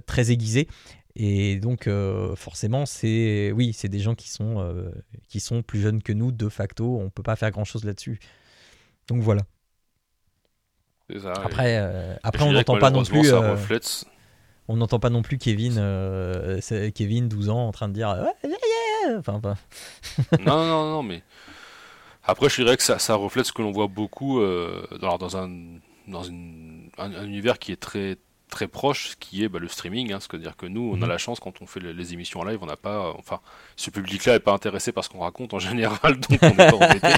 très 0.06 0.32
aiguisés. 0.32 0.68
Et 1.16 1.58
donc, 1.58 1.88
euh, 1.88 2.36
forcément, 2.36 2.86
c'est 2.86 3.52
oui, 3.56 3.74
c'est 3.74 3.90
des 3.90 4.00
gens 4.00 4.16
qui 4.16 4.30
sont, 4.30 4.60
euh, 4.60 4.90
qui 5.28 5.40
sont 5.40 5.62
plus 5.62 5.80
jeunes 5.80 6.02
que 6.02 6.12
nous, 6.12 6.32
de 6.32 6.50
facto. 6.50 6.98
On 7.00 7.10
peut 7.10 7.22
pas 7.22 7.36
faire 7.36 7.52
grand 7.52 7.66
chose 7.66 7.84
là-dessus. 7.84 8.20
Donc 9.08 9.22
voilà. 9.22 9.42
après, 11.36 11.78
euh, 11.78 12.16
après 12.24 12.44
on 12.44 12.52
n'entend 12.52 12.80
pas 12.80 12.90
non 12.90 13.04
plus. 13.04 13.32
On 14.70 14.78
n'entend 14.78 14.98
pas 14.98 15.10
non 15.10 15.22
plus 15.22 15.38
Kevin, 15.38 15.76
Kevin, 16.96 17.28
12 17.28 17.50
ans, 17.50 17.68
en 17.68 17.72
train 17.72 17.90
de 17.90 17.94
dire. 17.94 18.10
Ouais, 18.10 19.16
enfin, 19.18 19.40
non, 20.40 20.66
non, 20.66 20.90
non, 20.90 21.04
mais. 21.04 21.22
Après, 22.26 22.48
je 22.48 22.64
dirais 22.64 22.78
que 22.78 22.84
ça, 22.84 23.00
ça 23.00 23.16
reflète 23.16 23.46
ce 23.46 23.52
que 23.52 23.62
l'on 23.62 23.74
voit 23.74 23.88
beaucoup 23.88 24.40
dans, 25.02 25.18
dans, 25.18 25.36
un, 25.38 25.50
dans 26.08 26.24
une, 26.24 26.90
un, 26.98 27.26
univers 27.26 27.60
qui 27.60 27.74
est 27.74 27.80
très 27.80 28.18
très 28.54 28.68
proche, 28.68 29.16
qui 29.20 29.44
est 29.44 29.50
bah, 29.50 29.60
le 29.60 29.68
streaming. 29.68 30.14
Hein, 30.14 30.20
C'est-à-dire 30.22 30.56
que 30.56 30.66
nous, 30.66 30.92
on 30.94 31.02
a 31.02 31.06
mhm. 31.06 31.10
la 31.10 31.18
chance 31.18 31.40
quand 31.40 31.62
on 31.62 31.66
fait 31.66 31.80
les, 31.80 32.14
émissions 32.14 32.40
en 32.40 32.46
live, 32.46 32.60
on 32.62 32.68
n'a 32.68 32.78
pas, 32.78 33.14
enfin, 33.18 33.40
ce 33.76 33.90
public-là 33.90 34.36
est 34.36 34.40
pas 34.40 34.54
intéressé 34.54 34.92
par 34.92 35.04
ce 35.04 35.10
qu'on 35.10 35.20
raconte 35.20 35.54
en 35.54 35.60
général, 35.70 36.20
donc 36.20 36.40
on 36.42 36.50
n'est 36.50 36.56
pas 36.56 36.76
embêté. 36.76 37.08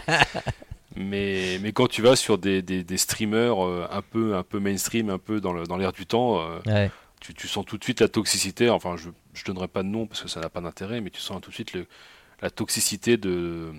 Mais, 0.97 1.59
mais 1.61 1.73
quand 1.73 1.87
tu 1.87 2.01
vas 2.01 2.15
sur 2.15 2.37
des, 2.37 2.61
des, 2.61 2.97
streamers 2.97 3.65
euh, 3.65 3.85
un 3.91 4.01
peu 4.01 4.37
un 4.37 4.43
peu 4.43 4.61
mainstream, 4.61 5.09
un 5.09 5.17
peu 5.17 5.41
dans 5.41 5.51
l'air 5.51 5.67
dans 5.67 5.91
du 5.91 6.05
temps, 6.05 6.39
euh, 6.39 6.87
tu, 7.19 7.33
tu, 7.33 7.49
sens 7.49 7.65
tout 7.65 7.77
de 7.77 7.83
suite 7.83 7.99
la 7.99 8.07
toxicité. 8.07 8.69
Enfin, 8.69 8.95
je 8.95 9.09
ne 9.09 9.45
donnerai 9.45 9.67
pas 9.67 9.83
de 9.83 9.89
nom 9.89 10.07
parce 10.07 10.21
que 10.21 10.29
ça 10.29 10.39
n'a 10.39 10.47
pas 10.47 10.61
d'intérêt, 10.61 11.01
mais 11.01 11.09
tu 11.09 11.19
sens 11.19 11.41
tout 11.41 11.49
de 11.49 11.53
suite 11.53 11.73
le, 11.73 11.85
la 12.41 12.49
toxicité 12.49 13.17
de, 13.17 13.73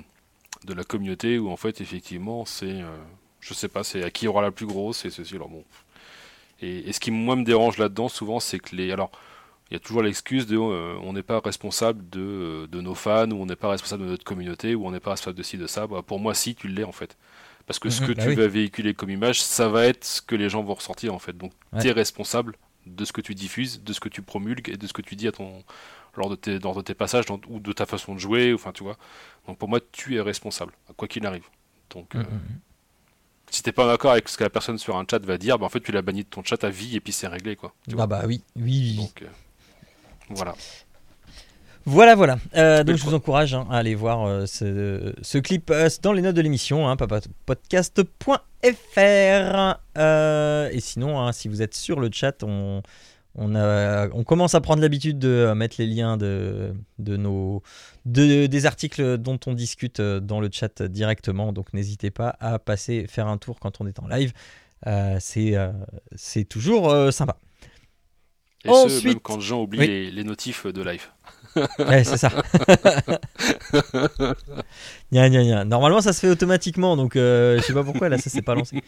de 0.64 0.74
la 0.74 0.84
communauté 0.84 1.38
où 1.38 1.50
en 1.50 1.56
fait 1.56 1.80
effectivement 1.80 2.44
c'est, 2.44 2.82
euh, 2.82 2.96
je 3.40 3.54
sais 3.54 3.68
pas, 3.68 3.84
c'est 3.84 4.02
à 4.02 4.10
qui 4.10 4.28
aura 4.28 4.42
la 4.42 4.50
plus 4.50 4.66
grosse 4.66 5.04
et 5.04 5.10
ceci. 5.10 5.36
Alors 5.36 5.48
bon, 5.48 5.64
et, 6.60 6.92
ce 6.92 7.00
qui 7.00 7.10
moi 7.10 7.36
me 7.36 7.44
dérange 7.44 7.78
là-dedans 7.78 8.08
souvent, 8.08 8.40
c'est 8.40 8.58
que 8.58 8.74
les. 8.74 8.92
Alors, 8.92 9.10
il 9.70 9.74
y 9.74 9.76
a 9.76 9.80
toujours 9.80 10.02
l'excuse 10.02 10.46
de 10.46 10.56
euh, 10.56 10.96
on 11.02 11.12
n'est 11.12 11.24
pas 11.24 11.40
responsable 11.40 12.08
de, 12.08 12.20
euh, 12.20 12.66
de, 12.68 12.80
nos 12.80 12.94
fans, 12.94 13.30
ou 13.30 13.42
on 13.42 13.46
n'est 13.46 13.56
pas 13.56 13.68
responsable 13.68 14.04
de 14.04 14.08
notre 14.10 14.24
communauté, 14.24 14.74
ou 14.74 14.86
on 14.86 14.90
n'est 14.90 15.00
pas 15.00 15.10
responsable 15.10 15.36
de 15.36 15.42
ci, 15.42 15.58
de 15.58 15.66
ça. 15.66 15.86
Bah, 15.86 16.02
pour 16.06 16.20
moi, 16.20 16.34
si, 16.34 16.54
tu 16.54 16.68
l'es 16.68 16.84
en 16.84 16.92
fait. 16.92 17.16
Parce 17.66 17.80
que 17.80 17.90
ce 17.90 18.02
mhm, 18.02 18.08
que 18.08 18.12
bah 18.12 18.22
tu 18.24 18.34
vas 18.34 18.46
véhiculer 18.46 18.94
comme 18.94 19.10
image, 19.10 19.42
ça 19.42 19.68
va 19.68 19.86
être 19.86 20.04
ce 20.04 20.22
que 20.22 20.36
les 20.36 20.48
gens 20.48 20.62
vont 20.62 20.74
ressortir 20.74 21.12
en 21.12 21.18
fait. 21.18 21.36
Donc, 21.36 21.52
tu 21.80 21.88
es 21.88 21.92
responsable 21.92 22.56
de 22.86 23.04
ce 23.04 23.12
que 23.12 23.20
tu 23.20 23.34
diffuses, 23.34 23.82
de 23.82 23.92
ce 23.92 23.98
que 23.98 24.08
tu 24.08 24.22
promulgues 24.22 24.68
et 24.68 24.76
de 24.76 24.86
ce 24.86 24.92
que 24.92 25.02
tu 25.02 25.16
dis 25.16 25.26
à 25.26 25.32
ton 25.32 25.64
lors 26.16 26.30
de 26.30 26.36
tes, 26.36 26.58
lors 26.60 26.74
de 26.74 26.80
tes 26.80 26.94
passages 26.94 27.24
ou 27.48 27.58
de 27.58 27.72
ta 27.72 27.84
façon 27.84 28.14
de 28.14 28.20
jouer. 28.20 28.54
Enfin, 28.54 28.70
tu 28.72 28.84
vois. 28.84 28.96
Donc, 29.48 29.58
pour 29.58 29.68
moi, 29.68 29.80
tu 29.92 30.14
es 30.16 30.20
responsable, 30.20 30.72
quoi 30.96 31.08
qu'il 31.08 31.26
arrive. 31.26 31.44
Donc, 31.90 32.14
euh, 32.14 32.20
mhm 32.20 32.60
si 33.56 33.62
t'es 33.62 33.72
pas 33.72 33.86
d'accord 33.86 34.12
avec 34.12 34.28
ce 34.28 34.36
que 34.36 34.44
la 34.44 34.50
personne 34.50 34.76
sur 34.76 34.96
un 34.96 35.06
chat 35.10 35.24
va 35.24 35.38
dire, 35.38 35.58
bah 35.58 35.64
en 35.64 35.70
fait 35.70 35.80
tu 35.80 35.90
l'as 35.90 36.02
banni 36.02 36.24
de 36.24 36.28
ton 36.28 36.44
chat 36.44 36.62
à 36.62 36.68
vie 36.68 36.94
et 36.96 37.00
puis 37.00 37.12
c'est 37.12 37.26
réglé 37.26 37.56
quoi. 37.56 37.72
ah 37.98 38.06
bah 38.06 38.22
oui, 38.26 38.42
oui, 38.54 38.62
oui. 38.64 38.96
Donc, 38.96 39.22
euh, 39.22 39.26
voilà. 40.28 40.54
Voilà, 41.86 42.14
voilà. 42.16 42.36
Euh, 42.56 42.84
donc 42.84 42.96
je 42.96 43.04
vous 43.04 43.14
encourage 43.14 43.54
hein, 43.54 43.66
à 43.70 43.78
aller 43.78 43.94
voir 43.94 44.26
euh, 44.26 44.44
ce, 44.44 45.38
clip 45.38 45.72
dans 46.02 46.12
les 46.12 46.20
notes 46.20 46.34
de 46.34 46.42
l'émission, 46.42 46.86
hein, 46.88 46.96
podcast.fr. 47.46 48.30
et 49.96 50.80
sinon, 50.80 51.20
hein, 51.20 51.32
si 51.32 51.48
vous 51.48 51.62
êtes 51.62 51.74
sur 51.74 51.98
le 51.98 52.10
chat, 52.12 52.42
on, 52.42 52.82
on, 53.38 53.54
a, 53.54 54.08
on 54.12 54.24
commence 54.24 54.54
à 54.54 54.60
prendre 54.60 54.80
l'habitude 54.82 55.18
de 55.18 55.28
euh, 55.28 55.54
mettre 55.54 55.76
les 55.78 55.86
liens 55.86 56.16
de, 56.16 56.74
de 56.98 57.16
nos, 57.16 57.62
des 58.04 58.66
articles 58.66 59.18
dont 59.18 59.38
on 59.46 59.52
discute 59.52 60.00
euh, 60.00 60.20
dans 60.20 60.40
le 60.40 60.48
chat 60.50 60.82
directement. 60.82 61.52
Donc 61.52 61.72
n'hésitez 61.74 62.10
pas 62.10 62.36
à 62.40 62.58
passer 62.58 63.06
faire 63.06 63.28
un 63.28 63.36
tour 63.36 63.60
quand 63.60 63.80
on 63.80 63.86
est 63.86 63.98
en 64.00 64.08
live. 64.08 64.32
Euh, 64.86 65.18
c'est 65.20 66.44
toujours 66.44 67.12
sympa. 67.12 67.36
Et 68.64 68.68
Ensuite, 68.68 69.00
ce, 69.00 69.08
même 69.08 69.20
quand 69.20 69.38
Jean 69.38 69.62
oublie 69.62 69.86
les, 69.86 70.10
les, 70.10 70.24
notifs 70.24 70.66
de 70.66 70.82
live. 70.82 71.06
ouais, 71.78 72.04
c'est 72.04 72.16
ça. 72.16 72.30
Normalement, 75.64 76.00
ça 76.00 76.12
se 76.12 76.20
fait 76.20 76.28
automatiquement, 76.28 76.96
donc 76.96 77.12
je 77.14 77.62
sais 77.64 77.72
pas 77.72 77.84
pourquoi 77.84 78.08
là, 78.08 78.18
ça 78.18 78.28
s'est 78.28 78.42
pas 78.42 78.54
lancé. 78.54 78.82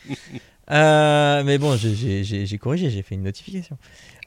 mais 0.69 1.59
bon, 1.59 1.77
j'ai 1.77 2.59
corrigé, 2.59 2.91
j'ai 2.91 3.03
fait 3.03 3.15
une 3.15 3.23
notification. 3.23 3.79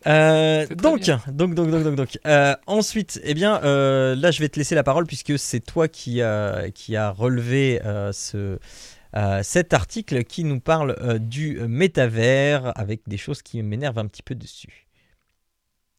Euh, 0.08 0.66
donc, 0.68 1.04
donc, 1.28 1.54
donc, 1.54 1.70
donc, 1.70 1.95
donc, 1.95 2.20
euh, 2.26 2.56
ensuite, 2.66 3.20
eh 3.24 3.34
bien, 3.34 3.62
euh, 3.64 4.16
là, 4.16 4.32
je 4.32 4.39
vais 4.39 4.49
te 4.49 4.58
laisser 4.58 4.76
la 4.76 4.84
parole 4.84 5.06
puisque 5.06 5.38
c'est 5.38 5.60
toi 5.60 5.88
qui 5.88 6.22
a, 6.22 6.70
qui 6.72 6.95
a 6.95 7.12
relevé 7.12 7.80
ce, 8.12 8.58
cet 9.43 9.74
article 9.74 10.24
qui 10.24 10.43
nous 10.43 10.60
parle 10.60 11.20
du 11.20 11.60
métavers 11.68 12.72
avec 12.78 13.02
des 13.08 13.18
choses 13.18 13.41
qui 13.41 13.62
m'énervent 13.62 13.99
un 13.99 14.08
petit 14.08 14.24
peu 14.24 14.36
dessus. 14.36 14.88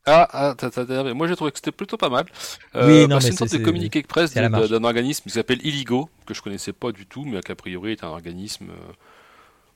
Ah, 0.04 0.28
ah 0.32 1.14
moi 1.14 1.28
j'ai 1.28 1.36
trouvé 1.36 1.52
que 1.52 1.58
c'était 1.58 1.70
plutôt 1.70 1.96
pas 1.96 2.08
mal. 2.08 2.24
oui, 2.74 3.06
bah, 3.06 3.20
c'est 3.20 3.28
une 3.28 3.36
sorte 3.36 3.52
de 3.52 3.58
communiqué 3.58 4.02
presse 4.02 4.34
d'un 4.34 4.82
organisme 4.82 5.22
qui 5.22 5.30
s'appelle 5.30 5.64
Illigo, 5.64 6.10
que 6.26 6.34
je 6.34 6.42
connaissais 6.42 6.72
pas 6.72 6.90
du 6.90 7.06
tout, 7.06 7.24
mais 7.24 7.40
qui 7.40 7.52
a 7.52 7.54
priori 7.54 7.92
est 7.92 8.02
un 8.02 8.08
organisme 8.08 8.66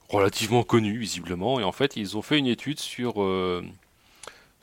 relativement 0.08 0.64
connu 0.64 0.98
visiblement. 0.98 1.60
Et 1.60 1.64
en 1.64 1.70
fait, 1.70 1.94
ils 1.94 2.16
ont 2.16 2.22
fait 2.22 2.38
une 2.38 2.48
étude 2.48 2.80
sur 2.80 3.22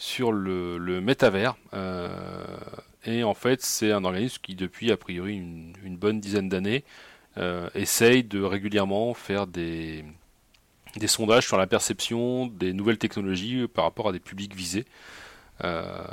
sur 0.03 0.33
le, 0.33 0.77
le 0.77 0.99
métavers. 0.99 1.55
Euh, 1.73 2.09
et 3.05 3.23
en 3.23 3.33
fait, 3.33 3.61
c'est 3.61 3.93
un 3.93 4.03
organisme 4.03 4.39
qui, 4.43 4.53
depuis 4.53 4.91
a 4.91 4.97
priori 4.97 5.37
une, 5.37 5.95
bonne 5.95 6.19
dizaine 6.19 6.49
d'années, 6.49 6.83
euh, 7.37 7.69
essaye 7.73 8.25
de 8.25 8.43
régulièrement 8.43 9.13
faire 9.13 9.47
des, 9.47 10.03
des 10.97 11.07
sondages 11.07 11.47
sur 11.47 11.55
la 11.55 11.67
perception 11.67 12.47
des 12.47 12.73
nouvelles 12.73 12.97
technologies 12.97 13.65
par 13.69 13.85
rapport 13.85 14.09
à 14.09 14.11
des 14.11 14.19
publics 14.19 14.53
visés. 14.53 14.85
Euh, 15.63 16.03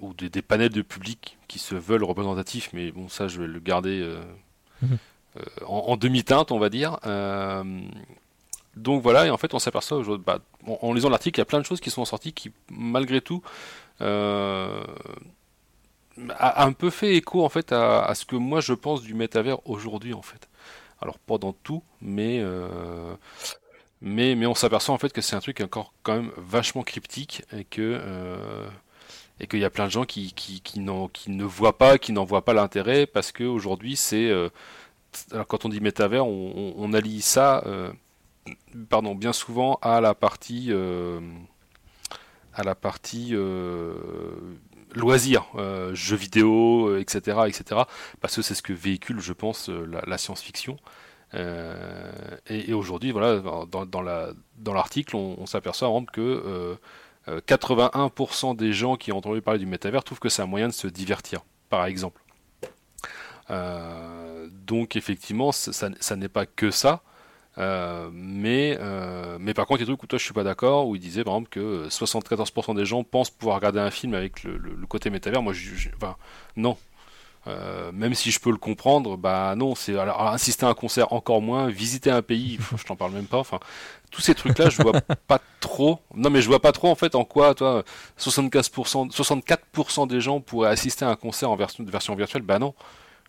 ou 0.00 0.14
des, 0.14 0.40
panels 0.40 0.70
de 0.70 0.82
publics 0.82 1.36
qui 1.46 1.58
se 1.58 1.74
veulent 1.74 2.04
représentatifs, 2.04 2.70
mais 2.72 2.90
bon, 2.90 3.10
ça 3.10 3.28
je 3.28 3.40
vais 3.40 3.46
le 3.46 3.60
garder 3.60 4.08
mhm. 4.80 4.98
en, 5.66 5.78
en 5.88 5.96
demi-teinte, 5.96 6.52
on 6.52 6.58
va 6.58 6.70
dire. 6.70 6.98
Donc 8.76 9.02
voilà, 9.02 9.26
et 9.26 9.30
en 9.30 9.36
fait 9.36 9.54
on 9.54 9.58
s'aperçoit 9.58 10.02
bah, 10.18 10.40
en, 10.66 10.92
lisant 10.92 11.08
l'article, 11.08 11.38
il 11.38 11.40
y 11.40 11.42
a 11.42 11.46
plein 11.46 11.60
de 11.60 11.64
choses 11.64 11.80
qui 11.80 11.90
sont 11.90 12.04
sorties 12.04 12.32
qui, 12.32 12.50
malgré 12.70 13.20
tout, 13.20 13.42
euh, 14.00 14.84
a, 16.30 16.64
un 16.64 16.72
peu 16.72 16.90
fait 16.90 17.14
écho 17.14 17.44
en 17.44 17.48
fait 17.48 17.72
à, 17.72 18.12
ce 18.14 18.24
que 18.24 18.36
moi 18.36 18.60
je 18.60 18.72
pense 18.72 19.02
du 19.02 19.14
métavers 19.14 19.58
aujourd'hui 19.68 20.14
en 20.14 20.22
fait. 20.22 20.48
Alors 21.00 21.18
pas 21.18 21.38
dans 21.38 21.52
tout, 21.52 21.82
mais 22.00 22.40
euh, 22.40 23.14
mais, 24.00 24.34
mais 24.34 24.46
on 24.46 24.54
s'aperçoit 24.54 24.94
en 24.94 24.98
fait 24.98 25.12
que 25.12 25.20
c'est 25.20 25.36
un 25.36 25.40
truc 25.40 25.60
encore 25.60 25.92
quand 26.02 26.14
même 26.14 26.32
vachement 26.36 26.82
cryptique 26.82 27.42
et 27.52 27.64
que 27.64 28.00
euh, 28.02 28.66
et 29.40 29.46
qu'il 29.46 29.58
y 29.60 29.64
a 29.64 29.70
plein 29.70 29.86
de 29.86 29.90
gens 29.90 30.04
qui, 30.04 30.32
qui, 30.32 30.60
qui, 30.60 30.80
qui 31.12 31.30
ne 31.30 31.44
voient 31.44 31.78
pas, 31.78 31.98
qui 31.98 32.12
n'en 32.12 32.24
voient 32.24 32.44
pas 32.44 32.54
l'intérêt 32.54 33.06
parce 33.06 33.32
qu'aujourd'hui 33.32 33.96
c'est 33.96 34.32
alors 35.30 35.46
quand 35.46 35.64
on 35.64 35.68
dit 35.68 35.80
métavers, 35.80 36.26
on, 36.26 36.92
allie 36.92 37.20
ça 37.20 37.62
pardon, 38.88 39.14
bien 39.14 39.32
souvent 39.32 39.78
à 39.82 40.00
la 40.00 40.14
partie, 40.14 40.68
euh, 40.70 41.20
à 42.52 42.62
la 42.62 42.74
partie 42.74 43.30
euh, 43.32 43.94
loisirs, 44.94 45.46
euh, 45.56 45.94
jeux 45.94 46.16
vidéo, 46.16 46.96
etc., 46.96 47.38
etc. 47.46 47.82
Parce 48.20 48.36
que 48.36 48.42
c'est 48.42 48.54
ce 48.54 48.62
que 48.62 48.72
véhicule, 48.72 49.20
je 49.20 49.32
pense, 49.32 49.68
la, 49.68 50.18
science-fiction. 50.18 50.76
et, 51.34 52.72
aujourd'hui, 52.72 53.10
voilà, 53.10 53.40
dans, 53.66 53.86
dans 53.86 54.72
l'article, 54.74 55.16
on, 55.16 55.46
s'aperçoit 55.46 55.90
que 56.12 56.76
81% 57.28 58.56
des 58.56 58.72
gens 58.72 58.96
qui 58.96 59.10
ont 59.12 59.18
entendu 59.18 59.42
parler 59.42 59.58
du 59.58 59.66
métavers 59.66 60.04
trouvent 60.04 60.20
que 60.20 60.28
c'est 60.28 60.42
un 60.42 60.46
moyen 60.46 60.68
de 60.68 60.72
se 60.72 60.86
divertir, 60.86 61.44
par 61.70 61.86
exemple. 61.86 62.20
donc 63.48 64.96
effectivement, 64.96 65.50
ça 65.50 66.16
n'est 66.16 66.28
pas 66.28 66.46
que 66.46 66.70
ça. 66.70 67.02
Euh, 67.58 68.10
mais, 68.12 68.76
euh, 68.80 69.36
mais 69.40 69.54
par 69.54 69.66
contre, 69.66 69.80
il 69.80 69.82
y 69.82 69.84
a 69.84 69.86
des 69.86 69.92
trucs 69.92 70.02
où 70.02 70.06
toi 70.06 70.18
je 70.18 70.24
suis 70.24 70.34
pas 70.34 70.42
d'accord, 70.42 70.88
où 70.88 70.96
il 70.96 71.00
disait 71.00 71.24
par 71.24 71.34
exemple 71.34 71.50
que 71.50 71.88
74% 71.88 72.74
des 72.74 72.84
gens 72.84 73.04
pensent 73.04 73.30
pouvoir 73.30 73.56
regarder 73.56 73.80
un 73.80 73.90
film 73.90 74.14
avec 74.14 74.42
le, 74.42 74.58
côté 74.88 75.10
métavers. 75.10 75.42
Moi, 75.42 75.52
je, 75.52 75.88
enfin, 75.96 76.16
non. 76.56 76.76
Euh, 77.46 77.92
même 77.92 78.14
si 78.14 78.30
je 78.30 78.40
peux 78.40 78.50
le 78.50 78.56
comprendre, 78.56 79.18
bah 79.18 79.54
non, 79.54 79.74
c'est 79.74 79.98
alors, 79.98 80.28
assister 80.28 80.64
à 80.64 80.70
un 80.70 80.74
concert 80.74 81.12
encore 81.12 81.42
moins, 81.42 81.68
visiter 81.68 82.10
un 82.10 82.22
pays, 82.22 82.58
je 82.76 82.84
t'en 82.84 82.96
parle 82.96 83.12
même 83.12 83.26
pas. 83.26 83.38
Enfin, 83.38 83.60
tous 84.10 84.22
ces 84.22 84.34
trucs-là, 84.34 84.70
je 84.70 84.82
vois 84.82 84.92
pas 85.28 85.40
trop. 85.60 86.00
Non, 86.14 86.30
mais 86.30 86.40
je 86.40 86.48
vois 86.48 86.60
pas 86.60 86.72
trop 86.72 86.88
en 86.88 86.94
fait 86.94 87.14
en 87.14 87.24
quoi, 87.24 87.54
toi, 87.54 87.84
75%, 88.18 89.12
64% 89.14 90.08
des 90.08 90.20
gens 90.20 90.40
pourraient 90.40 90.70
assister 90.70 91.04
à 91.04 91.10
un 91.10 91.16
concert 91.16 91.50
en 91.50 91.56
version, 91.56 91.84
version 91.84 92.14
virtuelle. 92.14 92.42
Bah 92.42 92.58
non. 92.58 92.74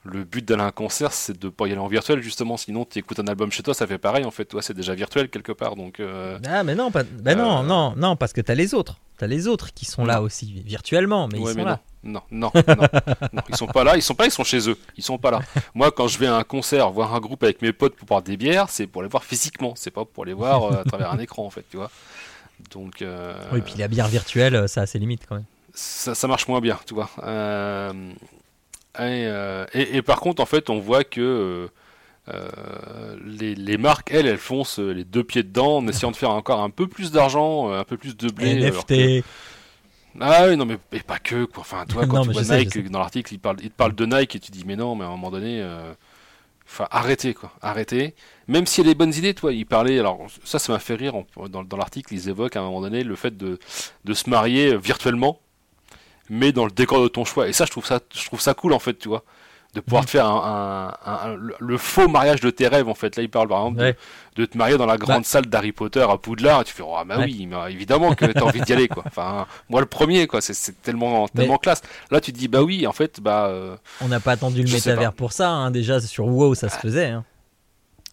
Le 0.06 0.24
but 0.24 0.46
d'aller 0.46 0.62
à 0.62 0.66
un 0.66 0.72
concert, 0.72 1.12
c'est 1.12 1.38
de 1.38 1.50
pas 1.50 1.68
y 1.68 1.72
aller 1.72 1.80
en 1.80 1.88
virtuel 1.88 2.22
justement. 2.22 2.58
Sinon, 2.58 2.86
tu 2.86 3.00
écoutes 3.00 3.20
un 3.20 3.28
album 3.28 3.52
chez 3.52 3.64
toi, 3.64 3.74
ça 3.74 3.88
fait 3.88 3.98
pareil 3.98 4.24
en 4.24 4.32
fait. 4.32 4.46
Toi, 4.46 4.62
c'est 4.62 4.74
déjà 4.74 4.94
virtuel 4.94 5.30
quelque 5.30 5.52
part. 5.52 5.76
Donc. 5.76 6.00
Euh, 6.00 6.38
ah 6.48 6.64
mais 6.64 6.76
non, 6.76 6.92
pas... 6.92 7.04
ben 7.04 7.38
non, 7.38 7.64
non, 7.64 7.96
non, 7.98 8.16
parce 8.16 8.32
que 8.32 8.42
t'as 8.42 8.56
les 8.56 8.74
autres. 8.74 8.98
T'as 9.18 9.28
les 9.28 9.48
autres 9.48 9.74
qui 9.74 9.86
sont 9.86 10.06
là 10.06 10.22
aussi 10.22 10.62
virtuellement, 10.66 11.28
mais 11.28 11.40
ils 11.40 11.48
sont 11.48 11.66
là. 11.66 11.80
Non, 12.04 12.22
non, 12.30 12.52
non, 12.54 12.76
non, 13.34 13.42
ils 13.50 13.56
sont 13.56 13.66
pas 13.66 13.84
là. 13.84 13.96
Ils 13.96 14.04
sont 14.04 14.14
pas, 14.14 14.26
ils 14.26 14.32
sont 14.32 14.44
chez 14.44 14.70
eux. 14.70 14.78
Ils 14.96 15.04
sont 15.04 15.18
pas 15.18 15.32
là. 15.32 15.40
Moi, 15.74 15.92
quand 15.92 16.08
je 16.08 16.20
vais 16.20 16.28
à 16.28 16.36
un 16.36 16.44
concert, 16.44 16.92
voir 16.92 17.16
un 17.16 17.20
groupe 17.20 17.44
avec 17.44 17.64
mes 17.64 17.74
potes 17.74 17.96
pour 17.96 18.06
boire 18.06 18.22
des 18.22 18.38
bières, 18.38 18.70
c'est 18.70 18.86
pour 18.86 19.02
les 19.02 19.08
voir 19.08 19.24
physiquement. 19.24 19.74
C'est 19.76 19.90
pas 19.90 20.06
pour 20.06 20.24
les 20.24 20.34
voir 20.34 20.66
euh, 20.66 20.82
à 20.82 20.84
travers 20.84 21.12
un 21.12 21.18
écran 21.18 21.46
en 21.46 21.50
fait, 21.50 21.66
tu 21.72 21.78
vois. 21.78 21.90
Donc. 22.72 23.02
Euh... 23.02 23.34
Oui, 23.52 23.62
puis 23.62 23.74
la 23.78 23.88
bière 23.88 24.08
virtuelle, 24.08 24.70
ça 24.70 24.82
a 24.82 24.86
ses 24.86 25.00
limites 25.00 25.26
quand 25.28 25.36
même. 25.36 25.46
Ça, 25.74 26.14
ça 26.14 26.28
marche 26.28 26.48
moins 26.48 26.62
bien, 26.62 26.78
tu 26.86 26.94
vois. 26.94 27.10
Euh... 27.24 27.92
Euh, 29.00 29.66
et, 29.74 30.02
par 30.02 30.20
contre, 30.20 30.42
en 30.42 30.46
fait, 30.46 30.70
on 30.70 30.80
voit 30.80 31.04
que 31.04 31.70
euh, 32.34 33.16
les, 33.24 33.78
marques, 33.78 34.12
elles, 34.12 34.28
elles 34.28 34.38
foncent 34.38 34.80
les 34.80 35.04
deux 35.04 35.24
pieds 35.24 35.44
dedans 35.44 35.78
en 35.78 35.88
essayant 35.88 36.12
de 36.12 36.16
faire 36.16 36.32
encore 36.32 36.62
un 36.62 36.70
peu 36.70 36.88
plus 36.88 37.12
d'argent, 37.12 37.70
euh, 37.70 37.80
un 37.80 37.84
peu 37.84 37.98
plus 37.98 38.16
de 38.16 38.30
blé. 38.30 38.56
NFT. 38.56 39.24
Ah 40.22 40.46
oui, 40.48 40.56
non, 40.56 40.66
mais 40.66 40.78
pas 41.02 41.20
que, 41.20 41.46
quoi. 41.46 41.62
Enfin, 41.62 41.86
toi, 41.86 42.06
quand 42.08 42.22
tu 42.22 42.32
vois 42.32 42.58
Nike, 42.58 42.90
dans 42.90 43.00
l'article, 43.00 43.34
il, 43.34 43.40
parle, 43.40 43.58
il 43.62 43.70
te 43.70 43.76
parle 43.76 43.94
de 43.96 44.06
Nike 44.06 44.36
et 44.36 44.40
tu 44.40 44.52
dis, 44.52 44.64
mais 44.66 44.76
non, 44.76 44.96
mais 44.96 45.04
à 45.04 45.08
un 45.08 45.12
moment 45.12 45.32
donné, 45.32 45.66
enfin, 46.68 46.88
arrêtez, 46.90 47.34
quoi. 47.34 47.52
Arrêtez. 47.62 48.16
Même 48.48 48.66
s'il 48.66 48.86
y 48.86 48.88
a 48.88 48.94
des 48.94 48.98
bonnes 48.98 49.14
idées, 49.14 49.34
toi, 49.34 49.52
il 49.52 49.66
parlait, 49.66 50.00
alors, 50.00 50.26
ça, 50.46 50.58
ça 50.58 50.72
m'a 50.72 50.80
fait 50.80 50.96
rire, 50.96 51.16
dans, 51.50 51.64
dans 51.64 51.78
l'article, 51.78 52.14
ils 52.14 52.30
évoquent 52.30 52.56
à 52.56 52.62
un 52.62 52.64
moment 52.64 52.82
donné 52.82 53.04
le 53.04 53.16
fait 53.16 53.36
de, 53.36 53.60
de 54.06 54.14
se 54.14 54.30
marier 54.30 54.78
virtuellement 54.78 55.42
mais 56.30 56.52
dans 56.52 56.66
le 56.66 56.72
décor 56.72 57.02
de 57.02 57.08
ton 57.08 57.26
choix. 57.26 57.48
Et 57.48 57.54
ça, 57.54 57.66
je 57.66 57.72
trouve 57.72 57.86
ça, 57.86 58.00
je 58.14 58.26
trouve 58.26 58.42
ça 58.42 58.54
cool 58.54 58.74
en 58.74 58.80
fait, 58.80 58.98
tu 58.98 59.08
vois, 59.08 59.24
de 59.74 59.82
pouvoir 59.82 60.04
mm. 60.04 60.06
te 60.06 60.12
faire 60.12 60.26
un, 60.28 61.38
le 61.60 61.78
faux 61.78 62.08
mariage 62.08 62.42
de 62.42 62.50
tes 62.50 62.68
rêves 62.68 62.88
en 62.88 62.94
fait. 62.96 63.16
Là, 63.16 63.24
il 63.24 63.30
parle 63.30 63.48
par 63.48 63.60
exemple 63.60 63.96
de, 64.36 64.46
te 64.46 64.58
marier 64.58 64.78
dans 64.78 64.86
la 64.86 64.98
grande 64.98 65.22
bah. 65.22 65.28
salle 65.28 65.46
d'Harry 65.46 65.72
Potter 65.72 66.06
à 66.08 66.18
Poudlard. 66.18 66.62
Et 66.62 66.64
tu 66.66 66.74
fais, 66.74 66.84
oh, 66.86 66.98
bah 67.06 67.18
oui, 67.20 67.48
mais 67.50 67.72
évidemment 67.72 68.16
que 68.16 68.26
t'as 68.26 68.42
envie 68.42 68.62
d'y 68.62 68.74
aller, 68.74 68.88
quoi. 68.88 69.04
Enfin, 69.08 69.46
moi 69.70 69.82
le 69.82 69.88
premier, 69.88 70.28
quoi. 70.28 70.42
C'est 70.42 70.82
tellement, 70.82 71.28
tellement 71.28 71.58
classe. 71.58 71.82
Là, 72.12 72.20
tu 72.20 72.34
te 72.34 72.38
dis, 72.38 72.48
bah 72.48 72.64
oui, 72.64 72.88
en 72.88 72.94
fait, 72.94 73.20
bah. 73.20 73.48
Euh, 73.48 73.76
On 74.02 74.08
n'a 74.08 74.20
pas 74.20 74.32
attendu 74.32 74.64
le 74.64 74.72
métavers 74.72 75.14
pour 75.14 75.32
ça. 75.32 75.50
Hein. 75.50 75.72
Déjà, 75.72 76.00
sur 76.00 76.28
WoW, 76.28 76.56
ça 76.56 76.70
se 76.70 76.78
faisait. 76.78 77.08
Hein. 77.08 77.24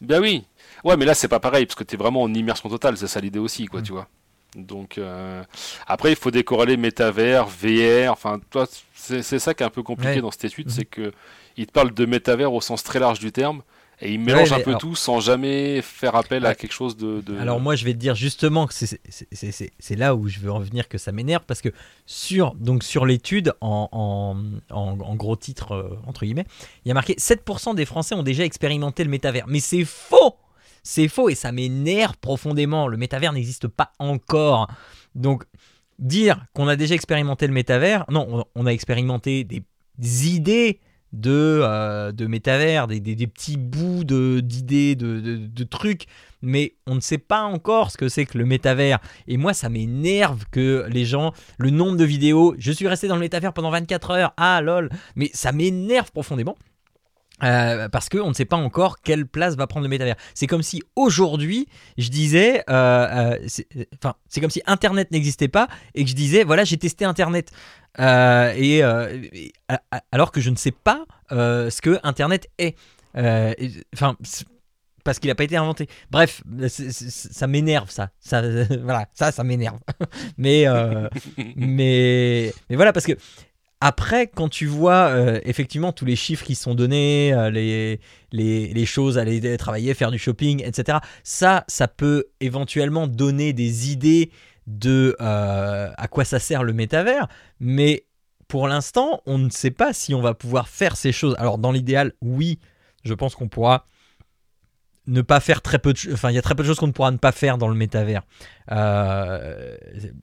Bah 0.00 0.18
oui. 0.20 0.44
Ouais, 0.84 0.96
mais 0.96 1.04
là, 1.04 1.14
c'est 1.14 1.28
pas 1.28 1.40
pareil 1.40 1.64
parce 1.64 1.76
que 1.76 1.84
t'es 1.84 1.96
vraiment 1.96 2.22
en 2.22 2.34
immersion 2.34 2.68
totale. 2.68 2.96
C'est 2.96 3.06
ça 3.06 3.20
l'idée 3.20 3.38
aussi, 3.38 3.66
quoi, 3.66 3.80
mm. 3.80 3.84
tu 3.84 3.92
vois. 3.92 4.08
Donc 4.54 4.98
euh, 4.98 5.42
après, 5.86 6.10
il 6.10 6.16
faut 6.16 6.30
décorréler 6.30 6.76
métavers, 6.76 7.46
VR. 7.46 8.12
Enfin, 8.12 8.40
toi, 8.50 8.66
c'est 8.94 9.22
ça 9.38 9.54
qui 9.54 9.62
est 9.62 9.66
un 9.66 9.70
peu 9.70 9.82
compliqué 9.82 10.20
dans 10.20 10.30
cette 10.30 10.44
étude, 10.44 10.66
mhm. 10.66 10.72
c'est 10.72 10.84
que 10.84 11.12
il 11.56 11.66
te 11.66 11.72
parle 11.72 11.92
de 11.92 12.06
métavers 12.06 12.52
au 12.52 12.60
sens 12.60 12.82
très 12.82 12.98
large 12.98 13.18
du 13.18 13.32
terme. 13.32 13.62
Et 14.04 14.14
il 14.14 14.20
mélange 14.20 14.52
un 14.52 14.58
peu 14.58 14.74
tout 14.74 14.96
sans 14.96 15.20
jamais 15.20 15.80
faire 15.80 16.16
appel 16.16 16.44
à 16.44 16.56
quelque 16.56 16.72
chose 16.72 16.96
de, 16.96 17.22
Alors 17.38 17.60
moi 17.60 17.76
je 17.76 17.84
vais 17.84 17.92
te 17.92 17.98
dire 17.98 18.16
justement 18.16 18.66
que 18.66 18.74
c'est 18.74 19.96
là 19.96 20.16
où 20.16 20.26
je 20.26 20.40
veux 20.40 20.50
en 20.50 20.58
venir 20.58 20.88
que 20.88 20.98
ça 20.98 21.12
m'énerve 21.12 21.44
parce 21.46 21.60
que 21.60 21.68
sur, 22.04 22.54
donc 22.56 22.82
sur 22.82 23.06
l'étude 23.06 23.54
en, 23.60 24.36
en, 24.70 25.14
gros 25.14 25.36
titre 25.36 25.72
euh, 25.72 25.96
entre 26.04 26.24
guillemets, 26.24 26.46
il 26.84 26.88
y 26.88 26.90
a 26.90 26.94
marqué 26.94 27.14
7% 27.14 27.76
des 27.76 27.84
Français 27.84 28.16
ont 28.16 28.24
déjà 28.24 28.44
expérimenté 28.44 29.04
le 29.04 29.10
métavers. 29.10 29.44
Mais 29.46 29.60
c'est 29.60 29.84
faux 29.84 30.34
c'est 30.82 31.08
faux 31.08 31.28
et 31.28 31.34
ça 31.34 31.52
m'énerve 31.52 32.16
profondément. 32.18 32.88
Le 32.88 32.96
métavers 32.96 33.32
n'existe 33.32 33.68
pas 33.68 33.92
encore. 33.98 34.68
Donc, 35.14 35.44
dire 35.98 36.46
qu'on 36.54 36.68
a 36.68 36.76
déjà 36.76 36.94
expérimenté 36.94 37.46
le 37.46 37.52
métavers, 37.52 38.04
non, 38.10 38.44
on, 38.54 38.66
a 38.66 38.70
expérimenté 38.70 39.44
des, 39.44 39.64
idées 40.28 40.80
de, 41.12 41.60
euh, 41.62 42.12
métavers, 42.28 42.88
des, 42.88 43.00
petits 43.26 43.56
bouts 43.56 44.04
d'idées, 44.04 44.96
de, 44.96 45.20
de, 45.20 45.64
trucs, 45.64 46.06
mais 46.40 46.74
on 46.86 46.94
ne 46.94 47.00
sait 47.00 47.18
pas 47.18 47.42
encore 47.42 47.90
ce 47.90 47.98
que 47.98 48.08
c'est 48.08 48.24
que 48.24 48.38
le 48.38 48.46
métavers. 48.46 48.98
Et 49.28 49.36
moi, 49.36 49.54
ça 49.54 49.68
m'énerve 49.68 50.44
que 50.50 50.86
les 50.88 51.04
gens, 51.04 51.32
le 51.58 51.70
nombre 51.70 51.96
de 51.96 52.04
vidéos, 52.04 52.54
je 52.58 52.72
suis 52.72 52.88
resté 52.88 53.06
dans 53.06 53.16
le 53.16 53.20
métavers 53.20 53.52
pendant 53.52 53.70
24 53.70 54.10
heures, 54.10 54.34
ah 54.36 54.60
lol, 54.60 54.90
mais 55.14 55.30
ça 55.34 55.52
m'énerve 55.52 56.10
profondément. 56.10 56.56
Euh, 57.42 57.88
parce 57.88 58.08
qu'on 58.08 58.28
ne 58.28 58.34
sait 58.34 58.44
pas 58.44 58.56
encore 58.56 59.00
quelle 59.00 59.26
place 59.26 59.56
va 59.56 59.66
prendre 59.66 59.84
le 59.84 59.90
métavers. 59.90 60.16
C'est 60.34 60.46
comme 60.46 60.62
si 60.62 60.82
aujourd'hui, 60.94 61.66
je 61.98 62.08
disais, 62.08 62.62
euh, 62.70 63.36
euh, 63.36 63.84
enfin, 63.94 64.14
c'est 64.28 64.40
comme 64.40 64.50
si 64.50 64.62
Internet 64.66 65.10
n'existait 65.10 65.48
pas 65.48 65.68
et 65.94 66.04
que 66.04 66.10
je 66.10 66.14
disais, 66.14 66.44
voilà, 66.44 66.64
j'ai 66.64 66.76
testé 66.76 67.04
Internet. 67.04 67.50
et, 67.98 68.82
alors 70.12 70.32
que 70.32 70.40
je 70.40 70.50
ne 70.50 70.56
sais 70.56 70.72
pas 70.72 71.04
ce 71.30 71.80
que 71.80 71.98
Internet 72.02 72.48
est. 72.58 72.76
Enfin, 73.94 74.16
parce 75.04 75.18
qu'il 75.18 75.28
n'a 75.28 75.34
pas 75.34 75.44
été 75.44 75.56
inventé. 75.56 75.88
Bref, 76.10 76.42
ça 76.68 77.46
m'énerve 77.46 77.90
ça. 77.90 78.10
ça. 78.20 78.40
voilà, 78.82 79.06
ça, 79.14 79.32
ça 79.32 79.42
m'énerve. 79.42 79.78
mais, 80.38 80.66
mais, 81.56 82.52
mais 82.70 82.76
voilà, 82.76 82.92
parce 82.92 83.06
que 83.06 83.14
après, 83.84 84.28
quand 84.28 84.48
tu 84.48 84.66
vois 84.66 85.08
euh, 85.08 85.40
effectivement 85.42 85.90
tous 85.90 86.04
les 86.04 86.14
chiffres 86.14 86.44
qui 86.44 86.54
sont 86.54 86.76
donnés, 86.76 87.34
euh, 87.34 87.50
les, 88.30 88.86
choses, 88.86 89.18
aller 89.18 89.56
travailler, 89.56 89.92
faire 89.94 90.12
du 90.12 90.18
shopping, 90.18 90.62
etc., 90.64 90.98
ça, 91.24 91.64
ça 91.66 91.88
peut 91.88 92.26
éventuellement 92.38 93.08
donner 93.08 93.52
des 93.52 93.90
idées 93.90 94.30
de 94.68 95.16
euh, 95.20 95.90
à 95.96 96.06
quoi 96.06 96.24
ça 96.24 96.38
sert 96.38 96.62
le 96.62 96.72
métavers, 96.72 97.26
mais 97.58 98.06
pour 98.46 98.68
l'instant, 98.68 99.20
on 99.26 99.38
ne 99.38 99.50
sait 99.50 99.72
pas 99.72 99.92
si 99.92 100.14
on 100.14 100.22
va 100.22 100.34
pouvoir 100.34 100.68
faire 100.68 100.96
ces 100.96 101.10
choses. 101.10 101.34
Alors, 101.40 101.58
dans 101.58 101.72
l'idéal, 101.72 102.12
oui, 102.20 102.60
je 103.02 103.14
pense 103.14 103.34
qu'on 103.34 103.48
pourra 103.48 103.86
ne 105.06 105.22
pas 105.22 105.40
faire 105.40 105.62
très 105.62 105.78
peu 105.78 105.92
de 105.92 106.12
enfin 106.12 106.30
il 106.30 106.34
y 106.34 106.38
a 106.38 106.42
très 106.42 106.54
peu 106.54 106.62
de 106.62 106.68
choses 106.68 106.78
qu'on 106.78 106.86
ne 106.86 106.92
pourra 106.92 107.10
ne 107.10 107.16
pas 107.16 107.32
faire 107.32 107.58
dans 107.58 107.68
le 107.68 107.74
métavers. 107.74 108.22
Euh, 108.70 109.76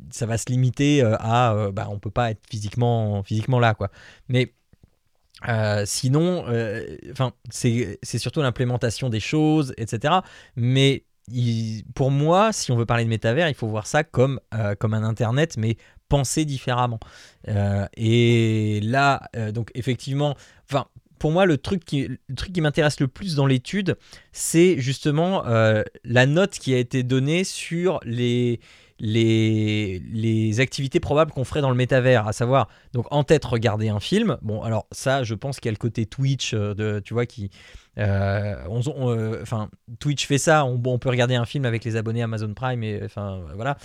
ça 0.09 0.25
va 0.25 0.38
se 0.38 0.45
limiter 0.47 1.03
euh, 1.03 1.15
à 1.19 1.53
euh, 1.53 1.71
bah, 1.71 1.88
on 1.89 1.99
peut 1.99 2.11
pas 2.11 2.32
être 2.32 2.41
physiquement 2.49 3.21
physiquement 3.23 3.59
là 3.59 3.73
quoi. 3.73 3.89
Mais 4.30 4.53
sinon 5.86 6.45
enfin 7.11 7.32
c'est 7.49 7.97
surtout 8.03 8.41
l'implémentation 8.41 9.09
des 9.09 9.21
choses 9.21 9.73
etc 9.77 10.15
mais 10.57 11.05
pour 11.95 12.11
moi 12.11 12.51
si 12.51 12.73
on 12.73 12.75
veut 12.75 12.86
parler 12.86 13.05
de 13.05 13.09
métavers 13.09 13.47
il 13.47 13.53
faut 13.55 13.67
voir 13.67 13.88
ça 13.88 14.03
comme 14.03 14.41
comme 14.80 14.93
un 14.93 15.03
internet 15.03 15.55
mais 15.57 15.77
pensé 16.09 16.43
différemment. 16.43 16.99
Et 17.95 18.82
là 18.84 19.30
donc 19.53 19.71
effectivement 19.75 20.36
enfin 20.69 20.88
pour 21.20 21.32
moi, 21.32 21.45
le 21.45 21.57
truc 21.57 21.86
qui, 21.86 22.09
m'intéresse 22.61 22.99
le 22.99 23.07
plus 23.07 23.36
dans 23.36 23.45
l'étude, 23.45 23.97
c'est 24.32 24.80
justement 24.80 25.45
euh, 25.45 25.84
la 26.03 26.26
note 26.26 26.51
qui 26.51 26.74
a 26.74 26.78
été 26.78 27.03
donnée 27.03 27.43
sur 27.43 27.99
les 28.05 28.59
activités 30.59 30.99
probables 30.99 31.32
qu'on 31.32 31.43
ferait 31.43 31.61
dans 31.61 31.70
le 31.70 31.76
métavers, 31.76 32.28
à 32.28 32.34
savoir, 32.34 32.70
donc 32.93 33.05
en 33.11 33.24
tête, 33.24 33.45
regarder 33.45 33.89
un 33.89 33.99
film. 33.99 34.38
Bon, 34.41 34.61
alors 34.63 34.88
ça, 34.91 35.24
je 35.24 35.36
pense 35.36 35.59
qu'il 35.59 35.67
y 35.67 35.70
a 35.70 35.74
le 35.74 35.78
côté 35.78 36.05
Twitch, 36.05 36.53
euh, 36.53 36.74
de, 36.74 37.01
tu 37.03 37.13
vois, 37.13 37.26
qui, 37.26 37.51
euh, 38.00 38.56
euh, 38.68 39.39
enfin, 39.41 39.70
Twitch 40.00 40.26
fait 40.26 40.38
ça. 40.38 40.66
On, 40.66 40.82
on, 40.86 41.00
peut 41.00 41.10
regarder 41.10 41.36
un 41.36 41.45
film 41.45 41.66
avec 41.66 41.84
les 41.84 41.95
abonnés 41.95 42.22
Amazon 42.22 42.54
Prime 42.54 42.84
et 42.84 43.02
enfin 43.04 43.41
voilà. 43.56 43.78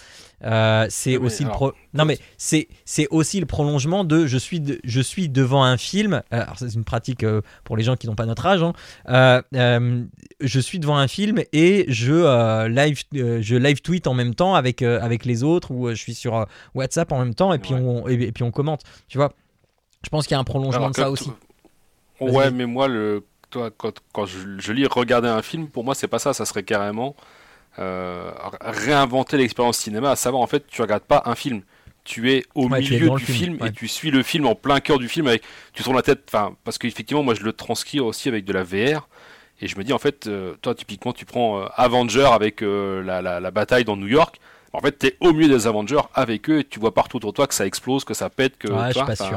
Euh, 0.44 0.86
c'est 0.88 1.16
aussi 1.16 1.44
le 1.44 1.50
non 1.94 2.04
mais 2.04 2.18
c'est 2.36 2.68
c'est 2.84 3.08
aussi 3.10 3.40
le 3.40 3.46
prolongement 3.46 4.04
de 4.04 4.26
je 4.26 4.38
suis 4.38 4.62
je 4.84 5.00
suis 5.00 5.28
devant 5.28 5.64
un 5.64 5.76
film. 5.76 6.22
Alors 6.30 6.58
c'est 6.58 6.74
une 6.74 6.84
pratique 6.84 7.24
pour 7.64 7.76
les 7.76 7.82
gens 7.82 7.96
qui 7.96 8.06
n'ont 8.06 8.14
pas 8.14 8.26
notre 8.26 8.46
âge. 8.46 8.62
Hein. 8.62 9.42
je 10.40 10.60
suis 10.60 10.78
devant 10.78 10.96
un 10.96 11.08
film 11.08 11.40
et 11.52 11.86
je 11.88 12.66
live 12.68 13.02
je 13.12 13.56
live 13.56 13.80
tweet 13.80 14.06
en 14.06 14.14
même 14.14 14.34
temps 14.34 14.54
avec 14.54 14.82
avec 14.82 15.24
les 15.24 15.42
autres 15.42 15.72
ou 15.72 15.88
je 15.90 15.94
suis 15.94 16.14
sur 16.14 16.46
WhatsApp 16.74 17.10
en 17.12 17.18
même 17.18 17.34
temps 17.34 17.52
et 17.52 17.58
puis 17.58 17.74
on 17.74 18.06
et, 18.06 18.32
puis 18.32 18.44
on 18.44 18.50
commente. 18.50 18.82
Tu 19.08 19.18
vois. 19.18 19.32
Je 20.02 20.10
pense 20.10 20.26
qu'il 20.26 20.34
y 20.34 20.36
a 20.36 20.40
un 20.40 20.44
prolongement 20.44 20.90
de 20.90 20.94
ça 20.94 21.10
aussi. 21.10 21.30
Ouais, 22.20 22.50
mais 22.50 22.66
moi 22.66 22.86
le 22.86 23.24
quand, 23.76 24.26
je, 24.26 24.72
lis 24.72 24.86
regarder 24.86 25.28
un 25.28 25.42
film, 25.42 25.68
pour 25.68 25.84
moi, 25.84 25.94
c'est 25.94 26.08
pas 26.08 26.18
ça. 26.18 26.32
Ça 26.32 26.44
serait 26.44 26.62
carrément 26.62 27.14
euh, 27.78 28.30
réinventer 28.60 29.36
l'expérience 29.36 29.78
cinéma, 29.78 30.10
à 30.10 30.16
savoir, 30.16 30.42
en 30.42 30.46
fait, 30.46 30.66
tu 30.66 30.82
regardes 30.82 31.04
pas 31.04 31.22
un 31.26 31.34
film. 31.34 31.62
Tu 32.04 32.30
es 32.32 32.44
au 32.54 32.68
milieu 32.68 33.08
du 33.10 33.24
film, 33.24 33.58
et 33.64 33.72
tu 33.72 33.88
suis 33.88 34.10
le 34.10 34.22
film 34.22 34.46
en 34.46 34.54
plein 34.54 34.80
cœur 34.80 34.98
du 34.98 35.08
film 35.08 35.26
avec 35.26 35.42
tu 35.72 35.82
tournes 35.82 35.96
la 35.96 36.02
tête 36.02 36.24
enfin 36.28 36.54
parce 36.62 36.76
qu'effectivement 36.76 37.22
moi 37.22 37.32
je 37.32 37.42
le 37.42 37.54
transcris 37.54 37.98
aussi 37.98 38.28
avec 38.28 38.44
de 38.44 38.52
la 38.52 38.62
VR 38.62 39.08
et 39.62 39.68
je 39.68 39.78
me 39.78 39.84
dis 39.84 39.94
en 39.94 39.98
fait 39.98 40.26
euh, 40.26 40.52
toi 40.60 40.74
typiquement 40.74 41.14
tu 41.14 41.24
prends 41.24 41.62
euh, 41.62 41.66
Avenger 41.76 42.28
avec 42.30 42.60
la, 42.60 43.22
la, 43.22 43.50
bataille 43.50 43.86
dans 43.86 43.96
New 43.96 44.06
York 44.06 44.38
en 44.74 44.80
fait, 44.80 44.98
tu 44.98 45.06
es 45.06 45.16
au 45.20 45.32
milieu 45.32 45.48
des 45.48 45.66
Avengers 45.68 46.02
avec 46.14 46.50
eux 46.50 46.58
et 46.58 46.64
tu 46.64 46.80
vois 46.80 46.92
partout 46.92 47.18
autour 47.18 47.30
de 47.30 47.36
toi 47.36 47.46
que 47.46 47.54
ça 47.54 47.64
explose, 47.64 48.04
que 48.04 48.12
ça 48.12 48.28
pète, 48.28 48.58
que 48.58 48.68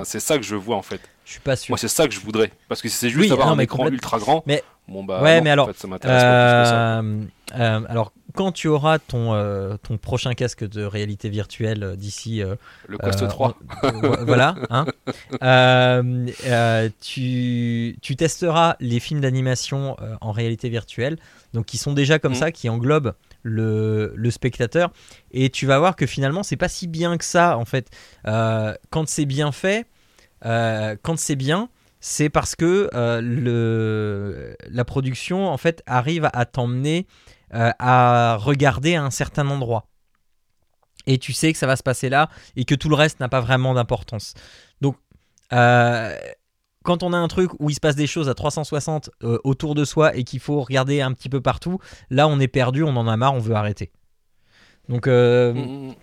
c'est 0.03 0.19
ça 0.19 0.37
que 0.37 0.43
je 0.43 0.55
vois 0.55 0.75
en 0.75 0.81
fait. 0.81 0.99
Je 1.25 1.33
suis 1.33 1.39
pas 1.41 1.55
sûr. 1.55 1.71
Moi, 1.71 1.77
c'est 1.77 1.87
ça 1.87 2.07
que 2.07 2.13
je 2.13 2.19
voudrais. 2.19 2.51
Parce 2.69 2.81
que 2.81 2.89
si 2.89 2.95
c'est 2.95 3.09
juste 3.09 3.31
avoir 3.31 3.49
un 3.51 3.59
écran 3.59 3.87
ultra 3.87 4.17
grand, 4.17 4.43
mais... 4.47 4.63
bon 4.87 5.03
bah, 5.03 5.21
ouais, 5.21 5.41
mais 5.41 5.49
alors, 5.51 5.69
ça 5.75 5.87
m'intéresse 5.87 6.23
pas 6.23 6.29
plus 6.29 6.63
que 6.63 6.69
ça. 6.69 6.99
Euh, 6.99 7.21
euh, 7.55 7.85
alors, 7.87 8.13
quand 8.33 8.51
tu 8.51 8.67
auras 8.67 8.97
ton, 8.97 9.33
euh, 9.33 9.75
ton 9.77 9.97
prochain 9.97 10.33
casque 10.33 10.67
de 10.67 10.83
réalité 10.83 11.29
virtuelle 11.29 11.83
euh, 11.83 11.95
d'ici. 11.95 12.41
le 12.87 12.97
Quest 12.97 13.27
3. 13.27 13.57
voilà. 14.25 14.55
Hein, 14.69 14.85
tu, 17.01 17.97
tu, 18.01 18.15
testeras 18.15 18.75
les 18.79 18.99
films 18.99 19.21
d'animation 19.21 19.97
en 20.21 20.31
réalité 20.31 20.69
virtuelle, 20.69 21.17
donc 21.53 21.65
qui 21.65 21.77
sont 21.77 21.93
déjà 21.93 22.17
comme 22.17 22.31
mm. 22.31 22.35
ça, 22.35 22.51
qui 22.51 22.69
englobent 22.69 23.13
le, 23.43 24.29
spectateur. 24.29 24.91
Et 25.31 25.49
tu 25.49 25.65
vas 25.65 25.79
voir 25.79 25.95
que 25.95 26.05
finalement, 26.05 26.43
c'est 26.43 26.57
pas 26.57 26.69
si 26.69 26.87
bien 26.87 27.17
que 27.17 27.25
ça, 27.25 27.57
en 27.57 27.65
fait. 27.65 27.89
quand 28.25 29.07
c'est 29.07 29.25
bien 29.25 29.51
fait, 29.51 29.87
quand 30.41 31.17
c'est 31.17 31.35
bien 31.35 31.69
c'est 31.99 32.29
parce 32.29 32.55
que 32.55 32.89
euh, 32.93 34.53
la 34.69 34.85
production 34.85 35.47
en 35.47 35.57
fait 35.57 35.83
arrive 35.85 36.29
à 36.31 36.45
t'emmener 36.45 37.07
euh, 37.53 37.71
à 37.79 38.37
regarder 38.39 38.95
à 38.95 39.03
un 39.03 39.11
certain 39.11 39.47
endroit. 39.49 39.87
Et 41.05 41.17
tu 41.17 41.33
sais 41.33 41.51
que 41.53 41.57
ça 41.57 41.67
va 41.67 41.75
se 41.75 41.83
passer 41.83 42.09
là 42.09 42.29
et 42.55 42.65
que 42.65 42.75
tout 42.75 42.89
le 42.89 42.95
reste 42.95 43.19
n'a 43.19 43.29
pas 43.29 43.39
vraiment 43.39 43.73
d'importance. 43.73 44.33
Donc, 44.81 44.97
euh, 45.53 46.15
quand 46.87 47.03
on 47.03 47.11
a 47.11 47.17
un 47.17 47.27
truc 47.27 47.51
où 47.59 47.69
il 47.69 47.73
se 47.73 47.81
passe 47.81 47.97
des 47.97 48.07
choses 48.07 48.29
à 48.29 48.33
360 48.33 49.09
autour 49.43 49.75
de 49.75 49.83
soi 49.83 50.15
et 50.15 50.23
qu'il 50.23 50.39
faut 50.39 50.61
regarder 50.61 51.01
un 51.01 51.11
petit 51.11 51.27
peu 51.27 51.41
partout, 51.41 51.79
là 52.09 52.29
on 52.29 52.39
est 52.39 52.47
perdu, 52.47 52.83
on 52.83 52.95
en 52.95 53.07
a 53.07 53.17
marre, 53.17 53.33
on 53.33 53.39
veut 53.39 53.55
arrêter. 53.55 53.91
Donc, 54.87 55.07
mm, 55.07 55.51
mm. 55.51 55.95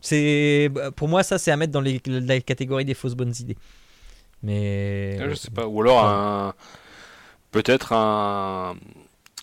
c'est. 0.00 0.70
Pour 0.96 1.08
moi, 1.08 1.22
ça, 1.22 1.38
c'est 1.38 1.50
à 1.50 1.56
mettre 1.58 1.72
dans 1.72 1.82
la 1.82 2.40
catégorie 2.40 2.86
des 2.86 2.94
fausses 2.94 3.14
bonnes 3.14 3.34
idées. 3.38 3.58
Mais. 4.42 5.18
Ah, 5.20 5.28
je 5.28 5.34
sais 5.34 5.50
pas. 5.50 5.66
Ou 5.66 5.82
alors 5.82 6.02
un. 6.02 6.54
Peut-être 7.50 7.92
un 7.92 8.76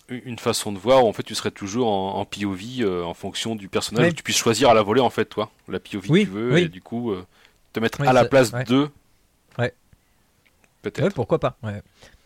une 0.08 0.38
façon 0.38 0.72
de 0.72 0.78
voir 0.78 1.04
où 1.04 1.08
en 1.08 1.12
fait 1.12 1.22
tu 1.22 1.34
serais 1.34 1.50
toujours 1.50 1.88
en, 1.88 2.24
POV 2.24 2.80
euh, 2.80 3.04
en 3.04 3.12
fonction 3.12 3.54
du 3.54 3.68
personnage 3.68 4.14
tu 4.14 4.22
puisses 4.22 4.38
choisir 4.38 4.70
à 4.70 4.74
la 4.74 4.82
volée 4.82 5.02
en 5.02 5.10
fait 5.10 5.26
toi 5.26 5.50
la 5.68 5.78
POV 5.78 6.00
que 6.00 6.22
tu 6.22 6.24
veux 6.24 6.56
et 6.56 6.68
du 6.68 6.80
coup 6.80 7.12
euh, 7.12 7.26
te 7.74 7.80
mettre 7.80 8.00
à 8.00 8.14
la 8.14 8.24
place 8.24 8.50
de 8.50 8.84
ouais 8.84 8.88
peut-être 10.82 11.14
pourquoi 11.14 11.38
pas 11.38 11.58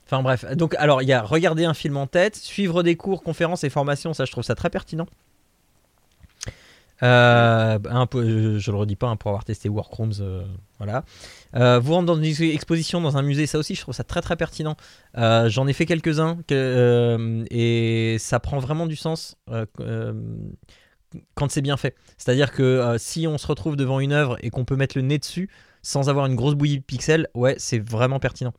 enfin 0.07 0.23
bref 0.23 0.45
donc 0.57 0.75
alors 0.77 1.03
il 1.03 1.09
y 1.09 1.13
a 1.13 1.23
regarder 1.23 1.65
un 1.65 1.75
film 1.75 1.97
en 1.97 2.07
tête 2.07 2.37
suivre 2.37 2.83
des 2.83 2.97
cours 2.97 3.23
conférences 3.23 3.65
et 3.65 3.71
formations 3.71 4.13
ça 4.15 4.25
je 4.25 4.33
trouve 4.33 4.45
ça 4.45 4.55
très 4.55 4.71
pertinent 4.71 5.07
euh, 7.03 7.79
peu, 8.07 8.59
je, 8.59 8.71
le 8.71 8.77
redis 8.77 8.97
pas 8.97 9.09
hein, 9.09 9.17
pour 9.17 9.31
avoir 9.31 9.45
testé 9.45 9.69
Workrooms, 9.69 10.13
euh, 10.21 10.45
voilà. 10.79 11.05
Euh, 11.57 11.81
vous 11.81 11.95
rentrez 11.95 12.07
dans 12.07 12.23
une 12.23 12.25
exposition 12.25 13.01
dans 13.01 13.17
un 13.17 13.23
musée, 13.23 13.47
ça 13.47 13.59
aussi, 13.59 13.75
je 13.75 13.81
trouve 13.81 13.95
ça 13.95 14.05
très 14.05 14.23
très 14.23 14.37
pertinent. 14.37 14.77
J'en 15.15 15.67
ai 15.67 15.73
fait 15.73 15.87
quelques-uns 15.87 16.39
et 16.51 18.17
ça 18.19 18.41
prend 18.41 18.59
vraiment 18.59 18.87
du 18.87 18.97
sens 18.97 19.37
quand 21.35 21.51
c'est 21.51 21.63
bien 21.63 21.77
fait. 21.77 21.95
C'est-à-dire 22.19 22.53
que 22.53 22.97
si 22.99 23.27
on 23.27 23.39
se 23.39 23.47
retrouve 23.47 23.77
devant 23.77 24.01
une 24.01 24.13
œuvre 24.13 24.39
et 24.41 24.51
qu'on 24.51 24.65
peut 24.65 24.77
mettre 24.77 24.97
le 24.97 25.03
nez 25.03 25.19
dessus 25.19 25.51
sans 25.83 26.09
avoir 26.09 26.27
une 26.27 26.37
grosse 26.37 26.55
bouillie 26.55 26.79
de 26.79 26.85
pixels, 26.85 27.29
ouais, 27.35 27.55
c'est 27.59 27.79
vraiment 27.79 28.19
pertinent. 28.19 28.55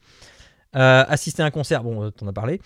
assister 0.73 1.43
à 1.43 1.45
un 1.45 1.51
concert, 1.51 1.83
bon, 1.83 2.11
t'en 2.11 2.27
as 2.27 2.33
parlé. 2.33 2.61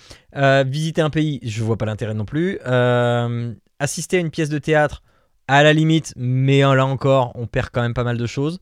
visiter 0.65 1.01
un 1.01 1.09
pays, 1.09 1.39
je 1.43 1.63
vois 1.63 1.77
pas 1.77 1.85
l'intérêt 1.85 2.13
non 2.13 2.25
plus. 2.25 2.59
assister 3.79 4.17
à 4.17 4.19
une 4.19 4.31
pièce 4.31 4.49
de 4.49 4.57
théâtre, 4.57 5.03
à 5.47 5.63
la 5.63 5.73
limite, 5.73 6.13
mais 6.17 6.61
là 6.61 6.85
encore, 6.85 7.31
on 7.35 7.47
perd 7.47 7.69
quand 7.71 7.81
même 7.81 7.93
pas 7.93 8.03
mal 8.03 8.17
de 8.17 8.25
choses. 8.25 8.59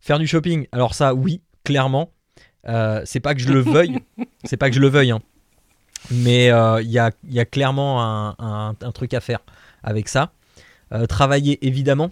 Faire 0.00 0.18
du 0.18 0.26
shopping, 0.26 0.66
alors 0.70 0.94
ça, 0.94 1.14
oui, 1.14 1.40
clairement. 1.64 2.10
Euh, 2.66 3.02
c'est 3.04 3.20
pas 3.20 3.34
que 3.34 3.40
je 3.40 3.52
le 3.52 3.60
veuille, 3.60 3.98
c'est 4.44 4.56
pas 4.56 4.68
que 4.70 4.74
je 4.76 4.80
le 4.80 4.88
veuille, 4.88 5.10
hein. 5.10 5.20
mais 6.10 6.50
euh, 6.50 6.80
il 6.80 6.90
y, 6.90 6.98
a, 6.98 7.10
clairement 7.44 8.02
un, 8.38 8.74
truc 8.92 9.12
à 9.14 9.20
faire 9.20 9.40
avec 9.82 10.08
ça. 10.08 10.32
Euh, 10.92 11.06
travailler, 11.06 11.66
évidemment. 11.66 12.10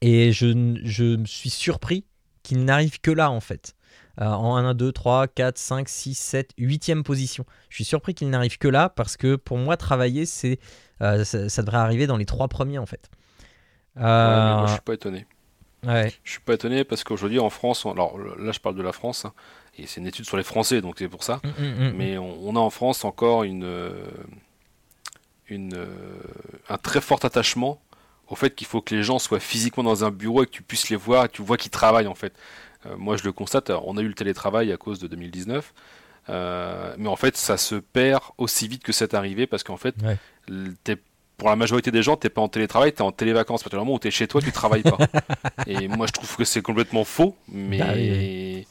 Et 0.00 0.32
je, 0.32 0.78
je 0.84 1.16
me 1.16 1.26
suis 1.26 1.50
surpris 1.50 2.04
qu'il 2.42 2.64
n'arrive 2.64 3.00
que 3.00 3.10
là, 3.10 3.30
en 3.30 3.40
fait. 3.40 3.74
en 4.18 4.56
1, 4.56 4.74
2, 4.74 4.92
3, 4.92 5.28
4, 5.28 5.58
5, 5.58 5.88
6, 5.88 6.14
7, 6.14 6.50
8ème 6.58 7.02
position. 7.02 7.44
Je 7.68 7.76
suis 7.76 7.84
surpris 7.84 8.14
qu'il 8.14 8.30
n'arrive 8.30 8.58
que 8.58 8.68
là 8.68 8.88
parce 8.88 9.16
que 9.16 9.36
pour 9.36 9.58
moi, 9.58 9.76
travailler, 9.76 10.26
c'est 10.26 10.58
euh, 11.02 11.24
ça, 11.24 11.62
devrait 11.62 11.78
arriver 11.78 12.06
dans 12.06 12.16
les 12.16 12.24
trois 12.24 12.48
premiers 12.48 12.78
en 12.78 12.86
fait. 12.86 13.10
moi, 13.96 14.64
je 14.66 14.72
suis 14.72 14.80
pas 14.80 14.94
étonné. 14.94 15.26
Ouais. 15.86 16.12
Je 16.24 16.32
suis 16.32 16.40
pas 16.40 16.54
étonné 16.54 16.84
parce 16.84 17.04
qu'aujourd'hui 17.04 17.38
en 17.38 17.50
France, 17.50 17.86
alors 17.86 18.18
là 18.18 18.50
je 18.50 18.58
parle 18.58 18.74
de 18.74 18.82
la 18.82 18.92
France, 18.92 19.24
hein, 19.24 19.34
et 19.76 19.86
c'est 19.86 20.00
une 20.00 20.06
étude 20.06 20.24
sur 20.24 20.36
les 20.36 20.42
Français, 20.42 20.80
donc 20.80 20.96
c'est 20.98 21.08
pour 21.08 21.22
ça. 21.22 21.40
Mm, 21.44 21.48
mm, 21.48 21.88
mm, 21.88 21.92
mais 21.94 22.18
on, 22.18 22.56
a 22.56 22.58
en 22.58 22.70
France 22.70 23.04
encore 23.04 23.44
une, 23.44 23.92
une, 25.48 25.86
un 26.68 26.78
très 26.78 27.00
fort 27.00 27.24
attachement 27.24 27.80
au 28.28 28.34
fait 28.34 28.54
qu'il 28.54 28.66
faut 28.66 28.80
que 28.80 28.94
les 28.94 29.02
gens 29.02 29.18
soient 29.18 29.40
physiquement 29.40 29.84
dans 29.84 30.04
un 30.04 30.10
bureau 30.10 30.42
et 30.42 30.46
que 30.46 30.52
tu 30.52 30.62
puisses 30.62 30.88
les 30.90 30.96
voir 30.96 31.24
et 31.24 31.28
que 31.28 31.34
tu 31.34 31.42
vois 31.42 31.56
qu'ils 31.56 31.70
travaillent 31.70 32.06
en 32.06 32.14
fait. 32.14 32.32
Euh, 32.86 32.96
moi 32.96 33.16
je 33.16 33.24
le 33.24 33.32
constate, 33.32 33.70
on 33.70 33.96
a 33.96 34.00
eu 34.00 34.08
le 34.08 34.14
télétravail 34.14 34.72
à 34.72 34.76
cause 34.76 34.98
de 34.98 35.06
2019. 35.06 35.72
Euh, 36.28 36.94
mais 36.98 37.08
en 37.08 37.16
fait, 37.16 37.36
ça 37.36 37.56
se 37.56 37.76
perd 37.76 38.22
aussi 38.38 38.68
vite 38.68 38.82
que 38.82 38.92
c'est 38.92 39.14
arrivé 39.14 39.46
parce 39.46 39.62
qu'en 39.62 39.76
fait, 39.76 39.94
pour 41.36 41.48
la 41.48 41.56
majorité 41.56 41.90
des 41.90 42.02
gens, 42.02 42.16
t'es 42.16 42.30
pas 42.30 42.40
en 42.40 42.48
télétravail, 42.48 42.92
t'es 42.92 43.02
en 43.02 43.12
télévacances. 43.12 43.62
Parce 43.62 43.70
que 43.70 43.76
le 43.76 43.82
moment 43.82 43.94
où 43.94 43.98
t'es 43.98 44.10
chez 44.10 44.26
toi, 44.26 44.40
tu 44.40 44.52
travailles 44.52 44.82
pas. 44.82 44.98
et 45.66 45.88
moi, 45.88 46.06
je 46.06 46.12
trouve 46.12 46.36
que 46.36 46.44
c'est 46.44 46.62
complètement 46.62 47.04
faux. 47.04 47.36
Mais, 47.48 47.78
bah 47.78 48.66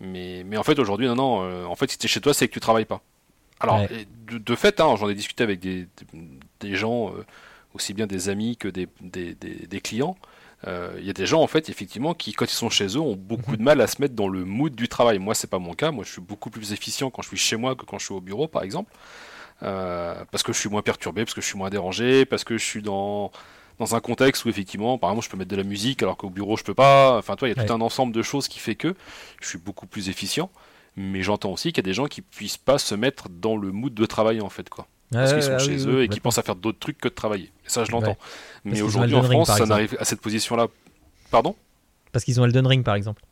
mais, 0.00 0.42
mais 0.44 0.56
en 0.56 0.62
fait, 0.62 0.78
aujourd'hui, 0.78 1.06
non, 1.06 1.14
non. 1.14 1.42
Euh, 1.42 1.64
en 1.66 1.76
fait, 1.76 1.90
si 1.90 1.98
t'es 1.98 2.08
chez 2.08 2.20
toi, 2.20 2.34
c'est 2.34 2.48
que 2.48 2.52
tu 2.52 2.60
travailles 2.60 2.86
pas. 2.86 3.02
Alors, 3.60 3.80
de, 4.28 4.54
fait, 4.56 4.80
hein, 4.80 4.96
j'en 4.96 5.08
ai 5.08 5.14
discuté 5.14 5.44
avec 5.44 5.60
des, 5.60 5.86
des 6.58 6.74
gens, 6.74 7.10
euh, 7.10 7.24
aussi 7.74 7.94
bien 7.94 8.06
des 8.06 8.28
amis 8.28 8.56
que 8.56 8.68
des, 8.68 8.88
des, 9.00 9.34
des 9.34 9.80
clients. 9.80 10.16
Euh, 10.66 10.94
il 10.98 11.04
y 11.04 11.10
a 11.10 11.12
des 11.12 11.26
gens 11.26 11.42
en 11.42 11.48
fait 11.48 11.68
effectivement 11.68 12.14
qui 12.14 12.32
quand 12.32 12.44
ils 12.44 12.54
sont 12.54 12.70
chez 12.70 12.86
eux 12.86 13.00
ont 13.00 13.16
beaucoup 13.16 13.52
mhm. 13.52 13.56
de 13.56 13.62
mal 13.62 13.80
à 13.80 13.88
se 13.88 14.00
mettre 14.00 14.14
dans 14.14 14.28
le 14.28 14.44
mood 14.44 14.74
du 14.74 14.88
travail. 14.88 15.18
Moi 15.18 15.34
c'est 15.34 15.50
pas 15.50 15.58
mon 15.58 15.74
cas, 15.74 15.90
moi 15.90 16.04
je 16.04 16.12
suis 16.12 16.20
beaucoup 16.20 16.50
plus 16.50 16.72
efficient 16.72 17.10
quand 17.10 17.22
je 17.22 17.28
suis 17.28 17.36
chez 17.36 17.56
moi 17.56 17.74
que 17.74 17.84
quand 17.84 17.98
je 17.98 18.04
suis 18.06 18.14
au 18.14 18.20
bureau 18.20 18.48
par 18.48 18.62
exemple. 18.62 18.92
Euh, 19.62 20.24
parce 20.30 20.42
que 20.42 20.52
je 20.52 20.58
suis 20.58 20.68
moins 20.68 20.82
perturbé, 20.82 21.24
parce 21.24 21.34
que 21.34 21.40
je 21.40 21.46
suis 21.46 21.58
moins 21.58 21.70
dérangé, 21.70 22.24
parce 22.24 22.42
que 22.42 22.58
je 22.58 22.64
suis 22.64 22.82
dans, 22.82 23.30
dans 23.78 23.94
un 23.94 24.00
contexte 24.00 24.44
où 24.44 24.48
effectivement, 24.48 24.98
par 24.98 25.10
exemple, 25.10 25.26
je 25.26 25.30
peux 25.30 25.36
mettre 25.36 25.50
de 25.52 25.56
la 25.56 25.62
musique 25.62 26.02
alors 26.02 26.16
qu'au 26.16 26.30
bureau 26.30 26.56
je 26.56 26.64
peux 26.64 26.74
pas. 26.74 27.16
Enfin, 27.18 27.36
toi, 27.36 27.48
il 27.48 27.56
y 27.56 27.60
a 27.60 27.64
tout 27.64 27.72
un 27.72 27.80
ensemble 27.80 28.12
de 28.12 28.22
choses 28.22 28.48
qui 28.48 28.58
fait 28.58 28.74
que 28.74 28.96
je 29.40 29.48
suis 29.48 29.58
beaucoup 29.58 29.86
plus 29.86 30.08
efficient. 30.08 30.50
Mais 30.96 31.22
j'entends 31.22 31.52
aussi 31.52 31.72
qu'il 31.72 31.78
y 31.78 31.86
a 31.86 31.90
des 31.90 31.94
gens 31.94 32.06
qui 32.06 32.20
puissent 32.22 32.58
pas 32.58 32.78
se 32.78 32.94
mettre 32.94 33.28
dans 33.30 33.56
le 33.56 33.72
mood 33.72 33.94
de 33.94 34.06
travail 34.06 34.40
en 34.40 34.50
fait, 34.50 34.68
quoi 34.68 34.86
parce 35.12 35.32
qu'ils 35.32 35.42
sont 35.42 35.58
chez 35.58 35.88
eux 35.88 36.02
et 36.02 36.08
qu'ils 36.08 36.20
pensent 36.20 36.38
à 36.38 36.42
faire 36.42 36.56
d'autres 36.56 36.78
trucs 36.78 36.98
que 36.98 37.08
de 37.08 37.14
travailler. 37.14 37.52
Et 37.64 37.68
ça, 37.68 37.84
je 37.84 37.92
l'entends. 37.92 38.16
Mais 38.64 38.82
aujourd'hui, 38.82 39.14
en 39.14 39.22
France, 39.22 39.56
ça 39.56 39.66
n'arrive 39.66 39.96
à 39.98 40.04
cette 40.04 40.20
position-là. 40.20 40.68
Pardon? 41.30 41.56
Parce 42.12 42.24
qu'ils 42.24 42.40
ont 42.40 42.44
Elden 42.44 42.66
Ring, 42.66 42.84
par 42.84 42.94
exemple. 42.94 43.22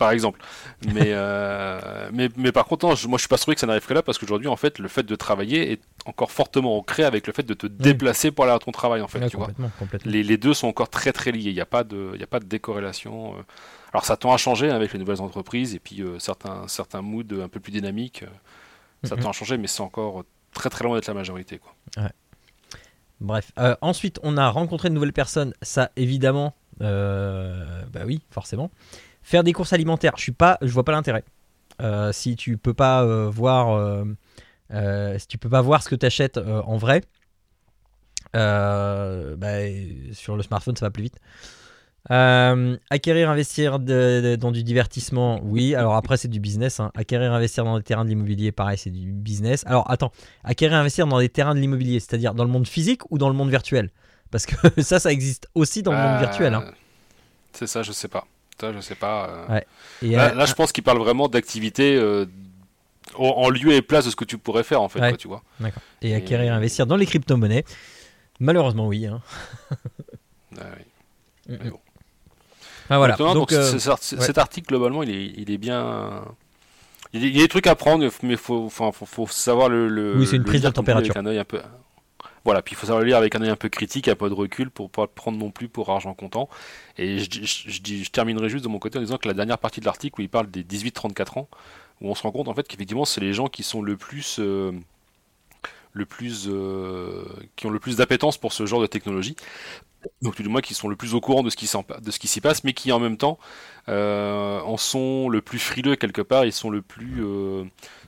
Par 0.00 0.12
exemple. 0.12 0.40
Mais, 0.86 0.94
euh, 1.08 2.08
mais, 2.12 2.28
mais, 2.36 2.52
par 2.52 2.64
contre, 2.64 2.86
moi, 2.86 2.94
je 2.94 3.22
suis 3.22 3.28
pas 3.28 3.36
sûr 3.36 3.54
que 3.54 3.60
ça 3.60 3.66
n'arrive 3.66 3.86
que 3.86 3.94
là, 3.94 4.02
parce 4.02 4.18
qu'aujourd'hui, 4.18 4.48
en 4.48 4.56
fait, 4.56 4.78
le 4.78 4.88
fait 4.88 5.02
de 5.02 5.14
travailler 5.14 5.72
est 5.72 5.80
encore 6.06 6.30
fortement 6.30 6.78
ancré 6.78 7.04
avec 7.04 7.26
le 7.26 7.32
fait 7.32 7.42
de 7.42 7.54
te 7.54 7.66
déplacer 7.66 8.30
pour 8.30 8.44
aller 8.44 8.54
à 8.54 8.58
ton 8.58 8.70
travail, 8.70 9.02
en 9.02 9.08
fait. 9.08 9.28
tu 9.28 9.36
vois 9.36 9.48
Les, 10.04 10.22
les, 10.22 10.36
deux 10.36 10.54
sont 10.54 10.68
encore 10.68 10.88
très 10.88 11.12
très 11.12 11.32
liés. 11.32 11.50
Il 11.50 11.54
n'y 11.54 11.60
a, 11.60 11.66
pas 11.66 11.84
de, 11.84 12.12
il 12.14 12.22
a 12.22 12.26
pas 12.26 12.40
de 12.40 12.46
décorrélation. 12.46 13.34
Euh. 13.34 13.42
Alors, 13.92 14.04
ça 14.04 14.16
tend 14.16 14.32
à 14.32 14.38
changer 14.38 14.70
avec 14.70 14.92
les 14.92 14.98
nouvelles 14.98 15.20
entreprises 15.20 15.74
et 15.74 15.78
puis 15.78 16.02
euh, 16.02 16.18
certains, 16.18 16.66
certains 16.68 17.02
moods 17.02 17.42
un 17.42 17.48
peu 17.48 17.60
plus 17.60 17.72
dynamiques. 17.72 18.24
Ça 19.04 19.16
tend 19.16 19.30
à 19.30 19.32
changer, 19.32 19.56
mais 19.56 19.66
c'est 19.66 19.80
encore 19.80 20.24
très 20.52 20.70
très 20.70 20.84
loin 20.84 20.96
d'être 20.96 21.08
la 21.08 21.14
majorité. 21.14 21.58
Quoi. 21.58 21.74
Bref. 23.20 23.52
Euh, 23.58 23.76
ensuite, 23.82 24.18
on 24.22 24.36
a 24.36 24.48
rencontré 24.48 24.88
de 24.88 24.94
nouvelles 24.94 25.12
personnes. 25.12 25.52
Ça, 25.62 25.90
évidemment, 25.96 26.54
euh, 26.80 27.82
bah 27.92 28.00
oui, 28.06 28.22
forcément. 28.30 28.70
Faire 29.22 29.44
des 29.44 29.52
courses 29.52 29.72
alimentaires, 29.72 30.14
je 30.16 30.22
suis 30.22 30.32
pas, 30.32 30.58
je 30.62 30.72
vois 30.72 30.84
pas 30.84 30.92
l'intérêt. 30.92 31.24
Euh, 31.82 32.12
si 32.12 32.36
tu 32.36 32.56
peux 32.56 32.74
pas 32.74 33.04
voir, 33.28 34.04
si 34.70 35.26
tu 35.26 35.38
peux 35.38 35.50
pas 35.50 35.60
voir 35.60 35.82
ce 35.82 35.88
que 35.88 35.94
tu 35.94 36.06
achètes 36.06 36.38
en 36.38 36.76
vrai, 36.78 37.02
bah, 38.32 39.58
sur 40.12 40.36
le 40.36 40.42
smartphone, 40.42 40.76
ça 40.76 40.86
va 40.86 40.90
plus 40.90 41.04
vite. 41.04 41.18
Euh, 42.10 42.76
acquérir, 42.88 43.28
investir 43.28 43.78
dans 43.78 44.52
du 44.52 44.62
divertissement, 44.62 45.40
oui. 45.42 45.74
Alors 45.74 45.94
après, 45.94 46.16
c'est 46.16 46.28
du 46.28 46.40
business. 46.40 46.80
Hein. 46.80 46.90
Acquérir, 46.94 47.32
investir 47.32 47.64
dans 47.64 47.76
des 47.76 47.84
terrains 47.84 48.04
de 48.04 48.08
l'immobilier, 48.08 48.52
pareil, 48.52 48.78
c'est 48.78 48.90
du 48.90 49.12
business. 49.12 49.64
Alors 49.66 49.90
attends, 49.90 50.12
acquérir, 50.42 50.78
investir 50.78 51.06
dans 51.06 51.18
des 51.18 51.28
terrains 51.28 51.54
de 51.54 51.60
l'immobilier, 51.60 52.00
c'est-à-dire 52.00 52.34
dans 52.34 52.44
le 52.44 52.50
monde 52.50 52.66
physique 52.66 53.02
ou 53.10 53.18
dans 53.18 53.28
le 53.28 53.34
monde 53.34 53.50
virtuel? 53.50 53.90
Parce 54.30 54.46
que 54.46 54.54
ça, 54.82 54.98
ça 54.98 55.12
existe 55.12 55.48
aussi 55.54 55.82
dans 55.82 55.92
le 55.92 55.98
monde 55.98 56.20
virtuel. 56.20 56.54
Hein. 56.54 56.64
C'est 57.52 57.66
ça, 57.66 57.82
je 57.82 57.92
sais 57.92 58.08
pas. 58.08 58.26
Ça, 58.60 58.72
je 58.72 58.80
sais 58.80 58.94
pas. 58.94 59.48
Euh. 59.50 59.60
là, 60.02 60.44
je 60.44 60.54
pense 60.54 60.72
qu'il 60.72 60.84
parle 60.84 60.98
vraiment 60.98 61.28
d'activité 61.28 61.96
euh, 61.96 62.26
en 63.16 63.48
lieu 63.48 63.72
et 63.72 63.82
place 63.82 64.04
de 64.04 64.10
ce 64.10 64.16
que 64.16 64.24
tu 64.24 64.38
pourrais 64.38 64.64
faire, 64.64 64.82
en 64.82 64.88
fait. 64.88 65.16
tu 65.16 65.28
vois. 65.28 65.42
Et, 66.02 66.14
acquérir, 66.14 66.52
investir 66.52 66.86
dans 66.86 66.96
les 66.96 67.06
crypto-monnaies, 67.06 67.64
malheureusement, 68.38 68.86
oui. 68.86 69.06
Hein. 69.06 69.20
Ah 70.58 70.64
oui. 70.76 71.56
Mm, 71.56 71.68
mm. 71.68 71.72
Ah, 72.90 72.98
voilà. 72.98 73.16
Donc, 73.16 73.52
euh, 73.52 73.78
cet 73.78 74.38
article, 74.38 74.68
globalement, 74.68 75.02
il 75.02 75.10
est, 75.10 75.32
il 75.36 75.50
est 75.50 75.58
bien. 75.58 76.24
Il 77.12 77.26
y 77.26 77.40
a 77.40 77.42
des 77.42 77.48
trucs 77.48 77.66
à 77.66 77.74
prendre, 77.74 78.08
mais 78.22 78.30
il 78.30 78.36
faut, 78.36 78.68
faut, 78.68 78.92
faut, 78.92 79.26
savoir 79.26 79.68
le, 79.68 80.16
Oui, 80.16 80.26
c'est 80.26 80.36
une 80.36 80.44
prise 80.44 80.62
de 80.62 80.68
température. 80.68 81.16
un 81.16 81.26
œil 81.26 81.38
un 81.38 81.44
peu. 81.44 81.60
Voilà, 82.44 82.62
puis 82.62 82.74
il 82.74 82.76
faut 82.76 82.86
savoir 82.86 83.02
le 83.02 83.06
lire 83.06 83.18
avec 83.18 83.34
un 83.34 83.42
œil 83.42 83.50
un 83.50 83.56
peu 83.56 83.68
critique, 83.68 84.08
un 84.08 84.14
peu 84.14 84.28
de 84.28 84.34
recul 84.34 84.70
pour 84.70 84.90
pas 84.90 85.02
le 85.02 85.08
prendre 85.08 85.38
non 85.38 85.50
plus 85.50 85.68
pour 85.68 85.90
argent 85.90 86.14
comptant. 86.14 86.48
Et 86.96 87.18
je, 87.18 87.28
je, 87.30 87.68
je, 87.68 88.10
terminerai 88.10 88.48
juste 88.48 88.64
de 88.64 88.68
mon 88.68 88.78
côté 88.78 88.98
en 88.98 89.02
disant 89.02 89.18
que 89.18 89.28
la 89.28 89.34
dernière 89.34 89.58
partie 89.58 89.80
de 89.80 89.84
l'article 89.84 90.20
où 90.20 90.22
il 90.22 90.30
parle 90.30 90.50
des 90.50 90.62
18-34 90.62 91.38
ans, 91.38 91.48
où 92.00 92.10
on 92.10 92.14
se 92.14 92.22
rend 92.22 92.32
compte 92.32 92.48
en 92.48 92.54
fait 92.54 92.66
qu'effectivement 92.66 93.04
c'est 93.04 93.20
les 93.20 93.34
gens 93.34 93.48
qui 93.48 93.62
sont 93.62 93.82
le 93.82 93.96
plus 93.96 94.38
euh, 94.38 94.72
le 95.92 96.06
plus 96.06 96.46
euh, 96.48 97.24
qui 97.56 97.66
ont 97.66 97.70
le 97.70 97.78
plus 97.78 97.96
d'appétence 97.96 98.38
pour 98.38 98.52
ce 98.52 98.66
genre 98.66 98.80
de 98.80 98.86
technologie. 98.86 99.36
Donc 100.22 100.34
tout 100.34 100.42
du 100.42 100.48
moins 100.48 100.62
qui 100.62 100.72
sont 100.72 100.88
le 100.88 100.96
plus 100.96 101.14
au 101.14 101.20
courant 101.20 101.42
de 101.42 101.50
ce 101.50 101.56
qui 101.56 101.70
de 102.02 102.10
ce 102.10 102.18
qui 102.18 102.26
s'y 102.26 102.40
passe 102.40 102.64
mais 102.64 102.72
qui 102.72 102.90
en 102.90 102.98
même 102.98 103.18
temps 103.18 103.38
euh, 103.88 104.58
en 104.60 104.78
sont 104.78 105.28
le 105.28 105.42
plus 105.42 105.58
frileux 105.58 105.96
quelque 105.96 106.22
part. 106.22 106.46
Ils 106.46 106.52
sont 106.52 106.70
le 106.70 106.80
plus 106.80 107.22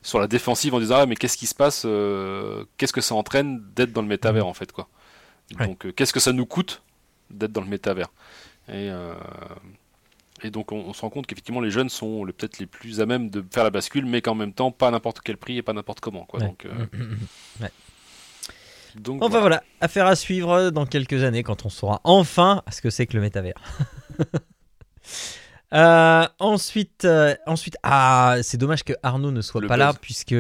sur 0.03 0.19
la 0.19 0.27
défensive 0.27 0.75
en 0.75 0.81
disant 0.81 0.97
ah 1.01 1.07
mais 1.07 1.17
qu'est-ce 1.17 1.37
qui 1.37 1.47
se 1.47 1.55
passe 1.55 1.83
qu'est-ce 2.79 2.93
que 2.93 3.03
ça 3.03 3.15
entraîne 3.15 3.63
d'être 3.77 3.93
dans 3.93 4.03
le 4.03 4.09
métavers 4.09 4.47
en 4.47 4.55
fait 4.55 4.73
quoi. 4.73 4.89
Donc 5.59 5.93
qu'est-ce 5.95 6.15
que 6.15 6.21
ça 6.21 6.33
nous 6.33 6.47
coûte 6.47 6.83
d'être 7.31 7.53
dans 7.53 7.61
le 7.61 7.69
métavers. 7.69 8.09
Et 8.69 8.91
et 10.45 10.51
donc 10.51 10.73
on, 10.73 10.93
se 10.93 11.01
rend 11.01 11.11
compte 11.11 11.27
qu'effectivement 11.27 11.61
les 11.61 11.71
jeunes 11.71 11.89
sont 11.89 12.25
peut-être 12.27 12.59
les 12.59 12.67
plus 12.67 13.01
à 13.01 13.07
même 13.07 13.31
de 13.31 13.45
faire 13.51 13.65
la 13.65 13.71
bascule, 13.71 14.07
mais 14.07 14.21
qu'en 14.21 14.35
même 14.35 14.53
temps 14.53 14.71
pas 14.71 14.89
à 14.89 14.91
n'importe 14.91 15.21
quel 15.21 15.37
prix 15.37 15.59
et 15.59 15.63
pas 15.63 15.73
n'importe 15.73 16.01
comment. 16.01 16.25
Quoi. 16.25 16.41
Donc, 16.41 16.67
euh, 16.67 17.07
donc 18.97 19.23
enfin 19.23 19.41
voilà. 19.41 19.63
affaire 19.81 20.07
à 20.07 20.17
suivre 20.17 20.71
dans 20.71 20.87
quelques 20.87 21.23
années 21.23 21.43
quand 21.43 21.65
on 21.65 21.69
saura 21.69 22.01
enfin 22.05 22.63
ce 22.71 22.81
que 22.81 22.91
c'est 22.91 23.07
que 23.07 23.15
le 23.15 23.23
métavers. 23.23 23.55
Euh, 25.75 26.29
ensuite, 26.39 27.07
euh, 27.07 27.35
ensuite, 27.47 27.79
ah, 27.83 28.37
c'est 28.43 28.59
dommage 28.59 28.85
que 28.85 28.93
Arnaud 29.03 29.31
ne 29.31 29.41
soit 29.41 29.67
pas 29.67 29.79
là 29.79 29.95
puisque 29.99 30.35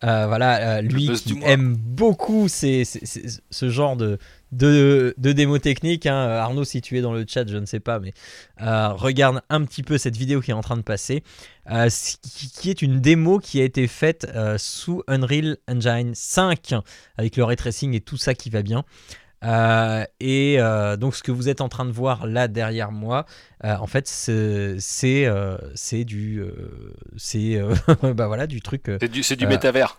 voilà, 0.00 0.80
lui 0.80 1.10
qui 1.10 1.38
aime 1.42 1.76
beaucoup 1.76 2.48
ce 2.48 3.68
genre 3.68 3.96
de, 3.96 4.18
de, 4.52 5.14
de 5.18 5.32
démo 5.32 5.58
technique. 5.58 6.06
Hein. 6.06 6.14
Arnaud, 6.14 6.64
si 6.64 6.80
tu 6.80 6.98
es 6.98 7.00
dans 7.00 7.12
le 7.12 7.24
chat, 7.26 7.46
je 7.48 7.56
ne 7.56 7.66
sais 7.66 7.80
pas, 7.80 7.98
mais 7.98 8.12
euh, 8.62 8.88
regarde 8.88 9.42
un 9.48 9.64
petit 9.64 9.82
peu 9.82 9.98
cette 9.98 10.16
vidéo 10.16 10.40
qui 10.40 10.50
est 10.50 10.54
en 10.54 10.60
train 10.60 10.76
de 10.76 10.82
passer, 10.82 11.22
euh, 11.70 11.88
qui, 12.22 12.70
est 12.70 12.82
une 12.82 13.00
démo 13.00 13.38
qui 13.38 13.60
a 13.60 13.64
été 13.64 13.86
faite 13.86 14.26
euh, 14.34 14.58
sous 14.58 15.02
Unreal 15.08 15.58
Engine 15.68 16.14
5, 16.14 16.74
avec 17.16 17.36
le 17.36 17.44
ray 17.44 17.56
tracing 17.56 17.94
et 17.94 18.00
tout 18.00 18.16
ça 18.16 18.34
qui 18.34 18.50
va 18.50 18.62
bien. 18.62 18.84
Euh, 19.42 20.04
et 20.20 20.56
euh, 20.58 20.98
donc 20.98 21.14
ce 21.14 21.22
que 21.22 21.32
vous 21.32 21.48
êtes 21.48 21.62
en 21.62 21.70
train 21.70 21.86
de 21.86 21.90
voir 21.90 22.26
là 22.26 22.46
derrière 22.46 22.92
moi, 22.92 23.24
euh, 23.64 23.74
en 23.76 23.86
fait 23.86 24.06
c'est 24.06 24.76
c'est 24.78 26.04
du 26.04 26.42
c'est 27.16 27.58
bah 28.02 28.26
voilà 28.26 28.46
du 28.46 28.60
truc. 28.60 28.90
c'est 29.00 29.08
du 29.08 29.22
du 29.36 29.46
métavers. 29.46 29.98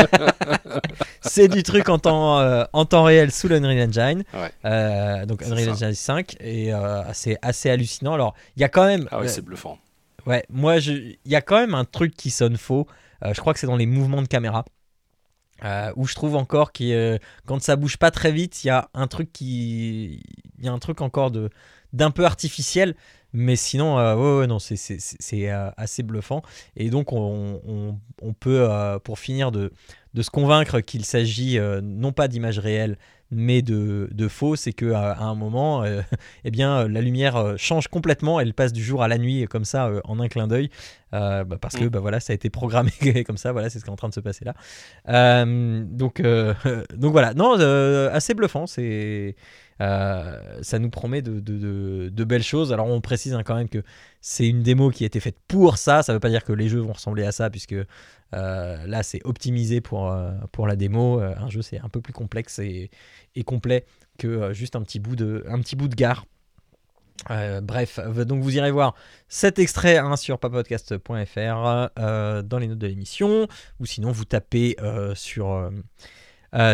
c'est 1.20 1.48
du 1.48 1.64
truc 1.64 1.88
en 1.88 1.98
temps 1.98 2.66
en 2.72 2.84
temps 2.84 3.04
réel 3.04 3.32
sous 3.32 3.48
l'Unreal 3.48 3.88
Engine. 3.88 4.22
donc 5.26 5.42
Unreal 5.42 5.70
Engine 5.70 5.94
5 5.94 6.36
et 6.40 6.72
c'est 7.12 7.38
assez 7.42 7.70
hallucinant. 7.70 8.14
Alors 8.14 8.34
il 8.56 8.60
y 8.60 8.64
a 8.64 8.68
quand 8.68 8.86
même. 8.86 9.08
Ah 9.10 9.18
ouais 9.18 9.28
c'est 9.28 9.44
bluffant. 9.44 9.78
Ouais 10.26 10.44
moi 10.48 10.76
il 10.76 11.18
y 11.26 11.34
a 11.34 11.40
quand 11.40 11.58
même 11.58 11.74
un 11.74 11.84
truc 11.84 12.14
qui 12.14 12.30
sonne 12.30 12.56
faux. 12.56 12.86
je 13.24 13.40
crois 13.40 13.52
que 13.52 13.58
c'est 13.58 13.66
dans 13.66 13.76
les 13.76 13.86
mouvements 13.86 14.22
de 14.22 14.28
caméra. 14.28 14.64
Euh, 15.62 15.92
où 15.96 16.06
je 16.06 16.14
trouve 16.14 16.34
encore 16.34 16.72
que 16.72 16.84
euh, 16.84 17.18
quand 17.46 17.62
ça 17.62 17.76
bouge 17.76 17.96
pas 17.96 18.10
très 18.10 18.32
vite, 18.32 18.64
il 18.64 18.68
y 18.68 18.70
a 18.70 18.88
un 18.92 19.06
truc 19.06 19.32
qui, 19.32 20.20
il 20.58 20.64
y 20.64 20.68
a 20.68 20.72
un 20.72 20.78
truc 20.78 21.00
encore 21.00 21.30
de 21.30 21.48
d'un 21.92 22.10
peu 22.10 22.24
artificiel, 22.24 22.96
mais 23.32 23.54
sinon, 23.54 24.00
euh, 24.00 24.40
ouais, 24.40 24.48
non, 24.48 24.58
c'est 24.58 25.48
assez 25.76 26.02
bluffant. 26.02 26.42
Et 26.74 26.90
donc, 26.90 27.12
on, 27.12 27.60
on, 27.64 28.00
on 28.20 28.32
peut, 28.32 28.68
pour 29.04 29.20
finir, 29.20 29.52
de, 29.52 29.72
de 30.14 30.22
se 30.22 30.30
convaincre 30.30 30.80
qu'il 30.80 31.04
s'agit 31.04 31.58
non 31.82 32.12
pas 32.12 32.28
d'images 32.28 32.58
réelles, 32.58 32.96
mais 33.34 33.62
de, 33.62 34.08
de 34.12 34.28
faux, 34.28 34.56
c'est 34.56 34.72
que 34.72 34.92
à, 34.92 35.18
un 35.18 35.34
moment, 35.34 35.82
euh, 35.82 36.00
eh 36.44 36.50
bien, 36.50 36.88
la 36.88 37.00
lumière 37.00 37.36
euh, 37.36 37.54
change 37.56 37.88
complètement, 37.88 38.40
elle 38.40 38.54
passe 38.54 38.72
du 38.72 38.82
jour 38.82 39.02
à 39.02 39.08
la 39.08 39.18
nuit 39.18 39.46
comme 39.48 39.64
ça 39.64 39.86
euh, 39.86 40.00
en 40.04 40.20
un 40.20 40.28
clin 40.28 40.46
d'œil, 40.46 40.70
bah, 41.12 41.44
parce 41.60 41.76
que 41.76 41.84
mm. 41.84 41.88
bah, 41.88 42.00
voilà, 42.00 42.20
ça 42.20 42.32
a 42.32 42.34
été 42.34 42.50
programmé 42.50 42.90
comme 43.26 43.36
ça, 43.36 43.52
voilà, 43.52 43.70
c'est 43.70 43.78
ce 43.78 43.84
qui 43.84 43.90
est 43.90 43.92
en 43.92 43.96
train 43.96 44.08
de 44.08 44.14
se 44.14 44.20
passer 44.20 44.44
là. 44.44 45.44
donc, 45.44 46.22
donc 46.96 47.12
voilà, 47.12 47.34
non, 47.34 47.54
assez 48.10 48.34
bluffant, 48.34 48.66
c'est 48.66 49.36
ça 49.80 50.78
nous 50.78 50.90
promet 50.90 51.20
de, 51.20 51.40
de, 51.40 52.08
de, 52.08 52.24
belles 52.24 52.42
choses. 52.42 52.72
Alors 52.72 52.86
on 52.86 53.00
précise 53.00 53.34
hein, 53.34 53.42
quand 53.44 53.56
même 53.56 53.68
que 53.68 53.82
c'est 54.20 54.46
une 54.46 54.62
démo 54.62 54.90
qui 54.90 55.02
a 55.04 55.06
été 55.06 55.20
faite 55.20 55.36
pour 55.48 55.76
ça, 55.78 56.02
ça 56.02 56.12
ne 56.12 56.16
veut 56.16 56.20
pas 56.20 56.30
dire 56.30 56.44
que 56.44 56.52
les 56.52 56.68
jeux 56.68 56.80
vont 56.80 56.92
ressembler 56.92 57.24
à 57.24 57.32
ça, 57.32 57.50
puisque 57.50 57.74
là 58.34 59.02
c'est 59.02 59.20
optimisé 59.24 59.80
pour, 59.80 60.14
pour 60.52 60.66
la 60.66 60.76
démo. 60.76 61.20
un 61.20 61.48
jeu 61.48 61.62
c'est 61.62 61.78
un 61.78 61.88
peu 61.88 62.00
plus 62.00 62.12
complexe 62.12 62.58
et, 62.58 62.90
et 63.34 63.44
complet 63.44 63.84
que 64.18 64.26
euh, 64.26 64.52
juste 64.52 64.76
un 64.76 64.82
petit 64.82 65.00
bout 65.00 65.16
de, 65.16 65.44
un 65.48 65.60
petit 65.60 65.76
bout 65.76 65.88
de 65.88 65.94
gare. 65.94 66.26
Euh, 67.30 67.60
bref, 67.60 68.00
donc 68.00 68.42
vous 68.42 68.56
irez 68.56 68.72
voir 68.72 68.94
cet 69.28 69.58
extrait 69.58 69.98
hein, 69.98 70.16
sur 70.16 70.38
papodcast.fr 70.38 71.88
euh, 71.98 72.42
dans 72.42 72.58
les 72.58 72.66
notes 72.66 72.78
de 72.78 72.86
l'émission, 72.88 73.46
ou 73.78 73.86
sinon 73.86 74.10
vous 74.10 74.24
tapez 74.24 74.76
sur, 75.14 75.70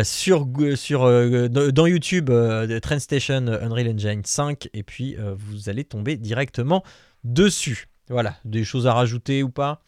sur, 0.03 0.47
sur 0.75 1.49
dans 1.49 1.85
YouTube 1.85 2.31
Train 2.81 2.99
Station 2.99 3.47
Unreal 3.47 3.93
Engine 3.93 4.23
5 4.25 4.69
et 4.73 4.83
puis 4.83 5.15
vous 5.37 5.69
allez 5.69 5.85
tomber 5.85 6.17
directement 6.17 6.83
dessus. 7.23 7.87
Voilà, 8.09 8.35
des 8.43 8.63
choses 8.63 8.87
à 8.87 8.93
rajouter 8.93 9.43
ou 9.43 9.49
pas? 9.49 9.83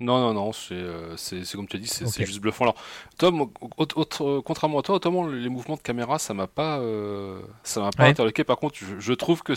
Non, 0.00 0.18
non, 0.18 0.34
non, 0.34 0.52
c'est 0.52 0.74
euh, 0.74 1.14
comme 1.54 1.68
tu 1.68 1.76
as 1.76 1.80
dit, 1.80 1.86
c'est 1.86 2.26
juste 2.26 2.40
bluffant. 2.40 2.64
Alors, 2.64 2.76
Tom, 3.16 3.48
autre, 3.76 4.42
contrairement 4.44 4.80
à 4.80 4.82
toi, 4.82 4.96
autrement, 4.96 5.26
les 5.26 5.48
mouvements 5.48 5.76
de 5.76 5.82
caméra, 5.82 6.18
ça 6.18 6.34
m'a 6.34 6.48
pas, 6.48 6.78
euh, 6.78 7.40
ça 7.62 7.80
m'a 7.80 7.90
pas 7.90 8.06
interloqué. 8.06 8.42
Par 8.42 8.56
contre, 8.56 8.76
je, 8.98 9.12
trouve 9.12 9.42
que 9.42 9.54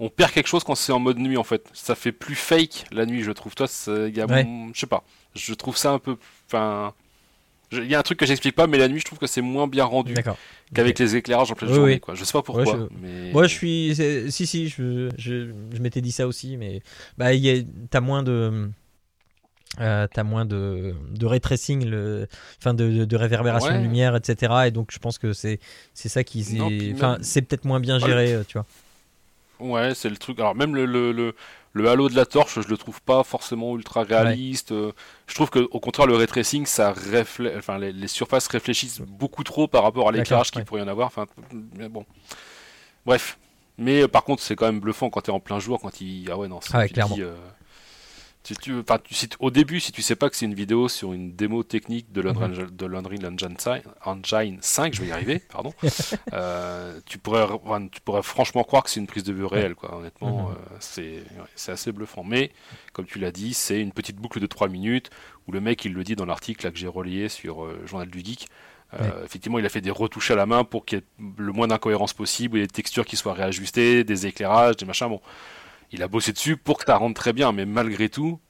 on 0.00 0.08
perd 0.08 0.32
quelque 0.32 0.48
chose 0.48 0.64
quand 0.64 0.74
c'est 0.74 0.92
en 0.92 0.98
mode 0.98 1.18
nuit, 1.18 1.36
en 1.36 1.44
fait. 1.44 1.68
Ça 1.72 1.94
fait 1.94 2.10
plus 2.10 2.34
fake 2.34 2.86
la 2.90 3.06
nuit, 3.06 3.22
je 3.22 3.30
trouve. 3.30 3.54
Toi, 3.54 3.66
y 3.86 4.20
a, 4.20 4.26
je 4.26 4.80
sais 4.80 4.86
pas, 4.86 5.04
je 5.36 5.54
trouve 5.54 5.76
ça 5.76 5.92
un 5.92 6.00
peu, 6.00 6.16
enfin, 6.46 6.92
il 7.70 7.86
y 7.86 7.94
a 7.94 8.00
un 8.00 8.02
truc 8.02 8.18
que 8.18 8.26
j'explique 8.26 8.56
pas, 8.56 8.66
mais 8.66 8.78
la 8.78 8.88
nuit, 8.88 8.98
je 8.98 9.04
trouve 9.04 9.20
que 9.20 9.28
c'est 9.28 9.42
moins 9.42 9.68
bien 9.68 9.84
rendu 9.84 10.14
qu'avec 10.74 10.98
les 10.98 11.14
éclairages 11.14 11.52
en 11.52 11.54
pleine 11.54 11.72
journée. 11.72 12.00
Quoi. 12.00 12.16
Je 12.16 12.24
sais 12.24 12.32
pas 12.32 12.42
pourquoi. 12.42 12.64
je... 12.64 12.72
Mais... 13.00 13.30
Moi, 13.30 13.46
je 13.46 13.54
suis. 13.54 13.94
Si, 14.30 14.46
si, 14.48 14.68
je, 14.68 15.08
je, 15.16 15.52
je 15.72 15.80
m'étais 15.80 16.00
dit 16.00 16.10
ça 16.10 16.26
aussi, 16.26 16.56
mais 16.56 16.82
bah, 17.16 17.28
t'as 17.90 18.00
moins 18.00 18.24
de. 18.24 18.68
Euh, 19.78 20.08
t'as 20.12 20.24
moins 20.24 20.44
de, 20.44 20.94
de 21.10 21.26
ray 21.26 21.40
tracing, 21.40 21.86
le, 21.86 22.26
enfin 22.58 22.74
de, 22.74 23.04
de, 23.04 23.16
réverbération 23.16 23.72
de 23.72 23.78
lumière, 23.78 24.16
etc. 24.16 24.52
Et 24.66 24.70
donc 24.72 24.88
je 24.90 24.98
pense 24.98 25.16
que 25.16 25.32
c'est 25.32 25.60
c'est 25.94 26.08
ça 26.08 26.24
qui, 26.24 26.44
enfin 26.92 27.18
c'est 27.20 27.40
peut-être 27.42 27.64
moins 27.64 27.78
bien 27.78 28.00
géré, 28.00 28.32
euh, 28.34 28.42
tu 28.46 28.58
vois. 28.58 28.66
Ouais, 29.60 29.94
c'est 29.94 30.08
le 30.08 30.16
truc. 30.16 30.40
Alors 30.40 30.56
même 30.56 30.74
le, 30.74 30.86
le, 30.86 31.34
le, 31.72 31.88
halo 31.88 32.08
de 32.08 32.16
la 32.16 32.26
torche, 32.26 32.60
je 32.60 32.68
le 32.68 32.76
trouve 32.76 33.00
pas 33.02 33.22
forcément 33.22 33.76
ultra 33.76 34.02
réaliste. 34.02 34.74
Je 35.26 35.34
trouve 35.34 35.50
que 35.50 35.60
au 35.70 35.78
contraire 35.78 36.08
le 36.08 36.16
ray 36.16 36.26
tracing, 36.26 36.66
ça 36.66 36.92
reflète, 36.92 37.54
enfin 37.56 37.78
les, 37.78 38.08
surfaces 38.08 38.48
réfléchissent 38.48 39.00
beaucoup 39.00 39.44
trop 39.44 39.68
par 39.68 39.84
rapport 39.84 40.08
à 40.08 40.12
l'éclairage 40.12 40.50
qu'il 40.50 40.64
pourrait 40.64 40.80
y 40.80 40.84
en 40.84 40.88
avoir. 40.88 41.06
Enfin, 41.06 41.26
bon. 41.52 42.04
Bref. 43.06 43.38
Mais 43.78 44.06
par 44.08 44.24
contre, 44.24 44.42
c'est 44.42 44.56
quand 44.56 44.66
même 44.66 44.80
bluffant 44.80 45.08
quand 45.08 45.22
t'es 45.22 45.30
en 45.30 45.40
plein 45.40 45.58
jour, 45.58 45.80
quand 45.80 46.00
il 46.02 46.28
ah 46.30 46.36
ouais 46.36 46.48
non, 46.48 46.60
ah 46.72 46.86
clairement. 46.86 47.16
Euh, 47.18 47.34
si 48.42 48.56
tu, 48.56 48.72
au 49.38 49.50
début, 49.50 49.80
si 49.80 49.92
tu 49.92 50.00
sais 50.00 50.16
pas 50.16 50.30
que 50.30 50.36
c'est 50.36 50.46
une 50.46 50.54
vidéo 50.54 50.88
sur 50.88 51.12
une 51.12 51.32
démo 51.32 51.62
technique 51.62 52.10
de 52.10 52.22
l'Unreal, 52.22 52.50
mhm. 52.50 53.34
Engine, 53.34 53.56
5, 53.58 53.82
Engine 54.04 54.58
5, 54.60 54.94
je 54.94 55.02
vais 55.02 55.08
y 55.08 55.12
arriver, 55.12 55.42
pardon, 55.52 55.74
euh, 56.32 56.98
tu, 57.04 57.18
pourrais, 57.18 57.46
tu 57.92 58.00
pourrais 58.00 58.22
franchement 58.22 58.64
croire 58.64 58.82
que 58.82 58.90
c'est 58.90 59.00
une 59.00 59.06
prise 59.06 59.24
de 59.24 59.32
vue 59.34 59.44
réelle, 59.44 59.74
quoi. 59.74 59.94
Honnêtement, 59.94 60.48
mhm. 60.48 60.54
euh, 60.54 61.42
c'est 61.54 61.72
assez 61.72 61.92
bluffant. 61.92 62.24
Mais, 62.24 62.50
comme 62.94 63.04
tu 63.04 63.18
l'as 63.18 63.32
dit, 63.32 63.52
c'est 63.52 63.80
une 63.80 63.92
petite 63.92 64.16
boucle 64.16 64.40
de 64.40 64.46
3 64.46 64.68
minutes 64.68 65.10
où 65.46 65.52
le 65.52 65.60
mec, 65.60 65.84
il 65.84 65.92
le 65.92 66.02
dit 66.02 66.16
dans 66.16 66.26
l'article 66.26 66.70
que 66.72 66.78
j'ai 66.78 66.88
relayé 66.88 67.28
sur 67.28 67.64
euh, 67.64 67.82
Journal 67.86 68.08
du 68.08 68.20
Geek. 68.20 68.48
Effectivement, 69.24 69.60
il 69.60 69.64
a 69.64 69.68
fait 69.68 69.80
des 69.80 69.92
retouches 69.92 70.32
à 70.32 70.34
la 70.34 70.46
main 70.46 70.64
pour 70.64 70.84
qu'il 70.84 70.98
y 70.98 71.00
ait 71.00 71.04
le 71.38 71.52
moins 71.52 71.68
d'incohérences 71.68 72.12
possible, 72.12 72.58
des 72.58 72.66
textures 72.66 73.04
qui 73.04 73.14
soient 73.14 73.34
réajustées, 73.34 74.02
des 74.02 74.26
éclairages, 74.26 74.78
des 74.78 74.84
machins. 74.84 75.08
Bon, 75.08 75.20
il 75.92 76.02
a 76.02 76.08
bossé 76.08 76.32
dessus 76.32 76.56
pour 76.56 76.78
que 76.78 76.84
ça 76.84 76.96
rentre 76.96 77.20
très 77.20 77.32
bien, 77.32 77.52
mais 77.52 77.66
malgré 77.66 78.08
tout, 78.08 78.40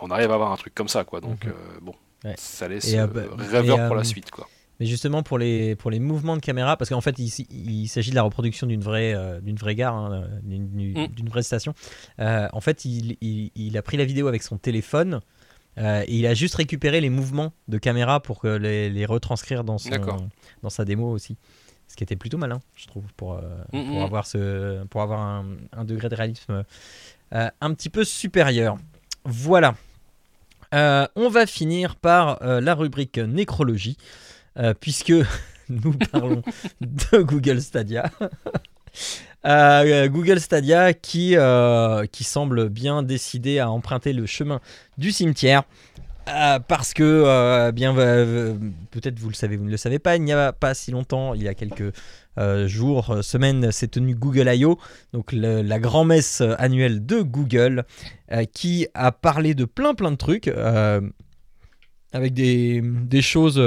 on 0.00 0.10
arrive 0.10 0.30
à 0.30 0.34
avoir 0.34 0.52
un 0.52 0.56
truc 0.56 0.74
comme 0.74 0.88
ça, 0.88 1.04
quoi. 1.04 1.20
Donc, 1.20 1.44
mhm. 1.44 1.52
euh, 1.52 1.78
bon, 1.82 1.94
ça 2.36 2.68
laisse 2.68 2.92
euh, 2.94 3.06
bah, 3.06 3.22
rêveur 3.38 3.86
pour 3.86 3.96
la 3.96 4.02
euh, 4.02 4.04
suite, 4.04 4.30
quoi. 4.30 4.48
Mais 4.78 4.84
justement 4.84 5.22
pour 5.22 5.38
les, 5.38 5.74
pour 5.74 5.90
les 5.90 6.00
mouvements 6.00 6.36
de 6.36 6.42
caméra, 6.42 6.76
parce 6.76 6.90
qu'en 6.90 7.00
fait 7.00 7.18
il, 7.18 7.32
il 7.50 7.88
s'agit 7.88 8.10
de 8.10 8.14
la 8.14 8.20
reproduction 8.20 8.66
d'une 8.66 8.82
vraie, 8.82 9.14
d'une 9.40 9.56
vraie 9.56 9.74
gare, 9.74 9.94
hein, 9.96 10.28
mm. 10.42 11.06
d'une 11.06 11.28
vraie 11.30 11.42
station. 11.42 11.72
en 12.18 12.60
fait 12.60 12.84
il, 12.84 13.16
il, 13.22 13.78
a 13.78 13.80
pris 13.80 13.96
la 13.96 14.04
vidéo 14.04 14.28
avec 14.28 14.42
son 14.42 14.58
téléphone 14.58 15.22
et 15.78 16.14
il 16.14 16.26
a 16.26 16.34
juste 16.34 16.56
récupéré 16.56 17.00
les 17.00 17.08
mouvements 17.08 17.54
de 17.68 17.78
caméra 17.78 18.20
pour 18.20 18.38
que 18.38 18.48
les, 18.48 18.90
les 18.90 19.06
retranscrire 19.06 19.64
dans, 19.64 19.78
son, 19.78 20.28
dans 20.62 20.68
sa 20.68 20.84
démo 20.84 21.10
aussi 21.10 21.38
ce 21.88 21.96
qui 21.96 22.04
était 22.04 22.16
plutôt 22.16 22.38
malin, 22.38 22.60
je 22.74 22.86
trouve, 22.86 23.04
pour, 23.16 23.34
euh, 23.34 23.40
mm, 23.72 23.86
pour 23.86 24.00
mm. 24.00 24.04
avoir, 24.04 24.26
ce, 24.26 24.84
pour 24.84 25.02
avoir 25.02 25.20
un, 25.20 25.84
degré 25.84 26.08
de 26.08 26.14
réalisme 26.14 26.64
euh, 27.32 27.50
un 27.60 27.74
petit 27.74 27.90
peu 27.90 28.04
supérieur. 28.04 28.76
Voilà. 29.24 29.74
Euh, 30.74 31.06
on 31.14 31.28
va 31.28 31.46
finir 31.46 31.96
par 31.96 32.38
la 32.42 32.74
rubrique 32.74 33.18
nécrologie. 33.18 33.96
puisque 34.80 35.12
nous 35.68 35.92
parlons 36.12 36.42
de 36.80 37.22
Google 37.22 37.60
Stadia. 37.60 38.10
Google 39.44 40.40
Stadia 40.40 40.92
qui, 40.92 41.36
qui 42.10 42.24
semble 42.24 42.68
bien 42.68 43.02
décidé 43.02 43.60
à 43.60 43.70
emprunter 43.70 44.12
le 44.12 44.26
chemin 44.26 44.60
du 44.98 45.12
cimetière. 45.12 45.62
Parce 46.26 46.92
que, 46.94 47.70
bien, 47.70 47.94
peut-être 47.94 49.18
vous 49.18 49.28
le 49.28 49.34
savez, 49.34 49.56
vous 49.56 49.64
ne 49.64 49.70
le 49.70 49.76
savez 49.76 49.98
pas, 49.98 50.16
il 50.16 50.22
n'y 50.22 50.32
a 50.32 50.52
pas 50.52 50.74
si 50.74 50.90
longtemps, 50.90 51.34
il 51.34 51.42
y 51.42 51.48
a 51.48 51.54
quelques 51.54 51.92
euh, 52.38 52.68
jour, 52.68 53.10
euh, 53.10 53.22
semaine, 53.22 53.72
s'est 53.72 53.88
tenu 53.88 54.14
Google 54.14 54.48
I.O., 54.48 54.78
donc 55.14 55.32
la 55.32 55.78
grand-messe 55.78 56.42
annuelle 56.58 57.04
de 57.04 57.22
Google, 57.22 57.84
euh, 58.30 58.44
qui 58.44 58.86
a 58.94 59.10
parlé 59.10 59.54
de 59.54 59.64
plein 59.64 59.94
plein 59.94 60.10
de 60.10 60.16
trucs, 60.16 60.48
avec 62.12 62.34
des, 62.34 62.82
choses 63.22 63.62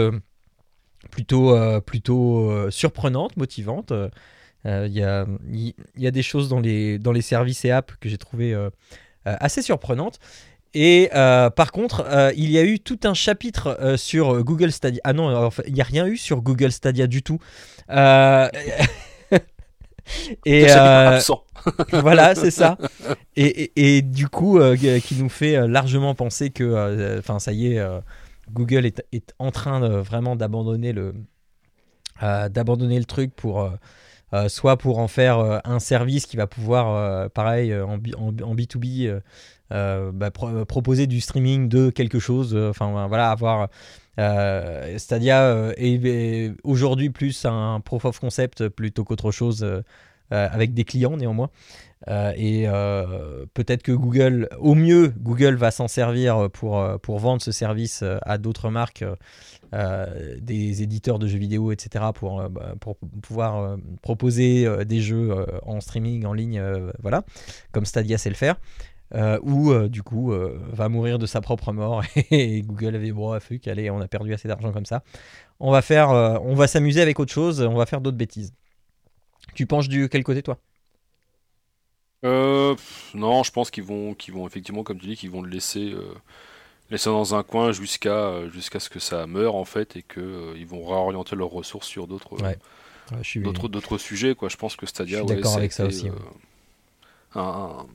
plutôt, 1.12 1.56
plutôt 1.82 2.70
surprenantes, 2.72 3.38
motivantes. 3.38 3.94
Il 4.66 4.92
y, 4.92 5.02
a, 5.02 5.26
y, 5.52 6.08
a, 6.08 6.12
des 6.12 6.24
choses 6.24 6.50
dans 6.50 6.60
les, 6.60 7.00
dans 7.00 7.12
les 7.12 7.22
services 7.22 7.64
et 7.66 7.72
apps 7.72 7.96
que 8.00 8.10
j'ai 8.10 8.18
trouvé 8.18 8.56
assez 9.26 9.62
surprenantes. 9.62 10.20
Et 10.74 11.10
par 11.12 11.72
contre, 11.72 12.06
il 12.36 12.52
y 12.52 12.58
a 12.58 12.64
eu 12.64 12.80
tout 12.80 13.00
un 13.04 13.14
chapitre 13.14 13.96
sur 13.98 14.44
Google 14.44 14.72
Stadia. 14.72 15.02
Ah 15.04 15.14
non, 15.14 15.50
il 15.66 15.74
n'y 15.74 15.82
a 15.82 15.86
rien 15.86 16.06
eu 16.06 16.18
sur 16.18 16.42
Google 16.42 16.72
Stadia 16.72 17.08
du 17.08 17.24
tout. 17.24 17.40
Euh, 17.90 18.50
et 20.46 20.66
euh, 20.70 21.20
voilà, 21.94 22.36
c'est 22.36 22.52
ça. 22.52 22.78
Et, 23.36 23.72
et, 23.78 24.02
du 24.02 24.28
coup, 24.28 24.60
euh, 24.60 24.76
qui 24.76 25.16
nous 25.16 25.30
fait 25.30 25.66
largement 25.66 26.14
penser 26.14 26.50
que, 26.50 27.18
enfin, 27.20 27.40
ça 27.40 27.54
y 27.54 27.74
est, 27.74 27.88
Google 28.52 28.86
est, 28.86 29.02
est, 29.14 29.34
en 29.40 29.52
train 29.52 29.80
de, 29.80 29.88
vraiment 29.88 30.36
d'abandonner 30.36 30.92
le, 30.92 31.14
d'abandonner 32.22 33.00
le 33.00 33.06
truc 33.06 33.34
pour, 33.34 33.72
soit 34.50 34.76
pour 34.76 35.00
en 35.00 35.08
faire 35.08 35.62
un 35.64 35.80
service 35.80 36.26
qui 36.26 36.36
va 36.36 36.48
pouvoir, 36.48 37.30
pareil, 37.30 37.74
en, 37.74 37.94
en, 38.18 38.28
en 38.28 38.56
B2B, 38.56 39.22
bah, 39.72 40.32
proposer 40.32 41.08
du 41.08 41.22
streaming 41.22 41.70
de 41.70 41.90
quelque 41.90 42.20
chose. 42.20 42.56
Enfin, 42.56 43.08
voilà, 43.08 43.32
avoir 43.32 43.70
euh, 44.20 44.98
Stadia 44.98 45.44
euh, 45.44 45.74
est, 45.78 46.52
aujourd'hui 46.64 47.10
plus 47.10 47.46
un 47.46 47.80
proof 47.80 48.06
of 48.06 48.20
concept 48.20 48.68
plutôt 48.68 49.06
qu'autre 49.06 49.32
chose 49.32 49.64
euh, 49.64 49.82
avec 50.30 50.74
des 50.74 50.84
clients 50.84 51.16
néanmoins. 51.16 51.50
et 52.08 52.68
peut-être 53.54 53.82
que 53.82 53.92
Google, 53.92 54.50
au 54.60 54.76
mieux, 54.76 55.14
Google 55.18 55.56
va 55.56 55.72
s'en 55.72 55.88
servir 55.88 56.50
pour, 56.52 56.86
pour 57.02 57.20
vendre 57.20 57.42
ce 57.42 57.52
service 57.52 58.04
à 58.22 58.38
d'autres 58.38 58.70
marques, 58.70 59.04
des 59.74 60.84
éditeurs 60.84 61.18
de 61.18 61.28
jeux 61.28 61.40
vidéo, 61.40 61.72
etc., 61.72 62.06
pour, 62.14 62.48
bah, 62.50 62.76
pour 62.80 62.98
pouvoir 63.24 63.78
proposer 64.04 64.86
des 64.86 65.02
jeux 65.02 65.34
en 65.64 65.82
streaming, 65.82 66.26
en 66.26 66.34
ligne, 66.34 66.62
voilà, 67.02 67.24
comme 67.72 67.86
Stadia 67.86 68.20
sait 68.20 68.30
le 68.30 68.36
faire. 68.36 68.58
Euh, 69.16 69.40
ou 69.42 69.72
euh, 69.72 69.90
du 69.90 70.04
coup 70.04 70.32
euh, 70.32 70.60
va 70.72 70.88
mourir 70.88 71.18
de 71.18 71.26
sa 71.26 71.42
propre 71.42 71.72
mort. 71.72 72.04
Et 72.32 72.62
Google 72.62 72.96
avait 72.96 73.12
bon 73.12 73.40
fuck 73.40 73.68
allez 73.68 73.90
on 73.90 74.00
a 74.00 74.08
perdu 74.08 74.34
assez 74.34 74.48
d'argent 74.48 74.72
comme 74.72 74.86
ça. 74.86 75.04
On 75.60 75.72
va 75.72 75.82
faire 75.82 76.10
on 76.10 76.54
va 76.54 76.68
s'amuser 76.68 77.02
avec 77.02 77.20
autre 77.20 77.34
chose 77.34 77.62
on 77.62 77.76
va 77.76 77.86
faire 77.86 78.02
d'autres 78.02 78.18
bêtises. 78.18 78.54
Tu 79.56 79.66
penches 79.66 79.90
du 79.90 80.10
quel 80.10 80.24
côté 80.24 80.44
toi? 80.44 80.60
Non 82.24 83.44
je 83.44 83.52
pense 83.52 83.72
qu'ils 83.72 83.84
vont 83.84 84.14
qu'ils 84.14 84.34
vont 84.34 84.46
effectivement 84.46 84.84
comme 84.84 85.00
tu 85.00 85.08
dis 85.08 85.16
qu'ils 85.16 85.32
vont 85.32 85.42
le 85.42 85.50
laisser 85.50 85.96
laisser 86.92 87.10
dans 87.10 87.34
un 87.34 87.42
coin 87.42 87.72
jusqu'à 87.72 88.48
jusqu'à 88.50 88.80
ce 88.80 88.90
que 88.90 89.00
ça 89.00 89.26
meure 89.26 89.56
en 89.56 89.66
fait 89.66 89.96
et 89.96 90.04
que 90.04 90.54
ils 90.56 90.68
vont 90.68 90.86
réorienter 90.86 91.36
leurs 91.36 91.50
ressources 91.50 91.88
sur 91.88 92.06
d'autres 92.06 92.38
d'autres 93.38 93.70
d'autres 93.70 93.98
sujets 93.98 94.36
quoi. 94.36 94.50
Je 94.50 94.58
pense 94.58 94.76
que 94.76 94.86
Stadia 94.86 95.20
je 95.20 95.26
suis 95.26 95.36
d'accord 95.36 95.58
avec 95.58 95.72
ça 95.72 95.86
aussi 95.86 96.10
un, 97.36 97.42
un 97.42 97.86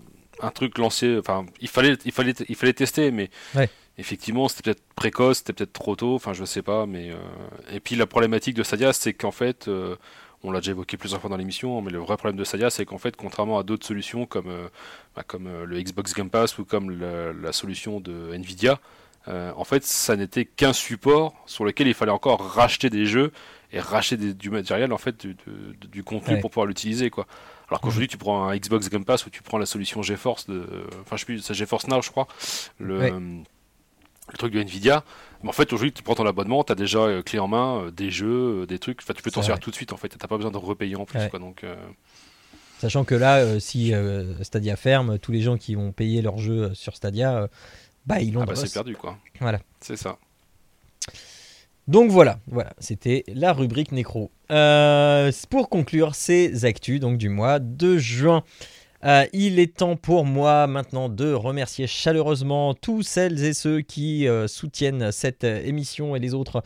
truc 0.55 0.79
lancé. 0.79 1.17
Enfin, 1.19 1.47
il 1.61 1.69
fallait, 1.69 1.97
il 2.05 2.13
fallait, 2.13 2.35
il 2.49 2.57
fallait 2.57 2.73
tester, 2.73 3.11
mais 3.11 3.31
effectivement, 3.99 4.49
c'était 4.49 4.63
peut-être 4.63 4.83
précoce, 4.97 5.39
c'était 5.39 5.53
peut-être 5.53 5.73
trop 5.73 5.97
tôt. 5.97 6.15
Enfin, 6.15 6.33
je 6.33 6.45
sais 6.45 6.63
pas, 6.63 6.87
mais 6.87 7.11
euh, 7.11 7.17
et 7.73 7.81
puis 7.81 7.97
la 7.97 8.07
problématique 8.07 8.55
de 8.55 8.63
Stadia, 8.63 8.93
c'est 8.93 9.13
qu'en 9.13 9.31
fait, 9.31 9.69
euh, 9.69 9.97
on 10.43 10.51
l'a 10.51 10.61
déjà 10.61 10.73
évoqué 10.73 10.97
plusieurs 10.97 11.21
fois 11.21 11.31
dans 11.31 11.37
l'émission, 11.37 11.81
mais 11.83 11.91
le 11.91 11.99
vrai 11.99 12.17
problème 12.17 12.37
de 12.37 12.45
Stadia, 12.45 12.71
c'est 12.71 12.85
qu'en 12.85 12.99
fait, 12.99 13.17
contrairement 13.17 13.59
à 13.59 13.63
d'autres 13.63 13.87
solutions 13.87 14.27
comme, 14.27 14.49
euh, 14.49 14.69
bah, 15.17 15.23
comme 15.27 15.49
le 15.65 15.81
Xbox 15.81 16.15
Game 16.15 16.31
Pass 16.31 16.59
ou 16.59 16.65
comme 16.65 16.91
la, 16.91 17.53
solution 17.53 18.01
de 18.01 18.33
Nvidia, 18.35 18.81
en 19.27 19.65
fait, 19.65 19.85
ça 19.85 20.17
n'était 20.17 20.45
qu'un 20.45 20.75
support 20.75 21.35
sur 21.47 21.65
lequel 21.65 21.89
il 21.89 21.95
fallait 21.95 22.13
encore 22.13 22.41
racheter 22.47 22.91
des 22.91 23.07
jeux 23.07 23.33
et 23.75 23.81
racheter 23.81 24.17
du 24.17 24.51
matériel, 24.51 24.93
en 24.93 24.99
fait, 24.99 25.27
du, 25.27 26.05
contenu 26.05 26.39
pour 26.41 26.51
pouvoir 26.51 26.67
l'utiliser, 26.67 27.11
quoi. 27.11 27.27
Alors 27.69 27.81
qu'aujourd'hui, 27.81 28.09
tu 28.09 28.19
prends 28.19 28.49
un 28.49 28.57
Xbox 28.57 28.89
Game 28.89 29.05
Pass 29.05 29.27
ou 29.27 29.31
tu 29.31 29.43
prends 29.43 29.59
la 29.59 29.67
solution 29.67 30.03
GeForce, 30.03 30.47
de, 30.47 30.65
enfin, 31.01 31.17
je 31.17 31.21
sais 31.21 31.25
plus, 31.27 31.41
c'est 31.41 31.55
GeForce 31.55 31.89
Now, 31.89 32.03
je 32.03 32.11
crois, 32.11 32.29
le, 32.79 32.99
le 33.01 34.39
truc 34.39 34.53
de 34.53 34.61
Nvidia. 34.61 35.03
Mais 35.43 35.49
en 35.49 35.53
fait, 35.53 35.73
aujourd'hui, 35.73 35.93
tu 35.93 36.03
prends 36.03 36.15
ton 36.15 36.27
abonnement, 36.27 36.63
tu 36.63 36.73
as 36.73 36.77
déjà 36.77 37.01
euh, 37.01 37.23
clé 37.23 37.39
en 37.39 37.49
main 37.49 37.81
euh, 37.81 37.91
des 37.91 38.11
jeux, 38.11 38.63
euh, 38.63 38.67
des 38.67 38.79
trucs, 38.79 39.01
enfin, 39.03 39.13
tu 39.13 39.23
peux 39.23 39.31
t'en 39.31 39.43
servir 39.43 39.61
tout 39.61 39.71
de 39.71 39.75
suite, 39.75 39.93
en 39.93 39.97
fait, 39.97 40.09
t'as 40.09 40.29
pas 40.29 40.37
besoin 40.37 40.53
de 40.53 40.57
repayer 40.57 40.97
en 40.97 41.05
plus, 41.05 41.29
quoi, 41.29 41.39
donc. 41.39 41.65
Sachant 42.79 43.05
que 43.05 43.15
là, 43.15 43.59
si 43.61 43.93
Stadia 44.43 44.77
ferme, 44.77 45.19
tous 45.19 45.33
les 45.33 45.41
gens 45.41 45.57
qui 45.57 45.75
vont 45.75 45.91
payer 45.91 46.23
leur 46.23 46.39
jeu 46.39 46.75
sur 46.75 46.95
Stadia, 46.95 47.49
bah 48.07 48.21
ils 48.21 48.35
l'ont. 48.35 48.43
Ah 48.43 48.47
bah 48.47 48.57
c'est 48.57 48.73
perdu, 48.73 48.95
quoi. 48.95 49.17
Voilà. 49.41 49.61
C'est 49.81 49.97
ça. 49.97 50.19
Donc 51.87 52.11
voilà, 52.11 52.39
voilà, 52.47 52.73
c'était 52.79 53.25
la 53.29 53.53
rubrique 53.53 53.93
nécro. 53.93 54.31
Euh, 54.51 55.31
pour 55.51 55.69
conclure 55.69 56.15
ces 56.15 56.65
actus 56.65 57.01
du 57.01 57.29
mois 57.29 57.59
de 57.59 57.99
juin. 57.99 58.43
Euh, 59.05 59.27
il 59.35 59.59
est 59.59 59.77
temps 59.77 59.97
pour 59.97 60.25
moi 60.25 60.67
maintenant 60.67 61.11
de 61.11 61.31
remercier 61.31 61.87
chaleureusement 61.87 62.73
tous 62.73 63.03
celles 63.03 63.45
et 63.45 63.53
ceux 63.53 63.83
qui 63.83 64.27
euh, 64.27 64.47
soutiennent 64.47 65.13
cette 65.13 65.45
émission 65.45 66.17
et 66.17 66.21
les 66.21 66.33
autres 66.33 66.63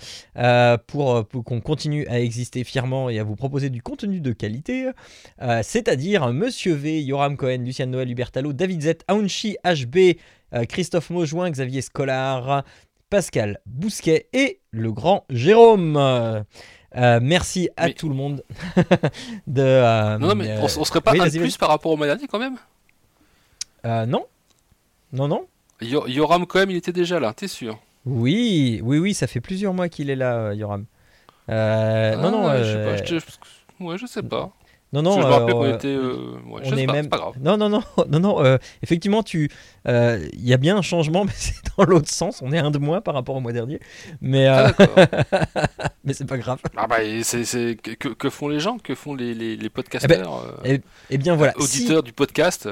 pour, 0.86 1.27
qu'on 1.28 1.61
continue 1.61 2.07
à 2.07 2.20
exister 2.20 2.62
fièrement 2.62 3.11
et 3.11 3.19
à 3.19 3.24
vous 3.24 3.35
proposer 3.35 3.70
du 3.70 3.82
contenu 3.82 4.20
de 4.20 4.32
qualité. 4.32 4.89
C'est-à-dire 5.62 6.32
Monsieur 6.32 6.74
V, 6.74 7.03
Yoram 7.03 7.36
Cohen, 7.36 7.65
Lucien 7.65 7.86
Noël, 7.86 8.09
Hubert 8.09 8.31
David 8.32 8.82
Z, 8.82 8.93
Aounchi, 9.09 9.57
HB, 9.65 10.16
Christophe 10.69 11.11
Maujoin, 11.11 11.51
Xavier 11.51 11.82
Scolar, 11.82 12.65
Pascal 13.10 13.60
Bousquet 13.66 14.28
et 14.32 14.60
le 14.70 14.93
grand 14.93 15.24
Jérôme. 15.30 15.97
Euh, 16.97 17.20
merci 17.22 17.68
à 17.76 17.90
tout 17.90 18.09
le 18.09 18.14
monde 18.14 18.44
de. 19.47 19.62
Euh, 19.62 20.18
non, 20.18 20.35
mais 20.35 20.59
on, 20.59 20.85
serait 20.85 21.01
pas 21.01 21.12
un 21.12 21.28
plus 21.28 21.56
par 21.56 21.68
rapport 21.68 21.93
au 21.93 21.97
mois 21.97 22.06
dernier 22.06 22.26
quand 22.26 22.39
même? 22.39 22.56
Euh, 23.85 24.06
Non, 24.06 24.26
non, 25.12 25.28
non. 25.28 25.47
Yoram 25.80 26.47
quand 26.47 26.59
même, 26.59 26.70
il 26.70 26.76
était 26.76 26.93
déjà 26.93 27.20
là, 27.20 27.32
t'es 27.35 27.47
sûr? 27.47 27.78
Oui, 28.05 28.80
oui, 28.82 28.98
oui, 28.98 29.14
ça 29.14 29.26
fait 29.26 29.40
plusieurs 29.40 29.74
mois 29.74 29.89
qu'il 29.89 30.10
est 30.10 30.16
là, 30.16 30.55
Yoram. 30.55 30.86
Ah, 31.47 32.16
non, 32.16 32.30
non. 32.30 32.56
Je 32.59 32.64
sais 32.64 33.18
pas, 33.18 33.85
ouais, 33.85 33.98
je 33.98 34.06
sais 34.06 34.22
pas. 34.22 34.52
Non, 34.93 35.02
non, 35.02 35.12
je 35.12 35.19
me 35.19 35.24
rappelle 35.24 35.55
qu'on 35.55 35.65
euh, 35.65 35.74
était. 35.74 35.89
Euh, 35.89 36.39
on 36.47 36.77
est 36.77 36.86
même. 36.86 37.09
Pas 37.09 37.19
grave. 37.19 37.35
Non, 37.40 37.59
non, 37.59 37.69
non, 37.69 37.82
non, 38.09 38.20
non. 38.20 38.44
Euh, 38.44 38.56
effectivement, 38.82 39.23
tu, 39.23 39.51
il 39.86 40.31
y 40.44 40.55
a 40.55 40.56
bien 40.56 40.78
un 40.78 40.82
changement, 40.82 41.24
mais 41.27 41.32
c'est 41.35 41.56
dans 41.77 41.85
l'autre 41.85 42.09
sens. 42.09 42.40
On 42.43 42.52
est 42.52 42.59
un 42.59 42.70
de 42.70 42.78
moins 42.78 43.01
par 43.01 43.15
rapport 43.15 43.36
au 43.36 43.40
mois 43.40 43.52
dernier, 43.52 43.81
mais 44.23 44.47
ah, 44.47 44.73
mais 46.05 46.15
c'est 46.15 46.27
pas 46.27 46.39
grave. 46.39 46.60
Ah 46.77 46.86
bah, 46.86 46.97
c'est, 47.23 47.77
que, 47.77 48.09
que, 48.09 48.31
font 48.31 48.48
les 48.48 48.60
gens, 48.60 48.78
que 48.78 48.94
font 48.94 49.15
les 49.15 49.35
les, 49.35 49.56
les 49.56 49.69
podcasteurs, 49.69 50.60
eh, 50.65 50.69
ben, 50.69 50.81
eh, 51.10 51.15
eh, 51.15 51.19
bien 51.19 51.36
voilà, 51.36 51.52
auditeurs 51.59 52.02
du 52.02 52.12
podcast. 52.12 52.69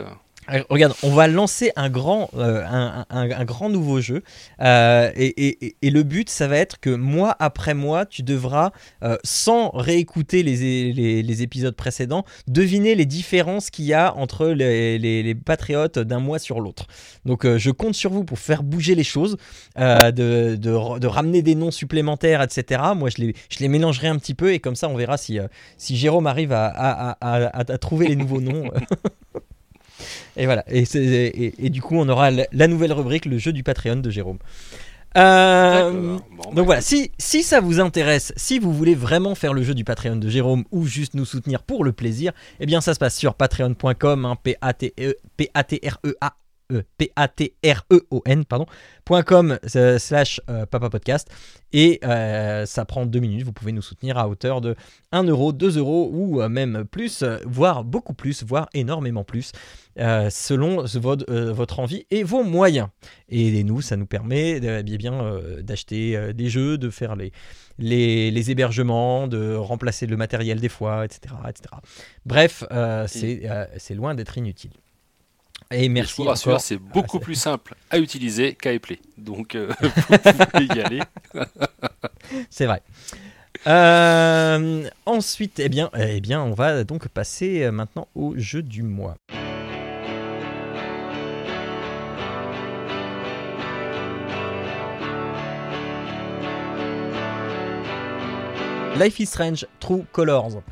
Regarde, 0.48 0.94
on 1.02 1.10
va 1.10 1.26
lancer 1.26 1.72
un 1.74 1.90
grand, 1.90 2.30
euh, 2.36 2.62
un, 3.10 3.44
grand 3.44 3.68
nouveau 3.68 4.00
jeu. 4.00 4.22
Euh, 4.60 5.10
et, 5.16 5.74
le 5.82 6.02
but, 6.02 6.30
ça 6.30 6.46
va 6.46 6.56
être 6.56 6.78
que 6.78 6.90
mois 6.90 7.34
après 7.40 7.74
mois, 7.74 8.06
tu 8.06 8.22
devras, 8.22 8.70
euh, 9.02 9.16
sans 9.24 9.70
réécouter 9.70 10.42
les, 10.42 11.42
épisodes 11.42 11.74
précédents, 11.74 12.24
deviner 12.46 12.94
les 12.94 13.06
différences 13.06 13.70
qu'il 13.70 13.86
y 13.86 13.94
a 13.94 14.14
entre 14.14 14.46
les, 14.46 15.34
patriotes 15.44 15.98
d'un 15.98 16.20
mois 16.20 16.38
sur 16.38 16.60
l'autre. 16.60 16.86
Donc 17.24 17.46
je 17.46 17.70
compte 17.70 17.94
sur 17.94 18.10
vous 18.10 18.24
pour 18.24 18.38
faire 18.38 18.62
bouger 18.62 18.94
les 18.94 19.04
choses, 19.04 19.36
de, 19.76 21.06
ramener 21.06 21.42
des 21.42 21.54
noms 21.54 21.70
supplémentaires, 21.70 22.42
etc. 22.42 22.82
Moi, 22.96 23.10
je 23.10 23.32
les, 23.60 23.68
mélangerai 23.68 24.08
un 24.08 24.16
petit 24.16 24.34
peu 24.34 24.52
et 24.52 24.60
comme 24.60 24.76
ça, 24.76 24.88
on 24.88 24.96
verra 24.96 25.16
si, 25.16 25.40
Jérôme 25.78 26.26
arrive 26.26 26.52
à 26.52 27.78
trouver 27.80 28.06
les 28.06 28.16
nouveaux 28.16 28.40
noms. 28.40 28.70
Et 30.36 30.46
voilà. 30.46 30.64
Et, 30.68 30.84
et, 31.64 31.70
du 31.70 31.80
coup, 31.82 31.96
on 31.96 32.08
aura 32.08 32.30
la, 32.30 32.68
nouvelle 32.68 32.92
rubrique, 32.92 33.24
le 33.24 33.38
jeu 33.38 33.52
du 33.52 33.62
Patreon 33.62 33.96
de 33.96 34.10
Jérôme. 34.10 34.38
Euh, 35.16 36.18
donc 36.44 36.54
bah, 36.54 36.62
voilà, 36.62 36.80
si, 36.82 37.10
si 37.16 37.42
ça 37.42 37.60
vous 37.60 37.80
intéresse, 37.80 38.34
si 38.36 38.58
vous 38.58 38.70
voulez 38.70 38.94
vraiment 38.94 39.34
faire 39.34 39.54
le 39.54 39.62
jeu 39.62 39.74
du 39.74 39.82
Patreon 39.82 40.16
de 40.16 40.28
Jérôme 40.28 40.64
ou 40.72 40.84
juste 40.84 41.14
nous 41.14 41.24
soutenir 41.24 41.62
pour 41.62 41.84
le 41.84 41.92
plaisir, 41.92 42.32
eh 42.60 42.66
bien 42.66 42.82
ça 42.82 42.92
se 42.92 42.98
passe 42.98 43.16
sur 43.16 43.34
patreon.com, 43.34 44.26
hein, 44.26 44.36
P-A-T-R-E-A 44.42 46.26
e 46.26 46.45
p 46.96 47.10
a 47.16 47.28
t 47.28 47.54
r 47.64 47.84
e 47.90 48.00
o 48.10 48.22
n 48.24 48.44
pardon 48.44 48.66
.com 49.24 49.58
slash 49.66 50.40
papa 50.70 50.90
podcast 50.90 51.28
et 51.72 52.00
ça 52.02 52.84
prend 52.84 53.06
deux 53.06 53.20
minutes. 53.20 53.44
Vous 53.44 53.52
pouvez 53.52 53.72
nous 53.72 53.82
soutenir 53.82 54.18
à 54.18 54.28
hauteur 54.28 54.60
de 54.60 54.74
1 55.12 55.24
euro, 55.24 55.52
2 55.52 55.78
euros 55.78 56.10
ou 56.12 56.42
même 56.48 56.84
plus, 56.84 57.22
voire 57.44 57.84
beaucoup 57.84 58.14
plus, 58.14 58.42
voire 58.42 58.68
énormément 58.74 59.22
plus. 59.22 59.52
selon 59.96 60.84
votre, 60.84 61.78
envie 61.78 62.04
et 62.10 62.24
vos 62.24 62.42
moyens. 62.42 62.88
Et, 63.28 63.62
nous, 63.62 63.80
ça 63.80 63.96
nous 63.96 64.06
permet 64.06 64.56
eh 64.56 64.82
bien, 64.82 64.96
bien 64.96 65.40
d'acheter 65.60 66.32
des 66.34 66.48
jeux, 66.48 66.76
de 66.78 66.90
faire 66.90 67.14
les, 67.14 67.32
les, 67.78 68.50
hébergements, 68.50 69.28
de 69.28 69.54
remplacer 69.54 70.06
le 70.06 70.16
matériel 70.16 70.60
des 70.60 70.68
fois, 70.68 71.04
etc. 71.04 71.34
etc. 71.48 71.74
Bref, 72.24 72.64
euh, 72.70 73.06
euh, 73.22 73.66
c'est 73.76 73.94
loin 73.94 74.14
d'être 74.14 74.38
inutile. 74.38 74.72
Et 75.70 75.88
merci. 75.88 76.22
Je 76.24 76.50
vous 76.50 76.58
c'est 76.58 76.76
beaucoup 76.76 77.18
plus 77.18 77.34
simple 77.34 77.74
à 77.90 77.98
utiliser 77.98 78.54
qu'à 78.54 78.72
épeler. 78.72 79.00
Donc, 79.18 79.54
euh, 79.54 79.72
vous 79.80 79.88
pouvez 80.52 80.66
y 80.66 80.80
aller. 80.80 81.00
c'est 82.50 82.66
vrai. 82.66 82.82
ensuite, 85.06 85.58
eh 85.58 85.68
bien, 85.68 85.90
eh 85.98 86.20
bien, 86.20 86.42
on 86.42 86.52
va 86.52 86.84
donc 86.84 87.08
passer 87.08 87.70
maintenant 87.70 88.08
au 88.14 88.34
jeu 88.36 88.62
du 88.62 88.82
mois. 88.82 89.16
Life 98.98 99.20
is 99.20 99.26
Strange 99.26 99.66
True 99.78 100.06
Colors. 100.10 100.62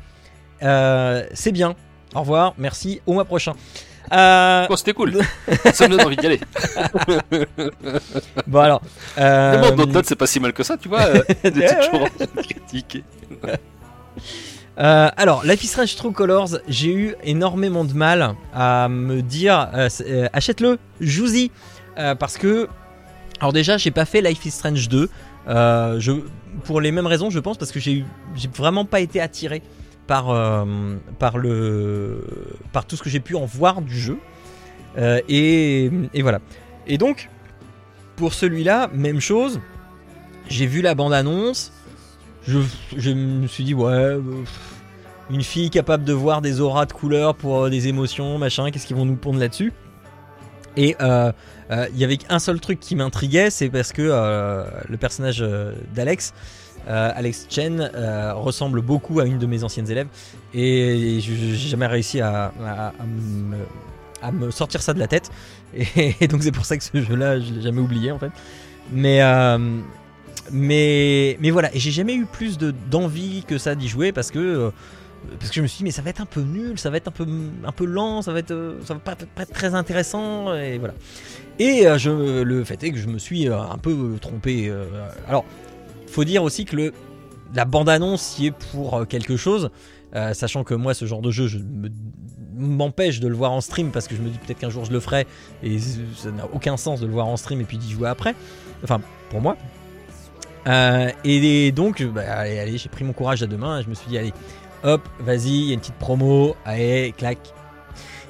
Euh, 0.63 1.27
c'est 1.33 1.51
bien. 1.51 1.75
Au 2.15 2.21
revoir, 2.21 2.55
merci, 2.57 2.99
au 3.05 3.13
mois 3.13 3.25
prochain. 3.25 3.53
Euh... 4.13 4.67
c'était 4.75 4.93
cool. 4.93 5.19
ça 5.73 5.87
me 5.87 5.97
donne 5.97 6.07
envie 6.07 6.17
d'y 6.17 6.25
aller. 6.25 6.39
bon 8.47 8.59
alors. 8.59 8.81
Euh... 9.17 9.71
Mais 9.77 9.85
bon, 9.85 10.01
c'est 10.03 10.15
pas 10.15 10.27
si 10.27 10.39
mal 10.39 10.53
que 10.53 10.63
ça, 10.63 10.77
tu 10.77 10.89
vois. 10.89 11.01
Euh, 11.01 11.21
toujours 11.43 12.07
euh, 14.77 15.09
alors, 15.15 15.45
Life 15.45 15.63
is 15.63 15.67
Strange 15.67 15.95
True 15.95 16.11
Colors, 16.11 16.57
j'ai 16.67 16.93
eu 16.93 17.15
énormément 17.23 17.85
de 17.85 17.93
mal 17.93 18.35
à 18.53 18.89
me 18.89 19.21
dire 19.21 19.69
achète-le, 20.33 20.77
joue-y. 20.99 21.51
parce 21.95 22.37
que, 22.37 22.67
alors 23.39 23.53
déjà, 23.53 23.77
j'ai 23.77 23.91
pas 23.91 24.05
fait 24.05 24.21
Life 24.21 24.45
is 24.45 24.51
Strange 24.51 24.89
2. 24.89 25.09
je, 25.47 26.21
pour 26.63 26.81
les 26.81 26.91
mêmes 26.91 27.07
raisons, 27.07 27.29
je 27.29 27.39
pense, 27.39 27.57
parce 27.57 27.71
que 27.71 27.79
j'ai 27.79 28.03
vraiment 28.53 28.85
pas 28.85 28.99
été 28.99 29.21
attiré 29.21 29.61
par, 30.07 30.29
euh, 30.29 30.95
par, 31.19 31.37
le, 31.37 32.23
par 32.71 32.85
tout 32.85 32.95
ce 32.95 33.03
que 33.03 33.09
j'ai 33.09 33.19
pu 33.19 33.35
en 33.35 33.45
voir 33.45 33.81
du 33.81 33.97
jeu. 33.97 34.17
Euh, 34.97 35.19
et, 35.27 35.89
voilà. 36.21 36.39
Et 36.87 36.97
donc, 36.97 37.29
pour 38.15 38.33
celui-là, 38.33 38.89
même 38.93 39.19
chose. 39.19 39.59
J'ai 40.47 40.67
vu 40.67 40.81
la 40.81 40.93
bande-annonce. 40.93 41.71
Je, 42.47 42.59
je, 42.95 43.09
me 43.11 43.47
suis 43.47 43.63
dit, 43.63 43.73
ouais, 43.73 43.91
euh, 43.91 44.21
une 45.31 45.41
fille 45.41 45.71
capable 45.71 46.03
de 46.03 46.13
voir 46.13 46.41
des 46.41 46.61
auras 46.61 46.85
de 46.85 46.93
couleurs 46.93 47.33
pour 47.33 47.69
des 47.71 47.87
émotions, 47.87 48.37
machin, 48.37 48.69
qu'est-ce 48.69 48.85
qu'ils 48.85 48.95
vont 48.95 49.05
nous 49.05 49.15
pondre 49.15 49.39
là-dessus? 49.39 49.73
Et 50.77 50.95
il 50.99 51.97
y 51.97 52.03
avait 52.03 52.19
un 52.29 52.37
seul 52.37 52.59
truc 52.59 52.79
qui 52.79 52.95
m'intriguait, 52.95 53.49
c'est 53.49 53.69
parce 53.69 53.91
que 53.91 54.03
le 54.87 54.97
personnage 54.97 55.43
d'Alex 55.95 56.33
euh, 56.87 57.11
Alex 57.15 57.47
Chen 57.49 57.89
euh, 57.95 58.33
ressemble 58.33 58.81
beaucoup 58.81 59.19
à 59.19 59.25
une 59.25 59.39
de 59.39 59.47
mes 59.47 59.63
anciennes 59.63 59.89
élèves 59.89 60.07
et 60.53 61.19
j'ai 61.19 61.55
jamais 61.55 61.87
réussi 61.87 62.21
à, 62.21 62.51
me, 64.31 64.51
sortir 64.51 64.81
ça 64.81 64.93
de 64.93 64.99
la 64.99 65.07
tête 65.07 65.31
et, 65.73 66.27
donc 66.27 66.43
c'est 66.43 66.51
pour 66.51 66.65
ça 66.65 66.77
que 66.77 66.83
ce 66.83 67.01
jeu-là 67.01 67.39
je 67.39 67.53
l'ai 67.53 67.61
jamais 67.61 67.81
oublié 67.81 68.11
en 68.11 68.19
fait. 68.19 68.31
Mais 68.91 69.23
euh, 69.23 69.57
mais 70.51 71.37
mais 71.39 71.49
voilà 71.49 71.73
et 71.75 71.79
j'ai 71.79 71.91
jamais 71.91 72.13
eu 72.13 72.25
plus 72.25 72.59
d'envie 72.59 73.43
que 73.47 73.57
ça 73.57 73.73
d'y 73.73 73.87
jouer 73.87 74.11
parce 74.11 74.29
que 74.29 74.71
parce 75.39 75.49
que 75.49 75.55
je 75.55 75.61
me 75.61 75.67
suis 75.67 75.79
dit 75.79 75.83
mais 75.85 75.91
ça 75.91 76.03
va 76.03 76.11
être 76.11 76.21
un 76.21 76.27
peu 76.27 76.41
nul, 76.41 76.77
ça 76.77 76.91
va 76.91 76.97
être 76.97 77.07
un 77.07 77.11
peu 77.11 77.25
un 77.65 77.71
peu 77.71 77.85
lent, 77.85 78.21
ça 78.21 78.31
va 78.31 78.37
être 78.39 78.77
ça 78.83 78.93
va 78.93 78.99
pas, 78.99 79.15
être 79.39 79.53
très 79.53 79.73
intéressant 79.73 80.53
et 80.53 80.77
voilà. 80.77 80.93
Et 81.57 81.85
le 81.85 82.63
fait 82.63 82.83
est 82.83 82.91
que 82.91 82.99
je 82.99 83.07
me 83.07 83.17
suis 83.17 83.47
un 83.47 83.77
peu 83.81 84.17
trompé. 84.21 84.71
alors 85.27 85.45
faut 86.15 86.23
dire 86.23 86.43
aussi 86.43 86.65
que 86.65 86.75
le, 86.75 86.93
la 87.53 87.65
bande-annonce 87.65 88.39
y 88.39 88.47
est 88.47 88.51
pour 88.51 88.95
euh, 88.95 89.05
quelque 89.05 89.35
chose. 89.37 89.69
Euh, 90.15 90.33
sachant 90.33 90.63
que 90.63 90.73
moi, 90.73 90.93
ce 90.93 91.05
genre 91.05 91.21
de 91.21 91.29
jeu, 91.29 91.47
je 91.47 91.59
m'empêche 92.55 93.19
de 93.19 93.27
le 93.27 93.35
voir 93.35 93.51
en 93.51 93.59
stream 93.59 93.91
parce 93.91 94.07
que 94.07 94.15
je 94.15 94.21
me 94.21 94.29
dis 94.29 94.37
peut-être 94.37 94.59
qu'un 94.59 94.69
jour 94.69 94.85
je 94.85 94.93
le 94.93 95.01
ferai 95.01 95.27
et 95.61 95.77
ça 95.77 96.31
n'a 96.31 96.45
aucun 96.53 96.77
sens 96.77 97.01
de 97.01 97.05
le 97.05 97.11
voir 97.11 97.27
en 97.27 97.35
stream 97.35 97.59
et 97.59 97.65
puis 97.65 97.77
d'y 97.77 97.91
jouer 97.91 98.07
après. 98.07 98.33
Enfin, 98.83 99.01
pour 99.29 99.41
moi. 99.41 99.57
Euh, 100.67 101.11
et, 101.25 101.71
donc, 101.73 102.01
bah, 102.01 102.21
allez, 102.27 102.59
allez 102.59 102.77
j'ai 102.77 102.89
pris 102.89 103.03
mon 103.03 103.13
courage 103.13 103.43
à 103.43 103.45
deux 103.45 103.57
mains 103.57 103.81
je 103.81 103.89
me 103.89 103.93
suis 103.93 104.07
dit, 104.07 104.17
allez, 104.17 104.33
hop, 104.83 105.01
vas-y, 105.19 105.49
il 105.49 105.65
y 105.65 105.71
a 105.71 105.73
une 105.73 105.81
petite 105.81 105.95
promo, 105.95 106.55
allez, 106.63 107.13
clac. 107.17 107.37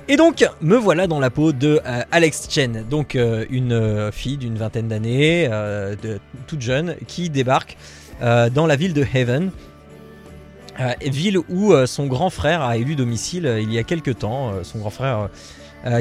Et 0.08 0.18
donc, 0.18 0.48
me 0.62 0.76
voilà 0.76 1.08
dans 1.08 1.20
la 1.20 1.32
peau 1.32 1.52
de 1.52 1.82
Alex 2.12 2.48
Chen, 2.50 2.86
donc 2.90 3.16
une 3.16 4.12
fille 4.12 4.38
d'une 4.38 4.56
vingtaine 4.56 4.88
d'années, 4.88 5.50
toute 6.48 6.62
jeune, 6.62 6.96
qui 7.08 7.32
débarque 7.32 7.76
euh, 8.22 8.50
dans 8.50 8.66
la 8.66 8.76
ville 8.76 8.94
de 8.94 9.06
Haven. 9.14 9.52
Euh, 10.80 10.92
ville 11.02 11.38
où 11.50 11.72
euh, 11.72 11.86
son 11.86 12.06
grand 12.06 12.30
frère 12.30 12.62
a 12.62 12.76
élu 12.76 12.96
domicile 12.96 13.60
il 13.62 13.72
y 13.72 13.78
a 13.78 13.84
quelques 13.84 14.20
temps. 14.20 14.52
son 14.64 14.80
grand 14.80 14.90
frère 14.90 15.30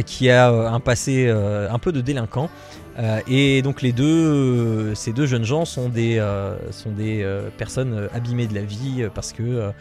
qui 0.06 0.30
a 0.30 0.48
un 0.48 0.80
passé 0.80 1.28
un 1.28 1.78
peu 1.78 1.92
de 1.92 2.00
délinquant. 2.00 2.48
et 3.28 3.60
donc 3.60 3.82
les 3.82 3.92
deux, 3.92 4.94
ces 4.94 5.12
deux 5.12 5.26
jeunes 5.26 5.44
gens 5.44 5.66
sont 5.66 5.90
des, 5.90 6.24
sont 6.70 6.90
des 6.90 7.26
personnes 7.58 8.08
abîmées 8.14 8.46
de 8.46 8.54
la 8.54 8.62
vie 8.62 9.04
parce 9.14 9.34
que 9.34 9.72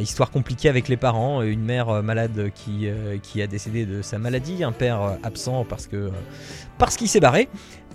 histoire 0.00 0.30
compliquée 0.30 0.68
avec 0.68 0.88
les 0.88 0.96
parents, 0.96 1.42
une 1.42 1.62
mère 1.62 2.02
malade 2.02 2.50
qui, 2.54 2.88
qui 3.22 3.42
a 3.42 3.46
décédé 3.46 3.84
de 3.84 4.00
sa 4.00 4.18
maladie, 4.18 4.64
un 4.64 4.72
père 4.72 5.18
absent 5.22 5.66
parce 5.68 5.86
que 5.86 6.10
parce 6.78 6.96
qu'il 6.96 7.08
s'est 7.08 7.20
barré. 7.20 7.48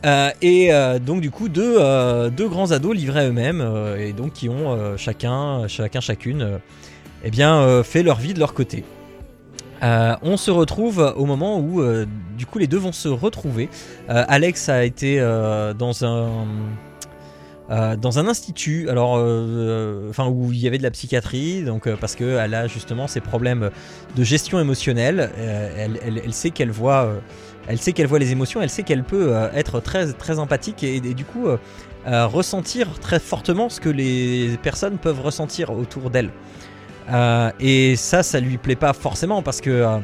Euh, 0.05 0.31
et 0.41 0.73
euh, 0.73 0.97
donc 0.97 1.21
du 1.21 1.29
coup 1.29 1.47
deux, 1.47 1.75
euh, 1.77 2.29
deux 2.31 2.49
grands 2.49 2.71
ados 2.71 2.95
livrés 2.95 3.27
eux-mêmes 3.27 3.63
et 3.99 4.13
donc 4.13 4.33
qui 4.33 4.49
ont 4.49 4.97
chacun 4.97 5.67
chacun 5.67 5.99
chacune 5.99 6.59
eh 7.23 7.29
bien 7.29 7.83
fait 7.83 8.01
leur 8.01 8.17
vie 8.17 8.33
de 8.33 8.39
leur 8.39 8.53
côté. 8.53 8.83
on 9.81 10.37
se 10.37 10.49
retrouve 10.49 11.13
au 11.15 11.25
moment 11.25 11.59
où 11.59 11.83
du 12.35 12.45
coup 12.45 12.57
les 12.57 12.67
deux 12.67 12.79
vont 12.79 12.91
se 12.91 13.09
retrouver. 13.09 13.69
Alex 14.07 14.69
a 14.69 14.83
été 14.83 15.19
dans 15.77 16.03
un 16.03 16.45
dans 17.97 18.19
un 18.19 18.27
institut, 18.27 18.89
alors, 18.89 19.11
enfin 20.09 20.27
où 20.27 20.51
il 20.51 20.59
y 20.59 20.67
avait 20.67 20.77
de 20.77 20.83
la 20.83 20.91
psychiatrie, 20.91 21.63
donc 21.63 21.89
parce 21.95 22.15
qu'elle 22.15 22.53
a 22.53 22.67
justement 22.67 23.07
ces 23.07 23.21
problèmes 23.21 23.69
de 24.15 24.23
gestion 24.23 24.59
émotionnelle. 24.59 25.31
Elle, 25.37 25.99
elle, 26.03 26.33
sait 26.33 26.49
qu'elle 26.49 26.71
voit 26.71 27.21
elle 27.67 27.79
sait 27.79 27.93
qu'elle 27.93 28.07
voit 28.07 28.19
les 28.19 28.31
émotions, 28.31 28.61
elle 28.61 28.69
sait 28.69 28.83
qu'elle 28.83 29.03
peut 29.03 29.35
euh, 29.35 29.51
être 29.53 29.79
très, 29.79 30.11
très 30.13 30.39
empathique 30.39 30.83
et, 30.83 30.99
du 30.99 31.25
coup 31.25 31.47
euh, 31.47 31.57
euh, 32.07 32.25
ressentir 32.25 32.99
très 32.99 33.19
fortement 33.19 33.69
ce 33.69 33.79
que 33.79 33.89
les 33.89 34.57
personnes 34.61 34.97
peuvent 34.97 35.21
ressentir 35.21 35.71
autour 35.71 36.09
d'elle. 36.09 36.31
et 37.59 37.95
ça, 37.95 38.23
ça 38.23 38.39
lui 38.39 38.57
plaît 38.57 38.75
pas 38.75 38.93
forcément 38.93 39.41
parce 39.41 39.61
que 39.61 39.99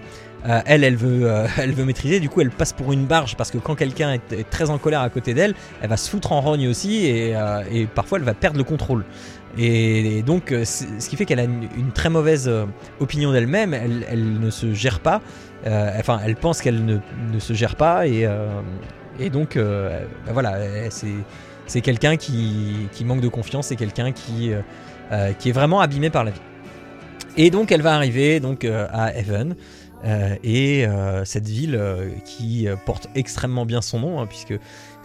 elle, 0.45 0.83
elle 0.83 0.95
veut, 0.95 1.29
elle 1.57 1.73
veut 1.73 1.85
maîtriser. 1.85 2.19
Du 2.19 2.29
coup, 2.29 2.41
elle 2.41 2.51
passe 2.51 2.73
pour 2.73 2.93
une 2.93 3.05
barge 3.05 3.35
parce 3.35 3.51
que 3.51 3.57
quand 3.57 3.75
quelqu'un 3.75 4.13
est, 4.13 4.49
très 4.49 4.69
en 4.69 4.77
colère 4.77 5.01
à 5.01 5.09
côté 5.09 5.33
d'elle, 5.33 5.53
elle 5.81 5.89
va 5.89 5.97
se 5.97 6.09
foutre 6.09 6.31
en 6.31 6.41
rogne 6.41 6.67
aussi 6.67 7.05
et, 7.05 7.35
parfois 7.93 8.17
elle 8.19 8.25
va 8.25 8.33
perdre 8.33 8.57
le 8.57 8.63
contrôle. 8.63 9.05
Et, 9.57 10.21
donc, 10.23 10.53
ce 10.63 11.09
qui 11.09 11.15
fait 11.15 11.25
qu'elle 11.25 11.39
a 11.39 11.43
une, 11.43 11.91
très 11.93 12.09
mauvaise 12.09 12.51
opinion 12.99 13.31
d'elle-même. 13.31 13.73
Elle, 13.73 14.39
ne 14.39 14.49
se 14.49 14.73
gère 14.73 14.99
pas. 14.99 15.21
Euh, 15.65 15.91
enfin, 15.99 16.19
elle 16.23 16.35
pense 16.35 16.61
qu'elle 16.61 16.85
ne, 16.85 17.39
se 17.39 17.53
gère 17.53 17.75
pas 17.75 18.07
et, 18.07 18.25
euh, 18.25 18.61
donc, 19.31 19.57
euh, 19.57 20.05
voilà, 20.31 20.57
c'est 21.65 21.81
quelqu'un 21.81 22.17
qui, 22.17 22.87
manque 23.03 23.21
de 23.21 23.27
confiance, 23.27 23.67
c'est 23.67 23.75
quelqu'un 23.75 24.11
qui, 24.11 24.51
qui 25.39 25.49
est 25.49 25.53
vraiment 25.53 25.81
abîmé 25.81 26.09
par 26.09 26.23
la 26.23 26.31
vie. 26.31 26.41
Et 27.35 27.49
donc, 27.49 27.71
elle 27.71 27.81
va 27.81 27.95
arriver 27.95 28.39
donc 28.39 28.65
à 28.65 29.13
Heaven. 29.17 29.55
Et 30.03 30.85
cette 31.25 31.47
ville 31.47 31.79
qui 32.25 32.67
porte 32.85 33.09
extrêmement 33.15 33.65
bien 33.65 33.81
son 33.81 33.99
nom, 33.99 34.19
hein, 34.19 34.27
puisque 34.27 34.53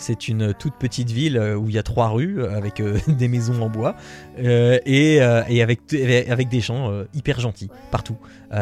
c'est 0.02 0.28
une 0.28 0.52
toute 0.52 0.74
petite 0.74 1.10
ville 1.10 1.36
euh, 1.36 1.54
où 1.54 1.68
il 1.68 1.74
y 1.74 1.78
a 1.78 1.82
trois 1.82 2.08
rues 2.08 2.42
euh, 2.42 2.56
avec 2.56 2.80
euh, 2.80 2.98
des 3.08 3.28
maisons 3.28 3.62
en 3.62 3.70
bois 3.70 3.94
et, 4.36 5.20
avec, 5.20 5.80
avec 6.28 6.48
des 6.48 6.60
gens 6.60 7.04
hyper 7.14 7.38
gentils 7.38 7.70
partout. 7.90 8.16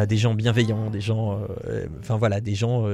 des 0.08 0.16
gens 0.16 0.34
bienveillants, 0.34 0.90
des 0.90 1.00
gens, 1.00 1.40
enfin 2.00 2.16
voilà, 2.16 2.40
des 2.40 2.54
gens 2.54 2.86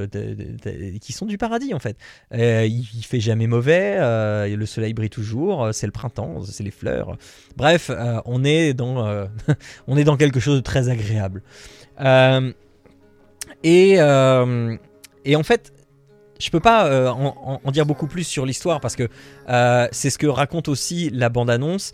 qui 1.00 1.12
sont 1.12 1.26
du 1.26 1.38
paradis 1.38 1.74
en 1.74 1.78
fait. 1.78 1.96
il, 2.32 3.02
fait 3.02 3.20
jamais 3.20 3.46
mauvais, 3.46 3.96
le 4.54 4.66
soleil 4.66 4.94
brille 4.94 5.10
toujours, 5.10 5.70
c'est 5.72 5.86
le 5.86 5.92
printemps, 5.92 6.42
c'est 6.44 6.62
les 6.62 6.70
fleurs. 6.70 7.16
Bref, 7.56 7.90
on 8.26 8.44
est 8.44 8.74
dans, 8.74 9.26
on 9.88 9.96
est 9.96 10.04
dans 10.04 10.16
quelque 10.16 10.38
chose 10.38 10.56
de 10.56 10.62
très 10.62 10.88
agréable. 10.88 11.42
Et, 13.62 13.94
et 15.24 15.36
en 15.36 15.43
fait, 15.43 15.73
je 16.39 16.51
peux 16.51 16.60
pas 16.60 17.10
en, 17.12 17.60
en, 17.64 17.70
dire 17.70 17.86
beaucoup 17.86 18.06
plus 18.06 18.24
sur 18.24 18.47
l'histoire 18.47 18.81
parce 18.81 18.97
que 18.97 19.09
c'est 19.93 20.10
ce 20.10 20.18
que 20.18 20.27
raconte 20.27 20.68
aussi 20.68 21.10
la 21.10 21.28
bande-annonce. 21.28 21.93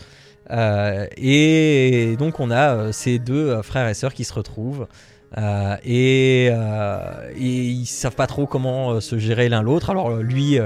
et 0.51 2.16
donc 2.19 2.41
on 2.41 2.51
a 2.51 2.93
ces 2.93 3.19
deux 3.19 3.62
frères 3.62 3.89
et 3.89 3.95
sœurs 3.95 4.15
qui 4.15 4.24
se 4.24 4.35
retrouvent. 4.35 4.87
et, 5.85 6.47
et, 6.47 6.53
ils 7.37 7.87
savent 7.87 8.16
pas 8.16 8.27
trop 8.27 8.47
comment 8.47 9.01
se 9.01 9.19
gérer 9.19 9.49
l'un 9.49 9.62
l'autre. 9.62 9.91
Alors 9.91 10.16
lui, 10.16 10.59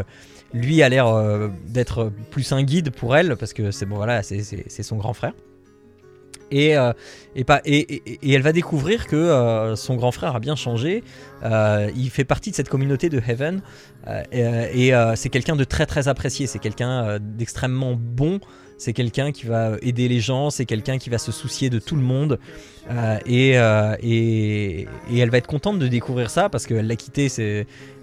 lui 0.52 0.82
a 0.82 0.88
l'air 0.88 1.06
euh, 1.06 1.48
d'être 1.68 2.12
plus 2.30 2.52
un 2.52 2.62
guide 2.62 2.90
pour 2.90 3.16
elle 3.16 3.36
parce 3.36 3.52
que 3.52 3.70
c'est 3.70 3.86
bon 3.86 3.96
voilà 3.96 4.22
c'est 4.22 4.82
son 4.82 4.96
grand 4.96 5.12
frère. 5.12 5.32
Et, 6.50 6.76
euh, 6.76 6.92
et, 7.34 7.44
pas, 7.44 7.60
et, 7.64 8.02
elle 8.22 8.42
va 8.42 8.52
découvrir 8.52 9.06
que 9.06 9.16
euh, 9.16 9.76
son 9.76 9.96
grand 9.96 10.12
frère 10.12 10.36
a 10.36 10.40
bien 10.40 10.56
changé. 10.56 11.02
il 11.42 12.10
fait 12.10 12.24
partie 12.24 12.50
de 12.50 12.56
cette 12.56 12.68
communauté 12.68 13.08
de 13.08 13.20
Heaven. 13.20 13.62
et 14.32 14.92
c'est 15.14 15.28
quelqu'un 15.28 15.56
de 15.56 15.64
très 15.64 15.86
très 15.86 16.08
apprécié. 16.08 16.46
C'est 16.46 16.60
quelqu'un 16.60 17.18
d'extrêmement 17.20 17.94
bon 17.98 18.40
c'est 18.78 18.92
quelqu'un 18.92 19.32
qui 19.32 19.46
va 19.46 19.72
aider 19.82 20.08
les 20.08 20.20
gens, 20.20 20.50
c'est 20.50 20.66
quelqu'un 20.66 20.98
qui 20.98 21.10
va 21.10 21.18
se 21.18 21.32
soucier 21.32 21.70
de 21.70 21.78
tout 21.78 21.96
le 21.96 22.02
monde. 22.02 22.38
Euh, 22.90 23.18
euh, 23.26 23.96
et, 24.02 24.86
elle 25.10 25.30
va 25.30 25.38
être 25.38 25.46
contente 25.46 25.78
de 25.78 25.88
découvrir 25.88 26.30
ça 26.30 26.48
parce 26.48 26.66
qu'elle 26.66 26.86
l'a 26.86 26.96
quitté, 26.96 27.28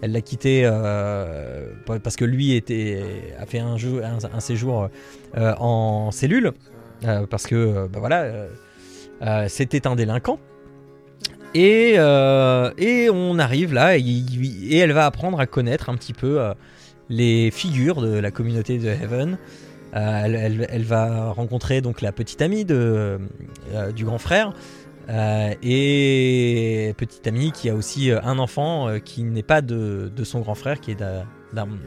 elle 0.01 0.11
l'a 0.11 0.21
quitté 0.21 0.63
euh, 0.65 1.67
parce 1.85 2.15
que 2.15 2.25
lui 2.25 2.53
était, 2.53 3.03
a 3.39 3.45
fait 3.45 3.59
un, 3.59 3.77
séjour 4.39 4.89
en 5.35 6.11
cellule 6.11 6.53
parce 7.29 7.45
que 7.45 7.87
bah 7.87 7.99
voilà, 7.99 8.47
c'était 9.47 9.87
un 9.87 9.95
délinquant. 9.95 10.39
Et, 11.53 11.97
on 11.99 13.39
arrive 13.39 13.73
là 13.73 13.97
et, 13.97 14.77
elle 14.77 14.91
va 14.91 15.05
apprendre 15.05 15.39
à 15.39 15.45
connaître 15.45 15.89
un 15.89 15.95
petit 15.95 16.13
peu 16.13 16.39
les 17.09 17.51
figures 17.51 18.01
de 18.01 18.17
la 18.17 18.31
communauté 18.31 18.77
de 18.77 18.87
Heaven. 18.87 19.37
Euh, 19.95 20.65
elle, 20.69 20.83
va 20.83 21.31
rencontrer 21.31 21.81
donc 21.81 22.01
la 22.01 22.11
petite 22.11 22.41
amie 22.41 22.65
euh, 22.71 23.19
du 23.95 24.05
grand 24.05 24.17
frère. 24.17 24.53
Euh, 25.09 25.53
et 25.61 26.93
petite 26.97 27.27
amie 27.27 27.51
qui 27.51 27.69
a 27.69 27.75
aussi 27.75 28.11
un 28.11 28.39
enfant 28.39 28.99
qui 29.03 29.23
n'est 29.23 29.43
pas 29.43 29.61
de, 29.61 30.11
son 30.23 30.39
grand 30.39 30.55
frère, 30.55 30.79
qui 30.79 30.91
est 30.91 31.03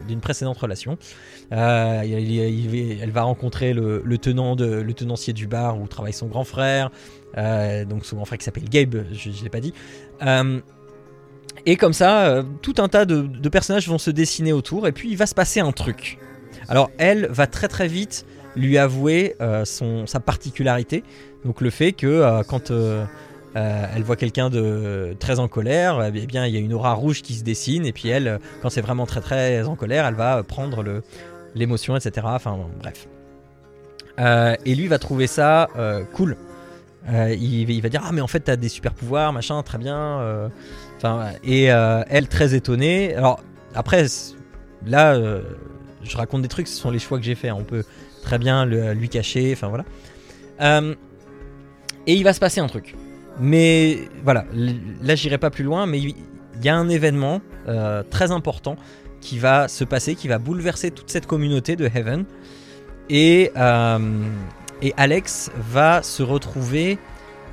d'une 0.07 0.21
précédente 0.21 0.59
relation. 0.59 0.99
Elle 1.51 3.11
va 3.11 3.23
rencontrer 3.23 3.73
le, 3.73 4.19
tenant 4.19 4.57
de, 4.57 4.67
le 4.67 4.95
tenancier 4.95 5.33
du 5.33 5.47
bar 5.47 5.81
où 5.81 5.87
travaille 5.87 6.13
son 6.13 6.27
grand 6.27 6.45
frère, 6.45 6.91
donc 7.37 8.05
son 8.05 8.17
grand 8.17 8.25
frère 8.25 8.39
qui 8.39 8.45
s'appelle 8.45 8.69
Gabe, 8.69 9.05
je 9.13 9.31
ne 9.31 9.45
l'ai 9.45 9.51
pas 9.51 9.61
dit. 9.61 9.73
et 11.67 11.77
comme 11.77 11.93
ça, 11.93 12.45
tout 12.63 12.75
un 12.79 12.89
tas 12.89 13.05
de, 13.05 13.49
personnages 13.49 13.89
vont 13.89 13.99
se 13.99 14.11
dessiner 14.11 14.53
autour, 14.53 14.87
et 14.87 14.93
puis 14.93 15.11
il 15.11 15.17
va 15.17 15.27
se 15.27 15.35
passer 15.35 15.61
un 15.61 15.73
truc. 15.73 16.19
Alors 16.69 16.91
elle 16.99 17.27
va 17.31 17.47
très 17.47 17.69
très 17.69 17.89
vite 17.89 18.27
lui 18.57 18.79
avouer 18.79 19.37
euh, 19.41 19.65
son, 19.65 20.07
sa 20.07 20.21
particularité, 20.21 21.05
donc 21.45 21.61
le 21.61 21.71
fait 21.71 21.93
que 21.93 22.07
euh, 22.07 22.43
quand 22.43 22.71
euh, 22.71 23.05
elle 23.55 24.03
voit 24.03 24.17
quelqu'un 24.17 24.51
de 24.51 25.15
très 25.19 25.39
en 25.39 25.49
colère, 25.49 26.11
eh 26.15 26.27
bien 26.27 26.47
il 26.47 26.55
y 26.55 26.57
a 26.57 26.61
une 26.61 26.73
aura 26.73 26.93
rouge 26.93 27.23
qui 27.23 27.35
se 27.35 27.45
dessine, 27.45 27.87
et 27.87 27.93
puis 27.93 28.09
elle, 28.09 28.39
quand 28.61 28.71
c'est 28.71 28.81
vraiment 28.81 29.07
très 29.07 29.21
très 29.21 29.63
en 29.65 29.77
colère, 29.77 30.07
elle 30.07 30.15
va 30.15 30.43
prendre 30.43 31.03
l'émotion, 31.57 31.97
etc. 31.97 32.27
Enfin 32.31 32.57
bref. 32.79 33.09
et 34.65 34.75
lui 34.75 34.87
va 34.87 34.99
trouver 34.99 35.27
ça 35.27 35.69
cool. 36.13 36.37
Il, 37.09 37.71
il, 37.71 37.83
va 37.83 37.89
dire 37.89 38.03
ah 38.05 38.11
mais 38.13 38.21
en 38.21 38.27
fait 38.27 38.41
t'as 38.41 38.57
des 38.57 38.69
super 38.69 38.93
pouvoirs 38.93 39.33
machin 39.33 39.63
très 39.63 39.79
bien. 39.79 40.51
Et 41.45 41.65
elle 41.65 42.29
très 42.29 42.55
étonnée. 42.55 43.15
Alors 43.15 43.41
après 43.75 44.07
là 44.85 45.17
je 46.03 46.17
raconte 46.17 46.43
des 46.43 46.49
trucs, 46.49 46.69
ce 46.69 46.77
sont 46.77 46.91
les 46.91 46.99
choix 46.99 47.19
que 47.19 47.25
j'ai 47.25 47.35
fait. 47.35 47.51
On 47.51 47.65
peut 47.65 47.85
très 48.23 48.39
bien 48.39 48.65
lui 48.67 49.09
cacher, 49.09 49.53
enfin 49.53 49.69
voilà. 49.69 49.85
Euh, 50.61 50.95
et 52.07 52.15
il 52.15 52.25
va 52.25 52.33
se 52.33 52.41
passer 52.41 52.61
un 52.61 52.67
truc. 52.67 52.95
Mais 53.39 54.09
voilà, 54.25 54.45
là 55.03 55.15
j'irai 55.15 55.39
pas 55.39 55.51
plus 55.51 55.65
loin, 55.65 55.87
mais 55.87 56.01
il 56.01 56.15
y 56.63 56.69
a 56.69 56.77
un 56.77 56.89
événement 56.89 57.41
euh, 57.69 58.03
très 58.03 58.31
important 58.31 58.77
qui 59.27 59.39
va 59.39 59.69
se 59.69 59.85
passer, 59.85 60.15
qui 60.15 60.29
va 60.29 60.39
bouleverser 60.39 60.93
toute 60.93 61.11
cette 61.11 61.27
communauté 61.27 61.75
de 61.75 61.87
Heaven. 61.87 62.25
Et, 63.11 63.53
euh, 63.57 63.99
et 64.83 64.95
Alex 64.97 65.51
va 65.57 66.03
se 66.03 66.23
retrouver 66.23 66.99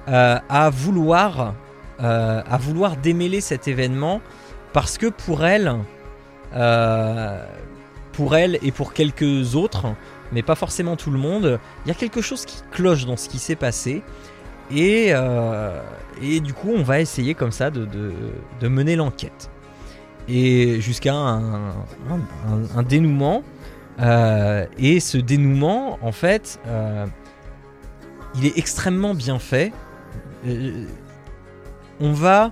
à 0.06 0.70
vouloir 0.70 1.56
à 2.00 2.58
vouloir 2.58 2.98
démêler 2.98 3.40
cet 3.40 3.70
événement 3.70 4.20
parce 4.74 4.98
que 4.98 5.08
pour 5.08 5.46
elle, 5.46 5.74
pour 8.12 8.36
elle 8.36 8.60
et 8.62 8.72
pour 8.74 8.92
quelques 8.92 9.56
autres, 9.56 9.96
mais 10.34 10.42
pas 10.42 10.56
forcément 10.56 10.98
tout 10.98 11.12
le 11.12 11.20
monde, 11.20 11.60
il 11.86 11.88
y 11.88 11.92
a 11.92 11.96
quelque 11.96 12.22
chose 12.22 12.46
qui 12.46 12.62
cloche 12.72 13.06
dans 13.06 13.16
ce 13.16 13.30
qui 13.30 13.40
s'est 13.40 13.56
passé. 13.56 14.04
Et, 14.72 15.08
euh, 15.10 15.82
et, 16.22 16.40
du 16.40 16.54
coup, 16.54 16.72
on 16.76 16.84
va 16.84 17.00
essayer 17.00 17.34
comme 17.34 17.52
ça 17.52 17.70
de, 17.70 17.86
de, 17.86 18.68
mener 18.68 18.96
l'enquête. 18.96 19.50
Et 20.28 20.80
jusqu'à 20.82 21.14
un, 21.14 21.74
dénouement. 22.88 23.44
Euh, 24.00 24.66
et 24.78 25.00
ce 25.00 25.18
dénouement, 25.18 26.00
en 26.02 26.12
fait, 26.12 26.60
euh, 26.68 27.06
il 28.36 28.46
est 28.46 28.58
extrêmement 28.58 29.14
bien 29.14 29.40
fait. 29.40 29.72
on 32.00 32.12
va 32.12 32.52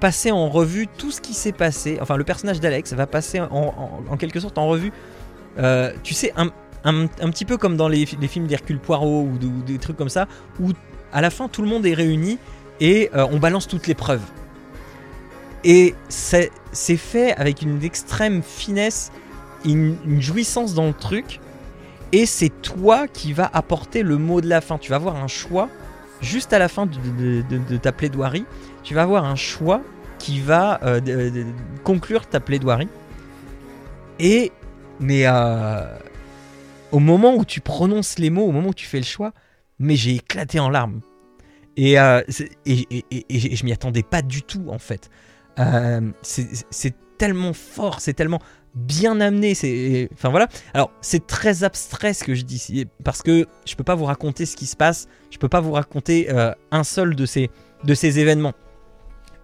passer 0.00 0.30
en 0.30 0.48
revue 0.48 0.88
tout 0.88 1.10
ce 1.10 1.20
qui 1.20 1.34
s'est 1.34 1.52
passé. 1.52 1.98
Enfin, 2.00 2.16
le 2.16 2.24
personnage 2.24 2.58
d'Alex 2.58 2.94
va 2.94 3.06
passer 3.06 3.40
en, 3.40 4.16
quelque 4.18 4.40
sorte 4.40 4.58
en 4.58 4.66
revue. 4.66 4.92
Euh, 5.58 5.92
tu 6.02 6.14
sais, 6.14 6.32
un, 6.36 7.06
petit 7.06 7.44
peu 7.44 7.58
comme 7.58 7.76
dans 7.76 7.88
les, 7.88 8.06
films 8.06 8.46
d'Hercule 8.46 8.78
Poirot 8.78 9.22
ou, 9.22 9.38
des 9.62 9.78
trucs 9.78 9.96
comme 9.96 10.08
ça, 10.08 10.26
où 10.58 10.70
à 11.12 11.20
la 11.20 11.30
fin 11.30 11.48
tout 11.48 11.62
le 11.62 11.68
monde 11.68 11.86
est 11.86 11.94
réuni 11.94 12.38
et 12.80 13.10
euh, 13.14 13.26
on 13.30 13.38
balance 13.38 13.68
toutes 13.68 13.86
les 13.86 13.94
preuves. 13.94 14.22
Et 15.64 15.94
c'est 16.08 16.50
fait 16.96 17.32
avec 17.32 17.62
une 17.62 17.82
extrême 17.82 18.42
finesse, 18.42 19.12
une, 19.64 19.96
jouissance 20.20 20.74
dans 20.74 20.86
le 20.86 20.94
truc. 20.94 21.40
Et 22.12 22.26
c'est 22.26 22.48
toi 22.48 23.06
qui 23.06 23.32
vas 23.32 23.48
apporter 23.52 24.02
le 24.02 24.18
mot 24.18 24.40
de 24.40 24.48
la 24.48 24.60
fin. 24.60 24.78
Tu 24.78 24.90
vas 24.90 24.96
avoir 24.96 25.16
un 25.16 25.28
choix 25.28 25.68
juste 26.20 26.52
à 26.52 26.58
la 26.58 26.68
fin 26.68 26.86
de, 26.86 27.76
ta 27.76 27.92
plaidoirie 27.92 28.44
tu 28.82 28.94
vas 28.94 29.02
avoir 29.02 29.24
un 29.24 29.36
choix 29.36 29.82
qui 30.18 30.40
va 30.40 30.80
euh, 30.82 31.44
conclure 31.84 32.26
ta 32.26 32.40
plaidoirie. 32.40 32.88
Et, 34.18 34.52
mais 34.98 35.22
euh, 35.26 35.98
au 36.92 36.98
moment 36.98 37.34
où 37.36 37.44
tu 37.44 37.60
prononces 37.60 38.18
les 38.18 38.30
mots, 38.30 38.44
au 38.44 38.52
moment 38.52 38.70
où 38.70 38.74
tu 38.74 38.86
fais 38.86 38.98
le 38.98 39.04
choix, 39.04 39.32
mais 39.78 39.96
j'ai 39.96 40.16
éclaté 40.16 40.60
en 40.60 40.68
larmes. 40.68 41.00
Et, 41.76 41.98
euh, 41.98 42.22
et, 42.66 43.04
et, 43.10 43.56
je 43.56 43.64
m'y 43.64 43.72
attendais 43.72 44.02
pas 44.02 44.20
du 44.20 44.42
tout, 44.42 44.66
en 44.68 44.78
fait. 44.78 45.08
C'est 46.22 46.94
tellement 47.18 47.52
fort, 47.52 48.00
c'est 48.00 48.14
tellement 48.14 48.40
bien 48.74 49.20
amené. 49.20 49.54
C'est, 49.54 50.08
enfin 50.12 50.28
voilà. 50.30 50.48
Alors 50.74 50.90
c'est 51.00 51.26
très 51.26 51.64
abstrait 51.64 52.14
ce 52.14 52.24
que 52.24 52.34
je 52.34 52.42
dis 52.42 52.86
parce 53.04 53.22
que 53.22 53.46
je 53.66 53.74
peux 53.74 53.84
pas 53.84 53.94
vous 53.94 54.06
raconter 54.06 54.46
ce 54.46 54.56
qui 54.56 54.66
se 54.66 54.76
passe. 54.76 55.06
Je 55.30 55.38
peux 55.38 55.48
pas 55.48 55.60
vous 55.60 55.72
raconter 55.72 56.28
un 56.70 56.84
seul 56.84 57.14
de 57.14 57.26
ces 57.26 57.50
de 57.84 57.94
ces 57.94 58.18
événements 58.18 58.54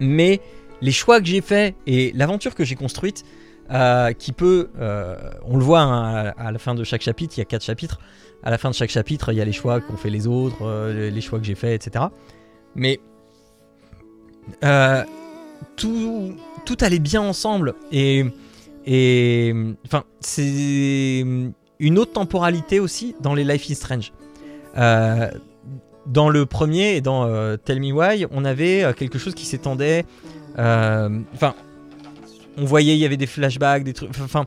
mais 0.01 0.41
les 0.81 0.93
choix 0.93 1.21
que 1.21 1.27
j'ai 1.27 1.41
faits 1.41 1.75
et 1.87 2.13
l'aventure 2.15 2.55
que 2.55 2.65
j'ai 2.65 2.75
construite, 2.75 3.25
euh, 3.71 4.13
qui 4.13 4.33
peut, 4.33 4.71
euh, 4.79 5.17
on 5.45 5.57
le 5.57 5.65
voit 5.65 5.81
hein, 5.81 6.33
à, 6.37 6.53
la 6.53 6.59
fin 6.59 6.75
de 6.75 6.85
chaque 6.85 7.03
chapitre, 7.03 7.35
il 7.37 7.41
y 7.41 7.43
a 7.43 7.47
quatre 7.47 7.65
chapitres. 7.65 7.99
À 8.43 8.51
la 8.51 8.59
fin 8.59 8.71
de 8.71 8.75
chaque 8.75 8.91
chapitre, 8.91 9.33
il 9.33 9.39
y 9.39 9.41
a 9.41 9.45
les 9.45 9.53
choix 9.53 9.81
qu'ont 9.81 9.97
fait 9.97 10.11
les 10.11 10.27
autres, 10.27 10.63
euh, 10.63 11.11
les 11.11 11.21
choix 11.21 11.39
que 11.39 11.45
j'ai 11.45 11.55
faits, 11.55 11.87
etc. 11.87 12.07
Mais 12.75 13.01
tout, 15.77 16.35
tout 16.65 16.77
allait 16.81 16.99
bien 16.99 17.23
ensemble 17.23 17.74
et 17.93 18.24
et 18.89 19.53
enfin 19.85 20.05
c'est 20.20 21.24
une 21.78 21.99
autre 21.99 22.12
temporalité 22.12 22.78
aussi 22.78 23.15
dans 23.20 23.35
les 23.35 23.45
Life 23.45 23.69
is 23.69 23.74
Strange. 23.74 24.12
Dans 26.07 26.28
le 26.28 26.47
premier 26.47 26.97
et 26.97 27.01
dans 27.01 27.24
euh, 27.24 27.57
Tell 27.57 27.81
Me 27.81 27.91
Why, 27.91 28.27
on 28.31 28.45
avait 28.45 28.85
euh, 28.85 28.93
quelque 28.93 29.19
chose 29.19 29.35
qui 29.35 29.45
s'étendait. 29.45 30.05
Euh, 30.59 31.20
enfin, 31.35 31.55
on 32.57 32.65
voyait, 32.65 32.95
il 32.95 33.01
y 33.01 33.05
avait 33.05 33.16
des 33.16 33.27
flashbacks, 33.27 33.83
des 33.83 33.93
trucs. 33.93 34.11
Enfin, 34.20 34.47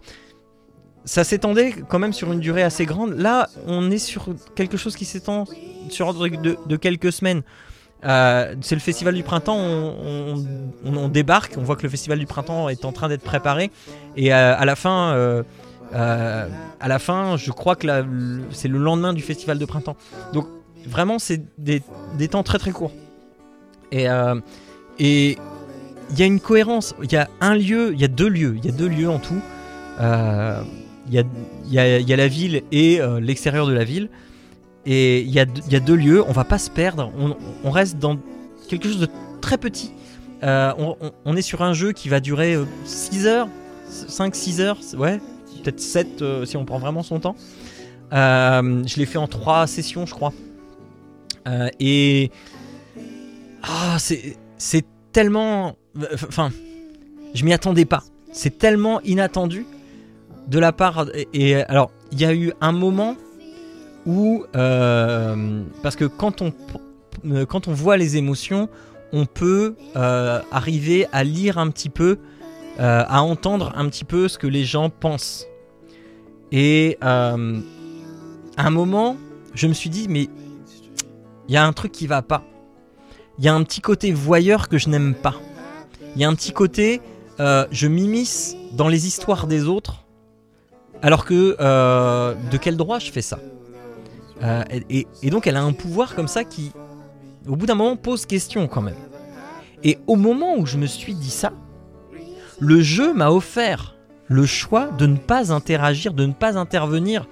ça 1.04 1.26
s'étendait 1.26 1.76
quand 1.90 2.00
même 2.00 2.14
sur 2.14 2.32
une 2.32 2.40
durée 2.40 2.64
assez 2.64 2.86
grande. 2.86 3.18
Là, 3.18 3.50
on 3.68 3.92
est 3.92 3.98
sur 3.98 4.30
quelque 4.56 4.78
chose 4.78 4.96
qui 4.96 5.04
s'étend 5.04 5.46
sur 5.90 6.08
ordre 6.08 6.28
de, 6.30 6.76
quelques 6.78 7.12
semaines. 7.12 7.42
C'est 8.04 8.76
le 8.76 8.80
festival 8.80 9.14
du 9.14 9.24
printemps, 9.24 9.58
on, 9.58 11.08
débarque, 11.10 11.54
on 11.58 11.64
voit 11.64 11.76
que 11.76 11.84
le 11.84 11.90
festival 11.90 12.20
du 12.20 12.26
printemps 12.26 12.70
est 12.70 12.86
en 12.86 12.92
train 12.92 13.10
d'être 13.10 13.24
préparé, 13.24 13.72
et 14.16 14.32
à 14.32 14.66
la 14.66 14.76
fin, 14.76 15.44
à 15.94 16.88
la 16.88 17.00
fin, 17.00 17.38
je 17.38 17.52
crois 17.52 17.76
que 17.76 17.88
c'est 18.52 18.68
le 18.68 18.80
lendemain 18.80 19.14
du 19.14 19.22
festival 19.22 19.58
de 19.60 19.66
printemps. 19.66 19.98
Donc 20.34 20.48
Vraiment, 20.86 21.20
c'est 21.20 21.42
des, 21.58 21.82
temps 22.30 22.44
très 22.44 22.58
très 22.58 22.72
courts. 22.72 22.92
Et, 23.92 24.10
euh, 24.10 24.36
et 24.98 25.38
y 26.16 26.24
a 26.24 26.26
une 26.26 26.40
cohérence. 26.40 26.96
Il 27.04 27.12
y 27.12 27.18
a 27.18 27.28
un 27.42 27.56
lieu, 27.56 27.92
il 27.94 28.00
y 28.00 28.06
a 28.06 28.08
deux 28.08 28.30
lieux, 28.30 28.56
il 28.58 28.66
y 28.66 28.70
a 28.70 28.72
deux 28.72 28.88
lieux 28.88 29.10
en 29.10 29.20
tout. 29.20 29.42
Euh, 30.00 30.62
il 31.08 31.14
y, 31.14 31.80
a, 31.80 32.18
la 32.18 32.28
ville 32.28 32.62
et 32.72 33.02
euh, 33.02 33.20
l'extérieur 33.20 33.68
de 33.68 33.74
la 33.74 33.84
ville. 33.84 34.10
Et 34.86 35.22
il 35.22 35.30
y, 35.30 35.40
a, 35.40 35.46
deux 35.46 35.96
lieux, 35.96 36.24
on 36.28 36.32
va 36.32 36.46
pas 36.46 36.58
se 36.58 36.70
perdre, 36.70 37.12
on, 37.64 37.70
reste 37.70 38.00
dans 38.00 38.18
quelque 38.70 38.88
chose 38.88 39.00
de 39.00 39.08
très 39.42 39.58
petit. 39.58 39.92
Euh, 40.42 40.74
on, 41.26 41.36
est 41.36 41.42
sur 41.42 41.62
un 41.62 41.74
jeu 41.74 41.92
qui 41.92 42.08
va 42.10 42.20
durer 42.20 42.58
6 42.86 43.28
heures, 43.28 43.50
5-6 43.90 44.62
heures, 44.62 44.80
ouais, 44.98 45.20
peut-être 45.64 45.82
7 45.82 46.24
si 46.46 46.56
on 46.56 46.66
prend 46.66 46.80
vraiment 46.80 47.04
son 47.04 47.20
temps. 47.20 47.36
je 48.12 48.98
l'ai 48.98 49.06
fait 49.06 49.18
en 49.18 49.28
3 49.28 49.68
sessions, 49.68 50.06
je 50.06 50.14
crois. 50.14 50.34
et. 51.80 52.32
Ah, 53.64 53.98
c'est 54.00 54.86
tellement. 55.12 55.76
Enfin, 56.14 56.52
je 57.34 57.44
m'y 57.44 57.54
attendais 57.54 57.86
pas. 57.86 58.04
C'est 58.32 58.58
tellement 58.58 59.02
inattendu 59.02 59.66
de 60.48 60.60
la 60.60 60.72
part. 60.72 61.06
Et, 61.34 61.56
alors, 61.56 61.92
il 62.12 62.20
y 62.20 62.26
a 62.26 62.34
eu 62.34 62.54
un 62.62 62.72
moment 62.72 63.16
où. 64.06 64.46
Euh, 64.56 65.64
parce 65.84 65.96
que 65.96 66.06
quand 66.06 66.42
on, 66.42 66.54
euh, 67.26 67.46
quand 67.46 67.68
on 67.68 67.74
voit 67.74 67.98
les 67.98 68.18
émotions, 68.18 68.70
on 69.12 69.26
peut 69.26 69.76
euh, 69.96 70.42
arriver 70.52 71.08
à 71.12 71.24
lire 71.24 71.58
un 71.58 71.70
petit 71.70 71.90
peu, 71.90 72.20
à 72.82 73.22
entendre 73.22 73.74
un 73.76 73.90
petit 73.90 74.06
peu 74.06 74.30
ce 74.30 74.38
que 74.38 74.48
les 74.48 74.64
gens 74.64 74.90
pensent. 74.90 75.46
Et 76.54 76.98
à 77.02 77.36
un 77.36 78.70
moment, 78.70 79.18
je 79.54 79.68
me 79.68 79.74
suis 79.74 79.90
dit, 79.90 80.08
mais 80.08 80.30
il 81.50 81.54
y 81.54 81.58
a 81.58 81.66
un 81.66 81.74
truc 81.74 81.92
qui 81.92 82.08
va 82.08 82.22
pas 82.22 82.44
il 83.40 83.46
y 83.46 83.48
a 83.48 83.56
un 83.56 83.64
petit 83.64 83.80
côté 83.80 84.12
voyeur 84.12 84.68
que 84.68 84.78
je 84.78 84.90
n'aime 84.90 85.16
pas. 85.16 85.34
Il 86.16 86.22
y 86.22 86.26
a 86.26 86.28
un 86.28 86.36
petit 86.36 86.52
côté, 86.52 87.02
je 87.40 87.88
m'immisce 87.88 88.56
dans 88.74 88.90
les 88.90 89.08
histoires 89.08 89.48
des 89.48 89.66
autres, 89.66 90.06
alors 91.02 91.24
que 91.24 91.56
de 91.58 92.58
quel 92.58 92.76
droit 92.76 93.00
je 93.00 93.12
fais 93.12 93.22
ça? 93.22 93.40
Euh, 94.44 94.64
et, 94.90 95.06
donc 95.30 95.48
elle 95.48 95.58
a 95.58 95.64
un 95.64 95.74
pouvoir 95.74 96.16
comme 96.16 96.28
ça 96.28 96.44
qui, 96.44 96.72
au 97.48 97.56
bout 97.56 97.66
d'un 97.66 97.76
moment, 97.76 97.96
pose 97.96 98.26
question 98.26 98.68
quand 98.68 98.82
même. 98.82 98.98
Et 99.84 99.98
au 100.08 100.16
moment 100.16 100.58
où 100.58 100.66
je 100.66 100.78
me 100.78 100.86
suis 100.86 101.14
dit 101.14 101.32
ça, 101.32 101.54
le 102.60 102.82
jeu 102.82 103.14
m'a 103.14 103.32
offert 103.32 103.96
le 104.28 104.46
choix 104.46 104.88
de 104.92 105.06
ne 105.06 105.18
pas 105.18 105.54
interagir, 105.54 106.14
de 106.14 106.26
ne 106.26 106.34
pas 106.34 106.58
intervenir 106.58 107.28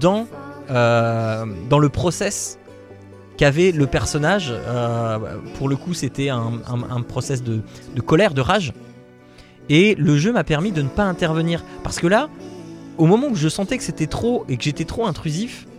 dans, 0.00 0.26
dans 0.68 1.78
le 1.78 1.88
process 1.88 2.60
qu'avait 3.40 3.72
le 3.72 3.86
personnage. 3.86 4.52
Euh, 4.52 5.18
pour 5.56 5.70
le 5.70 5.76
coup, 5.76 5.94
c'était 5.94 6.28
un, 6.28 6.60
process 7.08 7.42
de, 7.42 7.62
colère, 8.02 8.34
de 8.34 8.42
rage. 8.42 8.74
Et 9.70 9.94
le 9.94 10.18
jeu 10.18 10.30
m'a 10.30 10.44
permis 10.44 10.72
de 10.72 10.82
ne 10.82 10.90
pas 10.90 11.04
intervenir. 11.04 11.64
Parce 11.82 11.98
que 11.98 12.06
là, 12.06 12.28
au 12.98 13.06
moment 13.06 13.28
où 13.28 13.34
je 13.34 13.48
sentais 13.48 13.78
que 13.78 13.82
c'était 13.82 14.08
trop 14.08 14.44
et 14.50 14.58
que 14.58 14.62
j'étais 14.62 14.84
trop 14.84 15.06
intrusif, 15.06 15.66
euh, 15.66 15.69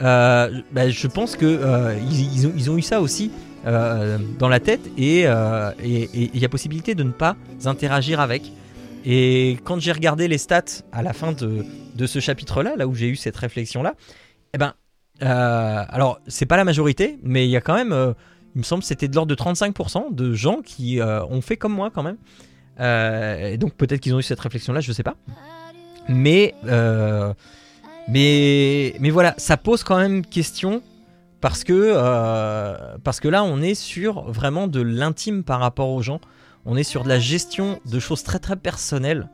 bah, 0.00 0.88
je 0.88 1.06
pense 1.06 1.36
que 1.36 1.46
euh, 1.46 1.96
ils, 2.10 2.70
ont, 2.70 2.76
eu 2.76 2.82
ça 2.82 3.00
aussi 3.00 3.30
dans 3.64 4.48
la 4.48 4.60
tête 4.60 4.88
et 4.98 5.22
il 5.22 6.38
y 6.38 6.44
a 6.44 6.48
possibilité 6.48 6.94
de 6.94 7.02
ne 7.02 7.12
pas 7.12 7.36
interagir 7.64 8.20
avec. 8.20 8.52
Et 9.04 9.58
quand 9.64 9.80
j'ai 9.80 9.92
regardé 9.92 10.28
les 10.28 10.38
stats 10.38 10.82
à 10.92 11.02
la 11.02 11.12
fin 11.12 11.32
de, 11.32 12.06
ce 12.06 12.20
chapitre-là, 12.20 12.76
là 12.76 12.86
où 12.86 12.94
j'ai 12.94 13.08
eu 13.08 13.16
cette 13.16 13.36
réflexion-là, 13.36 13.94
eh 14.54 14.58
ben, 14.58 14.74
euh, 15.22 15.84
alors, 15.88 16.20
c'est 16.26 16.46
pas 16.46 16.56
la 16.56 16.64
majorité, 16.64 17.18
mais 17.22 17.46
il 17.46 17.50
y 17.50 17.56
a 17.56 17.60
quand 17.60 17.74
même, 17.74 17.92
euh, 17.92 18.12
il 18.54 18.58
me 18.58 18.64
semble, 18.64 18.82
c'était 18.82 19.08
de 19.08 19.14
l'ordre 19.14 19.30
de 19.30 19.40
35% 19.40 20.14
de 20.14 20.32
gens 20.32 20.62
qui 20.62 21.00
euh, 21.00 21.24
ont 21.26 21.40
fait 21.40 21.56
comme 21.56 21.72
moi 21.72 21.90
quand 21.90 22.02
même. 22.02 22.16
et 22.80 23.56
donc 23.58 23.74
peut-être 23.74 24.00
qu'ils 24.00 24.14
ont 24.14 24.18
eu 24.18 24.24
cette 24.24 24.40
réflexion-là, 24.40 24.80
je 24.80 24.92
sais 24.92 25.02
pas. 25.02 25.16
Mais, 26.08 26.54
mais, 28.08 28.94
mais 29.00 29.10
voilà, 29.10 29.34
ça 29.38 29.56
pose 29.56 29.84
quand 29.84 29.96
même 29.96 30.24
question 30.24 30.82
parce 31.40 31.64
que, 31.64 31.94
parce 33.02 33.20
que 33.20 33.28
là, 33.28 33.42
on 33.44 33.60
est 33.62 33.74
sur 33.74 34.30
vraiment 34.30 34.68
de 34.68 34.80
l'intime 34.80 35.42
par 35.44 35.60
rapport 35.60 35.88
aux 35.90 36.02
gens. 36.02 36.20
On 36.64 36.76
est 36.76 36.84
sur 36.84 37.02
de 37.02 37.08
la 37.08 37.18
gestion 37.18 37.80
de 37.84 37.98
choses 37.98 38.22
très 38.22 38.38
très 38.38 38.56
personnelles. 38.56 39.28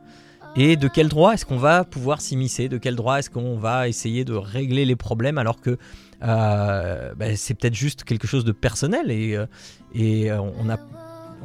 Et 0.57 0.77
de 0.77 0.89
quel 0.89 1.09
droit 1.09 1.35
est-ce 1.35 1.47
qu'on 1.47 1.59
va 1.59 1.85
pouvoir 1.85 2.21
s'immiscer? 2.21 2.69
De 2.69 2.79
quel 2.79 2.97
droit 2.97 3.19
est-ce 3.19 3.31
qu'on 3.31 3.57
va 3.57 3.89
essayer 3.89 4.25
de 4.25 4.35
régler 4.35 4.85
les 4.85 4.97
problèmes 4.97 5.39
alors 5.39 5.61
que 5.61 5.79
euh, 6.23 7.15
bah, 7.15 7.37
c'est 7.37 7.55
peut-être 7.55 7.75
juste 7.75 8.05
quelque 8.05 8.27
chose 8.27 8.45
de 8.45 8.53
personnel 8.53 9.11
et, 9.11 9.37
euh, 9.37 9.47
et 9.95 10.31
euh, 10.31 10.41
on 10.41 10.65
n'a 10.65 10.79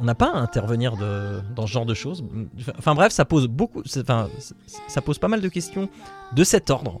on 0.00 0.02
n'a 0.02 0.16
pas 0.16 0.32
à 0.34 0.38
intervenir 0.38 0.96
dans 1.54 1.68
ce 1.68 1.72
genre 1.72 1.86
de 1.86 1.94
choses. 1.94 2.24
Enfin 2.76 2.96
bref, 2.96 3.12
ça 3.12 3.24
pose 3.24 3.46
beaucoup, 3.46 3.84
enfin, 4.00 4.28
ça 4.88 5.00
pose 5.00 5.20
pas 5.20 5.28
mal 5.28 5.40
de 5.40 5.48
questions 5.48 5.88
de 6.34 6.42
cet 6.42 6.68
ordre. 6.70 7.00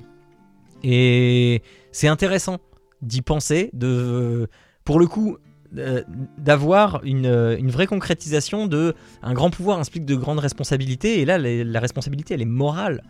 Et 0.84 1.62
c'est 1.92 2.08
intéressant 2.08 2.58
d'y 3.02 3.22
penser. 3.22 3.70
De, 3.72 4.48
pour 4.84 5.00
le 5.00 5.06
coup, 5.06 5.38
euh, 5.76 6.02
d'avoir 6.38 7.00
une, 7.04 7.26
une, 7.26 7.70
vraie 7.70 7.86
concrétisation 7.86 8.66
de 8.66 8.94
un 9.22 9.32
grand 9.32 9.50
pouvoir 9.50 9.80
implique 9.80 10.04
de 10.04 10.14
grandes 10.14 10.38
responsabilités 10.38 11.20
et 11.20 11.24
là 11.24 11.36
la 11.36 11.80
responsabilité 11.80 12.34
elle 12.34 12.42
est 12.42 12.44
morale 12.44 13.02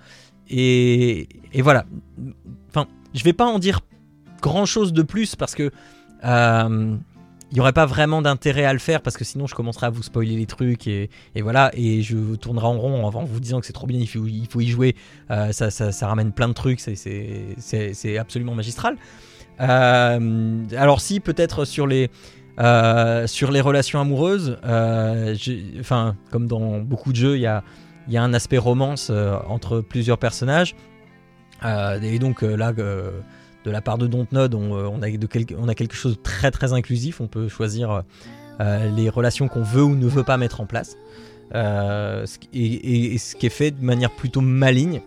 et, 0.48 1.28
et, 1.52 1.60
voilà 1.60 1.84
enfin 2.70 2.86
je 3.12 3.22
vais 3.22 3.34
pas 3.34 3.44
en 3.44 3.58
dire 3.58 3.80
grand 4.40 4.64
chose 4.64 4.94
de 4.94 5.02
plus 5.02 5.36
parce 5.36 5.54
que 5.54 5.72
euh, 6.24 6.96
il 7.50 7.54
n'y 7.54 7.60
aurait 7.60 7.72
pas 7.72 7.86
vraiment 7.86 8.22
d'intérêt 8.22 8.64
à 8.64 8.72
le 8.72 8.78
faire 8.78 9.00
parce 9.00 9.16
que 9.16 9.24
sinon 9.24 9.46
je 9.46 9.54
commencerai 9.54 9.86
à 9.86 9.90
vous 9.90 10.02
spoiler 10.02 10.36
les 10.36 10.46
trucs 10.46 10.86
et, 10.86 11.10
voilà. 11.40 11.70
Et 11.74 12.02
je 12.02 12.34
tournerai 12.34 12.66
en 12.66 12.78
rond 12.78 13.04
en 13.04 13.24
vous 13.24 13.40
disant 13.40 13.60
que 13.60 13.66
c'est 13.66 13.72
trop 13.72 13.86
bien 13.86 13.98
il 13.98 14.08
faut, 14.08 14.60
y 14.60 14.68
jouer. 14.68 14.96
Euh, 15.30 15.52
ça, 15.52 16.06
ramène 16.06 16.32
plein 16.32 16.48
de 16.48 16.54
trucs 16.54 16.80
c'est 16.80 18.18
absolument 18.18 18.54
magistral. 18.54 18.96
Alors 19.58 21.00
si 21.00 21.20
peut-être 21.20 21.64
sur 21.64 21.86
les 21.86 22.10
euh, 22.58 23.26
relations 23.40 24.00
amoureuses, 24.00 24.58
euh, 24.64 25.34
enfin, 25.80 26.16
comme 26.30 26.46
dans 26.46 26.78
beaucoup 26.78 27.10
de 27.10 27.16
jeux, 27.16 27.36
il 27.36 27.42
y 27.42 27.46
a, 27.46 27.62
y 28.08 28.16
a, 28.16 28.22
un 28.22 28.34
aspect 28.34 28.58
romance 28.58 29.08
euh, 29.10 29.36
entre 29.48 29.80
plusieurs 29.80 30.18
personnages. 30.18 30.74
et 31.64 32.18
donc 32.18 32.42
là, 32.42 32.72
de 33.64 33.70
la 33.70 33.80
part 33.80 33.98
de 33.98 34.06
Dontnod, 34.06 34.54
on, 34.54 34.72
on, 34.72 35.02
a 35.02 35.74
quelque 35.74 35.94
chose 35.94 36.16
de 36.16 36.22
très 36.22 36.50
très 36.50 36.72
inclusif. 36.72 37.20
On 37.20 37.26
peut 37.26 37.48
choisir 37.48 38.02
les 38.60 39.08
relations 39.08 39.48
qu'on 39.48 39.62
veut 39.62 39.82
ou 39.82 39.94
ne 39.94 40.06
veut 40.06 40.22
pas 40.22 40.36
mettre 40.36 40.60
en 40.60 40.66
place. 40.66 40.96
Et, 41.52 43.18
ce 43.18 43.34
qui 43.34 43.46
est 43.46 43.50
fait 43.50 43.70
de 43.70 43.84
manière 43.84 44.10
plutôt 44.10 44.40
maligne. 44.40 45.00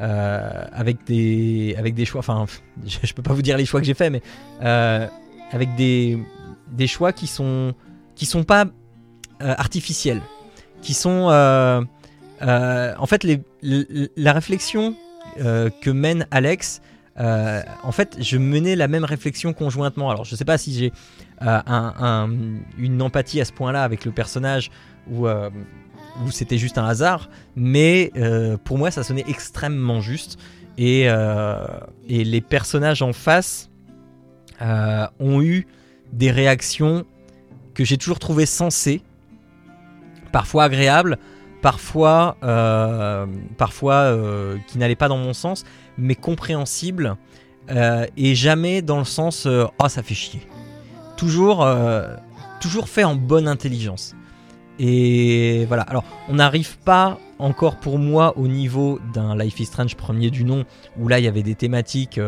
avec 0.00 1.04
des 1.04 2.04
choix 2.04 2.20
enfin 2.20 2.46
je, 2.86 2.98
je, 3.02 3.12
peux 3.14 3.22
pas 3.22 3.34
vous 3.34 3.42
dire 3.42 3.56
les 3.56 3.66
choix 3.66 3.80
que 3.80 3.86
j'ai 3.86 3.94
fait 3.94 4.10
mais 4.10 4.22
avec 4.60 5.74
des 5.74 6.86
choix 6.86 7.12
qui 7.12 7.26
sont 7.26 7.74
qui 8.18 8.26
sont 8.26 8.44
pas 8.44 8.66
euh, 9.40 9.54
artificiels, 9.56 10.20
qui 10.82 10.92
sont 10.92 11.28
euh, 11.30 11.80
euh, 12.42 12.92
en 12.98 13.06
fait 13.06 13.24
la 13.62 14.32
réflexion 14.32 14.94
que 15.36 15.90
mène 15.90 16.26
Alex. 16.32 16.82
En 17.18 17.92
fait, 17.92 18.16
je 18.20 18.38
menais 18.38 18.76
la 18.76 18.88
même 18.88 19.04
réflexion 19.04 19.52
conjointement. 19.52 20.10
Alors, 20.10 20.24
je 20.24 20.36
sais 20.36 20.44
pas 20.44 20.58
si 20.58 20.72
j'ai 20.74 20.92
un, 21.40 22.30
une 22.78 23.02
empathie 23.02 23.40
à 23.40 23.44
ce 23.44 23.52
point-là 23.52 23.82
avec 23.82 24.04
le 24.04 24.12
personnage 24.12 24.70
ou 25.10 25.26
ou 26.24 26.32
c'était 26.32 26.58
juste 26.58 26.78
un 26.78 26.84
hasard, 26.84 27.28
mais 27.54 28.12
pour 28.64 28.78
moi 28.78 28.90
ça 28.90 29.02
sonnait 29.02 29.24
extrêmement 29.28 30.00
juste. 30.00 30.38
Et, 30.76 31.08
les 32.08 32.40
personnages 32.40 33.02
en 33.02 33.12
face 33.12 33.70
ont 34.60 35.42
eu 35.42 35.66
des 36.12 36.30
réactions 36.30 37.04
que 37.74 37.84
j'ai 37.84 37.96
toujours 37.96 38.18
trouvées 38.18 38.46
sensées, 38.46 39.02
parfois 40.32 40.64
agréables, 40.64 41.18
parfois, 41.62 42.36
euh, 42.42 43.26
parfois 43.56 43.94
euh, 43.94 44.56
qui 44.66 44.78
n'allaient 44.78 44.96
pas 44.96 45.08
dans 45.08 45.18
mon 45.18 45.32
sens, 45.32 45.64
mais 45.98 46.14
compréhensibles, 46.14 47.16
euh, 47.70 48.06
et 48.16 48.34
jamais 48.34 48.80
dans 48.80 48.98
le 48.98 49.04
sens 49.04 49.46
oh 49.46 49.88
ça 49.88 50.02
fait 50.02 50.14
chier. 50.14 50.40
Toujours, 51.16 51.66
toujours 52.60 52.88
fait 52.88 53.02
en 53.02 53.16
bonne 53.16 53.48
intelligence. 53.48 54.14
Et 54.78 55.64
voilà. 55.66 55.82
Alors, 55.82 56.04
on 56.28 56.34
n'arrive 56.34 56.78
pas 56.78 57.18
encore 57.40 57.80
pour 57.80 57.98
moi 57.98 58.38
au 58.38 58.46
niveau 58.46 59.00
d'un 59.12 59.36
Life 59.36 59.58
is 59.58 59.66
Strange 59.66 59.96
premier 59.96 60.30
du 60.30 60.44
nom, 60.44 60.64
où 60.96 61.08
là 61.08 61.18
il 61.18 61.24
y 61.24 61.28
avait 61.28 61.42
des 61.42 61.56
thématiques 61.56 62.20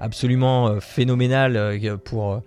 absolument 0.00 0.80
phénoménales 0.80 1.98
pour 2.04 2.40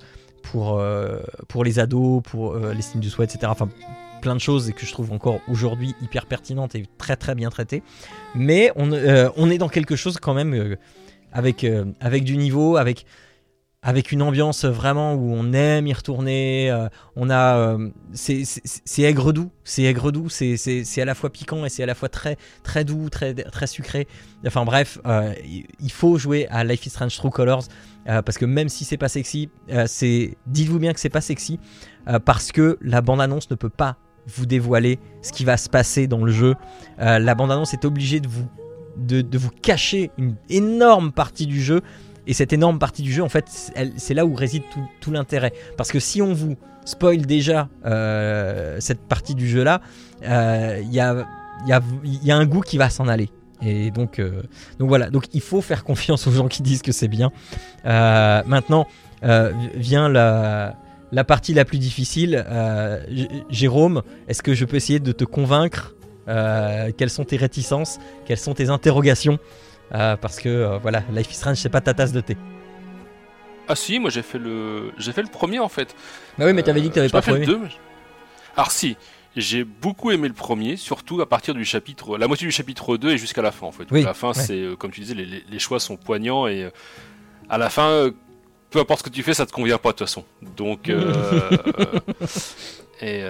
pour, 0.52 0.80
euh, 0.80 1.20
pour 1.48 1.64
les 1.64 1.80
ados, 1.80 2.22
pour 2.24 2.54
euh, 2.54 2.74
l'estime 2.74 3.00
du 3.00 3.10
soi, 3.10 3.26
etc. 3.26 3.40
Enfin, 3.46 3.70
plein 4.20 4.36
de 4.36 4.42
choses 4.42 4.70
et 4.70 4.74
que 4.74 4.86
je 4.86 4.92
trouve 4.92 5.12
encore 5.12 5.40
aujourd'hui 5.48 5.96
hyper 6.02 6.26
pertinentes 6.26 6.76
et 6.76 6.86
très 6.98 7.16
très 7.16 7.36
bien 7.36 7.50
traitées. 7.50 7.84
Mais 8.36 8.72
on, 8.76 8.92
euh, 8.92 9.30
on 9.38 9.50
est 9.50 9.58
dans 9.58 9.70
quelque 9.70 9.96
chose 9.96 10.18
quand 10.20 10.34
même 10.34 10.78
avec, 11.32 11.66
avec 12.02 12.24
du 12.24 12.38
niveau, 12.38 12.78
avec 12.78 13.06
avec 13.82 14.12
une 14.12 14.22
ambiance 14.22 14.66
vraiment 14.66 15.14
où 15.14 15.34
on 15.34 15.54
aime 15.54 15.88
y 15.88 15.94
retourner. 15.94 16.70
Euh, 16.70 16.90
on 17.16 17.30
a, 17.30 17.58
euh, 17.58 17.90
c'est 18.14 19.02
aigre 19.04 19.32
doux, 19.32 19.52
c'est 19.64 19.84
aigre 19.84 20.12
doux, 20.12 20.28
c'est 20.30 21.02
à 21.02 21.06
la 21.06 21.16
fois 21.16 21.30
piquant 21.30 21.64
et 21.64 21.70
c'est 21.70 21.84
à 21.84 21.86
la 21.86 21.96
fois 21.96 22.10
très 22.10 22.38
très 22.64 22.84
doux, 22.84 23.10
très 23.10 23.34
très 23.34 23.68
sucré. 23.68 24.08
Enfin 24.46 24.66
bref, 24.66 25.00
euh, 25.06 25.34
il 25.80 25.92
faut 25.92 26.18
jouer 26.18 26.48
à 26.50 26.64
Life 26.64 26.86
is 26.86 26.90
Strange 26.90 27.16
True 27.16 27.30
Colors 27.30 27.64
parce 28.06 28.40
que 28.40 28.46
même 28.46 28.70
si 28.70 28.86
c'est 28.86 28.98
pas 28.98 29.10
sexy, 29.10 29.50
c'est 29.86 30.36
dites-vous 30.48 30.80
bien 30.80 30.94
que 30.94 31.00
c'est 31.00 31.10
pas 31.10 31.22
sexy 31.22 31.60
parce 32.26 32.52
que 32.52 32.80
la 32.82 33.02
bande 33.02 33.22
annonce 33.22 33.52
ne 33.52 33.56
peut 33.56 33.70
pas 33.70 33.98
vous 34.28 34.46
dévoiler 34.46 35.00
ce 35.22 35.32
qui 35.32 35.46
va 35.46 35.58
se 35.58 35.70
passer 35.70 36.08
dans 36.08 36.24
le 36.24 36.32
jeu. 36.32 36.56
la 36.98 37.36
bande 37.36 37.52
annonce 37.52 37.74
est 37.74 37.86
obligée 37.86 38.20
de 38.20 38.28
vous 38.28 38.48
de, 39.00 39.38
vous 39.38 39.50
cacher 39.50 40.12
une 40.18 40.36
énorme 40.50 41.12
partie 41.12 41.48
du 41.48 41.62
jeu 41.62 41.82
et 42.28 42.34
cette 42.34 42.54
énorme 42.54 42.78
partie 42.78 43.02
du 43.02 43.12
jeu, 43.12 43.24
en 43.24 43.30
fait, 43.30 43.46
c'est 43.98 44.14
là 44.14 44.26
où 44.26 44.36
réside 44.36 44.64
tout, 45.02 45.12
l'intérêt. 45.12 45.52
Parce 45.78 45.92
que 45.92 46.00
si 46.00 46.22
on 46.22 46.34
vous 46.34 46.58
spoil 46.86 47.26
déjà 47.26 47.70
euh, 47.86 48.78
cette 48.80 49.02
partie 49.02 49.34
du 49.34 49.48
jeu-là, 49.48 49.82
il 50.22 50.28
euh, 50.30 50.82
y, 50.92 51.00
a, 51.00 52.38
un 52.38 52.46
goût 52.46 52.62
qui 52.62 52.78
va 52.78 52.90
s'en 52.90 53.08
aller. 53.08 53.30
Et 53.62 53.88
euh, 53.90 53.92
donc 53.92 54.22
voilà, 54.80 55.10
donc 55.10 55.26
il 55.34 55.42
faut 55.42 55.62
faire 55.62 55.84
confiance 55.84 56.28
aux 56.28 56.32
gens 56.32 56.48
qui 56.48 56.62
disent 56.62 56.84
que 56.84 56.92
c'est 56.92 57.08
bien. 57.08 57.32
maintenant 57.84 58.86
vient 59.24 60.08
la, 60.08 60.76
la 61.12 61.24
partie 61.24 61.54
la 61.54 61.66
plus 61.66 61.80
difficile. 61.80 62.46
Jérôme, 63.50 64.04
est-ce 64.28 64.42
que 64.42 64.54
je 64.54 64.66
peux 64.66 64.78
essayer 64.78 65.00
de 65.00 65.12
te 65.12 65.24
convaincre 65.24 65.96
Quelles 66.28 67.10
sont 67.10 67.26
tes 67.26 67.38
réticences 67.38 68.00
Quelles 68.26 68.38
sont 68.38 68.54
tes 68.54 68.70
interrogations 68.70 69.40
euh, 69.94 70.16
parce 70.18 70.40
que 70.40 70.50
euh, 70.50 70.78
voilà, 70.78 71.04
Life 71.12 71.32
is 71.32 71.36
Strange 71.36 71.58
c'est 71.58 71.70
pas 71.70 71.82
ta 71.82 71.94
tasse 71.94 72.12
de 72.12 72.22
thé. 72.22 72.38
Ah 73.68 73.76
si, 73.76 74.00
moi 74.00 74.10
j'ai 74.10 74.22
fait 74.22 74.38
le 74.38 74.92
j'ai 74.98 75.12
fait 75.12 75.22
le 75.22 75.30
premier 75.30 75.60
en 75.60 75.70
fait. 75.70 75.96
Bah 76.38 76.46
oui, 76.46 76.54
mais 76.54 76.64
t'avais 76.64 76.82
dit 76.82 76.90
que 76.90 76.96
t'avais 76.96 77.08
euh, 77.08 77.12
pas, 77.12 77.22
pas 77.22 77.34
fait 77.34 77.40
le 77.40 77.46
deux. 77.46 77.60
Alors 78.56 78.72
si, 78.72 78.98
j'ai 79.36 79.64
beaucoup 79.64 80.12
aimé 80.12 80.28
le 80.28 80.34
premier, 80.34 80.76
surtout 80.76 81.22
à 81.22 81.28
partir 81.28 81.54
du 81.54 81.66
chapitre, 81.66 82.18
la 82.18 82.28
moitié 82.28 82.46
du 82.46 82.52
chapitre 82.52 82.98
2 82.98 83.12
et 83.12 83.18
jusqu'à 83.18 83.42
la 83.42 83.52
fin 83.52 83.68
en 83.68 83.72
fait. 83.72 83.86
Oui, 83.92 84.04
la 84.04 84.14
fin, 84.14 84.34
c'est 84.34 84.64
comme 84.78 84.92
tu 84.92 85.02
disais, 85.02 85.14
les, 85.16 85.44
les, 85.50 85.60
choix 85.60 85.80
sont 85.80 85.98
poignants 85.98 86.48
et 86.48 86.70
à 87.50 87.58
la 87.58 87.70
fin, 87.70 88.10
peu 88.70 88.80
importe 88.80 89.00
ce 89.00 89.10
que 89.10 89.14
tu 89.14 89.24
fais, 89.24 89.34
ça 89.34 89.46
te 89.46 89.52
convient 89.52 89.78
pas 89.78 89.90
de 89.90 89.98
toute 89.98 90.08
façon. 90.08 90.24
Donc 90.58 90.90
et 93.02 93.24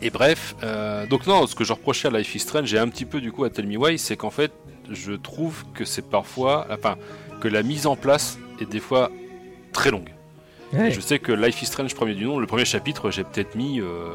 et 0.00 0.10
bref, 0.10 0.54
donc 1.10 1.26
non, 1.26 1.46
ce 1.46 1.54
que 1.54 1.64
je 1.64 1.72
reprochais 1.72 2.08
à 2.08 2.10
Life 2.10 2.34
is 2.34 2.40
Strange, 2.40 2.66
j'ai 2.66 2.78
un 2.78 2.88
petit 2.88 3.04
peu 3.04 3.20
du 3.20 3.32
coup 3.32 3.44
à 3.44 3.50
Tell 3.50 3.66
Me 3.66 3.76
Why, 3.76 3.98
c'est 3.98 4.16
qu'en 4.16 4.30
fait, 4.30 4.52
je 4.90 5.12
trouve 5.12 5.64
que 5.74 5.84
c'est 5.84 6.08
parfois, 6.08 6.66
enfin, 6.70 6.96
que 7.40 7.48
la 7.48 7.62
mise 7.62 7.86
en 7.86 7.96
place 7.96 8.38
est 8.60 8.70
des 8.70 8.80
fois 8.80 9.10
très 9.72 9.90
longue. 9.90 10.10
Je 10.72 11.00
sais 11.00 11.18
que 11.18 11.32
Life 11.32 11.62
is 11.62 11.66
Strange, 11.66 11.94
premier 11.94 12.14
du 12.14 12.26
nom, 12.26 12.38
le 12.38 12.46
premier 12.46 12.64
chapitre, 12.64 13.10
j'ai 13.10 13.24
peut-être 13.24 13.54
mis 13.54 13.80
euh, 13.80 14.10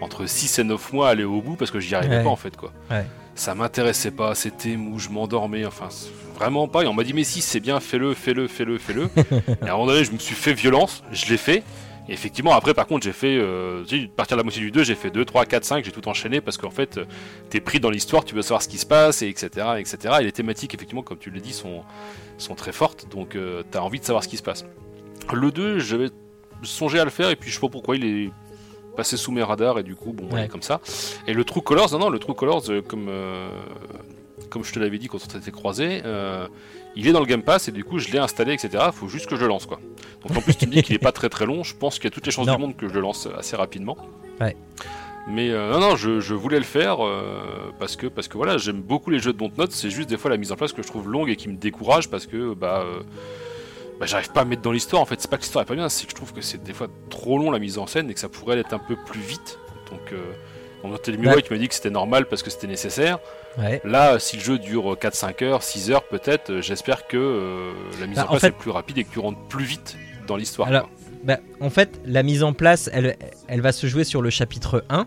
entre 0.00 0.26
6 0.26 0.58
et 0.58 0.64
9 0.64 0.92
mois 0.92 1.08
à 1.08 1.10
aller 1.12 1.24
au 1.24 1.40
bout 1.40 1.56
parce 1.56 1.70
que 1.70 1.80
j'y 1.80 1.94
arrivais 1.94 2.22
pas 2.22 2.28
en 2.28 2.36
fait 2.36 2.56
quoi. 2.56 2.72
Ça 3.34 3.54
m'intéressait 3.54 4.10
pas, 4.10 4.34
c'était 4.34 4.76
mou, 4.76 4.98
je 4.98 5.10
m'endormais, 5.10 5.66
enfin 5.66 5.88
vraiment 6.36 6.68
pas. 6.68 6.82
Et 6.82 6.86
on 6.86 6.94
m'a 6.94 7.04
dit 7.04 7.12
mais 7.12 7.24
si 7.24 7.40
c'est 7.40 7.60
bien, 7.60 7.80
fais-le, 7.80 8.14
fais-le, 8.14 8.46
fais-le, 8.48 8.78
fais-le. 8.78 9.08
et 9.16 9.68
à 9.68 9.74
un 9.74 9.76
moment 9.76 9.86
donné, 9.86 10.04
je 10.04 10.12
me 10.12 10.18
suis 10.18 10.34
fait 10.34 10.52
violence, 10.52 11.02
je 11.12 11.26
l'ai 11.26 11.36
fait. 11.36 11.62
Et 12.08 12.12
effectivement, 12.12 12.52
après, 12.52 12.72
par 12.72 12.86
contre, 12.86 13.04
j'ai 13.04 13.12
fait, 13.12 13.36
euh, 13.36 13.82
à 13.82 14.16
partir 14.16 14.36
de 14.36 14.40
la 14.40 14.44
moitié 14.44 14.62
du 14.62 14.70
2, 14.70 14.84
j'ai 14.84 14.94
fait 14.94 15.10
2, 15.10 15.24
3, 15.24 15.44
4, 15.44 15.64
5, 15.64 15.84
j'ai 15.84 15.90
tout 15.90 16.06
enchaîné 16.08 16.40
parce 16.40 16.56
qu'en 16.56 16.70
fait, 16.70 17.00
t'es 17.50 17.60
pris 17.60 17.80
dans 17.80 17.90
l'histoire, 17.90 18.24
tu 18.24 18.34
veux 18.34 18.42
savoir 18.42 18.62
ce 18.62 18.68
qui 18.68 18.78
se 18.78 18.86
passe, 18.86 19.22
et 19.22 19.28
etc., 19.28 19.66
etc. 19.78 20.14
Et 20.20 20.24
les 20.24 20.30
thématiques, 20.30 20.72
effectivement, 20.72 21.02
comme 21.02 21.18
tu 21.18 21.30
l'as 21.30 21.40
dit, 21.40 21.52
sont, 21.52 21.82
sont 22.38 22.54
très 22.54 22.72
fortes, 22.72 23.08
donc 23.10 23.34
euh, 23.34 23.64
t'as 23.70 23.80
envie 23.80 23.98
de 23.98 24.04
savoir 24.04 24.22
ce 24.22 24.28
qui 24.28 24.36
se 24.36 24.42
passe. 24.42 24.64
Le 25.32 25.50
2, 25.50 25.80
j'avais 25.80 26.10
songé 26.62 27.00
à 27.00 27.04
le 27.04 27.10
faire, 27.10 27.30
et 27.30 27.36
puis 27.36 27.50
je 27.50 27.56
sais 27.56 27.60
pas 27.60 27.68
pourquoi 27.68 27.96
il 27.96 28.04
est 28.04 28.30
passé 28.96 29.16
sous 29.16 29.32
mes 29.32 29.42
radars, 29.42 29.78
et 29.78 29.82
du 29.82 29.94
coup, 29.94 30.12
bon, 30.12 30.28
ouais. 30.34 30.48
comme 30.48 30.62
ça. 30.62 30.80
Et 31.26 31.34
le 31.34 31.44
True 31.44 31.60
Colors, 31.60 31.90
non, 31.92 31.98
non, 31.98 32.08
le 32.08 32.18
True 32.18 32.34
Colors, 32.34 32.62
euh, 32.70 32.82
comme, 32.82 33.08
euh, 33.08 33.48
comme 34.50 34.64
je 34.64 34.72
te 34.72 34.78
l'avais 34.78 34.98
dit 34.98 35.08
quand 35.08 35.18
on 35.24 35.30
s'était 35.30 35.50
croisé, 35.50 36.02
il 36.96 37.06
est 37.06 37.12
dans 37.12 37.20
le 37.20 37.26
Game 37.26 37.42
Pass 37.42 37.68
et 37.68 37.72
du 37.72 37.84
coup 37.84 37.98
je 37.98 38.10
l'ai 38.10 38.18
installé, 38.18 38.54
etc. 38.54 38.84
Il 38.86 38.92
faut 38.92 39.08
juste 39.08 39.26
que 39.26 39.36
je 39.36 39.42
le 39.42 39.48
lance 39.48 39.66
quoi. 39.66 39.80
Donc 40.22 40.36
en 40.36 40.40
plus 40.40 40.56
tu 40.56 40.66
me 40.66 40.72
dis 40.72 40.82
qu'il 40.82 40.94
est 40.94 41.00
pas 41.00 41.12
très 41.12 41.28
très 41.28 41.46
long, 41.46 41.62
je 41.62 41.74
pense 41.74 41.96
qu'il 41.96 42.04
y 42.04 42.08
a 42.08 42.10
toutes 42.10 42.26
les 42.26 42.32
chances 42.32 42.46
du 42.46 42.58
monde 42.58 42.76
que 42.76 42.88
je 42.88 42.94
le 42.94 43.00
lance 43.00 43.28
assez 43.36 43.56
rapidement. 43.56 43.96
Ouais. 44.40 44.56
Mais 45.28 45.50
euh, 45.50 45.72
non, 45.72 45.80
non, 45.80 45.96
je, 45.96 46.34
voulais 46.34 46.58
le 46.58 46.64
faire 46.64 47.04
euh, 47.04 47.72
parce 47.80 47.96
que 47.96 48.06
parce 48.06 48.28
que 48.28 48.36
voilà, 48.36 48.58
j'aime 48.58 48.80
beaucoup 48.80 49.10
les 49.10 49.18
jeux 49.18 49.32
de 49.32 49.38
Dontnod. 49.38 49.72
C'est 49.72 49.90
juste 49.90 50.08
des 50.08 50.16
fois 50.16 50.30
la 50.30 50.36
mise 50.36 50.52
en 50.52 50.56
place 50.56 50.72
que 50.72 50.82
je 50.82 50.86
trouve 50.86 51.10
longue 51.10 51.28
et 51.28 51.36
qui 51.36 51.48
me 51.48 51.56
décourage 51.56 52.08
parce 52.08 52.26
que 52.26 52.54
bah, 52.54 52.84
euh, 52.84 53.02
bah 53.98 54.06
j'arrive 54.06 54.30
pas 54.30 54.42
à 54.42 54.44
mettre 54.44 54.62
dans 54.62 54.70
l'histoire. 54.70 55.02
En 55.02 55.04
fait, 55.04 55.20
c'est 55.20 55.30
pas 55.30 55.36
que 55.36 55.42
l'histoire 55.42 55.64
est 55.64 55.66
pas 55.66 55.74
bien, 55.74 55.88
c'est 55.88 56.04
que 56.06 56.12
je 56.12 56.16
trouve 56.16 56.32
que 56.32 56.42
c'est 56.42 56.62
des 56.62 56.72
fois 56.72 56.86
trop 57.10 57.38
long 57.38 57.50
la 57.50 57.58
mise 57.58 57.76
en 57.76 57.88
scène 57.88 58.08
et 58.08 58.14
que 58.14 58.20
ça 58.20 58.28
pourrait 58.28 58.56
être 58.58 58.72
un 58.72 58.78
peu 58.78 58.94
plus 58.94 59.20
vite. 59.20 59.58
Donc 59.90 60.14
on 60.84 60.94
a 60.94 60.98
le 61.04 61.28
ouais. 61.28 61.42
qui 61.42 61.52
m'a 61.52 61.58
dit 61.58 61.68
que 61.68 61.74
c'était 61.74 61.90
normal 61.90 62.26
parce 62.26 62.44
que 62.44 62.50
c'était 62.50 62.68
nécessaire. 62.68 63.18
Là, 63.84 64.18
si 64.18 64.36
le 64.36 64.42
jeu 64.42 64.58
dure 64.58 64.96
4-5 64.96 65.44
heures, 65.44 65.62
6 65.62 65.90
heures 65.90 66.04
peut-être, 66.04 66.50
euh, 66.50 66.62
j'espère 66.62 67.06
que 67.06 67.16
euh, 67.16 67.72
la 68.00 68.06
mise 68.06 68.16
bah, 68.16 68.24
en 68.24 68.30
place 68.30 68.44
est 68.44 68.50
plus 68.50 68.70
rapide 68.70 68.98
et 68.98 69.04
que 69.04 69.12
tu 69.12 69.18
rentres 69.18 69.40
plus 69.48 69.64
vite 69.64 69.96
dans 70.26 70.36
l'histoire. 70.36 70.68
Alors, 70.68 70.90
bah, 71.24 71.38
en 71.60 71.70
fait, 71.70 72.00
la 72.04 72.22
mise 72.22 72.42
en 72.42 72.52
place, 72.52 72.90
elle, 72.92 73.16
elle 73.48 73.60
va 73.60 73.72
se 73.72 73.86
jouer 73.86 74.04
sur 74.04 74.20
le 74.20 74.30
chapitre 74.30 74.84
1, 74.90 75.06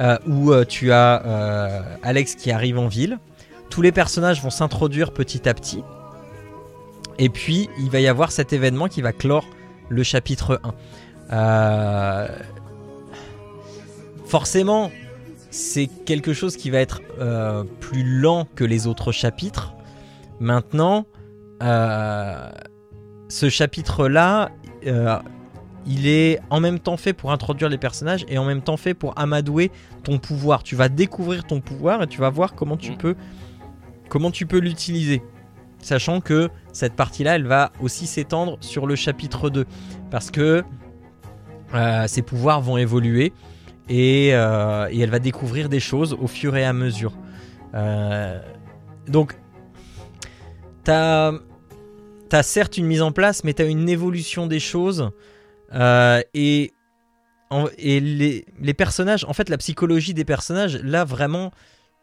euh, 0.00 0.18
où 0.26 0.52
tu 0.64 0.92
as 0.92 1.84
Alex 2.02 2.34
qui 2.34 2.50
arrive 2.50 2.78
en 2.78 2.88
ville. 2.88 3.18
Tous 3.70 3.82
les 3.82 3.92
personnages 3.92 4.42
vont 4.42 4.50
s'introduire 4.50 5.12
petit 5.12 5.48
à 5.48 5.54
petit. 5.54 5.82
Et 7.18 7.28
puis, 7.28 7.68
il 7.78 7.90
va 7.90 8.00
y 8.00 8.08
avoir 8.08 8.32
cet 8.32 8.52
événement 8.52 8.88
qui 8.88 9.02
va 9.02 9.12
clore 9.12 9.46
le 9.88 10.02
chapitre 10.02 10.60
1. 11.30 12.28
Forcément, 14.26 14.90
c'est 15.52 15.86
quelque 15.86 16.32
chose 16.32 16.56
qui 16.56 16.70
va 16.70 16.78
être 16.78 17.02
euh, 17.20 17.64
plus 17.80 18.02
lent 18.02 18.48
que 18.56 18.64
les 18.64 18.86
autres 18.86 19.12
chapitres. 19.12 19.74
Maintenant, 20.40 21.04
euh, 21.62 22.50
ce 23.28 23.50
chapitre-là, 23.50 24.50
euh, 24.86 25.18
il 25.86 26.06
est 26.06 26.40
en 26.48 26.58
même 26.58 26.78
temps 26.78 26.96
fait 26.96 27.12
pour 27.12 27.32
introduire 27.32 27.68
les 27.68 27.76
personnages 27.76 28.24
et 28.28 28.38
en 28.38 28.46
même 28.46 28.62
temps 28.62 28.78
fait 28.78 28.94
pour 28.94 29.16
amadouer 29.18 29.70
ton 30.04 30.18
pouvoir. 30.18 30.62
Tu 30.62 30.74
vas 30.74 30.88
découvrir 30.88 31.44
ton 31.44 31.60
pouvoir 31.60 32.02
et 32.02 32.06
tu 32.06 32.18
vas 32.18 32.30
voir 32.30 32.54
comment 32.54 32.78
tu 32.78 32.92
mm. 32.92 32.96
peux, 32.96 33.14
comment 34.08 34.30
tu 34.30 34.46
peux 34.46 34.58
l'utiliser. 34.58 35.22
Sachant 35.82 36.22
que 36.22 36.48
cette 36.72 36.94
partie-là, 36.94 37.36
elle 37.36 37.46
va 37.46 37.72
aussi 37.78 38.06
s'étendre 38.06 38.56
sur 38.60 38.86
le 38.86 38.96
chapitre 38.96 39.50
2. 39.50 39.66
Parce 40.10 40.30
que 40.30 40.64
ces 42.06 42.22
pouvoirs 42.22 42.60
vont 42.60 42.76
évoluer. 42.76 43.32
Euh, 43.92 44.88
et, 44.90 45.00
elle 45.00 45.10
va 45.10 45.18
découvrir 45.18 45.68
des 45.68 45.80
choses 45.80 46.16
au 46.20 46.26
fur 46.26 46.56
et 46.56 46.64
à 46.64 46.72
mesure. 46.72 47.12
Euh, 47.74 48.40
donc, 49.06 49.38
t'as 50.84 51.32
as 52.32 52.42
certes 52.42 52.78
une 52.78 52.86
mise 52.86 53.02
en 53.02 53.12
place, 53.12 53.44
mais 53.44 53.52
t'as 53.52 53.68
une 53.68 53.88
évolution 53.88 54.46
des 54.46 54.60
choses. 54.60 55.10
Euh, 55.74 56.20
et 56.34 56.72
et 57.76 58.00
les, 58.00 58.46
les, 58.62 58.72
personnages, 58.72 59.26
en 59.28 59.34
fait, 59.34 59.50
la 59.50 59.58
psychologie 59.58 60.14
des 60.14 60.24
personnages, 60.24 60.78
là 60.78 61.04
vraiment, 61.04 61.52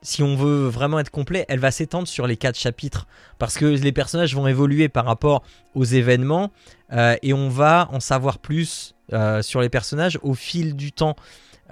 si 0.04 0.22
on 0.22 0.36
veut 0.36 0.68
vraiment 0.68 1.00
être 1.00 1.10
complet, 1.10 1.44
elle 1.50 1.58
va 1.58 1.72
s'étendre 1.72 2.08
sur 2.08 2.28
les 2.28 2.38
quatre 2.38 2.56
chapitres 2.56 3.08
parce 3.40 3.58
que 3.58 3.66
les 3.66 3.92
personnages 3.92 4.36
vont 4.36 4.46
évoluer 4.46 4.90
par 4.90 5.06
rapport 5.06 5.42
aux 5.74 5.86
événements 5.86 6.52
et 6.92 7.34
on 7.34 7.50
va 7.50 7.90
en 7.92 8.00
savoir 8.00 8.38
plus 8.38 8.94
sur 9.42 9.62
les 9.62 9.70
personnages 9.70 10.20
au 10.22 10.36
fil 10.36 10.76
du 10.76 10.92
temps. 10.92 11.16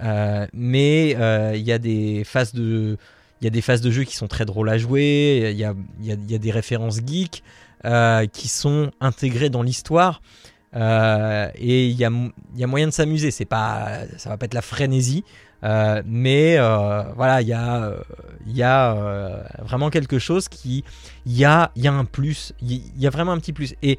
Euh, 0.02 0.46
mais 0.52 1.16
euh, 1.18 1.54
il 1.56 1.62
y 1.62 1.72
a 1.72 1.78
des 1.78 2.22
phases 2.24 2.52
de 2.52 2.96
il 3.40 3.44
y 3.44 3.46
a 3.46 3.50
des 3.50 3.60
phases 3.60 3.80
de 3.80 3.90
jeu 3.90 4.04
qui 4.04 4.16
sont 4.16 4.26
très 4.26 4.44
drôles 4.44 4.68
à 4.68 4.78
jouer, 4.78 5.50
il 5.52 5.56
y 5.56 5.64
a, 5.64 5.74
y, 6.02 6.12
a, 6.12 6.16
y 6.28 6.34
a, 6.34 6.38
des 6.38 6.50
références 6.50 6.98
geeks 7.04 7.42
euh, 7.84 8.26
qui 8.26 8.48
sont 8.48 8.90
intégrées 9.00 9.50
dans 9.50 9.62
l'histoire. 9.62 10.20
Euh, 10.74 11.48
et 11.54 11.86
il 11.86 11.96
y 11.96 12.04
a, 12.04 12.10
y 12.56 12.64
a, 12.64 12.66
moyen 12.66 12.88
de 12.88 12.92
s'amuser. 12.92 13.30
C'est 13.30 13.44
pas, 13.44 14.00
ça 14.16 14.28
va 14.30 14.36
pas 14.36 14.46
être 14.46 14.54
la 14.54 14.62
frénésie, 14.62 15.24
euh, 15.62 16.02
mais 16.04 16.56
voilà, 17.14 17.40
il 17.40 17.48
y 17.48 17.52
a, 17.52 17.92
y 18.46 18.62
a 18.62 19.44
vraiment 19.60 19.90
quelque 19.90 20.18
chose 20.18 20.48
qui, 20.48 20.82
il 21.24 21.36
y 21.36 21.44
a, 21.44 21.70
y 21.76 21.86
a 21.86 21.92
un 21.92 22.04
plus, 22.04 22.52
il 22.60 22.82
y, 23.00 23.06
a 23.06 23.10
vraiment 23.10 23.32
un 23.32 23.38
petit 23.38 23.52
plus. 23.52 23.76
Et 23.82 23.98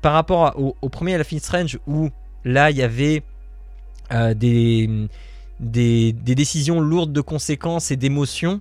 par 0.00 0.14
rapport 0.14 0.58
au, 0.58 0.74
au 0.80 0.88
premier 0.88 1.18
Life 1.18 1.32
is 1.32 1.40
Strange 1.40 1.78
où 1.86 2.08
là 2.44 2.70
il 2.70 2.78
y 2.78 2.82
avait 2.82 3.22
euh, 4.12 4.34
des, 4.34 5.08
des, 5.60 6.12
décisions 6.12 6.80
lourdes 6.80 7.12
de 7.12 7.20
conséquences 7.20 7.90
et 7.90 7.96
d'émotions. 7.96 8.60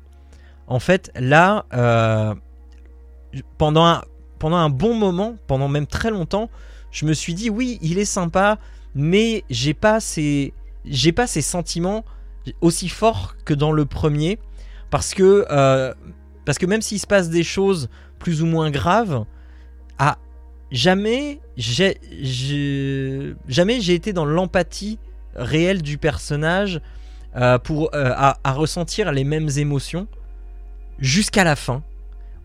En 0.68 0.80
fait, 0.80 1.12
là, 1.16 1.66
euh, 1.74 2.34
pendant, 3.58 3.86
un, 3.86 4.04
pendant 4.40 4.58
un 4.58 4.70
bon 4.70 4.94
moment, 4.94 5.36
pendant 5.48 5.68
même 5.68 5.88
très 5.88 6.12
longtemps, 6.12 6.50
je 6.92 7.06
me 7.06 7.14
suis 7.14 7.34
dit 7.34 7.50
oui, 7.50 7.80
il 7.82 7.98
est 7.98 8.06
sympa, 8.06 8.60
mais 8.96 9.44
j'ai 9.50 9.74
pas 9.74 10.00
ces, 10.00 10.54
j'ai 10.86 11.12
pas 11.12 11.28
ces 11.28 11.42
sentiments 11.42 12.04
aussi 12.62 12.90
forts 12.90 13.36
que 13.46 13.54
dans 13.54 13.72
le 13.72 13.86
premier, 13.86 14.40
parce 14.90 15.14
que, 15.14 15.46
euh, 15.50 15.94
parce 16.46 16.58
que 16.58 16.66
même 16.66 16.82
s'il 16.82 17.00
se 17.00 17.08
passe 17.08 17.30
des 17.30 17.44
choses 17.44 17.90
plus 18.20 18.42
ou 18.42 18.46
moins 18.46 18.72
graves, 18.72 19.26
à, 19.98 20.18
jamais 20.72 21.40
j'ai 21.58 22.00
jamais 23.48 23.82
j'ai 23.82 23.94
été 23.94 24.14
dans 24.14 24.26
l'empathie 24.26 25.00
réelle 25.36 25.82
du 25.82 25.98
personnage 25.98 26.82
euh, 27.36 27.58
pour 27.58 27.92
à, 27.94 28.36
ressentir 28.52 29.12
les 29.12 29.24
mêmes 29.24 29.50
émotions 29.58 30.08
jusqu'à 31.00 31.44
la 31.44 31.56
fin 31.56 31.84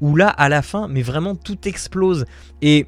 où 0.01 0.15
là 0.15 0.29
à 0.29 0.49
la 0.49 0.63
fin 0.63 0.89
mais 0.89 1.03
vraiment 1.03 1.35
tout 1.35 1.67
explose 1.67 2.25
et 2.63 2.87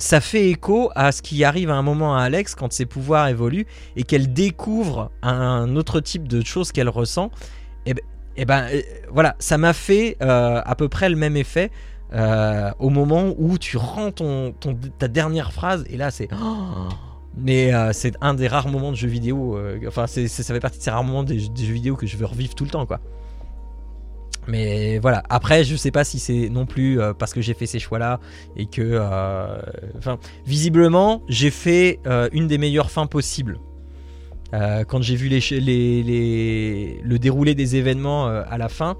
ça 0.00 0.20
fait 0.20 0.48
écho 0.48 0.90
à 0.94 1.12
ce 1.12 1.22
qui 1.22 1.44
arrive 1.44 1.70
à 1.70 1.74
un 1.74 1.82
moment 1.82 2.16
à 2.16 2.22
Alex 2.22 2.54
quand 2.54 2.72
ses 2.72 2.86
pouvoirs 2.86 3.28
évoluent 3.28 3.66
et 3.96 4.02
qu'elle 4.02 4.32
découvre 4.32 5.10
un 5.22 5.76
autre 5.76 6.00
type 6.00 6.26
de 6.26 6.42
choses 6.42 6.72
qu'elle 6.72 6.88
ressent. 6.88 7.30
Et 7.84 7.94
ben, 7.94 8.02
et 8.36 8.44
ben 8.46 8.66
euh, 8.72 8.80
voilà, 9.10 9.36
ça 9.38 9.58
m'a 9.58 9.72
fait 9.72 10.16
euh, 10.22 10.62
à 10.64 10.74
peu 10.74 10.88
près 10.88 11.10
le 11.10 11.16
même 11.16 11.36
effet 11.36 11.70
euh, 12.14 12.70
au 12.78 12.88
moment 12.88 13.34
où 13.36 13.58
tu 13.58 13.76
rends 13.76 14.10
ton, 14.10 14.54
ta 14.98 15.08
dernière 15.08 15.52
phrase 15.52 15.84
et 15.88 15.96
là 15.96 16.10
c'est. 16.10 16.28
Mais 17.36 17.72
c'est 17.92 18.16
un 18.20 18.34
des 18.34 18.48
rares 18.48 18.68
moments 18.68 18.90
de 18.90 18.96
jeux 18.96 19.08
vidéo. 19.08 19.58
enfin, 19.86 20.06
ça 20.06 20.28
fait 20.28 20.60
partie 20.60 20.78
de 20.78 20.82
ces 20.82 20.90
rares 20.90 21.04
moments 21.04 21.22
des, 21.22 21.48
des, 21.48 21.64
jeux 21.64 21.74
vidéo 21.74 21.96
que 21.96 22.06
je 22.06 22.16
veux 22.16 22.26
revivre 22.26 22.54
tout 22.54 22.64
le 22.64 22.70
temps, 22.70 22.86
quoi. 22.86 23.00
Mais 24.48 24.98
voilà, 24.98 25.22
après, 25.28 25.64
je 25.64 25.76
sais 25.76 25.90
pas 25.90 26.04
si 26.04 26.18
c'est 26.18 26.48
non 26.48 26.66
plus 26.66 27.00
euh, 27.00 27.12
parce 27.12 27.32
que 27.32 27.40
j'ai 27.40 27.54
fait 27.54 27.66
ces 27.66 27.78
choix-là 27.78 28.20
et 28.56 28.66
que. 28.66 28.82
Euh, 28.82 29.60
enfin, 29.98 30.18
visiblement, 30.46 31.22
j'ai 31.28 31.50
fait 31.50 32.00
euh, 32.06 32.28
une 32.32 32.46
des 32.46 32.58
meilleures 32.58 32.90
fins 32.90 33.06
possibles. 33.06 33.58
quand 34.52 35.02
j'ai 35.02 35.14
vu 35.14 35.28
le 35.28 37.18
déroulé 37.18 37.54
des 37.54 37.76
événements 37.76 38.26
à 38.26 38.58
la 38.58 38.68
fin, 38.68 38.96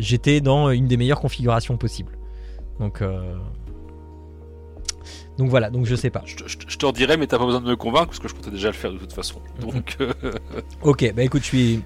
j'étais 0.00 0.40
dans 0.40 0.70
une 0.70 0.86
des 0.86 0.96
meilleures 0.96 1.20
configurations 1.20 1.76
possibles. 1.76 2.12
Donc. 2.80 3.02
Donc 5.38 5.48
voilà, 5.48 5.70
donc 5.70 5.84
je 5.84 5.96
sais 5.96 6.10
pas. 6.10 6.22
Je, 6.24 6.76
te 6.76 6.86
redirai, 6.86 7.16
mais 7.16 7.26
t'as 7.26 7.38
pas 7.38 7.46
besoin 7.46 7.60
de 7.60 7.66
me 7.66 7.76
convaincre 7.76 8.06
parce 8.06 8.20
que 8.20 8.28
je 8.28 8.34
comptais 8.34 8.50
déjà 8.50 8.68
le 8.68 8.74
faire 8.74 8.92
de 8.92 8.98
toute 8.98 9.12
façon. 9.12 9.40
Donc. 9.60 9.96
ok, 10.82 11.12
bah 11.14 11.22
écoute, 11.22 11.42
je 11.42 11.46
suis, 11.46 11.82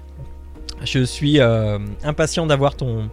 je 0.83 1.03
suis 1.03 1.39
euh, 1.39 1.79
impatient 2.03 2.45
d'avoir 2.45 2.75
ton, 2.75 3.09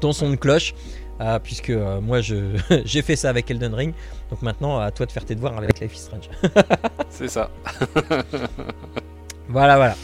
ton 0.00 0.12
son 0.12 0.30
de 0.30 0.36
cloche. 0.36 0.74
Euh, 1.20 1.38
puisque 1.38 1.70
euh, 1.70 2.00
moi 2.00 2.20
j'ai 2.84 3.02
fait 3.02 3.16
ça 3.16 3.28
avec 3.28 3.48
Elden 3.50 3.74
Ring, 3.74 3.94
donc 4.30 4.42
maintenant 4.42 4.80
à 4.80 4.90
toi 4.90 5.06
de 5.06 5.12
faire 5.12 5.24
tes 5.24 5.36
devoirs 5.36 5.56
avec 5.56 5.78
Life 5.78 5.94
is 5.94 6.00
Strange. 6.00 6.28
C'est 7.10 7.28
ça. 7.28 7.50
voilà, 9.48 9.76
voilà. 9.76 9.94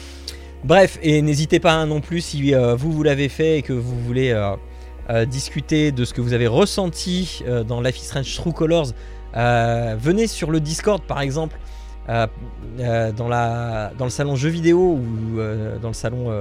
Bref, 0.63 0.99
et 1.03 1.23
n'hésitez 1.23 1.59
pas 1.59 1.73
hein, 1.73 1.87
non 1.87 2.01
plus 2.01 2.21
si 2.21 2.53
vous 2.53 2.93
vous 2.93 3.03
l'avez 3.03 3.29
fait 3.29 3.59
et 3.59 3.63
que 3.63 3.73
vous 3.73 3.99
voulez 4.01 4.37
discuter 5.27 5.91
de 5.93 6.05
ce 6.05 6.13
que 6.13 6.21
vous 6.21 6.35
avez 6.35 6.47
ressenti 6.47 7.43
dans 7.67 7.81
Life 7.81 7.99
is 7.99 8.05
Strange 8.05 8.37
True 8.37 8.53
Colors, 8.53 8.89
venez 9.35 10.27
sur 10.27 10.51
le 10.51 10.61
Discord 10.61 11.03
par 11.03 11.21
exemple. 11.21 11.59
Euh, 12.09 12.27
euh, 12.81 13.13
dans, 13.13 13.29
la, 13.29 13.93
dans 13.99 14.07
le 14.07 14.11
salon 14.11 14.35
jeux 14.35 14.49
vidéo 14.49 14.99
ou 14.99 15.39
euh, 15.41 15.79
dans 15.79 15.89
le 15.89 15.95
salon 15.95 16.33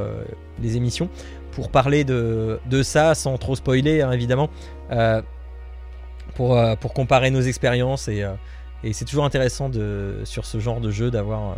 des 0.60 0.78
émissions 0.78 1.10
pour 1.52 1.70
parler 1.70 2.06
de, 2.06 2.60
de, 2.68 2.84
ça 2.84 3.16
sans 3.16 3.38
trop 3.38 3.54
spoiler 3.54 4.02
hein, 4.02 4.12
évidemment 4.12 4.50
pour, 6.36 6.58
pour 6.80 6.94
comparer 6.94 7.32
nos 7.32 7.42
expériences 7.42 8.08
et, 8.08 8.26
et 8.84 8.94
c'est 8.94 9.04
toujours 9.04 9.26
intéressant 9.26 9.68
de, 9.68 10.22
sur 10.24 10.46
ce 10.46 10.60
genre 10.60 10.80
de 10.80 10.90
jeu 10.90 11.12
d'avoir 11.12 11.58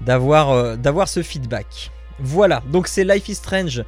d'avoir 0.00 0.78
d'avoir 0.78 1.08
ce 1.08 1.22
feedback. 1.22 1.90
Voilà, 2.20 2.62
donc 2.72 2.88
c'est 2.88 3.04
Life 3.04 3.28
is 3.28 3.34
Strange 3.34 3.84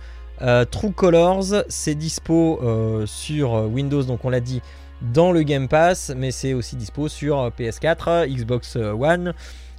True 0.71 0.93
Colors, 0.93 1.65
c'est 1.69 1.95
dispo 1.95 2.61
sur 3.07 3.53
Windows, 3.53 4.03
donc 4.03 4.25
on 4.27 4.29
l'a 4.29 4.41
dit, 4.41 4.61
dans 5.03 5.33
le 5.33 5.43
Game 5.43 5.69
Pass, 5.69 6.13
mais 6.17 6.31
c'est 6.31 6.55
aussi 6.55 6.77
dispo 6.77 7.09
sur 7.09 7.51
PS4, 7.51 8.27
Xbox 8.29 8.77
One. 8.77 9.35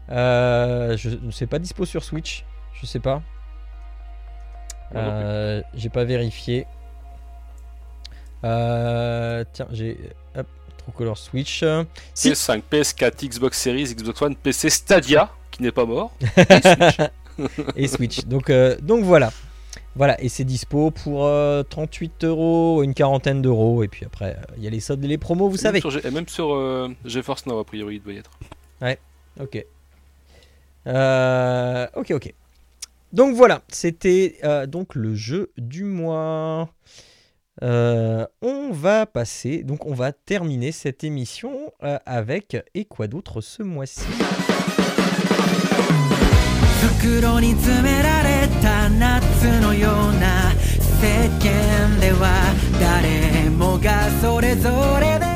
Euh, 0.10 0.96
je 0.98 1.10
ne 1.10 1.32
sais 1.32 1.48
pas 1.48 1.60
dispo 1.60 1.86
sur 1.86 2.04
Switch, 2.04 2.46
je 2.74 2.86
sais 2.86 3.00
pas. 3.00 3.22
Euh, 4.96 5.62
j'ai 5.74 5.90
pas 5.90 6.06
vérifié. 6.06 6.66
Euh, 8.44 9.44
tiens, 9.52 9.68
j'ai 9.72 9.98
True 10.34 10.92
Color 10.96 11.18
Switch. 11.18 11.64
PS5, 12.16 12.62
PS4, 12.72 13.28
Xbox 13.28 13.60
Series, 13.60 13.96
Xbox 13.96 14.22
One, 14.22 14.36
PC 14.36 14.70
Stadia, 14.70 15.30
qui 15.52 15.64
n'est 15.64 15.72
pas 15.72 15.86
mort. 15.86 16.12
Et 16.38 16.62
Switch. 16.62 17.00
et 17.76 17.88
Switch. 17.88 18.26
Donc, 18.26 18.52
donc 18.82 19.04
voilà. 19.04 19.32
Voilà, 19.98 20.22
et 20.22 20.30
c'est 20.30 20.44
dispo 20.44 20.92
pour 20.92 21.28
38 21.70 22.24
euh, 22.24 22.28
euros, 22.28 22.84
une 22.84 22.94
quarantaine 22.94 23.42
d'euros. 23.42 23.84
Et 23.84 23.88
puis 23.88 24.06
après, 24.06 24.38
il 24.56 24.64
y 24.64 24.68
a 24.68 24.70
les 24.70 24.80
soldes 24.80 25.04
et 25.04 25.08
les 25.08 25.18
promos, 25.18 25.50
vous 25.50 25.58
savez. 25.58 25.82
et 26.04 26.12
même 26.12 26.28
sur 26.28 26.54
euh, 26.54 26.90
GeForce 27.04 27.48
Now, 27.48 27.58
a 27.58 27.64
priori, 27.64 27.96
il 27.96 28.04
doit 28.04 28.14
y 28.14 28.18
être. 28.18 28.30
Ouais, 28.80 29.00
ok. 29.42 29.66
Euh, 30.86 31.88
ok, 31.96 32.12
ok. 32.12 32.34
Donc 33.12 33.36
voilà, 33.36 33.64
c'était 33.70 34.38
donc 34.68 34.94
le 34.94 35.16
jeu 35.16 35.52
du 35.58 35.84
mois. 35.84 36.70
on 37.62 38.70
va 38.72 39.08
passer, 39.08 39.64
donc 39.64 39.88
on 39.88 39.96
va 39.96 40.12
terminer 40.12 40.72
cette 40.72 41.04
émission 41.04 41.72
avec 41.80 42.56
et 42.76 42.86
quoi 42.86 43.08
d'autre 43.08 43.42
ce 43.42 43.64
mois-ci? 43.64 44.06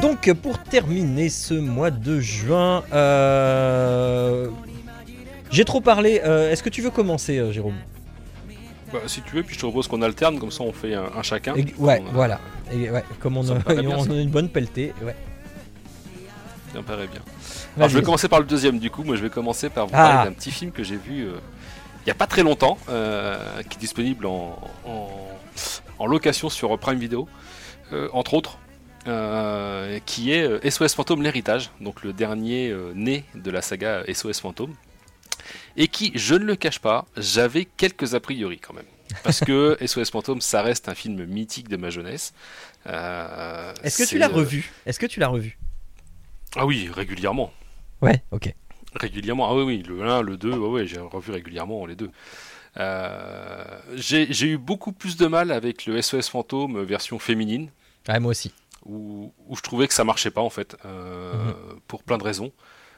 Donc 0.01 0.31
pour 0.33 0.57
terminer 0.59 1.29
ce 1.29 1.53
mois 1.53 1.91
de 1.91 2.19
juin, 2.19 2.83
euh, 2.93 4.47
j'ai 5.49 5.65
trop 5.65 5.81
parlé. 5.81 6.21
Euh, 6.23 6.51
est-ce 6.51 6.63
que 6.63 6.69
tu 6.69 6.81
veux 6.81 6.89
commencer, 6.89 7.37
euh, 7.37 7.51
Jérôme? 7.51 7.75
Bah, 8.91 8.99
Si 9.07 9.21
tu 9.21 9.35
veux, 9.35 9.43
puis 9.43 9.55
je 9.55 9.59
te 9.59 9.65
propose 9.65 9.87
qu'on 9.87 10.01
alterne, 10.01 10.39
comme 10.39 10.51
ça 10.51 10.63
on 10.63 10.73
fait 10.73 10.93
un, 10.93 11.21
chacun. 11.21 11.53
ouais, 11.77 12.03
voilà. 12.13 12.39
Et, 12.71 12.89
ouais, 12.89 13.03
comme 13.19 13.37
on, 13.37 13.49
a, 13.49 14.21
une 14.21 14.29
bonne 14.29 14.49
pelletée. 14.49 14.93
Ouais. 15.03 15.15
Ça 16.71 16.77
me 16.77 16.83
paraît 16.83 17.07
bien. 17.07 17.21
Alors, 17.75 17.89
je 17.89 17.97
vais 17.97 18.03
commencer 18.03 18.27
par 18.27 18.39
le 18.39 18.45
deuxième 18.45 18.79
du 18.79 18.89
coup. 18.89 19.03
Moi 19.03 19.15
je 19.15 19.21
vais 19.21 19.29
commencer 19.29 19.69
par 19.69 19.87
vous 19.87 19.91
parler 19.91 20.19
ah. 20.19 20.25
d'un 20.25 20.33
petit 20.33 20.51
film 20.51 20.71
que 20.71 20.83
j'ai 20.83 20.97
vu 20.97 21.27
il 22.01 22.05
n'y 22.07 22.11
a 22.11 22.15
pas 22.15 22.27
très 22.27 22.41
longtemps, 22.41 22.79
euh, 22.89 23.61
qui 23.69 23.77
est 23.77 23.79
disponible 23.79 24.25
en, 24.25 24.57
location 26.07 26.49
sur 26.49 26.77
Prime 26.79 26.97
Video, 26.97 27.29
euh, 27.93 28.09
entre 28.11 28.33
autres, 28.33 28.57
euh, 29.07 29.99
qui 30.07 30.31
est 30.31 30.67
SOS 30.67 30.95
Fantôme 30.95 31.21
l'héritage, 31.21 31.69
donc 31.79 32.03
le 32.03 32.11
dernier 32.11 32.75
né 32.95 33.23
de 33.35 33.51
la 33.51 33.61
saga 33.61 34.03
SOS 34.11 34.39
Fantôme, 34.39 34.73
et 35.77 35.87
qui, 35.87 36.11
je 36.15 36.33
ne 36.33 36.43
le 36.43 36.55
cache 36.55 36.79
pas, 36.79 37.05
j'avais 37.17 37.65
quelques 37.65 38.15
a 38.15 38.19
priori 38.19 38.57
quand 38.57 38.73
même. 38.73 38.85
Parce 39.23 39.41
que 39.41 39.77
SOS 39.85 40.09
Fantôme, 40.09 40.41
ça 40.41 40.63
reste 40.63 40.89
un 40.89 40.95
film 40.95 41.23
mythique 41.25 41.69
de 41.69 41.77
ma 41.77 41.91
jeunesse. 41.91 42.33
Est-ce 42.87 44.03
que 44.03 44.09
tu 44.09 44.17
l'as 44.17 44.27
revu? 44.27 44.73
Est-ce 44.87 44.99
que 44.99 45.05
tu 45.05 45.19
l'as 45.19 45.27
revu? 45.27 45.59
Ah 46.55 46.65
oui, 46.65 46.89
régulièrement. 46.93 47.51
Ouais, 48.01 48.23
ok. 48.31 48.53
Régulièrement, 48.95 49.49
ah 49.49 49.55
oui, 49.55 49.63
oui, 49.63 49.83
le 49.87 50.03
1, 50.03 50.21
le 50.21 50.37
2, 50.37 50.51
ouais, 50.51 50.69
ouais, 50.69 50.87
j'ai 50.87 50.99
revu 50.99 51.31
régulièrement 51.31 51.85
les 51.85 51.95
deux. 51.95 52.11
Euh, 52.77 53.63
j'ai 53.95 54.47
eu 54.47 54.57
beaucoup 54.57 54.91
plus 54.91 55.17
de 55.17 55.27
mal 55.27 55.51
avec 55.51 55.85
le 55.85 56.01
SOS 56.01 56.29
Fantôme 56.29 56.83
version 56.83 57.19
féminine. 57.19 57.69
Ouais, 58.07 58.19
moi 58.19 58.31
aussi. 58.31 58.53
Où, 58.85 59.31
où, 59.47 59.55
je 59.55 59.61
trouvais 59.61 59.87
que 59.87 59.93
ça 59.93 60.03
marchait 60.03 60.31
pas 60.31 60.41
en 60.41 60.49
fait, 60.49 60.75
euh, 60.85 61.33
mhm. 61.33 61.79
pour 61.87 62.03
plein 62.03 62.17
de 62.17 62.23
raisons. 62.23 62.51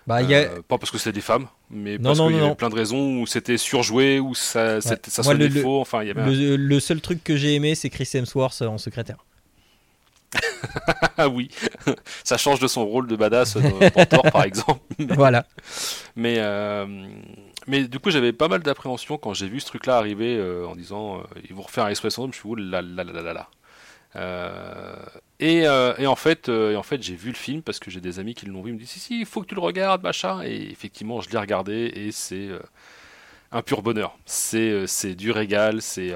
Bah, 0.07 0.21
y 0.21 0.35
a... 0.35 0.39
Euh, 0.39 0.61
pas 0.67 0.77
parce 0.77 0.91
que 0.91 0.97
c'était 0.97 1.13
des 1.13 1.21
femmes, 1.21 1.47
mais 1.69 1.97
parce 1.97 2.19
qu'il 2.19 2.35
y 2.35 2.39
avait 2.39 2.55
plein 2.55 2.69
de 2.69 2.75
raisons 2.75 3.21
où 3.21 3.27
c'était 3.27 3.57
surjoué, 3.57 4.19
où 4.19 4.35
ça, 4.35 4.81
ça 4.81 4.97
sonnait 5.23 5.49
faux. 5.49 5.79
Enfin, 5.79 6.03
y 6.03 6.09
avait 6.09 6.25
le, 6.25 6.55
le, 6.57 6.79
seul 6.79 7.01
truc 7.01 7.23
que 7.23 7.37
j'ai 7.37 7.53
aimé, 7.55 7.73
c'est 7.75 7.89
Chris 7.89 8.09
Hemsworth 8.13 8.61
en 8.63 8.77
secrétaire. 8.77 9.17
Ah 11.17 11.29
oui, 11.29 11.49
ça 12.23 12.37
change 12.37 12.59
de 12.59 12.67
son 12.67 12.85
rôle 12.85 13.07
de 13.07 13.15
badass 13.15 13.57
dans 13.57 14.05
Thor 14.05 14.23
par 14.31 14.43
exemple. 14.43 14.81
voilà. 14.99 15.45
Mais, 16.15 16.37
euh, 16.39 16.85
mais 17.67 17.83
du 17.83 17.99
coup, 17.99 18.09
j'avais 18.09 18.33
pas 18.33 18.47
mal 18.47 18.61
d'appréhension 18.61 19.17
quand 19.17 19.33
j'ai 19.33 19.47
vu 19.47 19.59
ce 19.59 19.67
truc-là 19.67 19.97
arriver 19.97 20.35
euh, 20.37 20.67
en 20.67 20.75
disant 20.75 21.19
euh, 21.19 21.23
ils 21.47 21.55
vont 21.55 21.61
refaire 21.61 21.85
un 21.85 21.89
Express 21.89 22.15
je 22.15 22.35
suis 22.35 22.41
oh 22.45 22.55
là 22.55 22.81
là 22.81 23.03
là 23.03 23.21
là 23.21 23.33
là. 23.33 23.49
Et, 25.39 25.63
et, 25.63 26.07
en 26.07 26.15
fait, 26.15 26.49
et 26.49 26.75
en 26.75 26.83
fait 26.83 27.01
j'ai 27.01 27.15
vu 27.15 27.29
le 27.29 27.35
film 27.35 27.61
parce 27.61 27.79
que 27.79 27.91
j'ai 27.91 28.01
des 28.01 28.19
amis 28.19 28.33
qui 28.33 28.45
l'ont 28.45 28.61
vu. 28.61 28.71
Ils 28.71 28.73
me 28.73 28.79
disent 28.79 28.89
si, 28.89 28.99
si, 28.99 29.19
il 29.19 29.25
faut 29.25 29.41
que 29.41 29.47
tu 29.47 29.55
le 29.55 29.61
regardes, 29.61 30.03
machin. 30.03 30.41
Et 30.43 30.69
effectivement, 30.71 31.21
je 31.21 31.29
l'ai 31.29 31.37
regardé 31.37 31.91
et 31.95 32.11
c'est 32.11 32.49
un 33.53 33.61
pur 33.61 33.81
bonheur. 33.81 34.17
C'est 34.25 35.15
du 35.15 35.31
régal, 35.31 35.81
c'est 35.81 36.13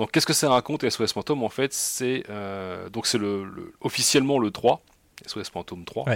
donc 0.00 0.12
qu'est-ce 0.12 0.24
que 0.24 0.32
ça 0.32 0.48
raconte 0.48 0.88
SOS 0.88 1.12
Phantom 1.12 1.42
En 1.42 1.50
fait, 1.50 1.74
c'est 1.74 2.24
euh, 2.30 2.88
donc 2.88 3.06
c'est 3.06 3.18
le, 3.18 3.74
officiellement 3.82 4.38
le 4.38 4.50
3, 4.50 4.80
SOS 5.26 5.50
Phantom 5.50 5.84
3. 5.84 6.06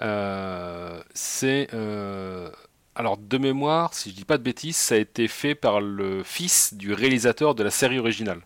Euh, 0.00 1.02
c'est 1.12 1.68
euh, 1.74 2.50
alors 2.94 3.18
de 3.18 3.36
mémoire, 3.36 3.92
si 3.92 4.08
je 4.08 4.14
dis 4.14 4.24
pas 4.24 4.38
de 4.38 4.42
bêtises, 4.42 4.78
ça 4.78 4.94
a 4.94 4.98
été 4.98 5.28
fait 5.28 5.54
par 5.54 5.82
le 5.82 6.22
fils 6.22 6.72
du 6.72 6.94
réalisateur 6.94 7.54
de 7.54 7.62
la 7.62 7.70
série 7.70 7.98
originale. 7.98 8.40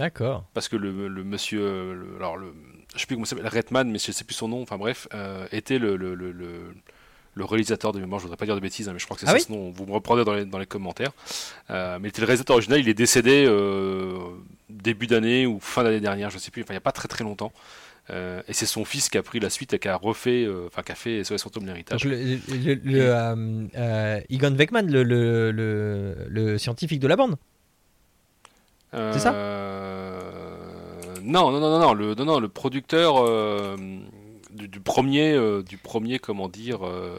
D'accord. 0.00 0.44
Parce 0.52 0.68
que 0.68 0.74
le, 0.74 0.90
monsieur, 1.22 2.16
alors 2.16 2.36
le, 2.36 2.52
je 2.94 2.98
sais 3.00 3.06
plus 3.06 3.14
comment 3.14 3.26
s'appelle, 3.26 3.46
Redman, 3.46 3.88
mais 3.88 4.00
je 4.00 4.10
sais 4.10 4.24
plus 4.24 4.34
son 4.34 4.48
nom. 4.48 4.60
Enfin 4.62 4.76
bref, 4.76 5.06
était 5.52 5.78
le, 5.78 5.94
le, 5.96 6.74
le 7.34 7.44
réalisateur 7.44 7.92
de 7.92 8.00
mémoire, 8.00 8.18
je 8.18 8.24
voudrais 8.24 8.36
pas 8.36 8.44
dire 8.44 8.54
de 8.54 8.60
bêtises, 8.60 8.88
hein, 8.88 8.92
mais 8.92 8.98
je 8.98 9.04
crois 9.04 9.16
que 9.16 9.20
c'est 9.20 9.28
ah 9.28 9.38
ça, 9.38 9.38
sinon 9.38 9.70
vous 9.70 9.86
me 9.86 9.92
reprenez 9.92 10.24
dans 10.24 10.34
les, 10.34 10.44
dans 10.44 10.58
les 10.58 10.66
commentaires. 10.66 11.12
Euh, 11.70 11.98
mais 12.00 12.10
le 12.16 12.24
réalisateur 12.24 12.54
original, 12.54 12.80
il 12.80 12.88
est 12.88 12.94
décédé 12.94 13.44
euh, 13.46 14.18
début 14.68 15.06
d'année 15.06 15.46
ou 15.46 15.60
fin 15.60 15.84
d'année 15.84 16.00
dernière, 16.00 16.30
je 16.30 16.38
sais 16.38 16.50
plus, 16.50 16.62
enfin 16.62 16.72
il 16.72 16.76
n'y 16.76 16.78
a 16.78 16.82
pas 16.82 16.92
très 16.92 17.08
très 17.08 17.24
longtemps. 17.24 17.52
Euh, 18.08 18.42
et 18.48 18.52
c'est 18.52 18.66
son 18.66 18.84
fils 18.84 19.08
qui 19.08 19.18
a 19.18 19.22
pris 19.22 19.38
la 19.38 19.50
suite 19.50 19.72
et 19.72 19.78
qui 19.78 19.86
a 19.86 19.94
refait, 19.94 20.44
euh, 20.44 20.66
enfin 20.66 20.82
qui 20.82 20.90
a 20.90 20.96
fait 20.96 21.22
SOS 21.22 21.42
Fantôme 21.42 21.66
l'héritage. 21.66 22.04
Le, 22.04 22.16
le, 22.82 24.22
Egon 24.28 24.56
Weckman, 24.56 24.82
le, 24.82 25.04
le, 25.52 26.58
scientifique 26.58 26.98
de 26.98 27.06
la 27.06 27.16
bande. 27.16 27.36
C'est 28.92 29.20
ça 29.20 29.32
non, 31.22 31.52
non, 31.52 31.60
non, 31.60 31.78
non, 31.78 31.94
le, 31.94 32.14
non, 32.14 32.24
non, 32.24 32.40
le 32.40 32.48
producteur 32.48 33.24
du, 34.68 34.80
premier, 34.80 35.32
euh, 35.32 35.62
du 35.62 35.76
premier, 35.76 36.18
comment 36.18 36.48
dire. 36.48 36.86
Euh, 36.86 37.18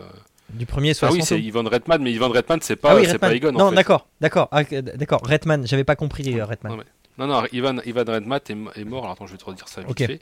du 0.53 0.65
premier 0.65 0.93
Ah 1.01 1.09
oui, 1.11 1.21
c'est 1.23 1.39
Ivan 1.41 1.63
Redman, 1.63 2.01
mais 2.01 2.11
Ivan 2.11 2.29
Redman, 2.29 2.59
c'est 2.61 2.75
pas, 2.75 2.97
ah 2.99 3.17
pas 3.17 3.33
Egon. 3.33 3.51
Non, 3.51 3.71
d'accord, 3.71 4.07
d'accord, 4.19 4.49
ah, 4.51 4.63
d'accord. 4.63 5.21
Redman, 5.23 5.65
j'avais 5.65 5.83
pas 5.83 5.95
compris 5.95 6.37
euh, 6.37 6.45
Redman. 6.45 6.83
Non, 7.17 7.27
non, 7.27 7.43
Ivan, 7.51 7.79
Ivan 7.85 8.03
Redman 8.07 8.39
est, 8.75 8.83
mort. 8.83 9.03
Alors 9.03 9.13
attends, 9.13 9.27
je 9.27 9.33
vais 9.33 9.37
te 9.37 9.45
redire 9.45 9.67
ça 9.67 9.81
vite 9.81 9.97
fait. 9.97 10.19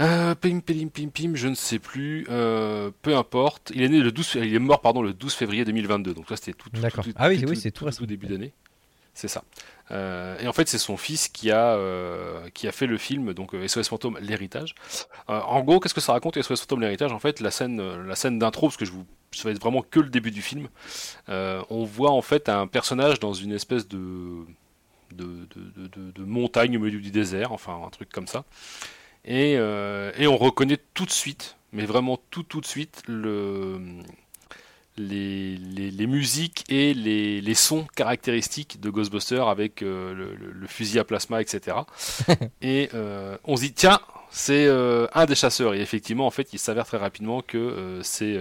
Euh, 0.00 0.34
pim, 0.34 0.60
pim, 0.60 0.88
pim, 0.92 1.08
pim, 1.08 1.32
je 1.34 1.48
ne 1.48 1.54
sais 1.54 1.78
plus. 1.78 2.26
Euh, 2.28 2.90
peu 3.02 3.16
importe. 3.16 3.72
Il 3.74 3.82
est 3.82 3.88
né 3.88 4.00
le 4.00 4.12
12, 4.12 4.38
il 4.42 4.54
est 4.54 4.58
mort 4.58 4.80
pardon 4.80 5.02
le 5.02 5.14
12 5.14 5.32
février 5.32 5.64
2022. 5.64 6.14
Donc 6.14 6.28
là 6.28 6.36
c'était 6.36 6.52
tout, 6.52 6.68
tout, 6.68 6.80
tout, 6.80 7.12
Ah 7.16 7.28
oui, 7.28 7.42
oui, 7.46 7.56
c'est 7.56 7.70
tout, 7.70 7.88
tout, 7.90 8.06
début 8.06 8.26
d'année. 8.26 8.52
C'est 9.14 9.28
ça. 9.28 9.42
Euh, 9.90 10.38
et 10.40 10.48
en 10.48 10.52
fait, 10.52 10.68
c'est 10.68 10.78
son 10.78 10.96
fils 10.96 11.28
qui 11.28 11.50
a, 11.50 11.74
euh, 11.76 12.48
qui 12.54 12.66
a 12.66 12.72
fait 12.72 12.86
le 12.86 12.98
film, 12.98 13.32
donc 13.34 13.52
SOS 13.52 13.78
euh, 13.78 13.82
Fantôme, 13.84 14.18
l'héritage. 14.20 14.74
en 15.28 15.60
gros, 15.62 15.80
qu'est-ce 15.80 15.94
que 15.94 16.00
ça 16.00 16.12
raconte 16.12 16.40
SOS 16.40 16.60
Fantôme, 16.60 16.80
l'héritage? 16.80 17.12
En 17.12 17.18
fait, 17.18 17.40
la 17.40 17.50
scène, 17.50 18.02
la 18.02 18.16
scène 18.16 18.38
d'intro, 18.38 18.68
parce 18.68 18.76
que 18.76 18.84
je 18.84 18.92
vous, 18.92 19.06
ça 19.32 19.44
va 19.44 19.50
être 19.50 19.60
vraiment 19.60 19.82
que 19.82 20.00
le 20.00 20.08
début 20.08 20.30
du 20.30 20.42
film. 20.42 20.68
on 21.28 21.84
voit 21.84 22.10
en 22.10 22.22
fait 22.22 22.48
un 22.48 22.66
personnage 22.66 23.20
dans 23.20 23.32
une 23.32 23.52
espèce 23.52 23.86
de 23.88 24.44
de, 25.12 25.46
de, 25.54 26.10
de, 26.10 26.24
montagne 26.24 26.76
au 26.76 26.80
milieu 26.80 26.98
du 26.98 27.12
désert, 27.12 27.52
enfin 27.52 27.80
un 27.86 27.90
truc 27.90 28.10
comme 28.10 28.26
ça. 28.26 28.44
Et, 29.24 29.52
et 29.52 30.26
on 30.26 30.36
reconnaît 30.36 30.80
tout 30.94 31.06
de 31.06 31.10
suite, 31.10 31.56
mais 31.72 31.86
vraiment 31.86 32.18
tout 32.30 32.42
tout 32.42 32.60
de 32.60 32.66
suite, 32.66 33.02
le 33.06 33.80
les, 34.98 35.56
les, 35.56 36.06
musiques 36.06 36.64
et 36.68 36.94
les, 36.94 37.40
les, 37.40 37.54
sons 37.54 37.86
caractéristiques 37.94 38.80
de 38.80 38.90
Ghostbusters 38.90 39.46
avec 39.48 39.82
euh, 39.82 40.14
le, 40.14 40.66
fusil 40.66 40.98
à 40.98 41.04
plasma, 41.04 41.40
etc. 41.40 41.78
et 42.62 42.88
euh, 42.94 43.36
on 43.44 43.56
se 43.56 43.62
dit, 43.62 43.72
tiens, 43.72 44.00
c'est 44.30 44.66
euh, 44.66 45.06
un 45.14 45.26
des 45.26 45.34
chasseurs. 45.34 45.74
Et 45.74 45.80
effectivement, 45.80 46.26
en 46.26 46.30
fait, 46.30 46.52
il 46.52 46.58
s'avère 46.58 46.86
très 46.86 46.96
rapidement 46.96 47.42
que 47.42 48.00
c'est 48.02 48.38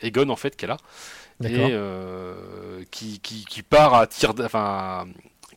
Egon, 0.00 0.28
en 0.28 0.36
fait, 0.36 0.56
qui 0.56 0.64
est 0.64 0.68
là. 0.68 0.78
Et 1.44 1.74
qui, 2.90 3.20
qui, 3.20 3.44
qui, 3.44 3.62
part 3.62 3.94
à 3.94 4.06
tir. 4.06 4.32
Enfin, 4.40 5.06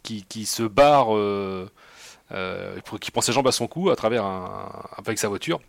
qui, 0.04 0.24
qui 0.24 0.46
se 0.46 0.64
barre. 0.64 1.08
qui 3.02 3.12
prend 3.12 3.22
ses 3.22 3.32
jambes 3.32 3.48
à 3.48 3.52
son 3.52 3.68
cou 3.68 3.90
à 3.90 3.96
travers 3.96 4.26
un, 4.26 4.70
avec 4.98 5.18
sa 5.18 5.30
voiture. 5.30 5.62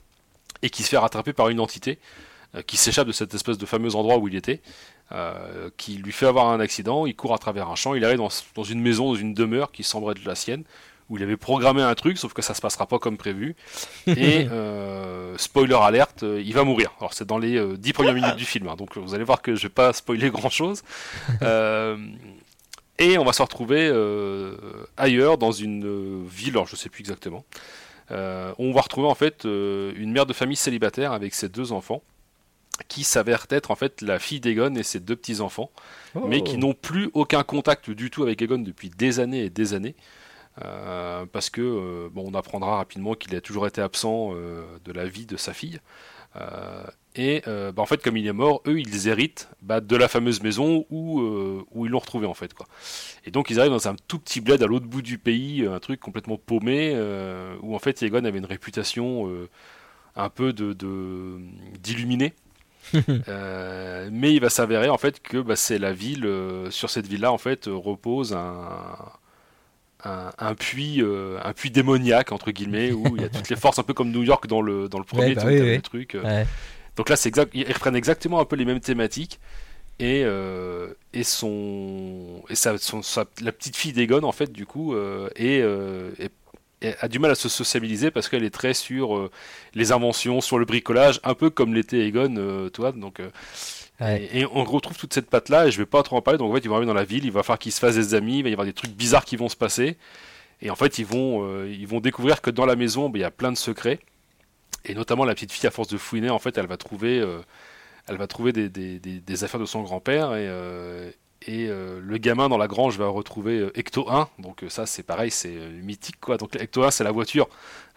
Et 0.62 0.70
qui 0.70 0.82
se 0.82 0.88
fait 0.88 0.98
rattraper 0.98 1.32
par 1.32 1.50
une 1.50 1.60
entité 1.60 1.98
qui 2.66 2.76
s'échappe 2.76 3.06
de 3.06 3.12
cette 3.12 3.34
espèce 3.34 3.58
de 3.58 3.66
fameux 3.66 3.94
endroit 3.94 4.18
où 4.18 4.28
il 4.28 4.34
était, 4.34 4.62
euh, 5.12 5.70
qui 5.76 5.98
lui 5.98 6.10
fait 6.10 6.26
avoir 6.26 6.48
un 6.48 6.58
accident, 6.58 7.06
il 7.06 7.14
court 7.14 7.32
à 7.32 7.38
travers 7.38 7.68
un 7.68 7.76
champ, 7.76 7.94
il 7.94 8.04
arrive 8.04 8.18
dans, 8.18 8.62
une 8.64 8.80
maison, 8.80 9.12
dans 9.12 9.14
une 9.14 9.34
demeure 9.34 9.70
qui 9.70 9.84
semble 9.84 10.10
être 10.10 10.24
la 10.24 10.34
sienne, 10.34 10.64
où 11.08 11.16
il 11.16 11.22
avait 11.22 11.36
programmé 11.36 11.80
un 11.80 11.94
truc, 11.94 12.18
sauf 12.18 12.32
que 12.32 12.42
ça 12.42 12.54
se 12.54 12.60
passera 12.60 12.86
pas 12.86 12.98
comme 12.98 13.16
prévu. 13.16 13.54
Et 14.08 14.48
euh, 14.50 15.38
spoiler 15.38 15.76
alerte, 15.80 16.22
il 16.22 16.52
va 16.52 16.64
mourir. 16.64 16.92
Alors 16.98 17.14
c'est 17.14 17.24
dans 17.24 17.38
les 17.38 17.76
dix 17.76 17.92
premières 17.92 18.14
minutes 18.20 18.34
du 18.34 18.44
film, 18.44 18.66
hein, 18.66 18.74
donc 18.74 18.96
vous 18.96 19.14
allez 19.14 19.22
voir 19.22 19.42
que 19.42 19.54
je 19.54 19.62
vais 19.62 19.72
pas 19.72 19.92
spoiler 19.92 20.28
grand 20.30 20.50
chose. 20.50 20.82
et 22.98 23.18
on 23.18 23.24
va 23.24 23.32
se 23.32 23.42
retrouver 23.42 23.88
ailleurs, 24.96 25.38
dans 25.38 25.52
une 25.52 26.26
ville, 26.26 26.54
alors 26.54 26.66
je 26.66 26.74
sais 26.74 26.88
plus 26.88 27.02
exactement. 27.02 27.44
on 28.10 28.72
va 28.72 28.80
retrouver 28.80 29.06
en 29.06 29.14
fait 29.14 29.44
une 29.44 30.10
mère 30.10 30.26
de 30.26 30.32
famille 30.32 30.56
célibataire 30.56 31.12
avec 31.12 31.32
ses 31.32 31.48
deux 31.48 31.70
enfants 31.70 32.02
qui 32.88 33.04
s'avère 33.04 33.46
être 33.50 33.70
en 33.70 33.76
fait 33.76 34.02
la 34.02 34.18
fille 34.18 34.40
d'Egon 34.40 34.74
et 34.74 34.82
ses 34.82 35.00
deux 35.00 35.16
petits 35.16 35.40
enfants, 35.40 35.70
mais 36.26 36.42
qui 36.42 36.56
oh. 36.56 36.58
n'ont 36.58 36.74
plus 36.74 37.10
aucun 37.14 37.42
contact 37.42 37.90
du 37.90 38.10
tout 38.10 38.22
avec 38.22 38.40
Egon 38.42 38.58
depuis 38.58 38.90
des 38.90 39.20
années 39.20 39.44
et 39.44 39.50
des 39.50 39.74
années. 39.74 39.94
Euh, 40.64 41.26
parce 41.26 41.50
que 41.50 41.60
euh, 41.60 42.08
bon, 42.10 42.24
on 42.26 42.34
apprendra 42.34 42.76
rapidement 42.76 43.14
qu'il 43.14 43.34
a 43.36 43.40
toujours 43.40 43.66
été 43.66 43.82
absent 43.82 44.30
euh, 44.32 44.64
de 44.84 44.92
la 44.92 45.06
vie 45.06 45.26
de 45.26 45.36
sa 45.36 45.52
fille. 45.52 45.80
et 47.14 47.42
bah, 47.46 47.82
en 47.82 47.86
fait, 47.86 48.02
comme 48.02 48.16
il 48.16 48.26
est 48.26 48.32
mort, 48.32 48.62
eux, 48.66 48.78
ils 48.78 49.08
héritent 49.08 49.48
bah, 49.62 49.80
de 49.80 49.96
la 49.96 50.08
fameuse 50.08 50.42
maison 50.42 50.84
où, 50.90 51.20
où 51.72 51.86
ils 51.86 51.90
l'ont 51.90 51.98
retrouvé 51.98 52.26
en 52.26 52.34
fait. 52.34 52.52
Quoi. 52.54 52.66
Et 53.24 53.30
donc 53.30 53.50
ils 53.50 53.58
arrivent 53.58 53.72
dans 53.72 53.88
un 53.88 53.96
tout 54.06 54.18
petit 54.18 54.40
bled 54.40 54.62
à 54.62 54.66
l'autre 54.66 54.86
bout 54.86 55.02
du 55.02 55.18
pays, 55.18 55.66
un 55.66 55.78
truc 55.78 56.00
complètement 56.00 56.36
paumé, 56.36 56.94
où 57.62 57.74
en 57.74 57.78
fait 57.78 58.02
Egon 58.02 58.24
avait 58.24 58.38
une 58.38 58.44
réputation 58.44 59.30
un 60.14 60.28
peu 60.28 60.52
de 60.52 61.40
d'illuminé. 61.80 62.34
Euh, 63.28 64.08
mais 64.12 64.32
il 64.34 64.40
va 64.40 64.50
s'avérer 64.50 64.88
en 64.88 64.98
fait 64.98 65.20
que 65.20 65.38
bah, 65.38 65.56
c'est 65.56 65.78
la 65.78 65.92
ville, 65.92 66.26
euh, 66.26 66.70
sur 66.70 66.90
cette 66.90 67.06
ville-là 67.06 67.32
en 67.32 67.38
fait 67.38 67.64
repose 67.66 68.32
un, 68.34 68.62
un, 70.04 70.54
puits, 70.54 71.02
euh, 71.02 71.38
un 71.42 71.52
puits 71.52 71.70
démoniaque 71.70 72.32
entre 72.32 72.50
guillemets 72.50 72.92
où 72.92 73.16
il 73.16 73.22
y 73.22 73.24
a 73.24 73.28
toutes 73.28 73.48
les 73.48 73.56
forces 73.56 73.78
un 73.78 73.82
peu 73.82 73.94
comme 73.94 74.10
New 74.10 74.22
York 74.22 74.46
dans 74.46 74.62
le 74.62 74.88
dans 74.88 74.98
le 74.98 75.04
premier 75.04 75.34
bah 75.34 75.42
truc. 75.82 76.16
Donc 76.96 77.08
là 77.08 77.16
c'est 77.16 77.28
exact, 77.28 77.50
ils 77.54 77.70
reprennent 77.70 77.96
exactement 77.96 78.40
un 78.40 78.44
peu 78.44 78.56
les 78.56 78.64
mêmes 78.64 78.80
thématiques 78.80 79.40
et 79.98 80.24
et 81.12 81.24
son 81.24 82.42
et 82.48 82.54
sa, 82.54 82.74
la 83.42 83.52
petite 83.52 83.76
fille 83.76 83.92
d'Egon 83.92 84.22
en 84.22 84.32
fait 84.32 84.52
du 84.52 84.66
coup 84.66 84.94
est, 85.34 85.58
est 85.58 86.32
a 86.82 87.08
du 87.08 87.18
mal 87.18 87.30
à 87.30 87.34
se 87.34 87.48
sociabiliser 87.48 88.10
parce 88.10 88.28
qu'elle 88.28 88.44
est 88.44 88.50
très 88.50 88.74
sur 88.74 89.16
euh, 89.16 89.30
les 89.74 89.92
inventions, 89.92 90.40
sur 90.40 90.58
le 90.58 90.64
bricolage, 90.64 91.20
un 91.24 91.34
peu 91.34 91.50
comme 91.50 91.74
l'était 91.74 92.06
Egon, 92.06 92.34
euh, 92.36 92.68
toi. 92.68 92.92
Donc, 92.92 93.20
euh, 93.20 93.30
et, 94.00 94.44
on 94.44 94.64
retrouve 94.64 94.96
toute 94.96 95.14
cette 95.14 95.30
patte 95.30 95.48
là, 95.48 95.66
et 95.66 95.70
je 95.70 95.78
vais 95.78 95.86
pas 95.86 96.02
trop 96.02 96.16
en 96.16 96.22
parler. 96.22 96.38
Donc 96.38 96.50
en 96.50 96.54
fait, 96.54 96.60
ils 96.60 96.68
vont 96.68 96.76
arriver 96.76 96.86
dans 96.86 96.94
la 96.94 97.04
ville, 97.04 97.24
il 97.24 97.32
va 97.32 97.42
falloir 97.42 97.58
qu'ils 97.58 97.72
se 97.72 97.80
fassent 97.80 97.94
des 97.94 98.14
amis, 98.14 98.38
il 98.38 98.42
va 98.42 98.50
y 98.50 98.52
avoir 98.52 98.66
des 98.66 98.74
trucs 98.74 98.92
bizarres 98.92 99.24
qui 99.24 99.36
vont 99.36 99.48
se 99.48 99.56
passer. 99.56 99.96
Et 100.62 100.70
en 100.70 100.76
fait, 100.76 100.98
ils 100.98 101.06
vont, 101.06 101.64
ils 101.66 101.86
vont 101.86 102.00
découvrir 102.00 102.40
que 102.40 102.50
dans 102.50 102.66
la 102.66 102.76
maison, 102.76 103.08
ben, 103.08 103.18
il 103.18 103.22
y 103.22 103.24
a 103.24 103.30
plein 103.30 103.52
de 103.52 103.58
secrets. 103.58 104.00
Et 104.84 104.94
notamment 104.94 105.24
la 105.24 105.34
petite 105.34 105.52
fille, 105.52 105.66
à 105.66 105.70
force 105.70 105.88
de 105.88 105.98
fouiner, 105.98 106.30
en 106.30 106.38
fait, 106.38 106.56
elle 106.58 106.66
va 106.66 106.76
trouver, 106.76 107.24
elle 108.06 108.16
va 108.16 108.26
trouver 108.26 108.52
des, 108.52 108.68
des, 108.68 108.98
des, 108.98 109.44
affaires 109.44 109.60
de 109.60 109.66
son 109.66 109.82
grand-père 109.82 110.34
et, 110.34 110.48
et 111.42 111.66
euh, 111.68 112.00
le 112.02 112.18
gamin 112.18 112.48
dans 112.48 112.56
la 112.56 112.66
grange 112.66 112.98
va 112.98 113.08
retrouver 113.08 113.58
euh, 113.58 113.78
Ecto 113.78 114.10
1, 114.10 114.28
donc 114.38 114.62
euh, 114.62 114.68
ça 114.68 114.86
c'est 114.86 115.02
pareil, 115.02 115.30
c'est 115.30 115.54
mythique 115.82 116.18
quoi. 116.20 116.38
Donc 116.38 116.56
Ecto 116.56 116.82
1 116.82 116.90
c'est 116.90 117.04
la 117.04 117.12
voiture 117.12 117.48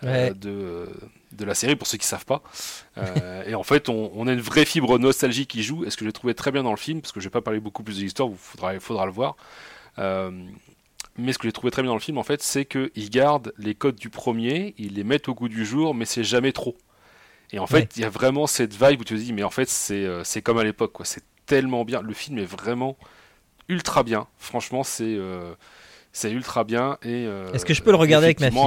de, 0.03 0.89
de 1.31 1.45
la 1.45 1.53
série 1.53 1.75
pour 1.75 1.87
ceux 1.87 1.97
qui 1.97 2.07
savent 2.07 2.25
pas. 2.25 2.41
et 3.45 3.55
en 3.55 3.63
fait 3.63 3.89
on, 3.89 4.27
a 4.27 4.33
une 4.33 4.41
vraie 4.41 4.65
fibre 4.65 4.99
nostalgie 4.99 5.47
qui 5.47 5.63
joue, 5.63 5.85
et 5.85 5.89
ce 5.89 5.97
que 5.97 6.05
j'ai 6.05 6.11
trouvé 6.11 6.33
très 6.33 6.51
bien 6.51 6.63
dans 6.63 6.71
le 6.71 6.77
film, 6.77 7.01
parce 7.01 7.11
que 7.11 7.19
je 7.19 7.25
vais 7.25 7.31
pas 7.31 7.41
parler 7.41 7.59
beaucoup 7.59 7.83
plus 7.83 7.97
de 7.97 8.03
l'histoire, 8.03 8.29
il 8.29 8.37
faudra, 8.37 8.79
faudra 8.79 9.05
le 9.05 9.11
voir. 9.11 9.35
mais 11.17 11.33
ce 11.33 11.37
que 11.37 11.47
j'ai 11.47 11.51
trouvé 11.51 11.71
très 11.71 11.81
bien 11.81 11.89
dans 11.89 11.95
le 11.95 12.01
film 12.01 12.17
en 12.17 12.23
fait, 12.23 12.41
c'est 12.43 12.65
qu'il 12.65 13.09
garde 13.09 13.53
les 13.57 13.73
codes 13.73 13.95
du 13.95 14.09
premier, 14.09 14.73
il 14.77 14.95
les 14.95 15.03
met 15.03 15.27
au 15.29 15.33
goût 15.33 15.49
du 15.49 15.65
jour, 15.65 15.95
mais 15.95 16.05
c'est 16.05 16.23
jamais 16.23 16.51
trop. 16.51 16.75
Et 17.51 17.57
en 17.57 17.65
fait, 17.65 17.97
il 17.97 18.03
y 18.03 18.05
a 18.05 18.09
vraiment 18.09 18.45
cette 18.45 18.73
vibe 18.73 19.01
où 19.01 19.03
tu 19.03 19.15
te 19.15 19.19
dis, 19.19 19.33
mais 19.33 19.41
en 19.41 19.49
fait, 19.49 19.67
c'est 19.67 20.41
comme 20.43 20.59
à 20.59 20.63
l'époque, 20.63 20.91
quoi. 20.91 21.05
C'est 21.05 21.23
tellement 21.47 21.83
bien. 21.83 22.01
Le 22.03 22.13
film 22.13 22.37
est 22.37 22.45
vraiment 22.45 22.95
ultra 23.69 24.03
bien. 24.03 24.27
Franchement, 24.37 24.83
c'est 24.83 25.03
euh, 25.05 25.53
c'est 26.11 26.31
ultra 26.31 26.63
bien. 26.63 26.97
Et 27.03 27.25
euh, 27.25 27.51
est-ce 27.53 27.65
que 27.65 27.73
je 27.73 27.81
peux 27.81 27.91
le 27.91 27.97
regarder 27.97 28.25
avec 28.25 28.39
ma 28.39 28.51
fille 28.51 28.59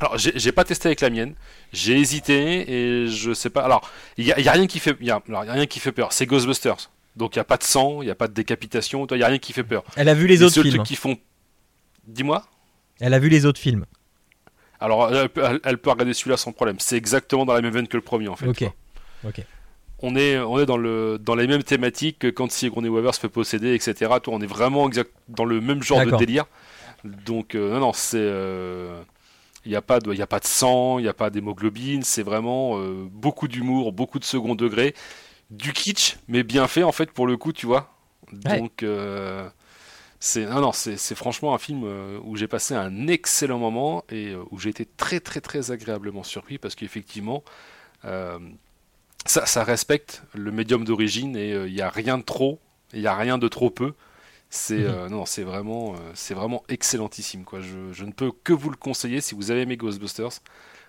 alors, 0.00 0.18
j'ai 0.18 0.50
pas 0.50 0.64
testé 0.64 0.88
avec 0.88 1.00
la 1.00 1.08
mienne. 1.08 1.36
J'ai 1.72 1.96
hésité 1.96 2.68
et 2.68 3.06
je 3.06 3.32
sais 3.32 3.48
pas. 3.48 3.62
Alors, 3.62 3.88
il 4.16 4.26
y, 4.26 4.32
a, 4.32 4.52
rien 4.52 4.66
qui 4.66 4.80
fait, 4.80 4.96
y 5.00 5.10
a, 5.12 5.22
rien 5.28 5.66
qui 5.66 5.78
fait 5.78 5.92
peur. 5.92 6.12
C'est 6.12 6.26
Ghostbusters. 6.26 6.90
Donc 7.14 7.36
il 7.36 7.38
y 7.38 7.40
a 7.40 7.44
pas 7.44 7.56
de 7.56 7.62
sang, 7.62 8.02
il 8.02 8.08
y 8.08 8.10
a 8.10 8.16
pas 8.16 8.26
de 8.26 8.32
décapitation. 8.32 9.06
Il 9.06 9.18
y 9.18 9.22
a 9.22 9.28
rien 9.28 9.38
qui 9.38 9.52
fait 9.52 9.62
peur. 9.62 9.84
Elle 9.94 10.08
a 10.08 10.14
vu 10.14 10.26
les, 10.26 10.42
autres 10.42 10.60
films. 10.60 10.82
qui 10.82 10.96
font. 10.96 11.16
Dis-moi. 12.08 12.44
Elle 12.98 13.14
a 13.14 13.20
vu 13.20 13.28
les 13.28 13.46
autres 13.46 13.60
films. 13.60 13.86
Alors, 14.80 15.14
elle 15.14 15.28
peut, 15.28 15.90
regarder 15.90 16.12
celui-là 16.12 16.38
sans 16.38 16.50
problème. 16.50 16.76
C'est 16.80 16.96
exactement 16.96 17.46
dans 17.46 17.54
la 17.54 17.62
même 17.62 17.72
veine 17.72 17.86
que 17.86 17.96
le 17.96 18.02
premier 18.02 18.26
en 18.26 18.34
fait. 18.34 18.48
Ok. 18.48 18.64
Ok 19.24 19.44
on 20.04 20.16
est, 20.16 20.38
on 20.38 20.58
est 20.58 20.66
dans, 20.66 20.76
le, 20.76 21.18
dans 21.18 21.34
les 21.34 21.46
mêmes 21.46 21.62
thématiques 21.62 22.18
que 22.20 22.26
quand 22.28 22.50
Sigourney 22.50 22.88
Weaver 22.88 23.12
se 23.12 23.20
fait 23.20 23.28
posséder, 23.28 23.74
etc. 23.74 24.12
Tout, 24.22 24.30
on 24.30 24.40
est 24.40 24.46
vraiment 24.46 24.86
exact, 24.86 25.10
dans 25.28 25.44
le 25.44 25.60
même 25.60 25.82
genre 25.82 26.04
de 26.04 26.16
délire. 26.16 26.46
Donc, 27.04 27.54
euh, 27.54 27.74
non, 27.74 27.80
non, 27.80 27.92
c'est. 27.92 28.16
il 28.18 28.22
euh, 28.22 29.02
n'y 29.66 29.76
a, 29.76 29.82
pas 29.82 30.00
de, 30.00 30.20
a 30.20 30.26
pas 30.26 30.40
de 30.40 30.46
sang, 30.46 30.98
il 30.98 31.02
n'y 31.02 31.08
a 31.08 31.14
pas 31.14 31.30
d'hémoglobine, 31.30 32.02
c'est 32.02 32.22
vraiment 32.22 32.78
euh, 32.78 33.06
beaucoup 33.10 33.48
d'humour, 33.48 33.92
beaucoup 33.92 34.18
de 34.18 34.24
second 34.24 34.54
degré, 34.54 34.94
du 35.50 35.72
kitsch, 35.72 36.16
mais 36.28 36.42
bien 36.42 36.66
fait 36.66 36.82
en 36.82 36.92
fait 36.92 37.10
pour 37.10 37.26
le 37.26 37.36
coup, 37.36 37.52
tu 37.52 37.66
vois. 37.66 37.90
Donc, 38.32 38.82
C'est 40.26 40.46
non, 40.46 40.62
non, 40.62 40.72
c'est 40.72 41.14
franchement 41.14 41.54
un 41.54 41.58
film 41.58 41.82
euh, 41.84 42.18
où 42.24 42.34
j'ai 42.34 42.48
passé 42.48 42.74
un 42.74 43.08
excellent 43.08 43.58
moment 43.58 44.04
et 44.08 44.28
euh, 44.28 44.42
où 44.50 44.58
j'ai 44.58 44.70
été 44.70 44.86
très 44.86 45.20
très 45.20 45.42
très 45.42 45.70
agréablement 45.70 46.22
surpris 46.22 46.56
parce 46.56 46.74
qu'effectivement 46.74 47.44
euh, 48.06 48.38
ça, 49.26 49.46
ça, 49.46 49.64
respecte 49.64 50.22
le 50.34 50.50
médium 50.50 50.84
d'origine 50.84 51.36
et 51.36 51.50
il 51.50 51.72
n'y 51.72 51.80
a 51.80 51.90
rien 51.90 52.18
de 52.18 52.22
trop, 52.22 52.60
il 52.92 53.00
n'y 53.00 53.06
a 53.06 53.14
rien 53.14 53.38
de 53.38 53.48
trop 53.48 53.70
peu. 53.70 53.94
C'est 54.50 54.78
mhm. 54.78 55.08
non, 55.08 55.26
c'est 55.26 55.42
vraiment 55.42 55.94
c'est 56.14 56.34
vraiment 56.34 56.62
excellentissime 56.68 57.44
quoi. 57.44 57.60
Je, 57.60 57.92
je, 57.92 58.04
ne 58.04 58.12
peux 58.12 58.30
que 58.44 58.52
vous 58.52 58.70
le 58.70 58.76
conseiller 58.76 59.20
si 59.20 59.34
vous 59.34 59.50
avez 59.50 59.62
aimé 59.62 59.76
Ghostbusters. 59.76 60.40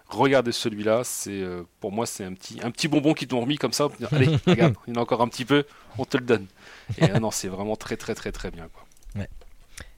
Regardez 0.07 0.51
celui-là, 0.51 1.01
c'est 1.03 1.43
pour 1.79 1.91
moi 1.91 2.05
c'est 2.05 2.23
un 2.23 2.33
petit 2.33 2.59
un 2.61 2.69
petit 2.69 2.87
bonbon 2.87 3.13
qui 3.13 3.27
t'ont 3.27 3.41
remis 3.41 3.57
comme 3.57 3.73
ça. 3.73 3.87
Allez, 4.11 4.27
regarde, 4.45 4.75
il 4.85 4.93
y 4.93 4.97
en 4.97 4.99
a 4.99 5.03
encore 5.03 5.21
un 5.21 5.27
petit 5.27 5.45
peu, 5.45 5.65
on 5.97 6.05
te 6.05 6.17
le 6.17 6.25
donne. 6.25 6.45
Et 6.99 7.07
non, 7.19 7.31
c'est 7.31 7.47
vraiment 7.47 7.75
très 7.75 7.97
très 7.97 8.13
très 8.13 8.31
très 8.31 8.51
bien 8.51 8.67
quoi. 8.71 8.85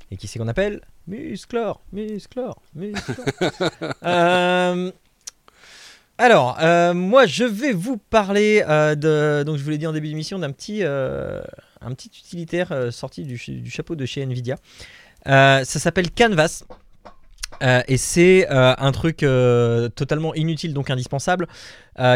Et 0.10 0.18
qui 0.18 0.28
c'est 0.28 0.40
qu'on 0.40 0.48
appelle? 0.48 0.82
Musclor, 1.08 1.82
Musclor, 1.92 2.62
Musclor. 2.76 3.26
Euh, 6.20 6.24
alors, 6.24 6.58
euh, 6.62 6.94
moi, 6.94 7.26
je 7.26 7.44
vais 7.44 7.74
vous 7.74 7.98
parler 7.98 8.64
euh, 8.68 8.96
de. 8.96 9.44
Donc, 9.44 9.58
je 9.58 9.64
vous 9.64 9.70
l'ai 9.70 9.78
dit 9.78 9.88
en 9.88 9.94
début 9.94 10.08
d'émission, 10.08 10.40
d'un 10.40 10.52
petit, 10.52 10.84
un 10.84 11.94
petit 11.94 12.10
utilitaire 12.10 12.92
sorti 12.92 13.24
du, 13.24 13.36
du, 13.62 13.70
chapeau 13.70 13.96
de 13.96 14.06
chez 14.06 14.22
Nvidia. 14.22 14.56
ça 15.26 15.64
s'appelle 15.66 16.12
Canvas. 16.12 16.64
et 17.62 17.98
c'est 17.98 18.48
un 18.50 18.92
truc 18.92 19.20
totalement 19.96 20.34
inutile, 20.36 20.74
donc 20.74 20.90
indispensable, 20.90 21.48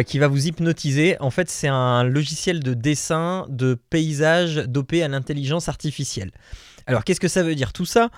qui 0.05 0.19
va 0.19 0.27
vous 0.27 0.47
hypnotiser. 0.47 1.17
En 1.19 1.31
fait, 1.31 1.49
c'est 1.49 1.69
un 1.69 2.03
logiciel 2.03 2.61
de 2.61 2.73
dessin 2.73 3.45
de 3.49 3.75
paysage 3.89 4.57
dopé 4.67 5.03
à 5.03 5.07
l'intelligence 5.07 5.69
artificielle. 5.69 6.31
Alors, 6.87 7.03
qu'est-ce 7.03 7.19
que 7.19 7.27
ça 7.27 7.43
veut 7.43 7.55
dire 7.55 7.73
tout 7.73 7.85
ça? 7.85 8.09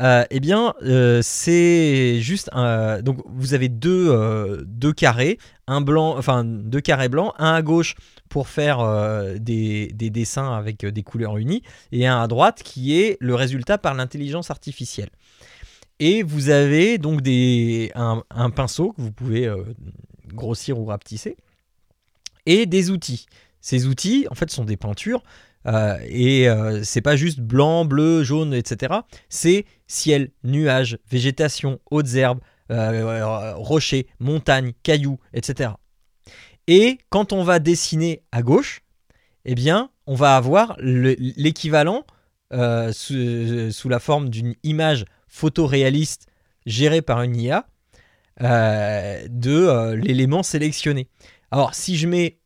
Euh, 0.00 0.24
Eh 0.30 0.40
bien, 0.40 0.74
euh, 0.82 1.20
c'est 1.22 2.20
juste 2.20 2.48
un, 2.52 3.02
donc 3.02 3.18
vous 3.26 3.54
avez 3.54 3.68
deux, 3.68 4.08
euh, 4.08 4.62
deux, 4.66 4.92
carrés, 4.92 5.38
un 5.66 5.80
blanc, 5.80 6.16
enfin 6.16 6.44
deux 6.44 6.80
carrés 6.80 7.08
blancs, 7.08 7.32
un 7.38 7.54
à 7.54 7.62
gauche 7.62 7.96
pour 8.28 8.48
faire 8.48 8.78
des, 9.40 9.88
des, 9.92 10.10
dessins 10.10 10.52
avec 10.56 10.86
des 10.86 11.02
couleurs 11.02 11.36
unies, 11.36 11.62
et 11.90 12.06
un 12.06 12.22
à 12.22 12.28
droite 12.28 12.62
qui 12.62 13.00
est 13.00 13.16
le 13.20 13.34
résultat 13.34 13.76
par 13.76 13.94
l'intelligence 13.94 14.50
artificielle. 14.50 15.10
Et 15.98 16.22
vous 16.22 16.48
avez 16.48 16.98
donc 16.98 17.22
des, 17.22 17.90
un, 17.94 18.50
pinceau 18.50 18.92
que 18.92 19.02
vous 19.02 19.10
pouvez 19.12 19.52
grossir 20.32 20.78
ou 20.78 20.84
rapetisser, 20.84 21.36
et 22.46 22.66
des 22.66 22.90
outils. 22.90 23.26
Ces 23.60 23.86
outils, 23.86 24.26
en 24.30 24.34
fait, 24.36 24.48
sont 24.50 24.64
des 24.64 24.76
peintures 24.76 25.24
et 25.66 26.48
euh, 26.48 26.82
c'est 26.82 27.02
pas 27.02 27.16
juste 27.16 27.40
blanc, 27.40 27.84
bleu, 27.84 28.22
jaune, 28.22 28.54
etc. 28.54 28.94
C'est 29.28 29.64
ciel, 29.90 30.30
nuages, 30.44 30.98
végétation, 31.10 31.80
hautes 31.90 32.14
herbes, 32.14 32.40
euh, 32.70 33.54
rochers, 33.56 34.06
montagnes, 34.18 34.72
cailloux, 34.82 35.18
etc. 35.34 35.70
Et 36.66 36.98
quand 37.08 37.32
on 37.32 37.42
va 37.42 37.58
dessiner 37.58 38.22
à 38.32 38.42
gauche, 38.42 38.82
eh 39.44 39.54
bien, 39.54 39.90
on 40.06 40.14
va 40.14 40.36
avoir 40.36 40.76
l'équivalent 40.78 42.04
sous, 42.52 43.70
sous, 43.72 43.88
la 43.88 43.98
forme 43.98 44.28
d'une 44.28 44.54
image 44.62 45.04
photoréaliste 45.28 46.26
gérée 46.66 47.02
par 47.02 47.22
une 47.22 47.36
IA 47.36 47.66
de 48.40 49.94
l'élément 49.94 50.42
sélectionné. 50.42 51.08
Alors, 51.50 51.74
si 51.74 51.96
je 51.96 52.06
mets 52.06 52.38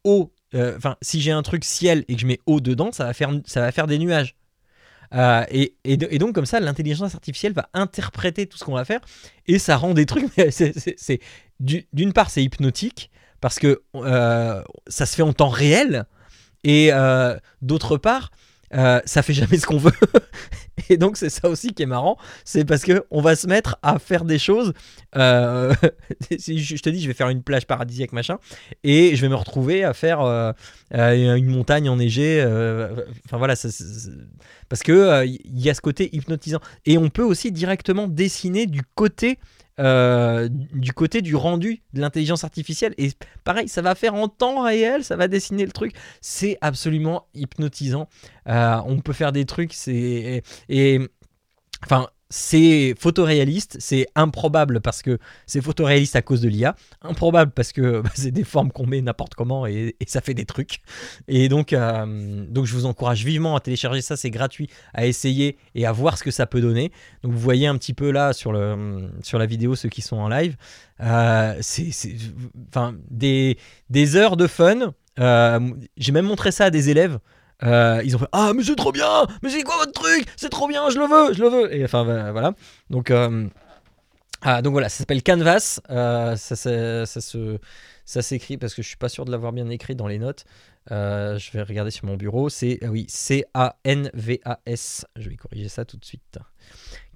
euh, 0.55 0.77
enfin, 0.77 0.97
si 1.03 1.21
j'ai 1.21 1.33
un 1.33 1.43
truc 1.43 1.65
ciel 1.65 2.05
et 2.09 2.15
que 2.15 2.21
je 2.21 2.27
mets 2.27 2.41
eau 2.47 2.61
dedans, 2.61 2.93
ça 2.93 3.13
va 3.13 3.73
faire 3.73 3.87
des 3.87 3.99
nuages. 3.99 4.37
Euh, 5.15 5.45
et, 5.51 5.97
donc 6.19 6.35
comme 6.35 6.47
ça, 6.47 6.61
l'intelligence 6.61 7.15
artificielle 7.15 7.53
va 7.53 7.69
interpréter 7.73 8.47
tout 8.47 8.59
ce 8.59 8.65
qu'on 8.65 8.75
va 8.75 8.85
faire 8.85 9.01
et 9.47 9.59
ça 9.59 9.77
rend 9.77 9.95
des 9.95 10.07
trucs. 10.07 10.27
c'est 10.51 11.21
d'une 11.61 12.13
part, 12.13 12.31
c'est 12.31 12.43
hypnotique 12.43 13.11
parce 13.41 13.59
que 13.59 13.83
euh, 13.95 14.63
ça 14.87 15.07
se 15.07 15.15
fait 15.15 15.23
en 15.23 15.33
temps 15.33 15.49
réel 15.49 16.05
et 16.65 16.91
d'autre 17.63 17.97
part, 17.97 18.31
ça 18.75 19.23
fait 19.23 19.35
jamais 19.35 19.59
ce 19.59 19.67
qu'on 19.67 19.79
veut. 19.79 19.93
Et 20.89 20.97
donc 20.97 21.17
c'est 21.17 21.31
ça 21.31 21.49
aussi 21.49 21.73
qui 21.73 21.83
est 21.83 21.87
marrant, 21.87 22.19
c'est 22.45 22.65
parce 22.65 22.83
que 22.83 23.05
on 23.11 23.21
va 23.21 23.37
se 23.37 23.47
mettre 23.47 23.79
à 23.83 23.99
faire 23.99 24.25
des 24.25 24.39
choses. 24.39 24.73
Euh, 25.17 25.73
je 26.31 26.81
te 26.83 26.91
dis, 26.91 27.01
je 27.01 27.07
vais 27.07 27.15
faire 27.15 27.29
une 27.29 27.43
plage 27.43 27.67
paradisiaque 27.67 28.13
machin, 28.13 28.39
et 28.83 29.15
je 29.15 29.23
vais 29.23 29.29
me 29.29 29.37
retrouver 29.37 29.85
à 29.85 29.95
faire 29.95 30.21
euh, 30.21 30.53
euh, 30.95 31.37
une 31.37 31.47
montagne 31.47 31.89
enneigée. 31.89 32.43
enfin 33.25 33.39
voilà, 33.39 33.55
parce 34.69 34.83
que 34.83 35.25
il 35.27 35.61
y 35.61 35.71
a 35.71 35.75
ce 35.75 35.81
côté 35.81 36.15
hypnotisant. 36.15 36.61
Et 36.87 36.99
on 36.99 37.09
peut 37.09 37.25
aussi 37.25 37.53
directement 37.53 38.09
dessiner 38.09 38.67
du 38.67 38.83
côté 38.95 39.39
euh, 39.81 40.49
du 40.51 40.93
côté 40.93 41.21
du 41.21 41.35
rendu 41.35 41.83
de 41.95 42.01
l'intelligence 42.01 42.45
artificielle. 42.45 42.95
Et 42.99 43.11
pareil, 43.43 43.69
ça 43.69 43.83
va 43.83 43.95
faire 43.95 44.15
en 44.15 44.29
temps 44.29 44.63
réel, 44.63 45.05
ça 45.05 45.17
va 45.17 45.29
dessiner 45.29 45.67
le 45.67 45.73
truc. 45.73 45.95
C'est 46.21 46.59
absolument 46.61 47.27
hypnotisant. 47.35 48.09
Euh, 48.49 48.77
on 48.87 49.01
peut 49.01 49.13
faire 49.13 49.33
des 49.33 49.45
trucs, 49.45 49.73
c'est. 49.73 50.43
Et. 50.69 51.01
Enfin, 51.83 52.09
c'est 52.31 52.95
photoréaliste, 52.99 53.77
c'est 53.81 54.07
improbable 54.15 54.81
parce 54.81 55.03
que 55.03 55.19
c'est 55.47 55.61
photoréaliste 55.61 56.17
à 56.17 56.23
cause 56.23 56.41
de 56.41 56.49
l'IA, 56.49 56.75
improbable 57.03 57.53
parce 57.53 57.73
que 57.73 58.01
bah, 58.03 58.11
c'est 58.15 58.31
des 58.31 58.45
formes 58.45 58.71
qu'on 58.73 58.87
met 58.87 59.01
n'importe 59.01 59.35
comment 59.35 59.67
et, 59.67 59.97
ça 60.07 60.21
fait 60.21 60.35
des 60.35 60.45
trucs. 60.45 60.81
Et 61.29 61.49
donc, 61.49 61.73
euh, 61.73 62.45
donc 62.49 62.67
je 62.67 62.75
vous 62.75 62.87
encourage 62.87 63.25
vivement 63.25 63.57
à 63.57 63.61
télécharger 63.61 64.03
ça, 64.03 64.17
c'est 64.17 64.31
gratuit, 64.31 64.69
à 64.93 65.07
essayer 65.07 65.57
et 65.75 65.87
à 65.87 65.93
voir 65.93 66.19
ce 66.19 66.25
que 66.25 66.31
ça 66.31 66.47
peut 66.47 66.61
donner. 66.61 66.93
Donc 67.23 67.33
vous 67.33 67.39
voyez 67.39 67.67
un 67.67 67.77
petit 67.77 67.95
peu 67.95 68.11
là 68.11 68.33
sur, 68.33 68.53
le, 68.53 69.09
sur 69.23 69.39
la 69.39 69.47
vidéo 69.47 69.75
ceux 69.77 69.89
qui 69.89 70.03
sont 70.03 70.17
en 70.17 70.29
live, 70.29 70.57
euh, 71.01 71.57
c'est 71.61 71.91
enfin, 72.69 72.95
des, 73.11 73.59
des 73.91 74.17
heures 74.17 74.37
de 74.37 74.47
fun. 74.47 74.95
Euh, 75.21 75.61
j'ai 75.97 76.13
même 76.13 76.27
montré 76.27 76.51
ça 76.51 76.67
à 76.67 76.71
des 76.71 76.91
élèves. 76.91 77.19
Euh, 77.63 78.03
ils 78.05 78.15
ont 78.17 78.19
fait 78.19 78.29
Ah, 78.33 78.53
mais 78.55 78.63
c'est 78.63 78.77
trop 78.77 78.93
bien 78.93 79.27
Mais 79.43 79.51
c'est 79.51 79.63
quoi 79.63 79.77
votre 79.79 79.93
truc? 79.93 80.27
C'est 80.37 80.49
trop 80.49 80.67
bien, 80.69 80.91
je 80.91 80.99
le 80.99 81.07
veux, 81.07 81.33
je 81.33 81.43
le 81.43 81.49
veux 81.49 81.75
Et 81.75 81.85
enfin, 81.85 82.05
bah, 82.05 82.33
voilà. 82.33 82.53
Donc, 82.91 83.11
euh, 83.11 83.49
ah, 84.43 84.61
donc 84.61 84.73
voilà, 84.73 84.89
ça 84.89 84.99
s'appelle 84.99 85.23
Canvas. 85.23 85.81
Euh, 85.91 86.37
ça, 86.37 86.57
ça, 86.57 87.21
se, 87.21 87.59
ça 88.05 88.23
s'écrit 88.23 88.57
parce 88.59 88.75
que 88.75 88.83
je 88.83 88.89
suis 88.89 88.97
pas 88.97 89.09
sûr 89.09 89.25
de 89.25 89.31
l'avoir 89.31 89.53
bien 89.53 89.69
écrit 89.71 89.95
dans 89.95 90.07
les 90.07 90.19
notes. 90.19 90.45
je 90.91 91.53
vais 91.53 91.63
regarder 91.63 91.91
sur 91.91 92.07
mon 92.07 92.17
bureau. 92.17 92.49
C'est 92.49 92.79
ah 92.83 92.89
oui, 92.89 93.07
C-A-N-V-A-S. 93.09 95.07
Je 95.17 95.29
vais 95.29 95.37
corriger 95.37 95.69
ça 95.69 95.85
tout 95.85 95.97
de 95.97 96.05
suite. 96.05 96.39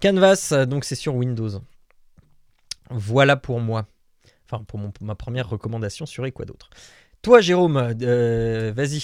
Canvas, 0.01 0.67
donc 0.67 0.85
c'est 0.85 0.95
sur 0.95 1.15
Windows. 1.15 1.61
Voilà 2.91 3.37
pour 3.37 3.61
moi. 3.61 3.87
Enfin, 4.51 4.65
pour 4.65 4.81
ma 5.03 5.15
première 5.15 5.51
recommandation 5.51 6.07
sur 6.07 6.25
et 6.25 6.33
quoi 6.33 6.47
d'autre. 6.47 6.71
Toi, 7.21 7.43
Jérôme, 7.43 7.75
vas-y 7.75 9.03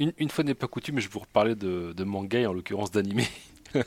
une, 0.00 0.30
fois 0.30 0.44
n'est 0.44 0.54
pas 0.54 0.66
coutume, 0.66 0.98
je 0.98 1.06
vais 1.06 1.12
vous 1.12 1.20
reparler 1.20 1.54
de, 1.54 2.04
manga 2.04 2.38
et 2.38 2.46
en 2.46 2.52
l'occurrence 2.52 2.90
d'anime. 2.90 3.20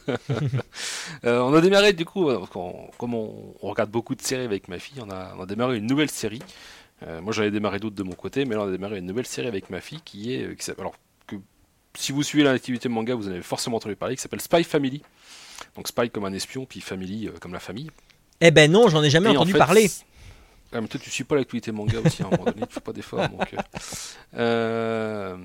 Euh, 1.26 1.40
on 1.40 1.53
a 1.53 1.60
démarré 1.60 1.91
du 1.91 2.06
coup, 2.06 2.30
euh, 2.30 2.40
comme 2.98 3.14
on, 3.14 3.53
regarde 3.61 3.91
beaucoup 3.91 4.15
de 4.15 4.22
séries 4.22 4.45
avec 4.45 4.69
ma 4.69 4.80
fille, 4.80 5.02
on 5.02 5.10
a, 5.10 5.45
démarré 5.45 5.77
une 5.77 5.85
nouvelle 5.85 6.10
série. 6.10 6.41
Euh, 7.06 7.22
moi 7.22 7.34
j'avais 7.34 7.52
démarré 7.52 7.80
d'autres 7.80 7.95
de 7.95 8.03
mon 8.03 8.14
côté, 8.14 8.45
mais 8.45 8.56
là 8.56 8.61
on 8.61 8.68
a 8.69 8.72
démarré 8.72 8.99
une 8.99 9.06
nouvelle 9.06 9.26
série 9.26 9.48
avec 9.48 9.69
ma 9.69 9.81
fille 9.81 9.99
qui 10.06 10.34
est, 10.34 10.57
qui 10.57 10.72
alors 10.72 10.95
que 11.27 11.35
si 11.95 12.14
vous 12.14 12.23
suivez 12.23 12.45
l'activité 12.45 12.88
manga, 12.88 13.14
vous 13.14 13.27
en 13.27 13.31
avez 13.31 13.41
forcément 13.41 13.76
entendu 13.76 13.98
parler, 13.98 14.15
qui 14.15 14.22
s'appelle 14.22 14.41
Spy 14.41 14.64
Family. 14.64 15.02
Donc 15.76 15.90
Spy 15.90 16.10
comme 16.10 16.23
un 16.23 16.34
espion, 16.34 16.65
puis 16.65 16.80
Family 16.80 17.30
comme 17.41 17.52
la 17.52 17.60
famille. 17.60 17.91
Eh 18.40 18.52
ben 18.52 18.72
non, 18.72 18.88
j'en 18.88 19.03
ai 19.03 19.10
jamais 19.10 19.30
entendu 19.30 19.53
parler. 19.53 19.90
Ah, 20.73 20.81
mais 20.81 20.88
toi, 20.88 20.99
tu 20.99 21.10
suis 21.11 21.23
pas 21.23 21.35
l'activité 21.35 21.72
manga 21.72 21.99
aussi, 22.03 22.23
à 22.23 22.27
un 22.27 22.30
moment 22.31 22.45
donné, 22.45 22.65
tu 22.65 22.73
fais 22.73 22.80
pas 22.80 22.94
d'efforts. 22.94 23.30
Donc, 23.30 23.56
euh, 24.35 25.38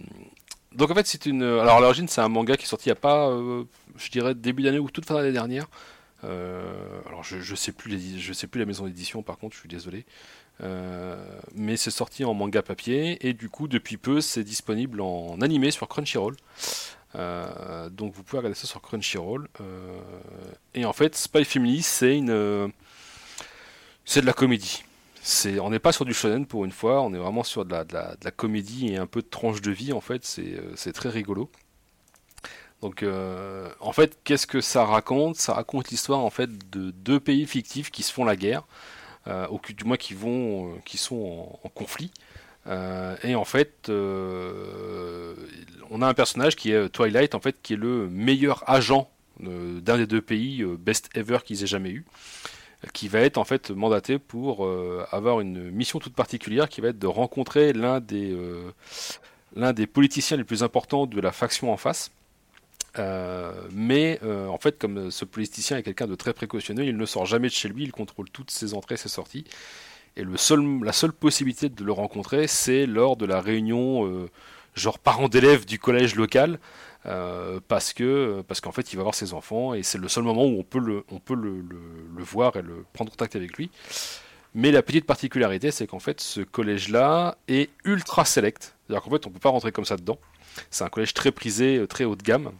donc 0.78 0.92
en 0.92 0.94
fait, 0.94 1.08
c'est 1.08 1.26
une. 1.26 1.42
Alors 1.42 1.78
à 1.78 1.80
l'origine, 1.80 2.06
c'est 2.06 2.20
un 2.20 2.28
manga 2.28 2.56
qui 2.56 2.62
est 2.62 2.68
sorti 2.68 2.88
il 2.88 2.92
n'y 2.92 2.98
a 2.98 3.00
pas, 3.00 3.28
euh, 3.30 3.64
je 3.96 4.10
dirais, 4.10 4.36
début 4.36 4.62
d'année 4.62 4.78
ou 4.78 4.88
toute 4.90 5.04
fin 5.04 5.14
d'année 5.14 5.32
dernière. 5.32 5.66
Euh, 6.22 7.00
alors 7.06 7.24
je, 7.24 7.54
sais 7.56 7.72
plus 7.72 8.18
je 8.18 8.32
sais 8.32 8.46
plus 8.46 8.60
la 8.60 8.64
maison 8.64 8.84
d'édition. 8.86 9.24
Par 9.24 9.38
contre, 9.38 9.54
je 9.54 9.60
suis 9.60 9.68
désolé. 9.68 10.06
Euh, 10.62 11.16
mais 11.54 11.76
c'est 11.76 11.90
sorti 11.90 12.24
en 12.24 12.32
manga 12.32 12.62
papier 12.62 13.26
et 13.26 13.32
du 13.32 13.48
coup, 13.48 13.66
depuis 13.66 13.96
peu, 13.96 14.20
c'est 14.20 14.44
disponible 14.44 15.00
en 15.00 15.40
animé 15.40 15.72
sur 15.72 15.88
Crunchyroll. 15.88 16.36
donc 17.14 18.12
vous 18.14 18.22
pouvez 18.22 18.38
regarder 18.38 18.54
ça 18.54 18.68
sur 18.68 18.80
Crunchyroll. 18.80 19.48
et 20.74 20.84
en 20.84 20.92
fait, 20.92 21.16
Spy 21.16 21.44
Family, 21.44 21.82
c'est 21.82 22.16
une, 22.16 22.72
c'est 24.04 24.20
de 24.20 24.26
la 24.26 24.32
comédie 24.32 24.84
on 25.60 25.70
n'est 25.70 25.78
pas 25.78 25.92
sur 25.92 26.04
du 26.04 26.14
shonen 26.14 26.46
pour 26.46 26.64
une 26.64 26.72
fois, 26.72 27.02
on 27.02 27.12
est 27.12 27.18
vraiment 27.18 27.42
sur 27.42 27.64
de 27.64 27.72
la, 27.72 28.30
comédie 28.30 28.92
et 28.92 28.96
un 28.96 29.06
peu 29.06 29.22
de 29.22 29.26
tranche 29.26 29.60
de 29.60 29.70
vie 29.70 29.92
en 29.92 30.00
fait, 30.00 30.24
c'est, 30.24 30.54
euh, 30.54 30.92
très 30.92 31.08
rigolo. 31.08 31.50
Donc 32.80 33.02
euh, 33.02 33.68
en 33.80 33.92
fait, 33.92 34.18
qu'est-ce 34.24 34.46
que 34.46 34.60
ça 34.60 34.84
raconte? 34.84 35.36
Ça 35.36 35.54
raconte 35.54 35.90
l'histoire 35.90 36.20
en 36.20 36.30
fait 36.30 36.70
de 36.70 36.90
deux 36.92 37.20
pays 37.20 37.46
fictifs 37.46 37.90
qui 37.90 38.02
se 38.02 38.12
font 38.12 38.24
la 38.24 38.36
guerre, 38.36 38.66
euh, 39.26 39.46
du 39.76 39.84
moins 39.84 39.96
qui 39.96 40.14
vont, 40.14 40.78
qui 40.84 40.96
sont 40.96 41.58
en, 41.62 41.68
conflit. 41.68 42.10
et 43.24 43.34
en 43.34 43.44
fait, 43.44 43.90
on 43.90 46.02
a 46.02 46.06
un 46.06 46.14
personnage 46.14 46.56
qui 46.56 46.72
est 46.72 46.88
Twilight, 46.88 47.34
en 47.34 47.40
fait, 47.40 47.60
qui 47.62 47.74
est 47.74 47.76
le 47.76 48.08
meilleur 48.08 48.68
agent 48.68 49.10
d'un 49.40 49.98
des 49.98 50.06
deux 50.06 50.22
pays 50.22 50.64
best 50.64 51.10
ever 51.14 51.38
qu'ils 51.44 51.62
aient 51.62 51.68
jamais 51.68 51.90
eu, 51.90 52.04
qui 52.92 53.08
va 53.08 53.20
être 53.20 53.38
en 53.38 53.44
fait 53.44 53.70
mandaté 53.70 54.18
pour 54.18 54.68
avoir 55.10 55.40
une 55.40 55.70
mission 55.70 55.98
toute 55.98 56.14
particulière 56.14 56.68
qui 56.68 56.80
va 56.80 56.88
être 56.88 56.98
de 56.98 57.08
rencontrer 57.08 57.72
l'un 57.72 58.00
des 58.00 58.36
l'un 59.56 59.72
des 59.72 59.86
politiciens 59.88 60.36
les 60.36 60.44
plus 60.44 60.62
importants 60.62 61.06
de 61.06 61.20
la 61.20 61.32
faction 61.32 61.72
en 61.72 61.76
face. 61.76 62.12
mais 63.72 64.20
en 64.22 64.58
fait, 64.58 64.78
comme 64.78 65.10
ce 65.10 65.24
politicien 65.24 65.78
est 65.78 65.82
quelqu'un 65.82 66.06
de 66.06 66.14
très 66.14 66.32
précautionneux, 66.32 66.84
il 66.84 66.96
ne 66.96 67.06
sort 67.06 67.26
jamais 67.26 67.48
de 67.48 67.52
chez 67.52 67.68
lui, 67.68 67.82
il 67.82 67.90
contrôle 67.90 68.30
toutes 68.30 68.52
ses 68.52 68.74
entrées, 68.74 68.96
ses 68.96 69.08
sorties. 69.08 69.44
Et 70.18 70.24
le 70.24 70.36
seul, 70.36 70.82
la 70.82 70.92
seule 70.92 71.12
possibilité 71.12 71.68
de 71.68 71.84
le 71.84 71.92
rencontrer, 71.92 72.48
c'est 72.48 72.86
lors 72.86 73.16
de 73.16 73.24
la 73.24 73.40
réunion, 73.40 74.04
euh, 74.04 74.28
genre 74.74 74.98
parents 74.98 75.28
d'élèves 75.28 75.64
du 75.64 75.78
collège 75.78 76.16
local, 76.16 76.58
euh, 77.06 77.60
parce 77.68 77.92
que 77.92 78.42
parce 78.46 78.60
qu'en 78.60 78.72
fait, 78.72 78.92
il 78.92 78.96
va 78.96 79.02
voir 79.02 79.14
ses 79.14 79.32
enfants 79.34 79.74
et 79.74 79.82
c'est 79.82 79.98
le 79.98 80.08
seul 80.08 80.24
moment 80.24 80.44
où 80.44 80.58
on 80.58 80.62
peut 80.62 80.80
le, 80.80 81.04
on 81.10 81.18
peut 81.18 81.34
le, 81.34 81.60
le, 81.60 82.22
voir 82.22 82.56
et 82.56 82.62
le 82.62 82.84
prendre 82.92 83.10
contact 83.10 83.36
avec 83.36 83.56
lui. 83.56 83.70
Mais 84.54 84.72
la 84.72 84.82
petite 84.82 85.06
particularité, 85.06 85.70
c'est 85.70 85.86
qu'en 85.86 86.00
fait, 86.00 86.20
ce 86.20 86.40
collège-là 86.40 87.36
est 87.48 87.70
ultra 87.84 88.24
select. 88.24 88.74
C'est-à-dire 88.86 89.02
qu'en 89.02 89.10
fait, 89.10 89.26
on 89.26 89.30
peut 89.30 89.38
pas 89.38 89.50
rentrer 89.50 89.72
comme 89.72 89.84
ça 89.84 89.96
dedans. 89.96 90.18
C'est 90.70 90.84
un 90.84 90.88
collège 90.88 91.14
très 91.14 91.30
prisé, 91.30 91.76
euh, 91.76 91.86
très 91.86 92.04
haut 92.04 92.16
de 92.16 92.22
gamme. 92.22 92.52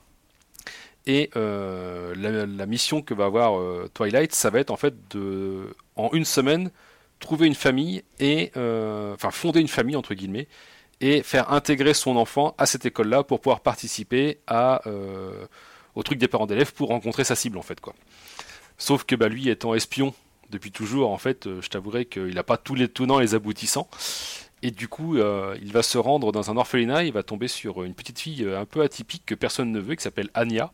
Et 1.07 1.31
la, 1.35 2.45
la, 2.45 2.67
mission 2.67 3.01
que 3.01 3.15
va 3.15 3.25
avoir 3.25 3.59
Twilight, 3.95 4.35
ça 4.35 4.51
va 4.51 4.59
être 4.59 4.71
en 4.71 4.77
fait 4.77 4.95
de, 5.09 5.75
en 5.97 6.11
une 6.13 6.27
semaine, 6.27 6.71
trouver 7.21 7.47
une 7.47 7.55
famille 7.55 8.03
et 8.19 8.53
euh, 8.57 9.15
enfin 9.15 9.31
fonder 9.31 9.61
une 9.61 9.69
famille 9.69 9.97
entre 9.97 10.15
guillemets 10.15 10.49
et 11.01 11.23
faire 11.23 11.53
intégrer 11.53 11.95
son 11.95 12.17
enfant 12.17 12.55
à 12.59 12.67
cette 12.67 12.87
école-là 12.87 13.23
pour 13.23 13.41
pouvoir 13.41 13.61
participer 13.61 14.39
euh, 14.51 15.47
au 15.95 16.03
truc 16.03 16.19
des 16.19 16.29
parents 16.29 16.47
d'élèves 16.47 16.73
pour 16.73 16.89
rencontrer 16.89 17.25
sa 17.25 17.37
cible 17.37 17.59
en 17.59 17.63
fait 17.63 17.81
quoi. 17.81 17.95
Sauf 18.79 19.05
que 19.05 19.15
bah, 19.15 19.29
lui 19.29 19.49
étant 19.49 19.75
espion 19.75 20.15
depuis 20.51 20.73
toujours 20.73 21.11
en 21.11 21.19
fait, 21.19 21.47
euh, 21.47 21.61
je 21.61 21.69
t'avouerai 21.69 22.07
qu'il 22.07 22.35
n'a 22.35 22.43
pas 22.43 22.57
tous 22.57 22.75
les 22.75 22.89
tenants 22.89 23.21
et 23.21 23.23
les 23.23 23.35
aboutissants. 23.35 23.89
Et 24.61 24.73
du 24.73 24.89
coup, 24.89 25.17
il 25.19 25.73
va 25.73 25.85
se 25.85 25.99
rendre 25.99 26.33
dans 26.33 26.51
un 26.51 26.57
orphelinat, 26.57 27.05
il 27.05 27.13
va 27.13 27.23
tomber 27.23 27.47
sur 27.47 27.85
une 27.85 27.95
petite 27.95 28.19
fille 28.19 28.45
un 28.45 28.65
peu 28.65 28.83
atypique 28.83 29.23
que 29.25 29.37
personne 29.37 29.71
ne 29.71 29.79
veut, 29.79 29.95
qui 29.95 30.03
s'appelle 30.03 30.31
Anya, 30.35 30.73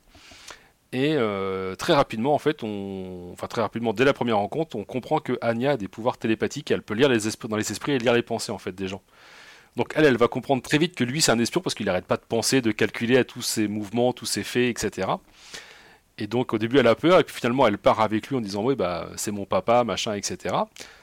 et 0.94 1.16
euh, 1.16 1.74
très 1.74 1.92
rapidement, 1.92 2.34
en 2.34 2.38
fait, 2.38 2.62
enfin 2.62 3.48
très 3.48 3.60
rapidement, 3.60 3.92
dès 3.92 4.04
la 4.04 4.12
première 4.12 4.38
rencontre, 4.38 4.76
on 4.76 4.84
comprend 4.84 5.18
que 5.18 5.36
Anya 5.40 5.72
a 5.72 5.76
des 5.76 5.88
pouvoirs 5.88 6.18
télépathiques, 6.18 6.70
elle 6.70 6.82
peut 6.82 6.94
lire 6.94 7.08
dans 7.08 7.56
les 7.56 7.72
esprits 7.72 7.92
et 7.92 7.98
lire 7.98 8.12
les 8.12 8.22
pensées 8.22 8.52
en 8.52 8.58
fait 8.58 8.70
des 8.70 8.86
gens. 8.86 9.02
Donc 9.76 9.92
elle, 9.96 10.16
va 10.16 10.28
comprendre 10.28 10.62
très 10.62 10.78
vite 10.78 10.94
que 10.94 11.04
lui 11.04 11.20
c'est 11.20 11.32
un 11.32 11.38
espion 11.38 11.60
parce 11.60 11.74
qu'il 11.74 11.86
n'arrête 11.86 12.06
pas 12.06 12.16
de 12.16 12.22
penser, 12.22 12.60
de 12.60 12.70
calculer 12.70 13.16
à 13.16 13.24
tous 13.24 13.42
ses 13.42 13.66
mouvements, 13.66 14.12
tous 14.12 14.26
ses 14.26 14.44
faits, 14.44 14.70
etc. 14.70 15.08
Et 16.18 16.26
donc 16.28 16.52
au 16.52 16.58
début 16.58 16.78
elle 16.78 16.86
a 16.86 16.94
peur 16.94 17.18
et 17.18 17.24
puis 17.24 17.34
finalement 17.34 17.66
elle 17.66 17.78
part 17.78 18.00
avec 18.00 18.28
lui 18.28 18.36
en 18.36 18.40
disant 18.40 18.62
oui 18.62 18.76
bah 18.76 19.08
c'est 19.16 19.32
mon 19.32 19.46
papa, 19.46 19.82
machin, 19.82 20.14
etc. 20.14 20.54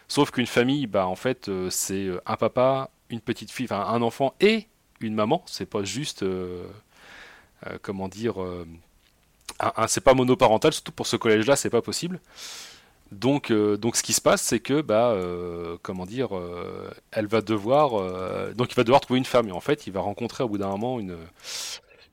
Sauf 0.08 0.32
qu'une 0.32 0.46
famille, 0.48 0.88
bah 0.88 1.06
en 1.08 1.16
fait 1.16 1.50
euh, 1.50 1.70
c'est 1.70 2.06
euh, 2.06 2.22
un 2.26 2.38
papa, 2.38 2.90
une 3.10 3.22
petite 3.22 3.52
fille, 3.52 3.66
enfin 3.66 3.86
un 3.88 4.02
enfant 4.02 4.34
et 4.40 4.68
une 5.02 5.16
maman. 5.16 5.44
C'est 5.48 5.66
pas 5.66 5.84
juste 5.84 6.24
comment 7.82 8.08
dire 8.08 8.36
c'est 9.88 10.04
pas 10.04 10.14
monoparental, 10.14 10.74
surtout 10.74 10.92
pour 10.92 11.08
ce 11.08 11.18
collège-là, 11.18 11.56
c'est 11.56 11.70
pas 11.70 11.82
possible. 11.82 12.20
Donc, 13.12 13.52
euh, 13.52 13.76
donc 13.76 13.98
ce 13.98 14.04
qui 14.04 14.14
se 14.14 14.22
passe, 14.22 14.42
c'est 14.42 14.62
que, 14.62 14.82
bah, 14.82 15.12
euh, 15.12 15.76
comment 15.82 16.06
dire, 16.06 16.36
euh, 16.38 16.90
elle 17.12 17.28
va 17.28 17.42
devoir, 17.42 17.92
donc 18.54 18.72
il 18.72 18.76
va 18.76 18.84
devoir 18.84 19.02
trouver 19.02 19.18
une 19.18 19.26
femme. 19.26 19.50
Et 19.50 19.52
en 19.52 19.60
fait, 19.60 19.86
il 19.86 19.94
va 19.94 20.00
rencontrer 20.00 20.44
au 20.44 20.50
bout 20.50 20.58
d'un 20.58 20.70
moment 20.70 21.00
une, 21.00 21.18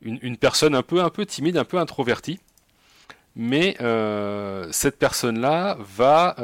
une, 0.03 0.37
personne 0.37 0.75
un 0.75 0.83
peu, 0.83 1.03
un 1.03 1.11
peu 1.11 1.25
timide, 1.25 1.57
un 1.57 1.65
peu 1.65 1.79
introvertie. 1.79 2.41
Mais 3.37 3.77
cette 4.73 4.99
personne-là 4.99 5.79
va 5.79 6.35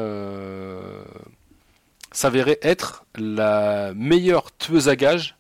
s'avérer 2.13 2.59
être 2.63 3.05
la 3.17 3.93
meilleure 3.95 4.57
tueuse 4.57 4.89
à 4.89 4.95
gages 4.95 5.37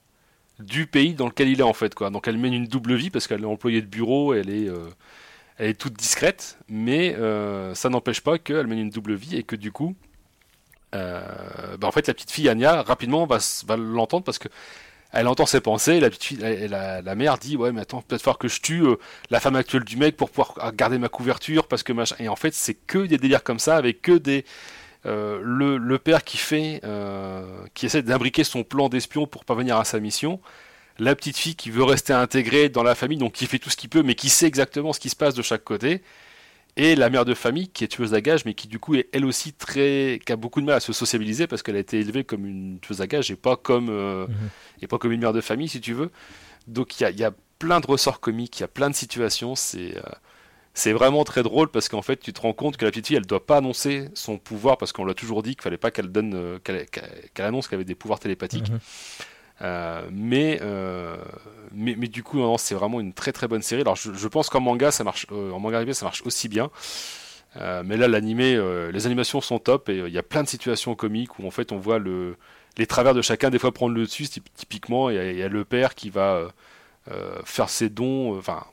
du 0.58 0.86
pays 0.86 1.14
dans 1.14 1.26
lequel 1.26 1.48
il 1.48 1.60
est 1.60 1.64
en 1.64 1.72
fait. 1.72 1.94
Donc 1.96 2.26
elle 2.26 2.38
mène 2.38 2.54
une 2.54 2.66
double 2.66 2.94
vie 2.94 3.10
parce 3.10 3.28
qu'elle 3.28 3.42
est 3.42 3.46
employée 3.46 3.80
de 3.80 3.86
bureau, 3.86 4.34
elle 4.34 4.50
est 4.50 4.68
elle 5.58 5.70
est 5.70 5.74
toute 5.74 5.94
discrète, 5.94 6.58
mais 6.68 7.14
euh, 7.14 7.74
ça 7.74 7.88
n'empêche 7.88 8.20
pas 8.20 8.38
qu'elle 8.38 8.66
mène 8.66 8.80
une 8.80 8.90
double 8.90 9.14
vie 9.14 9.36
et 9.36 9.42
que 9.44 9.56
du 9.56 9.70
coup, 9.70 9.94
euh, 10.94 11.76
bah, 11.78 11.86
en 11.86 11.92
fait, 11.92 12.06
la 12.06 12.14
petite 12.14 12.30
fille 12.30 12.48
Anya 12.48 12.82
rapidement 12.82 13.26
va, 13.26 13.38
va 13.66 13.76
l'entendre 13.76 14.24
parce 14.24 14.38
que 14.38 14.48
elle 15.12 15.28
entend 15.28 15.46
ses 15.46 15.60
pensées. 15.60 16.00
La 16.00 16.10
petite 16.10 16.40
la, 16.40 17.14
mère 17.14 17.38
dit 17.38 17.56
ouais, 17.56 17.70
mais 17.70 17.82
attends, 17.82 18.02
peut-être 18.02 18.22
falloir 18.22 18.38
que 18.38 18.48
je 18.48 18.60
tue 18.60 18.82
euh, 18.82 18.96
la 19.30 19.38
femme 19.38 19.54
actuelle 19.54 19.84
du 19.84 19.96
mec 19.96 20.16
pour 20.16 20.28
pouvoir 20.28 20.72
garder 20.74 20.98
ma 20.98 21.08
couverture 21.08 21.68
parce 21.68 21.84
que 21.84 21.92
machin. 21.92 22.16
Et 22.18 22.28
en 22.28 22.36
fait, 22.36 22.52
c'est 22.52 22.74
que 22.74 22.98
des 23.06 23.16
délires 23.16 23.44
comme 23.44 23.60
ça 23.60 23.76
avec 23.76 24.02
que 24.02 24.20
le, 25.04 25.96
père 25.98 26.24
qui 26.24 26.36
fait, 26.36 26.80
qui 27.74 27.86
essaie 27.86 28.02
d'imbriquer 28.02 28.42
son 28.42 28.64
plan 28.64 28.88
d'espion 28.88 29.28
pour 29.28 29.44
parvenir 29.44 29.76
à 29.76 29.84
sa 29.84 30.00
mission 30.00 30.40
la 30.98 31.14
petite 31.14 31.36
fille 31.36 31.56
qui 31.56 31.70
veut 31.70 31.84
rester 31.84 32.12
intégrée 32.12 32.68
dans 32.68 32.82
la 32.82 32.94
famille, 32.94 33.18
donc 33.18 33.32
qui 33.32 33.46
fait 33.46 33.58
tout 33.58 33.70
ce 33.70 33.76
qu'il 33.76 33.90
peut, 33.90 34.02
mais 34.02 34.14
qui 34.14 34.28
sait 34.28 34.46
exactement 34.46 34.92
ce 34.92 35.00
qui 35.00 35.10
se 35.10 35.16
passe 35.16 35.34
de 35.34 35.42
chaque 35.42 35.64
côté, 35.64 36.02
et 36.76 36.96
la 36.96 37.08
mère 37.08 37.24
de 37.24 37.34
famille 37.34 37.68
qui 37.68 37.84
est 37.84 37.88
tueuse 37.88 38.14
à 38.14 38.20
gages, 38.20 38.44
mais 38.44 38.54
qui 38.54 38.66
du 38.66 38.78
coup 38.78 38.96
est 38.96 39.08
elle 39.12 39.24
aussi 39.24 39.52
très, 39.52 40.20
qui 40.24 40.32
a 40.32 40.36
beaucoup 40.36 40.60
de 40.60 40.66
mal 40.66 40.76
à 40.76 40.80
se 40.80 40.92
sociabiliser 40.92 41.46
parce 41.46 41.62
qu'elle 41.62 41.76
a 41.76 41.80
été 41.80 42.00
élevée 42.00 42.24
comme 42.24 42.46
une 42.46 42.80
tueuse 42.80 43.00
à 43.00 43.06
gages 43.06 43.30
et 43.30 43.36
pas 43.36 43.56
comme 43.56 43.88
euh, 43.90 44.26
mhm. 44.26 44.48
et 44.82 44.86
pas 44.88 44.98
comme 44.98 45.12
une 45.12 45.20
mère 45.20 45.32
de 45.32 45.40
famille 45.40 45.68
si 45.68 45.80
tu 45.80 45.94
veux. 45.94 46.10
Donc 46.66 47.00
il 47.00 47.16
y 47.16 47.24
a, 47.24 47.32
plein 47.60 47.78
de 47.78 47.86
ressorts 47.86 48.18
comiques, 48.18 48.58
il 48.58 48.62
y 48.62 48.64
a 48.64 48.68
plein 48.68 48.90
de 48.90 48.94
situations, 48.96 49.54
c'est 49.54 49.96
euh, 49.96 50.02
c'est 50.74 50.92
vraiment 50.92 51.22
très 51.22 51.44
drôle 51.44 51.68
parce 51.68 51.88
qu'en 51.88 52.02
fait 52.02 52.16
tu 52.16 52.32
te 52.32 52.40
rends 52.40 52.52
compte 52.52 52.76
que 52.76 52.84
la 52.84 52.90
petite 52.90 53.06
fille 53.06 53.16
elle 53.16 53.24
doit 53.24 53.46
pas 53.46 53.58
annoncer 53.58 54.08
son 54.14 54.38
pouvoir 54.38 54.76
parce 54.76 54.92
qu'on 54.92 55.04
l'a 55.04 55.14
toujours 55.14 55.44
dit 55.44 55.54
qu'il 55.54 55.62
fallait 55.62 55.76
pas 55.76 55.92
qu'elle 55.92 56.08
donne 56.08 56.34
euh, 56.34 56.58
qu'elle 56.58 57.46
annonce 57.46 57.68
qu'elle 57.68 57.76
avait 57.76 57.84
des 57.84 57.94
pouvoirs 57.94 58.18
télépathiques. 58.18 58.70
Mhm. 58.70 58.78
Euh, 59.62 60.08
mais, 60.10 60.58
euh, 60.62 61.16
mais, 61.72 61.94
mais, 61.96 62.08
du 62.08 62.22
coup, 62.22 62.40
c'est 62.58 62.74
vraiment 62.74 63.00
une 63.00 63.12
très 63.12 63.32
très 63.32 63.48
bonne 63.48 63.62
série. 63.62 63.82
Alors, 63.82 63.96
je, 63.96 64.28
pense 64.28 64.48
qu'en 64.50 64.60
manga, 64.60 64.90
ça 64.90 65.04
marche, 65.04 65.26
euh, 65.32 65.52
en 65.52 65.60
manga 65.60 65.92
ça 65.94 66.06
marche 66.06 66.22
aussi 66.26 66.48
bien. 66.48 66.70
mais 67.56 67.96
là, 67.96 68.08
l'animé, 68.08 68.58
les 68.92 69.06
animations 69.06 69.40
sont 69.40 69.58
top 69.58 69.88
et 69.88 69.98
il 69.98 70.12
y 70.12 70.18
a 70.18 70.22
plein 70.22 70.42
de 70.42 70.48
situations 70.48 70.94
comiques 70.94 71.38
où 71.38 71.46
en 71.46 71.50
fait 71.50 71.70
on 71.72 71.78
voit 71.78 71.98
le, 71.98 72.36
les 72.78 72.86
travers 72.86 73.14
de 73.14 73.22
chacun 73.22 73.50
des 73.50 73.58
fois 73.58 73.72
prendre 73.72 73.94
le 73.94 74.02
dessus. 74.02 74.26
Typiquement, 74.56 75.10
il 75.10 75.36
y, 75.38 75.42
a 75.42 75.48
le 75.48 75.64
père 75.64 75.94
qui 75.94 76.10
va 76.10 76.48
faire 77.44 77.68
ses 77.68 77.88
dons, 77.88 78.36
enfin, 78.38 78.64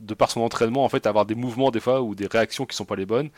de 0.00 0.14
par 0.14 0.30
son 0.30 0.40
entraînement, 0.40 0.84
en 0.84 0.88
fait, 0.88 1.06
avoir 1.06 1.26
des 1.26 1.34
mouvements 1.34 1.70
des 1.70 1.80
fois 1.80 2.00
ou 2.02 2.14
des 2.14 2.26
réactions 2.26 2.66
qui 2.66 2.76
sont 2.76 2.84
pas 2.84 2.96
les 2.96 3.06
bonnes. 3.06 3.30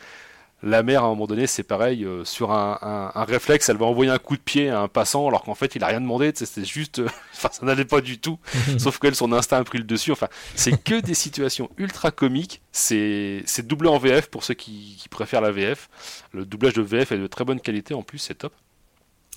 La 0.62 0.82
mère, 0.82 1.04
à 1.04 1.06
un 1.06 1.10
moment 1.10 1.28
donné, 1.28 1.46
c'est 1.46 1.62
pareil, 1.62 2.04
euh, 2.04 2.24
sur 2.24 2.50
un, 2.50 3.10
réflexe, 3.28 3.68
elle 3.68 3.76
va 3.76 3.86
envoyer 3.86 4.10
un 4.10 4.18
coup 4.18 4.36
de 4.36 4.42
pied 4.42 4.70
à 4.70 4.80
un 4.80 4.88
passant, 4.88 5.28
alors 5.28 5.44
qu'en 5.44 5.54
fait, 5.54 5.76
il 5.76 5.84
a 5.84 5.86
rien 5.86 6.00
demandé, 6.00 6.32
c'était 6.34 6.64
juste, 6.64 6.98
euh, 6.98 7.08
enfin, 7.32 7.48
ça 7.52 7.64
n'allait 7.64 7.84
pas 7.84 8.00
du 8.00 8.18
tout, 8.18 8.40
sauf 8.78 8.98
qu'elle, 8.98 9.14
son 9.14 9.32
instinct 9.32 9.58
a 9.58 9.64
pris 9.64 9.78
le 9.78 9.84
dessus, 9.84 10.10
enfin, 10.10 10.26
c'est 10.56 10.82
que 10.82 11.00
des 11.00 11.14
situations 11.14 11.70
ultra 11.76 12.10
comiques, 12.10 12.60
c'est 12.72 13.44
doublé 13.62 13.88
en 13.88 13.98
VF 13.98 14.30
pour 14.30 14.42
ceux 14.42 14.54
qui, 14.54 15.04
préfèrent 15.10 15.40
la 15.40 15.52
VF, 15.52 15.88
le 16.32 16.44
doublage 16.44 16.74
de 16.74 16.82
VF 16.82 17.12
est 17.12 17.18
de 17.18 17.26
très 17.28 17.44
bonne 17.44 17.60
qualité, 17.60 17.94
en 17.94 18.02
plus, 18.02 18.18
c'est 18.18 18.34
top. 18.34 18.52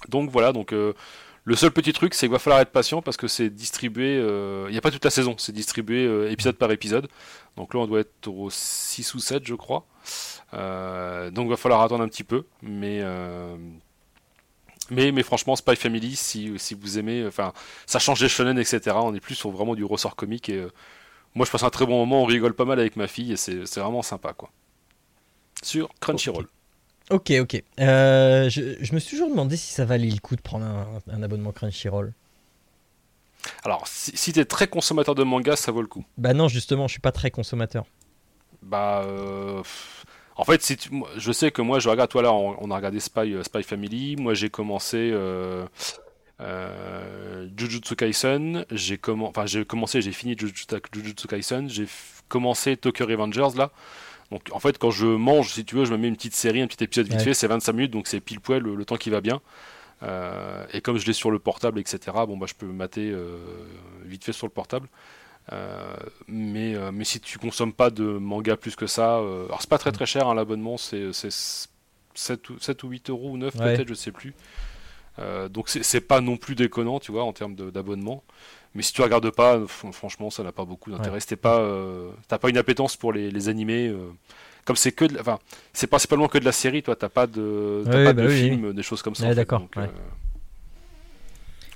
Donc 0.10 0.32
voilà, 0.32 0.54
donc... 0.54 0.74
Euh, 0.74 0.94
le 1.44 1.56
seul 1.56 1.72
petit 1.72 1.92
truc, 1.92 2.14
c'est 2.14 2.28
qu'il 2.28 2.32
va 2.32 2.38
falloir 2.38 2.62
être 2.62 2.72
patient 2.72 3.02
parce 3.02 3.18
que 3.18 3.28
c'est 3.28 3.50
distribué. 3.50 4.18
Il 4.68 4.72
n'y 4.72 4.78
a 4.78 4.82
pas 4.82 4.92
toute 4.92 5.04
la 5.04 5.10
saison, 5.10 5.34
c'est 5.40 5.52
distribué 5.52 6.30
épisode 6.32 6.56
par 6.56 6.72
épisode. 6.72 7.08
Donc 7.58 7.74
là, 7.74 7.80
on 7.80 7.88
doit 7.88 8.02
être 8.02 8.28
au 8.28 8.52
6 8.52 9.16
ou 9.16 9.20
7, 9.20 9.48
je 9.48 9.56
crois. 9.56 9.88
Euh, 10.54 11.32
donc 11.32 11.46
il 11.46 11.50
va 11.50 11.58
falloir 11.58 11.82
attendre 11.82 12.04
un 12.04 12.08
petit 12.08 12.24
peu, 12.24 12.46
mais 12.62 13.00
euh, 13.02 13.56
mais, 14.90 15.12
mais 15.12 15.24
franchement, 15.24 15.56
Spy 15.56 15.76
Family, 15.76 16.16
si, 16.16 16.54
si 16.58 16.74
vous 16.74 17.00
aimez, 17.00 17.26
enfin, 17.26 17.54
ça 17.86 18.00
change 18.00 18.20
des 18.20 18.28
shonen, 18.28 18.58
etc. 18.60 18.96
On 19.00 19.16
est 19.16 19.22
plus 19.22 19.36
sur 19.36 19.52
vraiment 19.52 19.76
du 19.76 19.86
ressort 19.86 20.16
comique 20.16 20.50
et 20.50 20.58
euh, 20.58 20.72
moi 21.36 21.46
je 21.46 21.52
passe 21.52 21.64
un 21.64 21.70
très 21.70 21.86
bon 21.86 21.98
moment, 22.00 22.24
on 22.24 22.26
rigole 22.26 22.54
pas 22.54 22.66
mal 22.66 22.80
avec 22.80 22.98
ma 22.98 23.08
fille 23.08 23.32
et 23.32 23.38
c'est 23.38 23.64
vraiment 23.78 24.02
sympa 24.02 24.34
quoi. 24.34 24.50
Sur 25.64 25.90
Crunchyroll. 26.00 26.48
Ok, 27.10 27.32
ok. 27.32 27.64
je, 27.78 28.78
je, 28.80 28.94
me 28.94 29.00
suis 29.00 29.12
toujours 29.12 29.30
demandé 29.30 29.58
si 29.58 29.74
ça 29.74 29.86
valait 29.86 30.10
le 30.10 30.20
coup 30.20 30.36
de 30.36 30.42
prendre 30.42 30.66
un, 30.66 31.24
abonnement 31.24 31.52
Crunchyroll. 31.52 32.14
Alors, 33.64 33.88
si, 33.88 34.16
si 34.16 34.34
t'es 34.34 34.46
très 34.46 34.68
consommateur 34.68 35.16
de 35.16 35.24
manga, 35.24 35.56
ça 35.56 35.72
vaut 35.72 35.82
le 35.82 35.88
coup. 35.88 36.06
Bah 36.18 36.34
non, 36.34 36.48
justement, 36.48 36.88
je 36.88 36.94
suis 36.94 37.02
pas 37.02 37.12
très 37.12 37.32
consommateur. 37.32 37.86
Bah. 38.62 39.06
En 40.42 40.44
fait, 40.44 40.64
si 40.64 40.76
je 41.18 41.32
sais 41.32 41.52
que 41.52 41.62
moi, 41.62 41.78
je 41.78 41.88
regarde, 41.88 42.10
toi 42.10 42.24
là, 42.24 42.34
on, 42.34 42.72
a 42.72 42.76
regardé 42.76 43.00
Spy, 43.00 43.32
euh, 43.32 43.44
Spy 43.44 43.62
Family. 43.62 44.16
Moi, 44.16 44.34
j'ai 44.34 44.50
commencé 44.50 45.12
euh, 45.14 45.68
euh, 46.40 47.48
Jujutsu 47.56 47.96
Kaisen. 47.96 48.66
J'ai 48.72 49.00
enfin, 49.08 49.46
j'ai 49.46 49.66
commencé, 49.66 50.02
j'ai 50.02 50.12
fini 50.12 50.36
Jujutsu, 50.36 51.28
Kaisen. 51.28 51.70
J'ai 51.70 51.86
commencé 52.28 52.76
Tokyo 52.76 53.06
Revengers 53.06 53.56
là. 53.56 53.70
Donc, 54.32 54.50
en 54.52 54.58
fait, 54.58 54.80
quand 54.80 54.90
je 54.90 55.06
mange, 55.06 55.54
si 55.54 55.64
tu 55.64 55.76
veux, 55.76 55.86
je 55.86 55.92
me 55.92 55.98
mets 56.00 56.08
une 56.08 56.16
petite 56.16 56.34
série, 56.34 56.60
un 56.60 56.68
petit 56.68 56.84
épisode 56.84 57.08
vite 57.08 57.22
fait. 57.22 57.36
C'est 57.36 57.46
25 57.46 57.74
minutes, 57.74 57.92
donc 57.92 58.08
c'est 58.08 58.20
pile 58.20 58.40
poil 58.40 58.64
le, 58.64 58.84
temps 58.84 58.98
qui 58.98 59.12
va 59.12 59.22
bien. 59.22 59.42
et 60.74 60.82
comme 60.82 60.98
je 60.98 61.06
l'ai 61.06 61.14
sur 61.14 61.30
le 61.30 61.38
portable, 61.38 61.80
etc. 61.80 62.00
Bon, 62.28 62.36
bah, 62.36 62.48
je 62.50 62.56
peux 62.56 62.66
mater 62.66 63.16
vite 64.06 64.24
fait 64.24 64.34
sur 64.34 64.48
le 64.48 64.52
portable. 64.52 64.88
Mais, 66.28 66.76
mais 66.92 67.04
si 67.04 67.20
tu 67.20 67.40
consommes 67.40 67.74
pas 67.74 67.90
de 67.90 68.04
manga 68.04 68.56
plus 68.56 68.76
que 68.76 68.88
ça, 68.88 69.18
alors 69.18 69.58
c'est 69.60 69.70
pas 69.70 69.78
très 69.78 69.92
très 69.92 70.06
cher 70.06 70.28
hein, 70.28 70.36
l'abonnement, 70.36 70.78
c'est 70.78 71.12
7 71.12 72.50
ou, 72.50 72.60
7 72.60 72.84
ou 72.84 72.90
8 72.90 73.10
euros 73.10 73.32
ou 73.32 73.38
9 73.38 73.58
peut-être, 73.58 73.88
je 73.88 73.94
sais 73.94 74.12
plus. 74.12 74.34
donc 75.50 75.70
c'est 75.70 76.02
pas 76.02 76.22
non 76.22 76.38
plus 76.38 76.56
déconnant, 76.56 77.00
tu 77.00 77.12
vois, 77.12 77.24
en 77.24 77.34
termes 77.34 77.56
d'abonnement. 77.56 78.24
Mais 78.74 78.84
si 78.84 78.94
tu 78.94 79.02
regardes 79.02 79.30
pas, 79.32 79.60
franchement, 79.68 80.30
ça 80.30 80.44
n'a 80.44 80.52
pas 80.52 80.64
beaucoup 80.64 80.92
d'intérêt. 80.92 81.20
Ouais. 81.30 81.36
pas, 81.36 81.60
euh, 81.60 82.10
t'as 82.28 82.38
pas 82.38 82.50
une 82.50 82.58
appétence 82.58 82.96
pour 82.96 83.12
les, 83.12 83.50
animés. 83.50 83.88
Euh, 83.88 84.12
comme 84.64 84.78
c'est 84.78 84.94
que, 84.94 85.06
enfin, 85.20 85.40
c'est 85.74 85.88
principalement 85.88 86.28
que 86.28 86.38
de 86.38 86.46
la 86.46 86.54
série, 86.54 86.82
toi, 86.82 86.96
t'as 86.96 87.10
pas 87.10 87.28
de, 87.28 87.84
pas 87.86 88.14
bah 88.14 88.24
de 88.24 88.30
films, 88.30 88.74
des 88.74 88.84
choses 88.84 89.02
comme 89.02 89.16
ça. 89.16 89.34
d'accord. 89.36 89.68
Euh, 89.78 89.88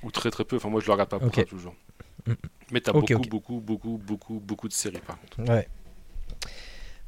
ou 0.02 0.10
très 0.10 0.30
très 0.30 0.44
peu. 0.44 0.56
Enfin, 0.56 0.70
moi, 0.70 0.80
je 0.80 0.86
le 0.86 0.92
regarde 0.92 1.10
pas 1.10 1.18
pour 1.18 1.34
ça 1.34 1.44
toujours. 1.44 1.74
Mais 2.70 2.80
t'as 2.80 2.92
beaucoup, 2.92 3.18
beaucoup, 3.18 3.60
beaucoup, 3.60 4.00
beaucoup, 4.04 4.40
beaucoup 4.40 4.68
de 4.68 4.72
séries 4.72 5.00
par 5.06 5.18
contre. 5.20 5.50
Ouais. 5.50 5.68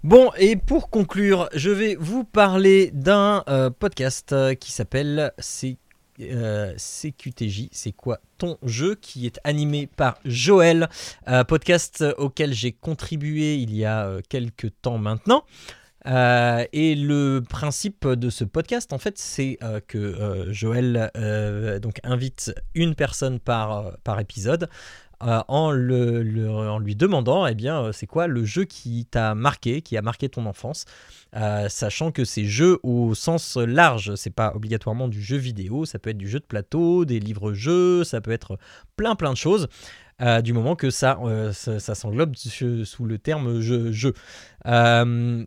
Bon, 0.05 0.31
et 0.39 0.57
pour 0.57 0.91
conclure, 0.91 1.49
je 1.55 1.71
vais 1.71 1.97
vous 1.97 2.23
parler 2.23 2.91
d'un 2.93 3.43
podcast 3.81 4.35
qui 4.61 4.71
s'appelle 4.71 5.33
C'est 5.39 5.77
euh, 6.21 6.75
CQTJ, 6.77 7.69
c'est 7.71 7.93
quoi 7.93 8.19
ton 8.39 8.59
jeu 8.65 8.97
qui 8.97 9.27
est 9.27 9.39
animé 9.45 9.87
par 9.87 10.19
Joël, 10.25 10.89
euh, 11.29 11.45
podcast 11.45 12.05
auquel 12.19 12.53
j'ai 12.53 12.73
contribué 12.73 13.55
il 13.57 13.75
y 13.75 13.85
a 13.85 14.07
euh, 14.07 14.21
quelques 14.29 14.73
temps 14.83 14.99
maintenant. 14.99 15.45
et 16.05 16.95
le 16.97 17.41
principe 17.49 18.09
de 18.09 18.31
ce 18.31 18.43
podcast, 18.43 18.93
en 18.93 18.99
fait, 18.99 19.19
c'est 19.19 19.59
que 19.87 20.49
Joël 20.51 21.11
donc 21.83 22.01
invite 22.03 22.55
une 22.75 22.95
personne 22.95 23.39
par, 23.39 23.99
par 24.05 24.19
épisode 24.19 24.69
en, 25.21 25.71
le, 25.73 26.49
en, 26.49 26.79
lui 26.79 26.95
demandant, 26.95 27.47
eh 27.47 27.55
bien, 27.55 27.91
c'est 27.93 28.07
quoi 28.07 28.27
le 28.27 28.45
jeu 28.45 28.65
qui 28.65 29.07
t'a 29.11 29.35
marqué, 29.35 29.83
qui 29.83 29.97
a 29.97 30.03
marqué 30.03 30.29
ton 30.29 30.47
enfance. 30.47 30.85
Euh, 31.37 31.69
sachant 31.69 32.11
que 32.11 32.25
ces 32.25 32.47
jeux 32.47 32.79
au 32.83 33.15
sens 33.15 33.57
large, 33.57 34.15
c'est 34.15 34.35
pas 34.35 34.53
obligatoirement 34.55 35.09
du 35.09 35.21
jeu 35.23 35.37
vidéo, 35.37 35.85
ça 35.85 35.99
peut 35.99 36.11
être 36.11 36.19
du 36.19 36.29
jeu 36.29 36.41
de 36.41 36.45
plateau, 36.45 37.05
des 37.05 37.21
livres-jeux, 37.21 38.03
ça 38.05 38.21
peut 38.23 38.31
être 38.31 38.59
plein 38.97 39.15
plein 39.15 39.33
de 39.33 39.37
choses. 39.37 39.69
Euh, 40.21 40.41
du 40.41 40.53
moment 40.53 40.75
que 40.75 40.91
ça, 40.91 41.17
euh, 41.23 41.53
ça, 41.53 41.95
s'englobe 41.95 42.35
sous 42.35 43.05
le 43.05 43.19
terme 43.19 43.61
jeu. 43.61 43.93
jeu. 43.93 44.15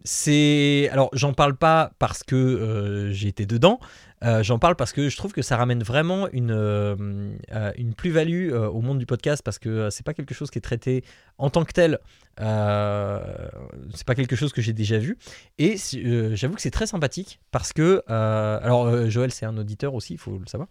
c'est 0.05 0.89
alors 0.91 1.09
j'en 1.13 1.33
parle 1.33 1.57
pas 1.57 1.91
parce 1.99 2.23
que 2.23 3.11
été 3.11 3.45
dedans, 3.45 3.79
euh, 4.23 4.43
j'en 4.43 4.59
parle 4.59 4.75
parce 4.75 4.93
que 4.93 5.09
je 5.09 5.17
trouve 5.17 5.33
que 5.33 5.41
ça 5.41 5.57
ramène 5.57 5.81
vraiment 5.81 6.27
une, 6.31 6.51
euh, 6.51 6.95
euh, 7.53 7.71
une 7.77 7.95
plus-value 7.95 8.53
au 8.53 8.81
monde 8.81 8.99
du 8.99 9.07
podcast 9.07 9.41
parce 9.43 9.57
que 9.57 9.89
c'est 9.89 10.05
pas 10.05 10.13
quelque 10.13 10.35
chose 10.35 10.51
qui 10.51 10.59
est 10.59 10.61
traité 10.61 11.03
en 11.37 11.49
tant 11.49 11.65
que 11.65 11.73
tel. 11.73 11.97
c'est 12.37 14.05
pas 14.05 14.15
quelque 14.15 14.35
chose 14.35 14.53
que 14.53 14.61
j'ai 14.61 14.73
déjà 14.73 14.99
vu. 14.99 15.17
Et 15.57 15.75
j'avoue 16.33 16.55
que 16.55 16.61
c'est 16.61 16.71
très 16.71 16.87
sympathique 16.87 17.39
parce 17.51 17.73
que. 17.73 18.03
alors, 18.07 19.09
Joël, 19.09 19.31
c'est 19.31 19.45
un 19.45 19.57
auditeur 19.57 19.95
aussi, 19.95 20.13
il 20.13 20.19
faut 20.19 20.37
le 20.37 20.45
savoir. 20.45 20.69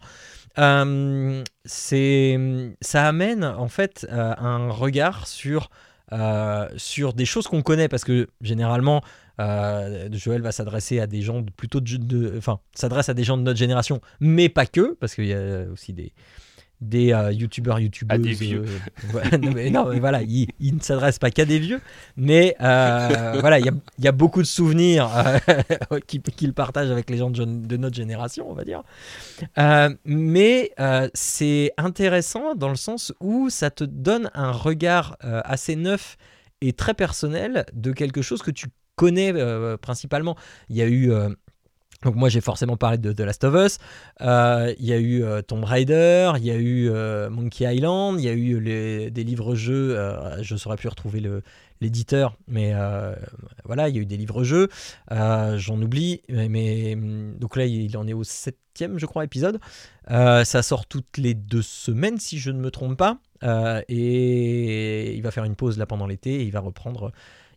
ça 1.65 3.07
amène 3.07 3.43
en 3.43 3.67
fait 3.67 4.07
un 4.09 4.69
regard 4.69 5.27
sur. 5.27 5.69
sur 6.77 7.13
des 7.13 7.25
choses 7.25 7.47
qu'on 7.47 7.61
connaît 7.61 7.89
parce 7.89 8.05
que 8.05 8.29
généralement 8.41 9.01
euh, 9.39 10.09
Joël 10.11 10.41
va 10.41 10.51
s'adresser 10.51 10.99
à 10.99 11.07
des 11.07 11.21
gens 11.21 11.43
plutôt 11.43 11.79
de, 11.81 12.37
enfin, 12.37 12.59
s'adresse 12.73 13.09
à 13.09 13.13
des 13.13 13.23
gens 13.23 13.37
de 13.37 13.43
notre 13.43 13.59
génération, 13.59 14.01
mais 14.19 14.49
pas 14.49 14.65
que, 14.65 14.93
parce 14.99 15.15
qu'il 15.15 15.25
y 15.25 15.33
a 15.33 15.65
aussi 15.71 15.93
des 15.93 16.13
des 16.79 17.13
euh, 17.13 17.31
youtubeurs 17.31 17.79
youtubeuses 17.79 18.19
des 18.19 18.33
vieux. 18.33 18.65
Euh, 19.13 19.69
non, 19.69 19.87
mais, 19.87 19.99
voilà 19.99 20.23
il, 20.23 20.47
ne 20.59 20.79
s'adresse 20.79 21.19
pas 21.19 21.29
qu'à 21.29 21.45
des 21.45 21.59
vieux 21.59 21.79
mais 22.17 22.55
voilà 22.59 23.59
il 23.59 23.71
y, 23.99 24.07
a, 24.07 24.11
beaucoup 24.11 24.41
de 24.41 24.47
souvenirs 24.47 25.07
qu'il 26.07 26.53
partage 26.55 26.89
avec 26.89 27.11
les 27.11 27.17
gens 27.17 27.29
de, 27.29 27.45
de, 27.45 27.77
notre 27.77 27.95
génération 27.95 28.49
on 28.49 28.55
va 28.55 28.63
dire 28.63 28.81
mais 30.05 30.71
c'est 31.13 31.71
intéressant 31.77 32.55
dans 32.55 32.69
le 32.69 32.75
sens 32.75 33.13
où 33.19 33.51
ça 33.51 33.69
te 33.69 33.83
donne 33.83 34.31
un 34.33 34.51
regard 34.51 35.17
assez 35.21 35.75
neuf 35.75 36.17
et 36.61 36.73
très 36.73 36.95
personnel 36.95 37.65
de 37.73 37.91
quelque 37.91 38.23
chose 38.23 38.41
que 38.41 38.49
tu 38.49 38.69
connais 38.95 39.33
euh, 39.33 39.77
principalement. 39.77 40.35
Il 40.69 40.75
y 40.75 40.81
a 40.81 40.87
eu. 40.87 41.11
Euh, 41.11 41.29
donc 42.03 42.15
moi 42.15 42.29
j'ai 42.29 42.41
forcément 42.41 42.77
parlé 42.77 42.97
de 42.97 43.13
The 43.13 43.19
Last 43.19 43.43
of 43.43 43.53
Us, 43.53 43.77
euh, 44.21 44.73
il 44.79 44.85
y 44.87 44.91
a 44.91 44.99
eu 44.99 45.23
Tomb 45.47 45.63
Raider, 45.63 46.31
il 46.37 46.43
y 46.43 46.49
a 46.49 46.55
eu 46.55 46.89
Monkey 47.29 47.75
Island, 47.75 48.19
il 48.19 48.25
y 48.25 48.27
a 48.27 48.33
eu 48.33 48.59
des 49.11 49.23
livres-jeux, 49.23 49.95
je 50.41 50.53
ne 50.55 50.57
saurais 50.57 50.77
plus 50.77 50.89
retrouver 50.89 51.21
l'éditeur, 51.79 52.37
mais 52.47 52.73
voilà, 53.65 53.87
il 53.87 53.95
y 53.95 53.99
a 53.99 54.01
eu 54.01 54.07
des 54.07 54.17
livres-jeux, 54.17 54.67
j'en 55.11 55.79
oublie, 55.79 56.23
mais, 56.27 56.97
donc 57.39 57.55
là 57.55 57.67
il 57.67 57.95
en 57.95 58.07
est 58.07 58.13
au 58.13 58.23
septième 58.23 58.97
je 58.97 59.05
crois 59.05 59.23
épisode, 59.23 59.59
ça 60.09 60.63
sort 60.63 60.87
toutes 60.87 61.19
les 61.19 61.35
deux 61.35 61.61
semaines 61.61 62.17
si 62.17 62.39
je 62.39 62.49
ne 62.49 62.59
me 62.59 62.71
trompe 62.71 62.97
pas, 62.97 63.19
et 63.87 65.13
il 65.13 65.21
va 65.21 65.29
faire 65.29 65.43
une 65.43 65.55
pause 65.55 65.77
là 65.77 65.85
pendant 65.85 66.07
l'été 66.07 66.33
et 66.37 66.43
il 66.45 66.51
va 66.51 66.61
reprendre 66.61 67.11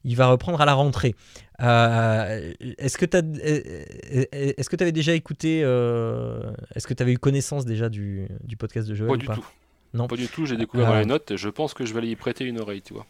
il 0.04 0.16
va 0.16 0.26
reprendre 0.26 0.60
à 0.60 0.64
la 0.64 0.74
rentrée. 0.74 1.14
Euh, 1.60 2.52
est-ce 2.78 2.98
que 2.98 3.06
tu 3.06 3.16
est-ce 3.16 4.68
que 4.68 4.76
tu 4.76 4.82
avais 4.82 4.92
déjà 4.92 5.14
écouté 5.14 5.62
euh, 5.64 6.52
est-ce 6.74 6.86
que 6.86 6.94
tu 6.94 7.02
avais 7.02 7.12
eu 7.12 7.18
connaissance 7.18 7.64
déjà 7.64 7.88
du, 7.88 8.28
du 8.42 8.56
podcast 8.56 8.88
de 8.88 8.94
Joël 8.94 9.10
Pas 9.10 9.16
du 9.16 9.26
tout. 9.26 9.46
Non. 9.94 10.08
Pas 10.08 10.16
du 10.16 10.26
tout, 10.26 10.44
j'ai 10.44 10.56
découvert 10.56 10.88
dans 10.88 10.98
les 10.98 11.06
notes 11.06 11.30
et 11.30 11.36
je 11.36 11.48
pense 11.48 11.72
que 11.72 11.86
je 11.86 11.92
vais 11.92 12.00
aller 12.00 12.08
y 12.08 12.16
prêter 12.16 12.44
une 12.44 12.60
oreille, 12.60 12.82
tu 12.82 12.94
vois. 12.94 13.06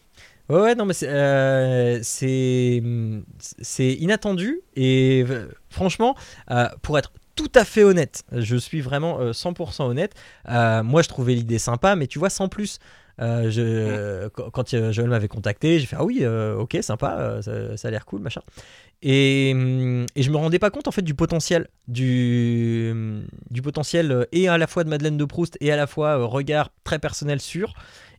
Ouais, 0.49 0.61
ouais, 0.61 0.75
non, 0.75 0.85
mais 0.85 0.93
c'est 0.93 1.09
euh, 1.09 1.99
c'est 2.03 3.93
inattendu 3.93 4.61
et 4.75 5.25
franchement, 5.69 6.15
pour 6.83 6.99
être 6.99 7.11
tout 7.35 7.51
à 7.55 7.65
fait 7.65 7.83
honnête, 7.83 8.23
je 8.31 8.55
suis 8.55 8.81
vraiment 8.81 9.31
100% 9.31 9.83
honnête. 9.83 10.13
moi, 10.47 11.01
je 11.01 11.09
trouvais 11.09 11.35
l'idée 11.35 11.59
sympa, 11.59 11.95
mais 11.95 12.07
tu 12.07 12.19
vois, 12.19 12.29
sans 12.29 12.47
plus. 12.47 12.79
Euh, 13.21 13.49
je, 13.49 14.27
quand 14.27 14.75
Joël 14.91 15.09
m'avait 15.09 15.27
contacté, 15.27 15.79
j'ai 15.79 15.85
fait 15.85 15.95
ah 15.97 16.03
oui, 16.03 16.19
euh, 16.21 16.57
ok, 16.57 16.77
sympa, 16.81 17.17
euh, 17.19 17.77
ça, 17.77 17.87
a 17.87 17.91
l'air 17.91 18.05
cool, 18.05 18.21
machin. 18.21 18.41
Et, 19.01 19.51
et, 19.51 20.23
je 20.23 20.31
me 20.31 20.37
rendais 20.37 20.59
pas 20.59 20.69
compte 20.69 20.87
en 20.87 20.91
fait 20.91 21.01
du 21.01 21.13
potentiel, 21.13 21.67
du, 21.87 23.23
du 23.51 23.61
potentiel 23.61 24.27
et 24.31 24.47
à 24.47 24.57
la 24.57 24.67
fois 24.67 24.83
de 24.83 24.89
Madeleine 24.89 25.17
de 25.17 25.25
Proust 25.25 25.57
et 25.61 25.71
à 25.71 25.75
la 25.75 25.85
fois 25.85 26.15
regard 26.25 26.71
très 26.83 26.99
personnel 26.99 27.39
sur. 27.39 27.73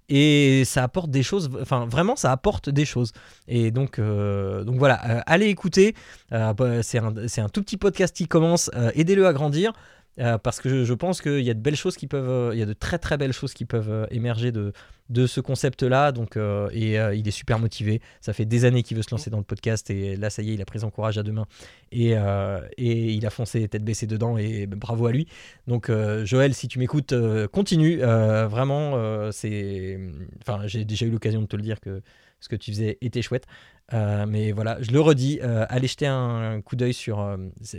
Et 0.08 0.62
ça 0.64 0.84
apporte 0.84 1.10
des 1.10 1.22
choses, 1.22 1.50
enfin 1.60 1.86
vraiment 1.86 2.14
ça 2.16 2.30
apporte 2.30 2.70
des 2.70 2.84
choses. 2.84 3.12
Et 3.48 3.70
donc, 3.70 4.00
donc 4.00 4.76
voilà, 4.76 4.94
allez 5.26 5.46
écouter. 5.46 5.94
Bah, 6.30 6.54
c'est 6.82 6.98
un, 6.98 7.14
un, 7.16 7.48
tout 7.48 7.62
petit 7.62 7.76
podcast 7.76 8.14
qui 8.14 8.28
commence, 8.28 8.70
aidez-le 8.94 9.26
à 9.26 9.32
grandir. 9.32 9.72
Euh, 10.18 10.38
parce 10.38 10.60
que 10.60 10.84
je, 10.84 10.94
pense 10.94 11.20
qu'il 11.20 11.40
y 11.40 11.51
a 11.51 11.55
de 11.55 11.60
belles 11.60 11.76
choses 11.76 11.97
qui 11.97 12.06
peuvent, 12.06 12.28
euh, 12.28 12.51
il 12.55 12.59
y 12.59 12.62
a 12.62 12.66
de 12.66 12.72
très 12.72 12.98
très 12.98 13.18
belles 13.18 13.34
choses 13.34 13.52
qui 13.52 13.66
peuvent 13.66 13.90
euh, 13.90 14.06
émerger 14.10 14.51
de, 14.51 14.72
de 15.10 15.26
ce 15.26 15.40
concept-là. 15.40 16.12
Donc, 16.12 16.36
et 16.72 16.94
il 17.14 17.28
est 17.28 17.32
super 17.32 17.59
motivé. 17.59 18.01
Ça 18.20 18.32
fait 18.32 18.44
des 18.44 18.64
années 18.64 18.82
qu'il 18.82 18.97
veut 18.97 19.02
se 19.02 19.10
lancer 19.10 19.30
dans 19.30 19.38
le 19.38 19.44
podcast 19.44 19.90
et 19.90 20.16
là, 20.16 20.30
ça 20.30 20.43
y 20.43 20.51
est, 20.51 20.55
il 20.55 20.62
a 20.62 20.64
pris 20.64 20.80
son 20.80 20.90
courage 20.90 21.18
à 21.18 21.22
deux 21.22 21.32
mains 21.32 21.47
et, 21.93 22.12
et 22.12 23.12
il 23.12 23.26
a 23.26 23.30
foncé 23.30 23.68
tête 23.68 23.84
baissée 23.84 24.06
dedans 24.06 24.36
et 24.38 24.66
bravo 24.66 25.06
à 25.06 25.12
lui. 25.12 25.28
Donc, 25.66 25.90
Joël, 26.24 26.55
si 26.55 26.68
tu 26.68 26.78
m'écoutes, 26.78 27.14
continue. 27.52 27.98
vraiment, 27.98 29.30
c'est, 29.30 30.01
enfin, 30.40 30.66
j'ai 30.66 30.84
déjà 30.84 31.06
eu 31.06 31.10
l'occasion 31.10 31.43
de 31.43 31.47
te 31.47 31.56
le 31.56 31.62
dire 31.62 31.80
que 31.80 32.02
ce 32.40 32.48
que 32.48 32.56
tu 32.56 32.70
faisais 32.70 32.98
était 33.00 33.22
chouette. 33.22 33.46
Euh, 33.92 34.26
mais 34.26 34.50
voilà, 34.52 34.78
je 34.80 34.90
le 34.90 35.00
redis, 35.00 35.38
euh, 35.42 35.64
allez 35.68 35.86
jeter 35.86 36.06
un, 36.06 36.60
coup 36.60 36.74
d'œil 36.76 36.92
sur, 36.92 37.20
euh, 37.20 37.36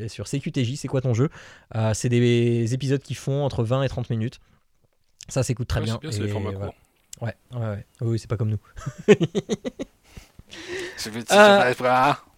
sur 0.08 0.28
CQTJ, 0.28 0.76
c'est 0.76 0.88
quoi 0.88 1.02
ton 1.02 1.14
jeu? 1.14 1.30
C'est 1.94 2.10
des 2.10 2.74
épisodes 2.74 3.02
qui 3.02 3.14
font 3.14 3.44
entre 3.44 3.64
20 3.64 3.84
et 3.84 3.90
30 3.90 4.10
minutes. 4.10 4.40
Ça 5.28 5.44
s'écoute 5.44 5.68
très 5.68 5.82
bien. 5.82 6.00
c'est 6.10 6.32
Ouais, 7.20 7.34
ouais, 7.52 7.60
ouais. 7.60 7.86
Oui, 8.02 8.20
c'est 8.20 8.30
pas 8.30 8.38
comme 8.38 8.52
nous. 8.52 8.60
c'est 10.98 11.12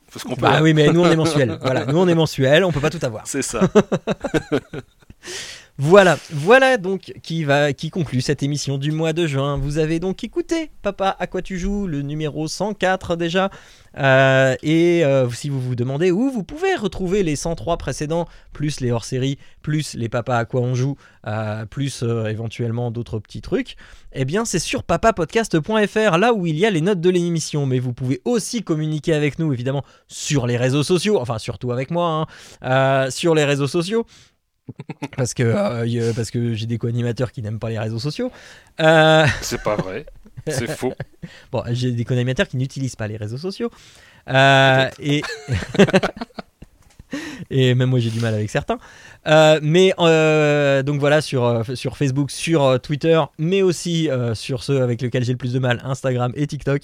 Faut 0.07 0.19
ce 0.19 0.23
qu'on 0.23 0.35
peut. 0.35 0.41
Bah 0.41 0.61
oui, 0.61 0.73
mais 0.73 0.87
nous 0.87 1.01
on 1.01 1.11
est 1.11 1.17
mensuel. 1.17 1.57
voilà, 1.61 1.85
nous 1.85 1.97
on 1.97 2.07
est 2.07 2.15
mensuel, 2.15 2.63
on 2.63 2.71
peut 2.71 2.79
pas 2.79 2.89
tout 2.89 3.05
avoir. 3.05 3.27
C'est 3.27 3.41
ça. 3.41 3.59
Voilà, 5.81 6.19
voilà 6.31 6.75
donc 6.75 7.13
qui 7.23 7.45
va 7.45 7.71
qui 7.71 7.89
conclut 7.89 8.19
cette 8.19 8.43
émission 8.43 8.77
du 8.77 8.91
mois 8.91 9.13
de 9.13 9.25
juin. 9.27 9.57
Vous 9.57 9.77
avez 9.77 10.01
donc 10.01 10.25
écouté 10.25 10.71
Papa 10.81 11.15
à 11.17 11.25
quoi 11.25 11.41
tu 11.41 11.57
joues, 11.57 11.87
le 11.87 12.01
numéro 12.01 12.49
104 12.49 13.15
déjà. 13.15 13.49
Euh, 13.97 14.55
et 14.61 15.05
euh, 15.05 15.29
si 15.29 15.47
vous 15.47 15.61
vous 15.61 15.75
demandez 15.75 16.11
où 16.11 16.29
vous 16.31 16.43
pouvez 16.43 16.75
retrouver 16.75 17.23
les 17.23 17.37
103 17.37 17.77
précédents, 17.77 18.27
plus 18.51 18.81
les 18.81 18.91
hors-séries, 18.91 19.37
plus 19.61 19.93
les 19.93 20.09
Papa 20.09 20.35
à 20.35 20.43
quoi 20.43 20.59
on 20.59 20.75
joue, 20.75 20.97
euh, 21.25 21.65
plus 21.65 22.03
éventuellement 22.03 22.91
d'autres 22.91 23.19
petits 23.19 23.41
trucs, 23.41 23.77
eh 24.11 24.25
bien 24.25 24.43
c'est 24.43 24.59
sur 24.59 24.83
papapodcast.fr, 24.83 26.17
là 26.17 26.33
où 26.33 26.45
il 26.45 26.57
y 26.57 26.65
a 26.65 26.71
les 26.71 26.81
notes 26.81 26.99
de 26.99 27.09
l'émission. 27.09 27.65
Mais 27.65 27.79
vous 27.79 27.93
pouvez 27.93 28.21
aussi 28.25 28.63
communiquer 28.63 29.13
avec 29.13 29.39
nous 29.39 29.53
évidemment 29.53 29.85
sur 30.09 30.45
les 30.45 30.57
réseaux 30.57 30.83
sociaux, 30.83 31.19
enfin 31.21 31.39
surtout 31.39 31.71
avec 31.71 31.89
moi, 31.89 32.27
hein, 32.61 33.09
sur 33.09 33.33
les 33.33 33.45
réseaux 33.45 33.67
sociaux 33.67 34.05
parce 35.17 35.33
que, 35.33 35.43
euh, 35.43 36.13
parce 36.13 36.31
que 36.31 36.53
j'ai 36.53 36.65
des 36.65 36.77
co-animateurs 36.77 37.31
qui 37.31 37.41
n'aiment 37.41 37.59
pas 37.59 37.69
les 37.69 37.79
réseaux 37.79 37.99
sociaux. 37.99 38.31
Euh, 38.79 39.25
c'est 39.41 39.61
pas 39.63 39.75
vrai. 39.75 40.05
C'est 40.47 40.67
faux. 40.67 40.93
bon, 41.51 41.63
j'ai 41.71 41.91
des 41.91 42.05
co-animateurs 42.05 42.47
qui 42.47 42.57
n'utilisent 42.57 42.95
pas 42.95 43.07
les 43.07 43.17
réseaux 43.17 43.37
sociaux. 43.37 43.71
et. 44.27 45.21
et 47.49 47.73
même 47.73 47.89
moi 47.89 47.99
j'ai 47.99 48.09
du 48.09 48.19
mal 48.19 48.33
avec 48.33 48.49
certains. 48.49 48.77
Euh, 49.27 49.59
mais 49.61 49.93
euh, 49.99 50.83
donc 50.83 50.99
voilà 50.99 51.21
sur, 51.21 51.45
euh, 51.45 51.63
sur 51.75 51.97
Facebook, 51.97 52.31
sur 52.31 52.79
Twitter, 52.81 53.21
mais 53.37 53.61
aussi 53.61 54.09
sur 54.33 54.63
ceux 54.63 54.81
avec 54.81 55.01
lesquels 55.01 55.23
j'ai 55.23 55.33
le 55.33 55.37
plus 55.37 55.53
de 55.53 55.59
mal, 55.59 55.81
Instagram 55.83 56.31
et 56.35 56.47
TikTok. 56.47 56.83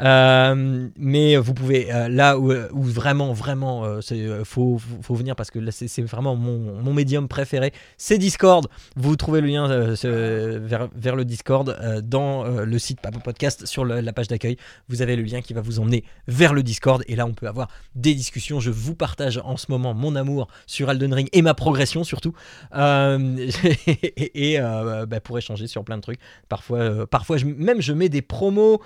Euh, 0.00 0.88
mais 0.96 1.36
vous 1.36 1.54
pouvez, 1.54 1.92
euh, 1.92 2.08
là 2.08 2.38
où, 2.38 2.52
vraiment, 2.82 3.32
vraiment, 3.32 3.84
euh, 3.84 4.00
il 4.10 4.44
faut, 4.44 4.78
faut, 4.78 5.14
venir 5.14 5.36
parce 5.36 5.50
que 5.50 5.70
c'est 5.70 6.02
vraiment 6.02 6.34
mon, 6.34 6.92
médium 6.92 7.28
préféré, 7.28 7.72
c'est 7.96 8.18
Discord. 8.18 8.66
Vous 8.96 9.16
trouvez 9.16 9.40
le 9.40 9.48
lien 9.48 9.68
vers, 9.94 10.88
vers, 10.94 11.16
le 11.16 11.24
Discord 11.24 11.76
dans 12.04 12.44
le 12.44 12.78
site 12.78 13.00
Papa 13.00 13.18
Podcast 13.18 13.66
sur 13.66 13.84
la 13.84 14.12
page 14.12 14.28
d'accueil. 14.28 14.56
Vous 14.88 15.02
avez 15.02 15.16
le 15.16 15.22
lien 15.22 15.40
qui 15.40 15.52
va 15.52 15.60
vous 15.60 15.80
emmener 15.80 16.04
vers 16.26 16.54
le 16.54 16.62
Discord 16.62 17.02
et 17.06 17.16
là, 17.16 17.26
on 17.26 17.34
peut 17.34 17.48
avoir 17.48 17.68
des 17.94 18.14
discussions. 18.14 18.60
Je 18.60 18.70
vous 18.70 18.94
partage 18.94 19.40
en 19.44 19.56
ce 19.56 19.66
moment 19.70 19.94
mon 19.94 20.16
amour 20.16 20.48
sur 20.66 20.90
Elden 20.90 21.14
Ring 21.14 21.28
et 21.32 21.42
ma 21.42 21.54
progression 21.54 22.04
surtout. 22.04 22.34
et, 22.74 24.58
bah, 24.58 25.20
pour 25.20 25.38
échanger 25.38 25.66
sur 25.66 25.84
plein 25.84 25.96
de 25.96 26.02
trucs. 26.02 26.20
Parfois, 26.48 27.06
parfois 27.06 27.38
même 27.44 27.80
je 27.80 27.92
mets 27.92 28.08
des 28.08 28.22
promos 28.22 28.80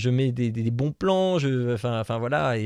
je 0.00 0.10
mets 0.10 0.32
des, 0.32 0.70
bons 0.70 0.92
plans, 0.92 1.36
enfin, 1.72 2.18
voilà, 2.18 2.56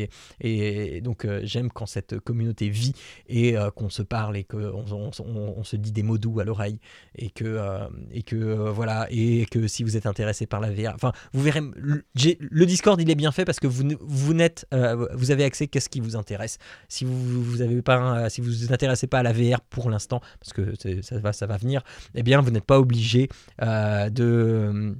et, 0.40 1.00
donc 1.02 1.24
euh, 1.24 1.40
j'aime 1.42 1.70
quand 1.70 1.86
cette 1.86 2.18
communauté 2.20 2.68
vit 2.68 2.94
et 3.28 3.56
euh, 3.56 3.70
qu'on 3.70 3.90
se 3.90 4.02
parle 4.02 4.36
et 4.36 4.44
qu'on 4.44 4.84
on, 4.88 5.64
se 5.64 5.76
dit 5.76 5.92
des 5.92 6.02
mots 6.02 6.18
doux 6.18 6.40
à 6.40 6.44
l'oreille 6.44 6.78
et 7.16 7.30
que, 7.30 7.44
euh, 7.44 8.70
voilà, 8.70 9.06
et 9.10 9.46
que 9.46 9.66
si 9.66 9.82
vous 9.82 9.96
êtes 9.96 10.06
intéressé 10.06 10.46
par 10.46 10.60
la 10.60 10.70
VR, 10.70 10.94
enfin 10.94 11.12
vous 11.32 11.42
verrez, 11.42 11.60
le 11.74 12.66
Discord 12.66 13.00
il 13.00 13.10
est 13.10 13.14
bien 13.14 13.32
fait 13.32 13.44
parce 13.44 13.60
que 13.60 13.66
vous, 13.66 15.30
avez 15.30 15.44
accès 15.44 15.66
qu'à 15.66 15.80
ce 15.80 15.88
qui 15.88 16.00
vous 16.00 16.16
intéresse. 16.16 16.58
Si 16.88 17.04
vous 17.04 17.42
vous 17.42 17.60
avez 17.60 17.82
pas, 17.82 18.28
vous 18.38 18.72
intéressez 18.72 19.06
pas 19.06 19.18
à 19.18 19.22
la 19.22 19.32
VR 19.32 19.60
pour 19.60 19.90
l'instant, 19.90 20.20
parce 20.40 20.52
que 20.52 20.74
ça 21.02 21.18
va, 21.18 21.32
ça 21.32 21.46
va 21.46 21.56
venir, 21.56 21.82
eh 22.14 22.22
bien 22.22 22.40
vous 22.40 22.50
n'êtes 22.50 22.64
pas 22.64 22.78
obligé 22.78 23.28
de 23.60 24.94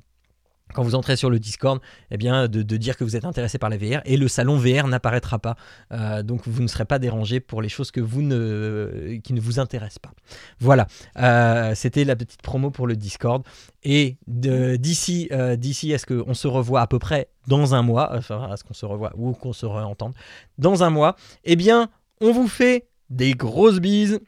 quand 0.74 0.82
vous 0.82 0.94
entrez 0.94 1.16
sur 1.16 1.30
le 1.30 1.38
Discord, 1.38 1.80
eh 2.10 2.16
bien, 2.16 2.48
de, 2.48 2.62
dire 2.76 2.96
que 2.96 3.04
vous 3.04 3.16
êtes 3.16 3.24
intéressé 3.24 3.58
par 3.58 3.70
la 3.70 3.76
VR 3.76 4.02
et 4.04 4.16
le 4.16 4.28
salon 4.28 4.58
VR 4.58 4.86
n'apparaîtra 4.88 5.38
pas. 5.38 5.56
Euh, 5.92 6.22
donc 6.22 6.46
vous 6.46 6.62
ne 6.62 6.68
serez 6.68 6.84
pas 6.84 6.98
dérangé 6.98 7.40
pour 7.40 7.62
les 7.62 7.68
choses 7.68 7.90
que 7.90 8.00
vous 8.00 8.22
ne, 8.22 9.18
qui 9.22 9.32
ne 9.32 9.40
vous 9.40 9.58
intéressent 9.58 10.00
pas. 10.00 10.12
Voilà, 10.58 10.86
euh, 11.18 11.74
c'était 11.74 12.04
la 12.04 12.16
petite 12.16 12.42
promo 12.42 12.70
pour 12.70 12.86
le 12.86 12.96
Discord. 12.96 13.42
Et 13.82 14.16
d'ici 14.26 15.28
euh, 15.32 15.56
d'ici 15.56 15.94
à 15.94 15.98
ce 15.98 16.06
qu'on 16.06 16.34
se 16.34 16.48
revoit 16.48 16.80
à 16.80 16.86
peu 16.86 16.98
près 16.98 17.28
dans 17.46 17.74
un 17.74 17.82
mois, 17.82 18.10
enfin 18.16 18.48
à 18.50 18.56
ce 18.56 18.64
qu'on 18.64 18.74
se 18.74 18.86
revoit 18.86 19.12
ou 19.16 19.32
qu'on 19.32 19.52
se 19.52 19.66
réentende 19.66 20.14
dans 20.58 20.82
un 20.82 20.90
mois, 20.90 21.16
eh 21.44 21.56
bien, 21.56 21.88
on 22.20 22.32
vous 22.32 22.48
fait 22.48 22.88
des 23.10 23.32
grosses 23.32 23.80
bises. 23.80 24.20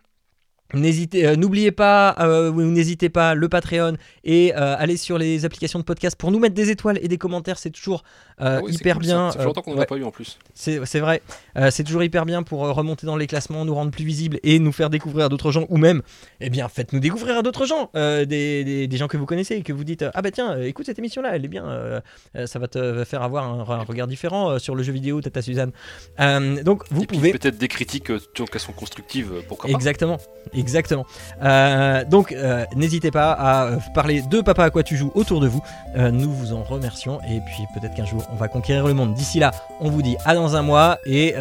N'hésitez, 0.75 1.27
euh, 1.27 1.37
n'oubliez 1.37 1.71
pas, 1.71 2.17
euh, 2.19 2.51
n'hésitez 2.51 3.09
pas, 3.09 3.35
le 3.35 3.49
Patreon 3.49 3.97
et 4.25 4.53
euh, 4.57 4.75
allez 4.79 4.97
sur 4.97 5.17
les 5.17 5.45
applications 5.45 5.79
de 5.79 5.85
podcast 5.85 6.17
pour 6.17 6.33
nous 6.33 6.41
mettre 6.41 6.57
des 6.57 6.71
étoiles 6.71 6.99
et 7.01 7.07
des 7.07 7.19
commentaires, 7.19 7.57
c'est 7.59 7.71
toujours 7.71 8.03
ah 8.39 8.61
hyper 8.69 8.99
bien. 8.99 9.31
Ça 9.31 9.39
fait 9.39 9.45
longtemps 9.45 9.63
qu'on 9.63 9.75
n'en 9.77 9.83
a 9.83 9.87
pas 9.87 9.97
eu 9.97 10.03
en 10.03 10.11
plus. 10.11 10.39
C'est, 10.55 10.79
vrai, 10.99 11.23
c'est 11.71 11.85
toujours 11.85 12.03
hyper 12.03 12.27
bien 12.27 12.43
pour 12.43 12.61
remonter 12.61 13.07
dans 13.07 13.17
les 13.17 13.27
classements, 13.27 13.65
nous 13.65 13.75
rendre 13.75 13.93
plus 13.93 14.05
visibles 14.05 14.41
et 14.43 14.59
nous 14.59 14.73
faire 14.73 14.91
découvrir 14.91 15.27
à 15.27 15.29
d'autres 15.29 15.53
gens 15.53 15.67
ou 15.69 15.77
même, 15.77 16.03
eh 16.41 16.51
bien, 16.51 16.69
faites-nous 16.69 17.01
découvrir 17.01 17.39
à 17.39 17.43
d'autres 17.43 17.65
gens, 17.65 17.91
des, 17.95 18.89
des, 18.89 18.97
gens 18.97 19.09
que 19.09 19.17
vous 19.17 19.27
connaissez 19.27 19.55
et 19.55 19.63
que 19.63 19.73
vous 19.73 19.85
dites 19.85 20.05
ah 20.15 20.23
bah 20.23 20.31
tiens, 20.31 20.61
écoute 20.61 20.87
cette 20.87 20.99
émission 20.99 21.23
là, 21.23 21.31
elle 21.35 21.45
est 21.45 21.49
bien, 21.49 22.03
ça 22.45 22.59
va 22.59 22.67
te 22.67 23.05
faire 23.05 23.23
avoir 23.23 23.71
un, 23.71 23.85
regard 23.85 24.09
différent 24.09 24.59
sur 24.59 24.75
le 24.75 24.83
jeu 24.83 24.93
vidéo, 24.93 25.21
Tata 25.21 25.43
Suzanne. 25.43 25.71
donc 26.19 26.83
vous 26.91 27.05
pouvez 27.05 27.33
peut-être 27.33 27.59
des 27.59 27.69
critiques, 27.69 28.05
qu'elles 28.05 28.61
sont 28.61 28.73
constructives, 28.73 29.33
pourquoi 29.49 29.71
pas. 29.71 29.77
Exactement. 29.77 30.19
Exactement. 30.57 31.07
Euh, 31.43 32.05
donc, 32.05 32.33
euh, 32.33 32.65
n'hésitez 32.74 33.11
pas 33.11 33.33
à 33.33 33.66
euh, 33.66 33.77
parler 33.95 34.23
de 34.23 34.41
Papa 34.41 34.65
à 34.65 34.70
quoi 34.70 34.83
tu 34.83 34.97
joues 34.97 35.12
autour 35.15 35.41
de 35.41 35.49
vous. 35.49 35.62
nous 35.97 36.33
vous 36.33 36.53
en 36.53 36.62
remercions 36.62 37.20
et 37.23 37.41
puis 37.41 37.65
peut-être 37.74 37.95
qu'un 37.95 38.05
jour 38.05 38.23
on 38.33 38.37
va 38.37 38.49
conquérir 38.49 38.87
le 38.87 38.95
monde. 38.95 39.15
D'ici 39.15 39.39
là, 39.39 39.51
on 39.81 39.91
vous 39.91 40.03
dit 40.03 40.16
à 40.24 40.35
dans 40.35 40.57
un 40.57 40.62
mois 40.62 40.99
et 41.07 41.35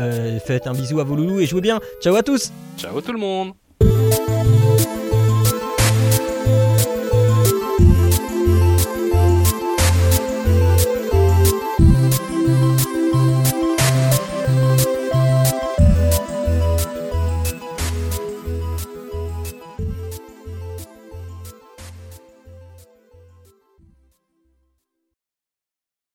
faites 0.45 0.67
un 0.67 0.73
bisou 0.73 0.99
à 0.99 1.03
vos 1.03 1.15
loulous 1.15 1.39
et 1.39 1.45
jouez 1.45 1.61
bien. 1.61 1.79
Ciao 2.01 2.15
à 2.15 2.23
tous. 2.23 2.51
Ciao 2.77 3.01
tout 3.01 3.13
le 3.13 3.19
monde. 3.19 3.53